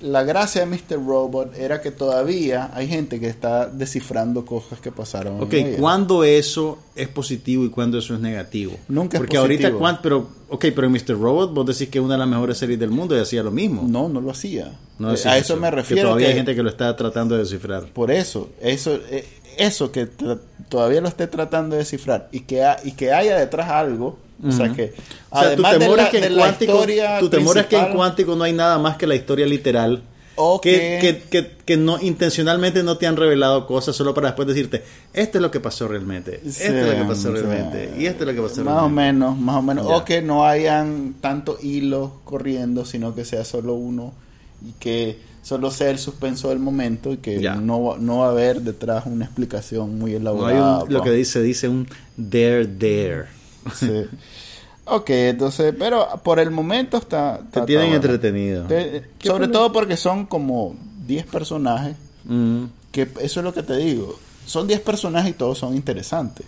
la 0.00 0.22
gracia 0.24 0.64
de 0.64 0.66
Mr. 0.66 0.96
Robot 1.06 1.56
era 1.56 1.80
que 1.80 1.90
todavía 1.90 2.70
hay 2.74 2.86
gente 2.86 3.18
que 3.18 3.28
está 3.28 3.66
descifrando 3.66 4.44
cosas 4.44 4.78
que 4.80 4.92
pasaron. 4.92 5.40
Ok. 5.42 5.54
¿cuándo 5.78 6.22
eso 6.24 6.78
es 6.94 7.08
positivo 7.08 7.64
y 7.64 7.70
cuándo 7.70 7.98
eso 7.98 8.14
es 8.14 8.20
negativo? 8.20 8.72
Nunca 8.88 9.16
es 9.16 9.20
Porque 9.20 9.36
ahorita, 9.38 9.62
positivo. 9.62 9.78
cuán- 9.78 10.00
pero, 10.02 10.28
ok, 10.50 10.66
pero 10.74 10.86
en 10.86 10.92
Mr. 10.92 11.18
Robot 11.18 11.54
vos 11.54 11.66
decís 11.66 11.88
que 11.88 11.98
es 11.98 12.04
una 12.04 12.14
de 12.14 12.18
las 12.20 12.28
mejores 12.28 12.58
series 12.58 12.78
del 12.78 12.90
mundo 12.90 13.16
y 13.16 13.20
hacía 13.20 13.42
lo 13.42 13.50
mismo. 13.50 13.84
No, 13.88 14.08
no 14.08 14.20
lo 14.20 14.30
hacía. 14.30 14.72
No 14.98 15.12
Eh, 15.14 15.18
a 15.24 15.38
eso, 15.38 15.56
me 15.56 15.68
Que 15.70 15.76
refiero. 15.76 16.02
todavía 16.04 16.26
que- 16.26 16.32
hay 16.32 16.36
gente 16.38 16.54
que 16.54 16.62
lo 16.62 16.68
está 16.70 16.94
tratando 16.94 17.34
de 17.34 17.42
descifrar. 17.42 17.84
Por 17.86 18.10
eso, 18.10 18.50
eso, 18.60 18.98
eh, 19.10 19.26
eso 19.56 19.92
que 19.92 20.06
todavía 20.68 21.00
lo 21.00 21.08
esté 21.08 21.26
tratando 21.26 21.74
de 21.76 21.80
descifrar 21.80 22.28
y 22.32 22.40
que, 22.40 22.64
ha- 22.64 22.78
y 22.84 22.92
que 22.92 23.12
haya 23.12 23.36
detrás 23.38 23.68
algo, 23.70 24.18
o 24.46 24.52
sea 24.52 24.72
que 24.72 24.92
O 25.30 25.38
sea, 25.40 25.56
tu 25.56 25.64
además 25.64 25.72
de 25.72 25.78
temor 25.78 25.96
la, 25.96 26.04
es 26.04 26.10
que 26.10 26.20
de 26.20 26.26
en 26.26 26.34
cuántico, 26.34 26.86
tu 27.20 27.28
temor 27.30 27.58
es 27.58 27.66
que 27.66 27.76
en 27.78 27.92
cuántico 27.94 28.36
no 28.36 28.44
hay 28.44 28.52
nada 28.52 28.78
más 28.78 28.96
que 28.96 29.06
la 29.06 29.14
historia 29.14 29.46
literal. 29.46 30.02
O 30.38 30.60
que, 30.60 31.22
que- 31.30 31.56
que, 31.64 31.76
no 31.78 31.98
intencionalmente 31.98 32.82
no 32.82 32.98
te 32.98 33.06
han 33.06 33.16
revelado 33.16 33.66
cosas 33.66 33.96
solo 33.96 34.12
para 34.12 34.28
después 34.28 34.46
decirte 34.46 34.84
esto 35.14 35.38
es 35.38 35.42
lo 35.42 35.50
que 35.50 35.60
pasó 35.60 35.88
realmente 35.88 36.42
esto 36.44 36.62
es 36.62 36.86
lo 36.86 37.02
que 37.02 37.08
pasó 37.08 37.34
Sí, 37.34 37.40
realmente 37.42 37.90
sí. 37.96 38.02
y 38.02 38.06
esto 38.06 38.24
es 38.24 38.26
lo 38.28 38.34
que 38.42 38.48
pasó 38.48 38.62
Más 38.62 38.74
o 38.74 38.76
realmente 38.80 39.02
menos, 39.02 39.38
más 39.38 39.56
o 39.56 39.62
menos. 39.62 39.88
Ya. 39.88 39.96
O 39.96 40.04
que 40.04 40.20
no 40.20 40.44
hayan 40.44 41.14
tanto 41.22 41.56
hilos 41.62 42.10
corriendo, 42.24 42.84
sino 42.84 43.14
que 43.14 43.24
sea 43.24 43.46
solo 43.46 43.72
uno 43.74 44.12
y 44.62 44.72
que 44.72 45.18
solo 45.46 45.70
sea 45.70 45.90
el 45.90 45.98
suspenso 46.00 46.48
del 46.48 46.58
momento 46.58 47.12
y 47.12 47.18
que 47.18 47.40
Ya. 47.40 47.54
no, 47.54 47.80
va- 47.80 47.98
no 47.98 48.18
va 48.18 48.26
a 48.26 48.30
haber 48.30 48.62
detrás 48.62 49.06
una 49.06 49.24
explicación 49.26 49.96
muy 49.96 50.10
no 50.10 50.16
hay 50.16 50.20
elaborada. 50.22 50.82
un- 50.82 50.92
lo 50.92 50.98
pa. 50.98 51.04
que 51.04 51.10
dice 51.12 51.40
dice 51.40 51.68
un 51.68 51.86
there 52.30 52.66
there 52.66 53.26
Sí. 53.72 54.06
ok, 54.86 55.08
entonces, 55.10 55.72
pero 55.78 56.08
por 56.24 56.40
el 56.40 56.50
momento 56.50 56.96
está... 56.96 57.38
te 57.38 57.44
está- 57.44 57.66
tienen 57.66 57.86
está 57.92 57.96
entretenido 57.96 58.64
Te- 58.64 59.04
¿Qué 59.18 59.28
sobre 59.28 59.46
todo 59.46 59.72
porque 59.72 59.96
son 59.96 60.26
como 60.26 60.74
10 61.06 61.26
personajes, 61.26 61.94
Mm, 62.24 62.64
que 62.90 63.02
eso 63.20 63.38
es 63.38 63.44
lo 63.44 63.54
que 63.54 63.62
te 63.62 63.76
digo. 63.76 64.18
Son 64.46 64.66
10 64.66 64.80
personajes 64.80 65.30
y 65.30 65.34
todos 65.34 65.58
son 65.58 65.76
interesantes. 65.76 66.44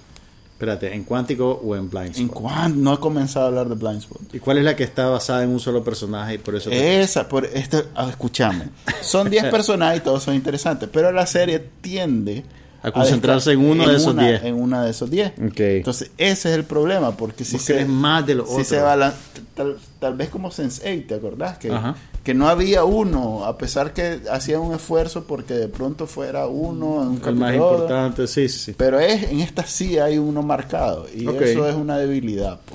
Espérate 0.58 0.92
en 0.92 1.04
cuántico 1.04 1.52
o 1.64 1.76
en 1.76 1.88
blind 1.88 2.16
En 2.16 2.24
Spot? 2.24 2.30
cuan- 2.42 2.82
no 2.82 2.94
he 2.94 2.98
comenzado 2.98 3.44
a 3.44 3.48
hablar 3.48 3.68
de 3.68 3.76
Blindspot. 3.76 4.34
y 4.34 4.40
cuál 4.40 4.58
es 4.58 4.64
la 4.64 4.74
que 4.74 4.82
está 4.82 5.06
basada 5.06 5.44
en 5.44 5.50
un 5.50 5.60
solo 5.60 5.84
personaje 5.84 6.34
y 6.34 6.38
por 6.38 6.56
eso 6.56 6.68
Esa, 6.72 7.28
por 7.28 7.44
esto, 7.44 7.84
ah, 7.94 8.08
escúchame. 8.10 8.64
Son 9.00 9.30
10 9.30 9.44
personajes 9.52 10.00
y 10.00 10.02
todos 10.02 10.24
son 10.24 10.34
interesantes, 10.34 10.88
pero 10.92 11.12
la 11.12 11.26
serie 11.28 11.60
tiende 11.80 12.44
A 12.82 12.90
concentrarse 12.90 13.52
en 13.52 13.60
uno 13.60 13.86
de 13.88 13.96
esos 13.96 14.12
una- 14.14 14.26
10. 14.26 14.42
En 14.42 14.54
una 14.60 14.82
de 14.84 14.90
esos 14.90 15.08
10. 15.08 15.32
Ok. 15.48 15.60
Entonces, 15.60 16.10
ese 16.18 16.50
es 16.50 16.56
el 16.56 16.64
problema, 16.64 17.12
porque 17.16 17.44
si 17.44 17.56
se, 17.60 17.84
más 17.84 18.26
de 18.26 18.34
lo 18.34 18.44
si 18.44 18.52
otro. 18.52 18.64
se 18.64 18.80
balan- 18.80 19.14
tal, 19.54 19.76
tal 20.00 20.14
vez 20.16 20.28
como 20.28 20.50
Sense8, 20.50 21.06
¿te 21.06 21.14
acordás? 21.14 21.58
Que, 21.58 21.70
Ajá. 21.72 21.94
Que 22.28 22.34
no 22.34 22.46
había 22.46 22.84
uno, 22.84 23.46
a 23.46 23.56
pesar 23.56 23.94
que 23.94 24.20
hacía 24.30 24.60
un 24.60 24.74
esfuerzo 24.74 25.24
porque 25.24 25.54
de 25.54 25.66
pronto 25.68 26.06
fuera 26.06 26.46
uno 26.46 26.86
un 27.00 27.22
el 27.26 27.34
más 27.36 27.54
importante 27.54 28.26
sí 28.26 28.50
sí 28.50 28.74
Pero 28.76 29.00
es, 29.00 29.30
en 29.30 29.40
esta 29.40 29.64
sí 29.64 29.98
hay 29.98 30.18
uno 30.18 30.42
marcado, 30.42 31.06
y 31.14 31.26
eso 31.26 31.66
es 31.66 31.74
una 31.74 31.96
debilidad. 31.96 32.60
po. 32.60 32.74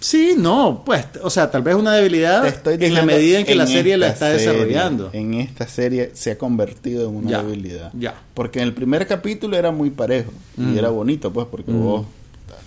Sí, 0.00 0.34
no, 0.38 0.82
pues, 0.86 1.04
o 1.22 1.28
sea, 1.28 1.50
tal 1.50 1.60
vez 1.60 1.74
una 1.74 1.92
debilidad 1.94 2.46
estoy 2.46 2.78
en 2.80 2.94
la 2.94 3.02
medida 3.02 3.38
en 3.40 3.44
que 3.44 3.54
la 3.54 3.66
serie 3.66 3.98
la 3.98 4.08
está 4.08 4.30
serie, 4.30 4.46
desarrollando. 4.46 5.10
En 5.12 5.34
esta 5.34 5.68
serie 5.68 6.12
se 6.14 6.30
ha 6.30 6.38
convertido 6.38 7.10
en 7.10 7.16
una 7.16 7.30
Ya, 7.32 7.42
debilidad. 7.42 7.90
ya. 7.92 8.14
Porque 8.32 8.60
en 8.60 8.64
el 8.68 8.72
primer 8.72 9.06
capítulo 9.06 9.58
era 9.58 9.72
muy 9.72 9.90
parejo 9.90 10.32
Mm. 10.56 10.74
y 10.74 10.78
era 10.78 10.88
bonito, 10.88 11.30
pues, 11.34 11.46
porque 11.50 11.70
Mm. 11.70 11.82
vos 11.82 12.06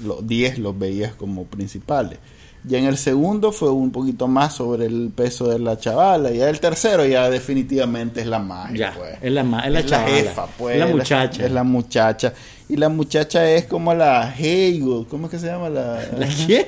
los 0.05 0.27
10 0.27 0.59
los 0.59 0.77
veías 0.77 1.15
como 1.15 1.45
principales. 1.45 2.19
Y 2.67 2.75
en 2.75 2.85
el 2.85 2.97
segundo 2.97 3.51
fue 3.51 3.69
un 3.71 3.91
poquito 3.91 4.27
más 4.27 4.55
sobre 4.55 4.85
el 4.85 5.11
peso 5.15 5.47
de 5.47 5.59
la 5.59 5.77
chavala. 5.77 6.31
Y 6.31 6.41
el 6.41 6.59
tercero 6.59 7.05
ya 7.05 7.29
definitivamente 7.29 8.21
es 8.21 8.27
la 8.27 8.39
magia, 8.39 8.91
Ya, 8.91 8.93
pues. 8.97 9.17
es 9.21 9.31
la, 9.31 9.41
es 9.65 9.71
la 9.71 9.85
chavala, 9.85 10.09
jefa, 10.15 10.47
pues. 10.57 10.75
es 10.75 10.79
la 10.79 10.87
muchacha. 10.87 11.45
Es 11.45 11.51
la 11.51 11.63
muchacha. 11.63 12.33
Y 12.67 12.75
la 12.75 12.89
muchacha 12.89 13.49
es 13.49 13.65
como 13.65 13.93
la 13.93 14.33
Hegel. 14.37 15.05
¿Cómo 15.09 15.25
es 15.27 15.31
que 15.31 15.39
se 15.39 15.47
llama? 15.47 15.69
La, 15.69 16.01
¿La 16.17 16.27
quién? 16.45 16.65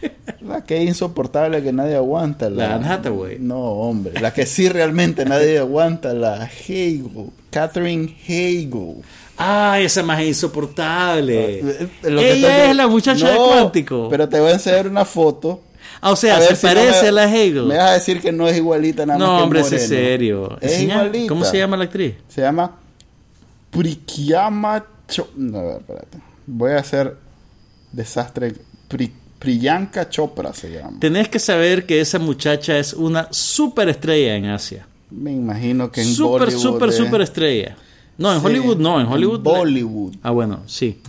la 0.40 0.64
que 0.64 0.78
es 0.82 0.88
insoportable 0.88 1.62
que 1.62 1.72
nadie 1.72 1.94
aguanta. 1.94 2.48
La 2.50 2.74
Anne 2.74 2.88
Hathaway. 2.88 3.38
No, 3.38 3.58
hombre. 3.60 4.18
La 4.20 4.32
que 4.32 4.46
sí 4.46 4.68
realmente 4.68 5.24
nadie 5.24 5.58
aguanta. 5.58 6.12
La 6.14 6.46
Hegel. 6.46 7.30
Catherine 7.50 8.16
Hegel. 8.26 8.96
Ay, 9.36 9.84
esa 9.86 10.02
más 10.02 10.20
insoportable. 10.22 11.88
Lo 12.02 12.20
que 12.20 12.32
Ella 12.34 12.70
es 12.70 12.76
la 12.76 12.86
muchacha 12.88 13.30
de 13.30 13.36
Cuántico. 13.36 14.08
Pero 14.10 14.28
te 14.28 14.38
voy 14.40 14.50
a 14.50 14.54
enseñar 14.54 14.86
una 14.88 15.04
foto. 15.04 15.60
Ah, 16.00 16.12
o 16.12 16.16
sea, 16.16 16.40
se 16.40 16.52
no 16.54 16.60
parece 16.74 17.02
me- 17.02 17.08
a 17.08 17.12
la 17.12 17.24
Hegel. 17.34 17.64
Me 17.64 17.76
vas 17.76 17.90
a 17.90 17.94
decir 17.94 18.20
que 18.20 18.30
no 18.30 18.46
es 18.46 18.56
igualita 18.56 19.06
nada 19.06 19.18
más 19.18 19.28
No, 19.28 19.36
que 19.38 19.42
hombre, 19.42 19.60
es 19.60 19.88
serio. 19.88 20.56
Es 20.60 20.80
igualita. 20.80 21.28
¿Cómo 21.28 21.44
se 21.44 21.58
llama 21.58 21.76
la 21.76 21.84
actriz? 21.84 22.14
Se 22.28 22.42
llama 22.42 22.76
Prikiyama 23.70 24.84
Cho- 25.08 25.30
No, 25.36 25.72
espérate. 25.78 26.18
Voy 26.46 26.72
a 26.72 26.78
hacer 26.78 27.16
desastre. 27.92 28.54
Pri- 28.88 29.12
Priyanka 29.38 30.08
Chopra 30.08 30.54
se 30.54 30.70
llama. 30.70 30.98
Tenés 31.00 31.28
que 31.28 31.38
saber 31.38 31.84
que 31.84 32.00
esa 32.00 32.18
muchacha 32.18 32.78
es 32.78 32.94
una 32.94 33.28
super 33.30 33.88
estrella 33.90 34.36
en 34.36 34.46
Asia. 34.46 34.86
Me 35.10 35.32
imagino 35.32 35.90
que 35.92 36.00
en 36.00 36.06
Super, 36.14 36.46
Bollywood 36.46 36.62
super, 36.62 36.88
es- 36.88 36.96
super 36.96 37.20
estrella. 37.20 37.76
No, 38.18 38.32
en 38.32 38.40
Sí, 38.40 38.46
Hollywood 38.46 38.76
no, 38.78 39.00
en 39.00 39.06
Hollywood. 39.06 39.40
Bollywood. 39.40 40.14
Ah, 40.22 40.30
bueno, 40.30 40.60
sí. 40.66 41.00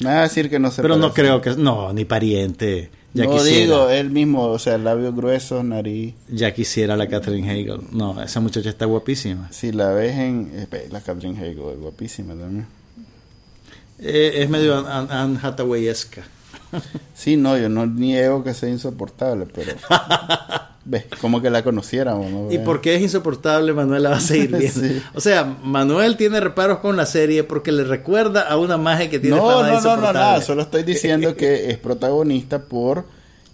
Me 0.00 0.06
vas 0.06 0.16
a 0.16 0.22
decir 0.22 0.48
que 0.48 0.58
no 0.58 0.70
se 0.70 0.80
Pero 0.82 0.96
no 0.96 1.12
creo 1.12 1.40
que. 1.40 1.50
No, 1.56 1.92
ni 1.92 2.04
pariente. 2.04 2.90
Ya 3.12 3.24
no 3.24 3.32
quisiera. 3.32 3.58
digo, 3.60 3.88
él 3.90 4.10
mismo, 4.10 4.44
o 4.46 4.58
sea, 4.58 4.78
labios 4.78 5.14
gruesos, 5.16 5.64
nariz. 5.64 6.14
Ya 6.30 6.54
quisiera 6.54 6.96
la 6.96 7.08
Catherine 7.08 7.50
Hegel. 7.52 7.80
No, 7.90 8.22
esa 8.22 8.38
muchacha 8.40 8.68
está 8.70 8.84
guapísima. 8.86 9.48
Si 9.50 9.72
la 9.72 9.88
ves 9.90 10.16
en. 10.16 10.50
eh, 10.54 10.88
La 10.92 11.00
Catherine 11.00 11.36
Hegel 11.36 11.64
es 11.74 11.78
guapísima 11.80 12.34
también. 12.34 12.66
Eh, 13.98 14.42
es 14.42 14.48
medio 14.48 14.76
Anne 14.78 14.88
An 14.88 15.08
Anne 15.10 15.38
Hathaway-esca. 15.42 16.22
Sí, 17.12 17.36
no, 17.36 17.58
yo 17.58 17.68
no 17.68 17.84
niego 17.84 18.44
que 18.44 18.54
sea 18.54 18.68
insoportable, 18.70 19.46
pero. 19.52 19.72
¿Ves? 20.90 21.04
Como 21.20 21.40
que 21.40 21.50
la 21.50 21.62
conociéramos, 21.62 22.28
¿no? 22.32 22.50
¿Y 22.50 22.58
por 22.58 22.80
qué 22.80 22.96
es 22.96 23.00
insoportable? 23.00 23.72
Manuel 23.72 24.02
la 24.02 24.10
va 24.10 24.16
a 24.16 24.20
seguir 24.20 24.50
viendo. 24.58 24.80
Sí. 24.80 25.00
O 25.14 25.20
sea, 25.20 25.44
Manuel 25.44 26.16
tiene 26.16 26.40
reparos 26.40 26.80
con 26.80 26.96
la 26.96 27.06
serie 27.06 27.44
porque 27.44 27.70
le 27.70 27.84
recuerda 27.84 28.42
a 28.42 28.56
una 28.56 28.76
magia 28.76 29.08
que 29.08 29.20
tiene 29.20 29.36
No, 29.36 29.46
fama 29.46 29.68
no, 29.68 29.80
no, 29.80 29.96
no, 29.96 30.12
nada. 30.12 30.42
Solo 30.42 30.62
estoy 30.62 30.82
diciendo 30.82 31.36
que 31.36 31.70
es 31.70 31.78
protagonista 31.78 32.64
por 32.64 33.04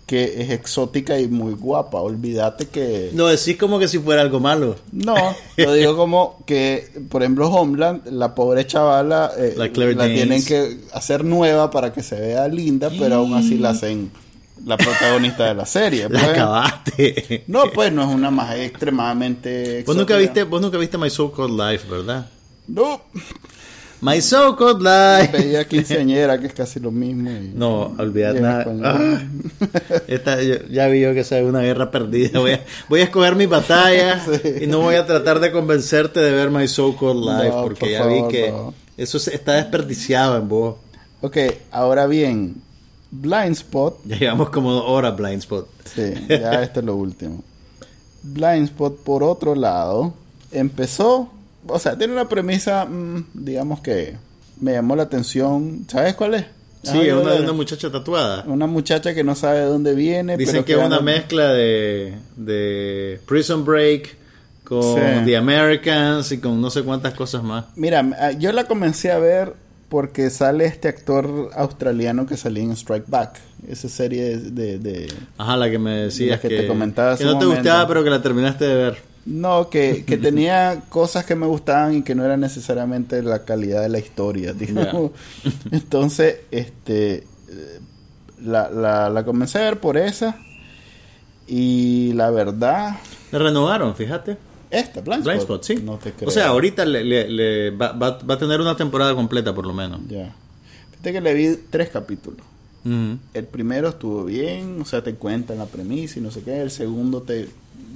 que 0.07 0.41
es 0.41 0.51
exótica 0.51 1.21
y 1.21 1.29
muy 1.29 1.53
guapa. 1.53 2.01
Olvídate 2.01 2.69
que. 2.69 3.11
Lo 3.13 3.27
decís 3.27 3.59
como 3.59 3.79
que 3.79 3.87
si 3.87 3.99
fuera 3.99 4.23
algo 4.23 4.41
malo. 4.41 4.77
No, 4.91 5.15
lo 5.59 5.75
digo 5.75 5.95
como 5.99 6.43
que, 6.47 6.89
por 7.11 7.23
ejemplo, 7.23 7.51
Homeland, 7.51 8.07
la 8.07 8.35
pobre 8.35 8.67
chavala, 8.67 9.31
eh, 9.37 9.53
La 9.59 9.67
la 9.67 10.07
tienen 10.07 10.43
que 10.43 10.79
hacer 10.95 11.23
nueva 11.23 11.71
para 11.71 11.93
que 11.93 12.03
se 12.03 12.19
vea 12.19 12.49
linda, 12.49 12.89
pero 12.99 13.17
aún 13.17 13.35
así 13.35 13.59
la 13.59 13.71
hacen 13.71 14.11
la 14.65 14.77
protagonista 14.77 15.45
de 15.47 15.55
la 15.55 15.66
serie. 15.66 16.03
La 16.09 16.20
pues. 16.20 16.31
acabaste. 16.33 17.45
No, 17.47 17.65
pues 17.73 17.93
no 17.93 18.03
es 18.03 18.09
una 18.15 18.31
más 18.31 18.57
extremadamente. 18.57 19.83
Vos 19.87 19.97
nunca, 19.97 20.15
exótica. 20.15 20.19
viste, 20.19 20.43
vos 20.45 20.61
nunca 20.61 20.78
viste 20.78 20.99
My 20.99 21.11
So 21.11 21.31
Called 21.33 21.59
Life, 21.59 21.87
¿verdad? 21.91 22.27
No, 22.69 23.01
My 24.01 24.20
So 24.20 24.57
Called 24.57 24.81
Life. 24.83 25.37
veía 25.39 25.66
quinceañera, 25.66 26.39
que 26.41 26.49
es 26.49 26.53
casi 26.53 26.81
lo 26.81 26.91
mismo. 26.91 27.31
y- 27.31 27.53
No, 27.55 27.95
olvidad 27.99 28.35
nada. 28.35 28.66
Ah, 28.83 29.20
esta, 30.09 30.39
ya 30.43 30.87
vi 30.89 31.01
yo 31.01 31.15
que 31.15 31.20
esa 31.20 31.39
es 31.39 31.45
una 31.47 31.61
guerra 31.61 31.91
perdida. 31.91 32.39
Voy 32.41 32.53
a, 32.53 32.61
voy 32.89 33.01
a 33.01 33.05
escoger 33.05 33.37
mis 33.37 33.49
batallas 33.49 34.23
Sí. 34.43 34.55
y 34.62 34.66
no 34.66 34.81
voy 34.81 34.97
a 34.97 35.07
tratar 35.07 35.39
de 35.41 35.51
convencerte 35.53 36.20
de 36.20 36.31
ver 36.33 36.51
My 36.51 36.66
So 36.69 36.97
Called 36.97 37.23
Life 37.24 37.57
No, 37.57 37.62
porque 37.62 37.81
por 37.81 37.89
ya 37.89 37.99
favor, 38.01 38.27
vi 38.33 38.37
que 38.37 38.51
no. 38.51 38.74
eso 38.97 39.19
se- 39.19 39.35
está 39.35 39.55
desperdiciado 39.55 40.37
en 40.37 40.49
vos. 40.49 40.77
Ok, 41.23 41.37
ahora 41.70 42.07
bien, 42.07 42.57
Blind 43.21 43.53
Spot. 43.53 43.99
Ya 44.05 44.19
llevamos 44.19 44.51
como 44.51 44.73
dos 44.73 44.85
horas 44.87 45.17
Blind 45.17 45.39
Spot. 45.39 45.69
Sí, 45.85 46.15
ya 46.29 46.63
esto 46.63 46.81
es 46.81 46.87
lo 46.87 46.97
último. 46.97 47.43
Blind 48.23 48.65
Spot, 48.65 48.97
por 49.03 49.23
otro 49.23 49.55
lado, 49.55 50.15
empezó, 50.51 51.31
o 51.67 51.79
sea, 51.79 51.97
tiene 51.97 52.13
una 52.13 52.29
premisa, 52.29 52.85
mm, 52.85 53.27
digamos 53.35 53.81
que 53.81 54.17
me 54.61 54.73
llamó 54.73 54.97
la 54.97 55.05
atención. 55.05 55.87
¿Sabes 55.89 56.15
cuál 56.15 56.35
es? 56.35 56.47
Sí, 56.83 56.99
es 57.01 57.15
una, 57.15 57.35
una 57.35 57.53
muchacha 57.53 57.91
tatuada. 57.91 58.45
una 58.47 58.67
muchacha 58.69 59.13
que 59.13 59.25
no 59.25 59.35
sabe 59.35 59.61
de 59.61 59.65
dónde 59.67 59.95
viene. 59.95 60.37
Dicen 60.37 60.55
pero 60.55 60.65
que 60.65 60.73
es 60.75 60.79
una 60.87 61.01
mezcla 61.01 61.53
de, 61.53 62.15
de 62.37 63.21
Prison 63.27 63.65
Break 63.65 64.17
con 64.63 64.83
Sí. 64.83 65.01
The 65.25 65.37
Americans 65.37 66.31
y 66.33 66.39
con 66.39 66.61
no 66.61 66.71
sé 66.71 66.83
cuántas 66.83 67.15
cosas 67.15 67.43
más. 67.43 67.65
Mira, 67.75 68.09
ah, 68.21 68.33
yo 68.33 68.53
la 68.53 68.65
comencé 68.65 69.11
a 69.11 69.19
ver 69.19 69.55
porque 69.89 70.31
sale 70.31 70.65
este 70.67 70.89
actor 70.89 71.51
australiano 71.55 72.27
que 72.27 72.37
salía 72.37 72.63
en 72.65 72.73
Strike 72.73 73.05
Back, 73.09 73.39
esa 73.69 73.89
serie 73.89 74.37
de... 74.39 74.51
de- 74.51 74.79
de- 74.79 75.13
Ajá, 75.39 75.57
la 75.57 75.71
que 75.71 75.79
me 75.79 75.93
decías 75.93 76.43
La 76.43 76.49
que 76.49 76.57
te 76.63 76.67
comentaba 76.67 77.13
hace 77.13 77.23
que 77.25 77.31
no 77.31 77.39
te 77.39 77.45
momento. 77.47 77.63
gustaba, 77.63 77.87
pero 77.89 78.03
que 78.05 78.11
la 78.11 78.23
terminaste 78.23 78.65
de 78.65 78.75
ver. 78.75 78.99
No, 79.27 79.69
que, 79.71 80.05
que 80.05 80.17
tenía 80.19 80.83
cosas 80.89 81.25
que 81.25 81.35
me 81.37 81.47
gustaban 81.47 81.95
y 81.95 82.03
que 82.03 82.15
no 82.15 82.25
era 82.25 82.37
necesariamente 82.37 83.23
la 83.23 83.45
calidad 83.45 83.83
de 83.83 83.89
la 83.89 83.99
historia, 83.99 84.53
digamos. 84.59 85.13
Entonces, 85.71 86.39
este, 86.51 87.25
la, 88.43 88.69
la, 88.71 89.09
la 89.11 89.25
comencé 89.25 89.59
a 89.59 89.63
ver 89.63 89.81
por 89.81 89.97
esa 89.97 90.37
y 91.47 92.13
la 92.15 92.31
verdad, 92.31 92.97
La 93.31 93.39
renovaron, 93.39 93.95
fíjate. 93.95 94.37
Esta, 94.71 95.01
Blind, 95.01 95.23
Blind 95.25 95.41
Spot, 95.41 95.63
Spot, 95.63 95.79
sí. 95.79 95.85
No 95.85 95.97
te 95.99 96.13
creo. 96.13 96.29
o 96.29 96.33
sea, 96.33 96.49
ahorita 96.49 96.85
le, 96.85 97.05
le- 97.05 97.29
le 97.29 97.71
va, 97.71 97.93
va- 97.93 98.19
va 98.19 98.35
a 98.35 98.39
tener 98.39 98.61
una 98.61 98.77
temporada 98.77 99.15
completa, 99.15 99.55
por 99.55 99.67
lo 99.67 99.73
menos. 99.73 100.01
Ya. 100.09 100.35
Fíjate 100.91 101.13
que 101.13 101.21
le 101.21 101.35
vi 101.35 101.57
tres 101.71 101.89
capítulos. 101.91 102.41
El 103.35 103.45
primero 103.51 103.89
estuvo 103.89 104.25
bien, 104.25 104.81
o 104.81 104.85
sea, 104.85 105.03
te 105.03 105.15
cuentan 105.17 105.59
la 105.59 105.67
premisa 105.67 106.21
y 106.21 106.23
no 106.23 106.31
sé 106.31 106.43
qué. 106.43 106.61
El 106.63 106.71
segundo 106.71 107.23
te 107.23 107.49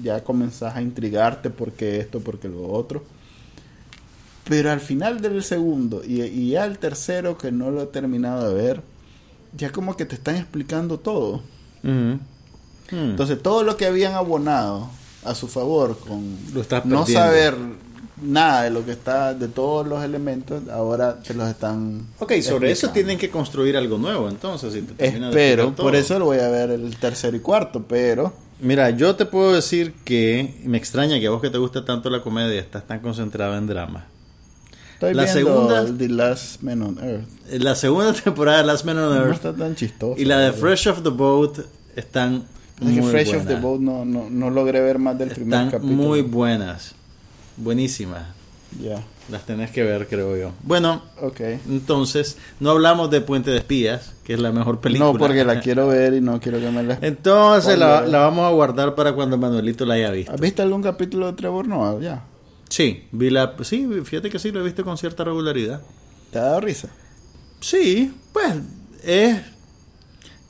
ya 0.03 0.25
comenzás 0.25 0.75
a 0.75 0.83
intrigarte 0.83 1.49
porque 1.51 2.01
esto, 2.01 2.19
porque 2.19 2.49
lo 2.49 2.67
otro. 2.69 3.05
Pero 4.49 4.73
al 4.73 4.81
final 4.81 5.21
del 5.21 5.45
segundo 5.45 6.03
y, 6.05 6.23
y 6.23 6.51
ya 6.51 6.65
el 6.65 6.79
tercero 6.79 7.39
que 7.39 7.53
no 7.53 7.71
lo 7.71 7.83
he 7.83 7.87
terminado 7.87 8.49
de 8.49 8.55
ver, 8.61 8.83
ya 9.57 9.71
como 9.71 9.97
que 9.97 10.07
te 10.07 10.17
están 10.17 10.35
explicando 10.35 10.99
todo. 10.99 11.43
Entonces 12.91 13.41
todo 13.41 13.63
lo 13.63 13.77
que 13.77 13.87
habían 13.87 14.15
abonado 14.15 14.91
a 15.25 15.35
su 15.35 15.49
favor 15.49 15.99
con 15.99 16.37
Lo 16.55 16.61
estás 16.61 16.85
no 16.87 17.07
saber 17.07 17.55
nada 18.23 18.63
de 18.65 18.71
lo 18.71 18.85
que 18.85 18.93
está, 18.93 19.33
de 19.35 19.49
todos 19.49 19.87
los 19.87 20.05
elementos, 20.05 20.63
ahora 20.69 21.21
te 21.23 21.33
los 21.35 21.49
están... 21.49 22.07
Ok, 22.19 22.33
sobre 22.43 22.71
eso 22.71 22.87
explicando. 22.87 22.93
tienen 22.95 23.19
que 23.19 23.31
construir 23.31 23.77
algo 23.77 23.97
nuevo, 23.99 24.29
entonces. 24.29 24.73
si 24.75 24.83
te 24.83 25.07
Espero, 25.07 25.75
por 25.75 25.97
eso 25.97 26.19
lo 26.19 26.27
voy 26.27 26.39
a 26.39 26.49
ver 26.49 26.71
el 26.71 26.95
tercero 26.97 27.37
y 27.37 27.41
cuarto, 27.41 27.85
pero 27.89 28.33
Mira, 28.63 28.91
yo 28.91 29.17
te 29.17 29.25
puedo 29.25 29.55
decir 29.55 29.95
que 30.05 30.61
me 30.67 30.77
extraña 30.77 31.19
que 31.19 31.29
a 31.29 31.31
vos 31.31 31.41
que 31.41 31.49
te 31.49 31.57
gusta 31.57 31.87
tanto 31.87 32.11
la 32.11 32.21
comedia 32.21 32.61
estás 32.61 32.87
tan 32.87 33.01
concentrado 33.01 33.57
en 33.57 33.67
drama. 33.67 34.07
estoy 34.93 35.15
La 35.15 35.27
segunda- 35.27 35.87
The 35.87 36.09
Last 36.11 36.61
Man 36.61 36.83
on 36.83 36.99
Earth. 37.03 37.27
La 37.53 37.75
segunda 37.75 38.13
temporada 38.25 38.59
de 38.59 38.65
Last 38.65 38.85
Man 38.85 38.99
on 38.99 39.15
No 39.17 39.25
Earth 39.25 39.33
está 39.37 39.55
tan 39.55 39.75
chistoso. 39.77 40.21
y 40.21 40.27
la 40.27 40.39
de. 40.41 40.53
Fresh 40.53 40.89
Off 40.89 41.03
the 41.03 41.09
Boat 41.09 41.61
están 41.97 42.45
Es 42.81 42.87
que 42.95 43.01
muy 43.01 43.11
Fresh 43.11 43.29
buenas. 43.29 43.43
of 43.43 43.49
the 43.49 43.61
Boat 43.61 43.81
no, 43.81 44.05
no, 44.05 44.29
no 44.31 44.51
logré 44.51 44.81
ver 44.81 44.99
más 44.99 45.19
del 45.19 45.31
primer 45.31 45.71
capítulo. 45.71 45.93
muy 45.93 46.23
buenas. 46.23 46.95
Buenísimas. 47.57 48.27
Ya, 48.81 49.03
Las 49.29 49.45
tenés 49.47 49.73
que 49.73 49.83
ver, 49.83 50.07
creo 50.07 50.37
yo. 50.37 50.53
Bueno, 50.63 51.03
ok. 51.21 51.41
entonces, 51.69 52.37
no 52.61 52.71
hablamos 52.71 53.11
de 53.11 53.21
Puente 53.21 53.51
de 53.51 53.57
Espías, 53.59 54.13
que 54.23 54.33
es 54.35 54.39
la 54.41 54.53
mejor 54.53 54.81
película. 54.81 55.13
No, 55.13 55.19
porque 55.19 55.45
la 55.45 55.59
quiero 55.63 55.89
ver 55.89 56.15
y 56.15 56.21
no 56.21 56.41
quiero 56.41 56.61
que 56.61 56.71
me 56.71 56.85
la... 56.85 56.97
Entonces 57.03 57.77
la, 57.77 58.03
la 58.07 58.21
vamos 58.21 58.47
a 58.47 58.51
guardar 58.55 58.95
para 58.95 59.13
cuando 59.13 59.37
Manuelito 59.37 59.85
la 59.85 59.95
haya 59.95 60.11
visto. 60.13 60.33
¿Has 60.33 60.41
visto 60.41 60.63
algún 60.63 60.83
capítulo 60.83 61.27
de 61.27 61.33
Trevor 61.33 61.67
Noah? 61.67 62.01
Ya. 62.01 62.23
Sí, 62.69 63.09
vi 63.11 63.31
la, 63.31 63.57
sí, 63.63 63.89
fíjate 64.05 64.31
que 64.31 64.39
sí, 64.39 64.53
lo 64.53 64.61
he 64.61 64.65
visto 64.65 64.85
con 64.85 64.97
cierta 64.97 65.25
regularidad. 65.25 65.83
¿Te 66.31 66.39
ha 66.39 66.43
dado 66.43 66.61
risa? 66.61 66.89
Sí, 67.61 68.15
pues 68.33 68.55
es, 69.03 69.37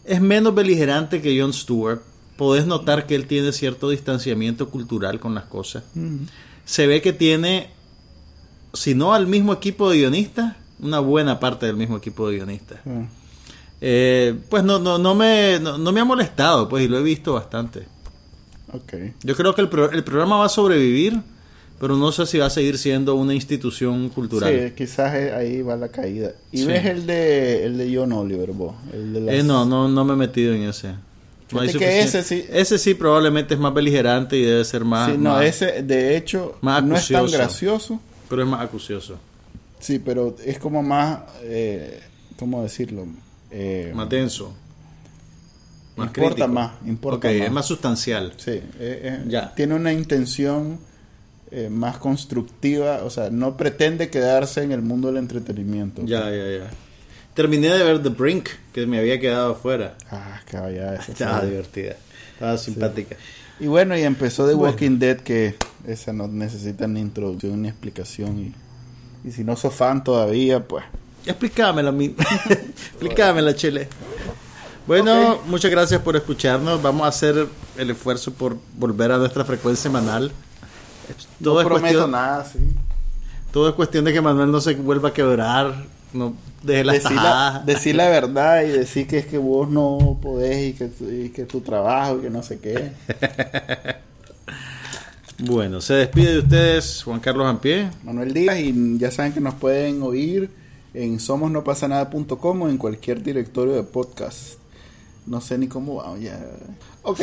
es 0.05 0.21
menos 0.21 0.55
beligerante 0.55 1.23
que 1.23 1.41
Jon 1.41 1.55
Stewart. 1.55 2.01
Podés 2.41 2.65
notar 2.65 3.07
que 3.07 3.15
él 3.17 3.27
tiene 3.27 3.53
cierto 3.53 3.91
distanciamiento 3.91 4.71
cultural 4.71 5.21
con 5.21 5.35
las 5.35 5.45
cosas. 5.45 5.83
Se 6.65 6.87
ve 6.87 7.03
que 7.03 7.13
tiene, 7.13 7.69
si 8.73 8.95
no 8.95 9.13
al 9.13 9.27
mismo 9.27 9.53
equipo 9.53 9.91
de 9.91 9.99
guionistas, 9.99 10.57
una 10.81 11.01
buena 11.01 11.39
parte 11.39 11.67
del 11.67 11.77
mismo 11.77 11.99
equipo 11.99 12.31
de 12.31 12.37
guionistas. 12.37 12.79
Eh, 13.83 14.39
pues 14.49 14.65
no, 14.65 14.79
no, 14.79 14.97
no, 14.97 15.15
me, 15.15 15.59
no, 15.61 15.77
no 15.77 15.93
me 15.93 16.01
ha 16.01 16.05
molestado, 16.07 16.67
pues, 16.67 16.83
y 16.85 16.89
lo 16.89 16.99
he 16.99 17.03
visto 17.03 17.35
bastante. 17.35 17.81
Ok. 18.73 18.95
Yo 19.23 19.37
creo 19.37 19.55
que 19.55 19.61
el, 19.61 19.69
pro- 19.69 19.91
el 19.91 20.03
programa 20.03 20.39
va 20.39 20.47
a 20.47 20.49
sobrevivir, 20.49 21.21
pero 21.79 21.95
no 21.99 22.11
sé 22.11 22.25
si 22.25 22.39
va 22.39 22.47
a 22.47 22.51
seguir 22.51 22.79
siendo 22.79 23.17
una 23.17 23.35
institución 23.35 24.09
cultural. 24.09 24.51
Sí, 24.69 24.75
quizás 24.75 25.15
eh, 25.15 25.33
ahí 25.35 25.61
va 25.61 25.77
la 25.77 25.89
caída. 25.89 26.33
¿Y 26.53 26.59
Sí. 26.61 26.65
ves 26.67 26.87
el 26.87 27.07
de 27.07 27.67
el 27.67 27.77
de 27.77 27.95
John 27.95 28.13
Oliver, 28.13 28.53
vos? 28.53 28.77
El 28.95 29.13
de 29.13 29.21
las- 29.21 29.35
Eh, 29.35 29.43
no, 29.43 29.67
no, 29.67 29.89
no 29.89 30.05
me 30.07 30.15
he 30.15 30.17
metido 30.17 30.55
en 30.55 30.63
ese. 30.63 30.95
No 31.53 31.61
hay 31.61 31.73
que 31.73 32.01
ese 32.01 32.23
sí- 32.23 32.45
Ese 32.51 32.79
sí 32.79 32.95
probablemente 32.95 33.55
es 33.55 33.61
más 33.61 33.75
beligerante 33.75 34.37
y 34.37 34.43
debe 34.43 34.65
ser 34.65 34.85
más... 34.85 35.11
Sí, 35.11 35.19
no, 35.19 35.31
más- 35.35 35.45
ese 35.45 35.83
de 35.83 36.17
hecho 36.17 36.59
más 36.61 36.83
no 36.85 36.97
es 36.97 37.09
tan 37.09 37.27
gracioso. 37.27 38.01
Pero 38.29 38.43
es 38.43 38.49
más 38.49 38.61
acucioso. 38.63 39.19
Sí, 39.81 39.99
pero 39.99 40.37
es 40.45 40.59
como 40.59 40.83
más, 40.83 41.21
eh, 41.43 42.01
¿cómo 42.39 42.63
decirlo? 42.63 43.07
Eh, 43.51 43.93
Más 43.95 44.09
denso. 44.09 44.55
Más 45.97 46.07
Importa 46.09 46.35
crítico. 46.37 46.49
más, 46.49 46.71
importa 46.87 47.29
más. 47.29 47.37
es 47.37 47.51
más 47.53 47.67
sustancial. 47.67 48.33
Sí, 48.37 48.61
eh, 48.79 49.25
Ya. 49.27 49.55
tiene 49.55 49.75
una 49.75 49.93
intención 49.93 50.79
eh, 51.51 51.69
más 51.69 51.97
constructiva, 51.99 53.01
o 53.03 53.11
sea, 53.11 53.29
no 53.31 53.57
pretende 53.57 54.09
quedarse 54.09 54.63
en 54.63 54.71
el 54.71 54.83
mundo 54.83 55.09
del 55.09 55.17
entretenimiento. 55.17 56.03
Ya, 56.07 56.31
ya, 56.31 56.59
ya. 56.59 56.71
Terminé 57.35 57.69
de 57.69 57.85
ver 57.85 58.03
The 58.03 58.09
Brink, 58.09 58.49
que 58.73 58.87
me 58.87 58.99
había 58.99 59.21
quedado 59.21 59.53
afuera. 59.53 59.97
Ah, 60.11 60.41
caballá, 60.51 60.95
esa 60.95 61.13
Estaba 61.13 61.45
divertida. 61.45 61.97
Estaba 62.35 62.59
simpática. 62.59 63.17
Y 63.61 63.67
bueno, 63.67 63.97
y 63.97 64.03
empezó 64.03 64.47
The 64.47 64.55
Bueno. 64.55 64.73
Walking 64.73 64.99
Dead, 64.99 65.19
que 65.19 65.55
esa 65.87 66.13
no 66.13 66.27
necesita 66.29 66.87
ni 66.87 67.01
introducción 67.01 67.63
ni 67.63 67.69
explicación. 67.69 68.39
Y, 68.39 69.29
y 69.29 69.33
si 69.33 69.45
no 69.45 69.57
sos 69.57 69.75
fan 69.75 70.03
todavía, 70.03 70.67
pues... 70.67 70.85
Explícamela, 71.27 71.93
mi... 71.93 72.07
Explícamela, 72.49 73.55
Chile. 73.55 73.89
Bueno, 74.87 75.41
muchas 75.47 75.71
gracias 75.71 76.01
por 76.01 76.17
escucharnos. 76.17 76.83
Vamos 76.83 77.05
a 77.05 77.09
hacer 77.09 77.47
el 77.77 77.91
esfuerzo 77.91 78.33
por 78.33 78.57
volver 78.77 79.13
a 79.13 79.19
nuestra 79.19 79.45
frecuencia 79.45 79.85
semanal. 79.85 80.33
Todo, 81.43 81.55
no 81.55 81.61
es, 81.61 81.67
prometo 81.67 81.83
cuestión, 81.83 82.11
nada, 82.11 82.45
sí. 82.45 82.59
todo 83.53 83.69
es 83.69 83.75
cuestión 83.75 84.05
de 84.05 84.13
que 84.13 84.21
Manuel 84.21 84.51
no 84.51 84.61
se 84.61 84.75
vuelva 84.75 85.09
a 85.09 85.13
quebrar, 85.13 85.85
no 86.13 86.35
las 86.65 86.95
Decir 86.95 87.13
la, 87.13 87.23
tajadas. 87.23 87.67
decir 87.67 87.95
la 87.97 88.09
verdad 88.09 88.63
y 88.65 88.69
decir 88.69 89.07
que 89.07 89.19
es 89.19 89.27
que 89.27 89.39
vos 89.39 89.69
no 89.69 90.19
podés 90.21 90.71
y 90.71 90.73
que, 90.75 90.87
tu- 90.89 91.11
y 91.11 91.31
que 91.31 91.45
tu 91.45 91.61
trabajo 91.61 92.19
y 92.19 92.23
que 92.23 92.31
no 92.31 92.43
sé 92.43 92.59
qué. 92.59 92.93
Bueno, 95.43 95.81
se 95.81 95.95
despide 95.95 96.33
de 96.33 96.39
ustedes 96.41 97.03
Juan 97.03 97.19
Carlos 97.19 97.47
Ampié. 97.47 97.89
Manuel 98.05 98.35
Díaz 98.35 98.59
y 98.61 98.99
ya 98.99 99.11
saben 99.11 99.33
que 99.33 99.41
nos 99.41 99.55
pueden 99.55 100.03
oír 100.03 100.51
en 100.93 101.19
somosnopasanada.com 101.19 102.63
o 102.63 102.69
en 102.69 102.77
cualquier 102.77 103.23
directorio 103.23 103.73
de 103.73 103.83
podcast. 103.83 104.60
No 105.27 105.41
sé 105.41 105.59
ni 105.59 105.69
cómo 105.69 105.97
va, 105.97 106.19
ya. 106.19 106.39
Ok. 107.03 107.21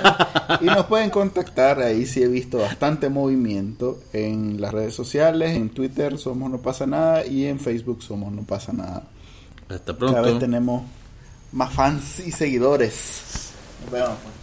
y 0.60 0.64
nos 0.64 0.86
pueden 0.86 1.10
contactar, 1.10 1.80
ahí 1.80 2.06
sí 2.06 2.22
he 2.22 2.28
visto 2.28 2.58
bastante 2.58 3.08
movimiento 3.08 4.00
en 4.12 4.60
las 4.60 4.72
redes 4.72 4.94
sociales, 4.94 5.56
en 5.56 5.70
Twitter 5.70 6.18
Somos 6.18 6.50
No 6.50 6.58
Pasa 6.58 6.86
Nada 6.86 7.26
y 7.26 7.46
en 7.46 7.60
Facebook 7.60 8.02
Somos 8.02 8.32
No 8.32 8.42
Pasa 8.42 8.72
Nada. 8.72 9.04
Hasta 9.68 9.96
Cada 9.96 10.20
vez 10.20 10.22
pronto. 10.22 10.38
tenemos 10.38 10.82
más 11.52 11.72
fans 11.72 12.20
y 12.20 12.32
seguidores. 12.32 13.52
Nos 13.82 13.90
vemos. 13.92 14.33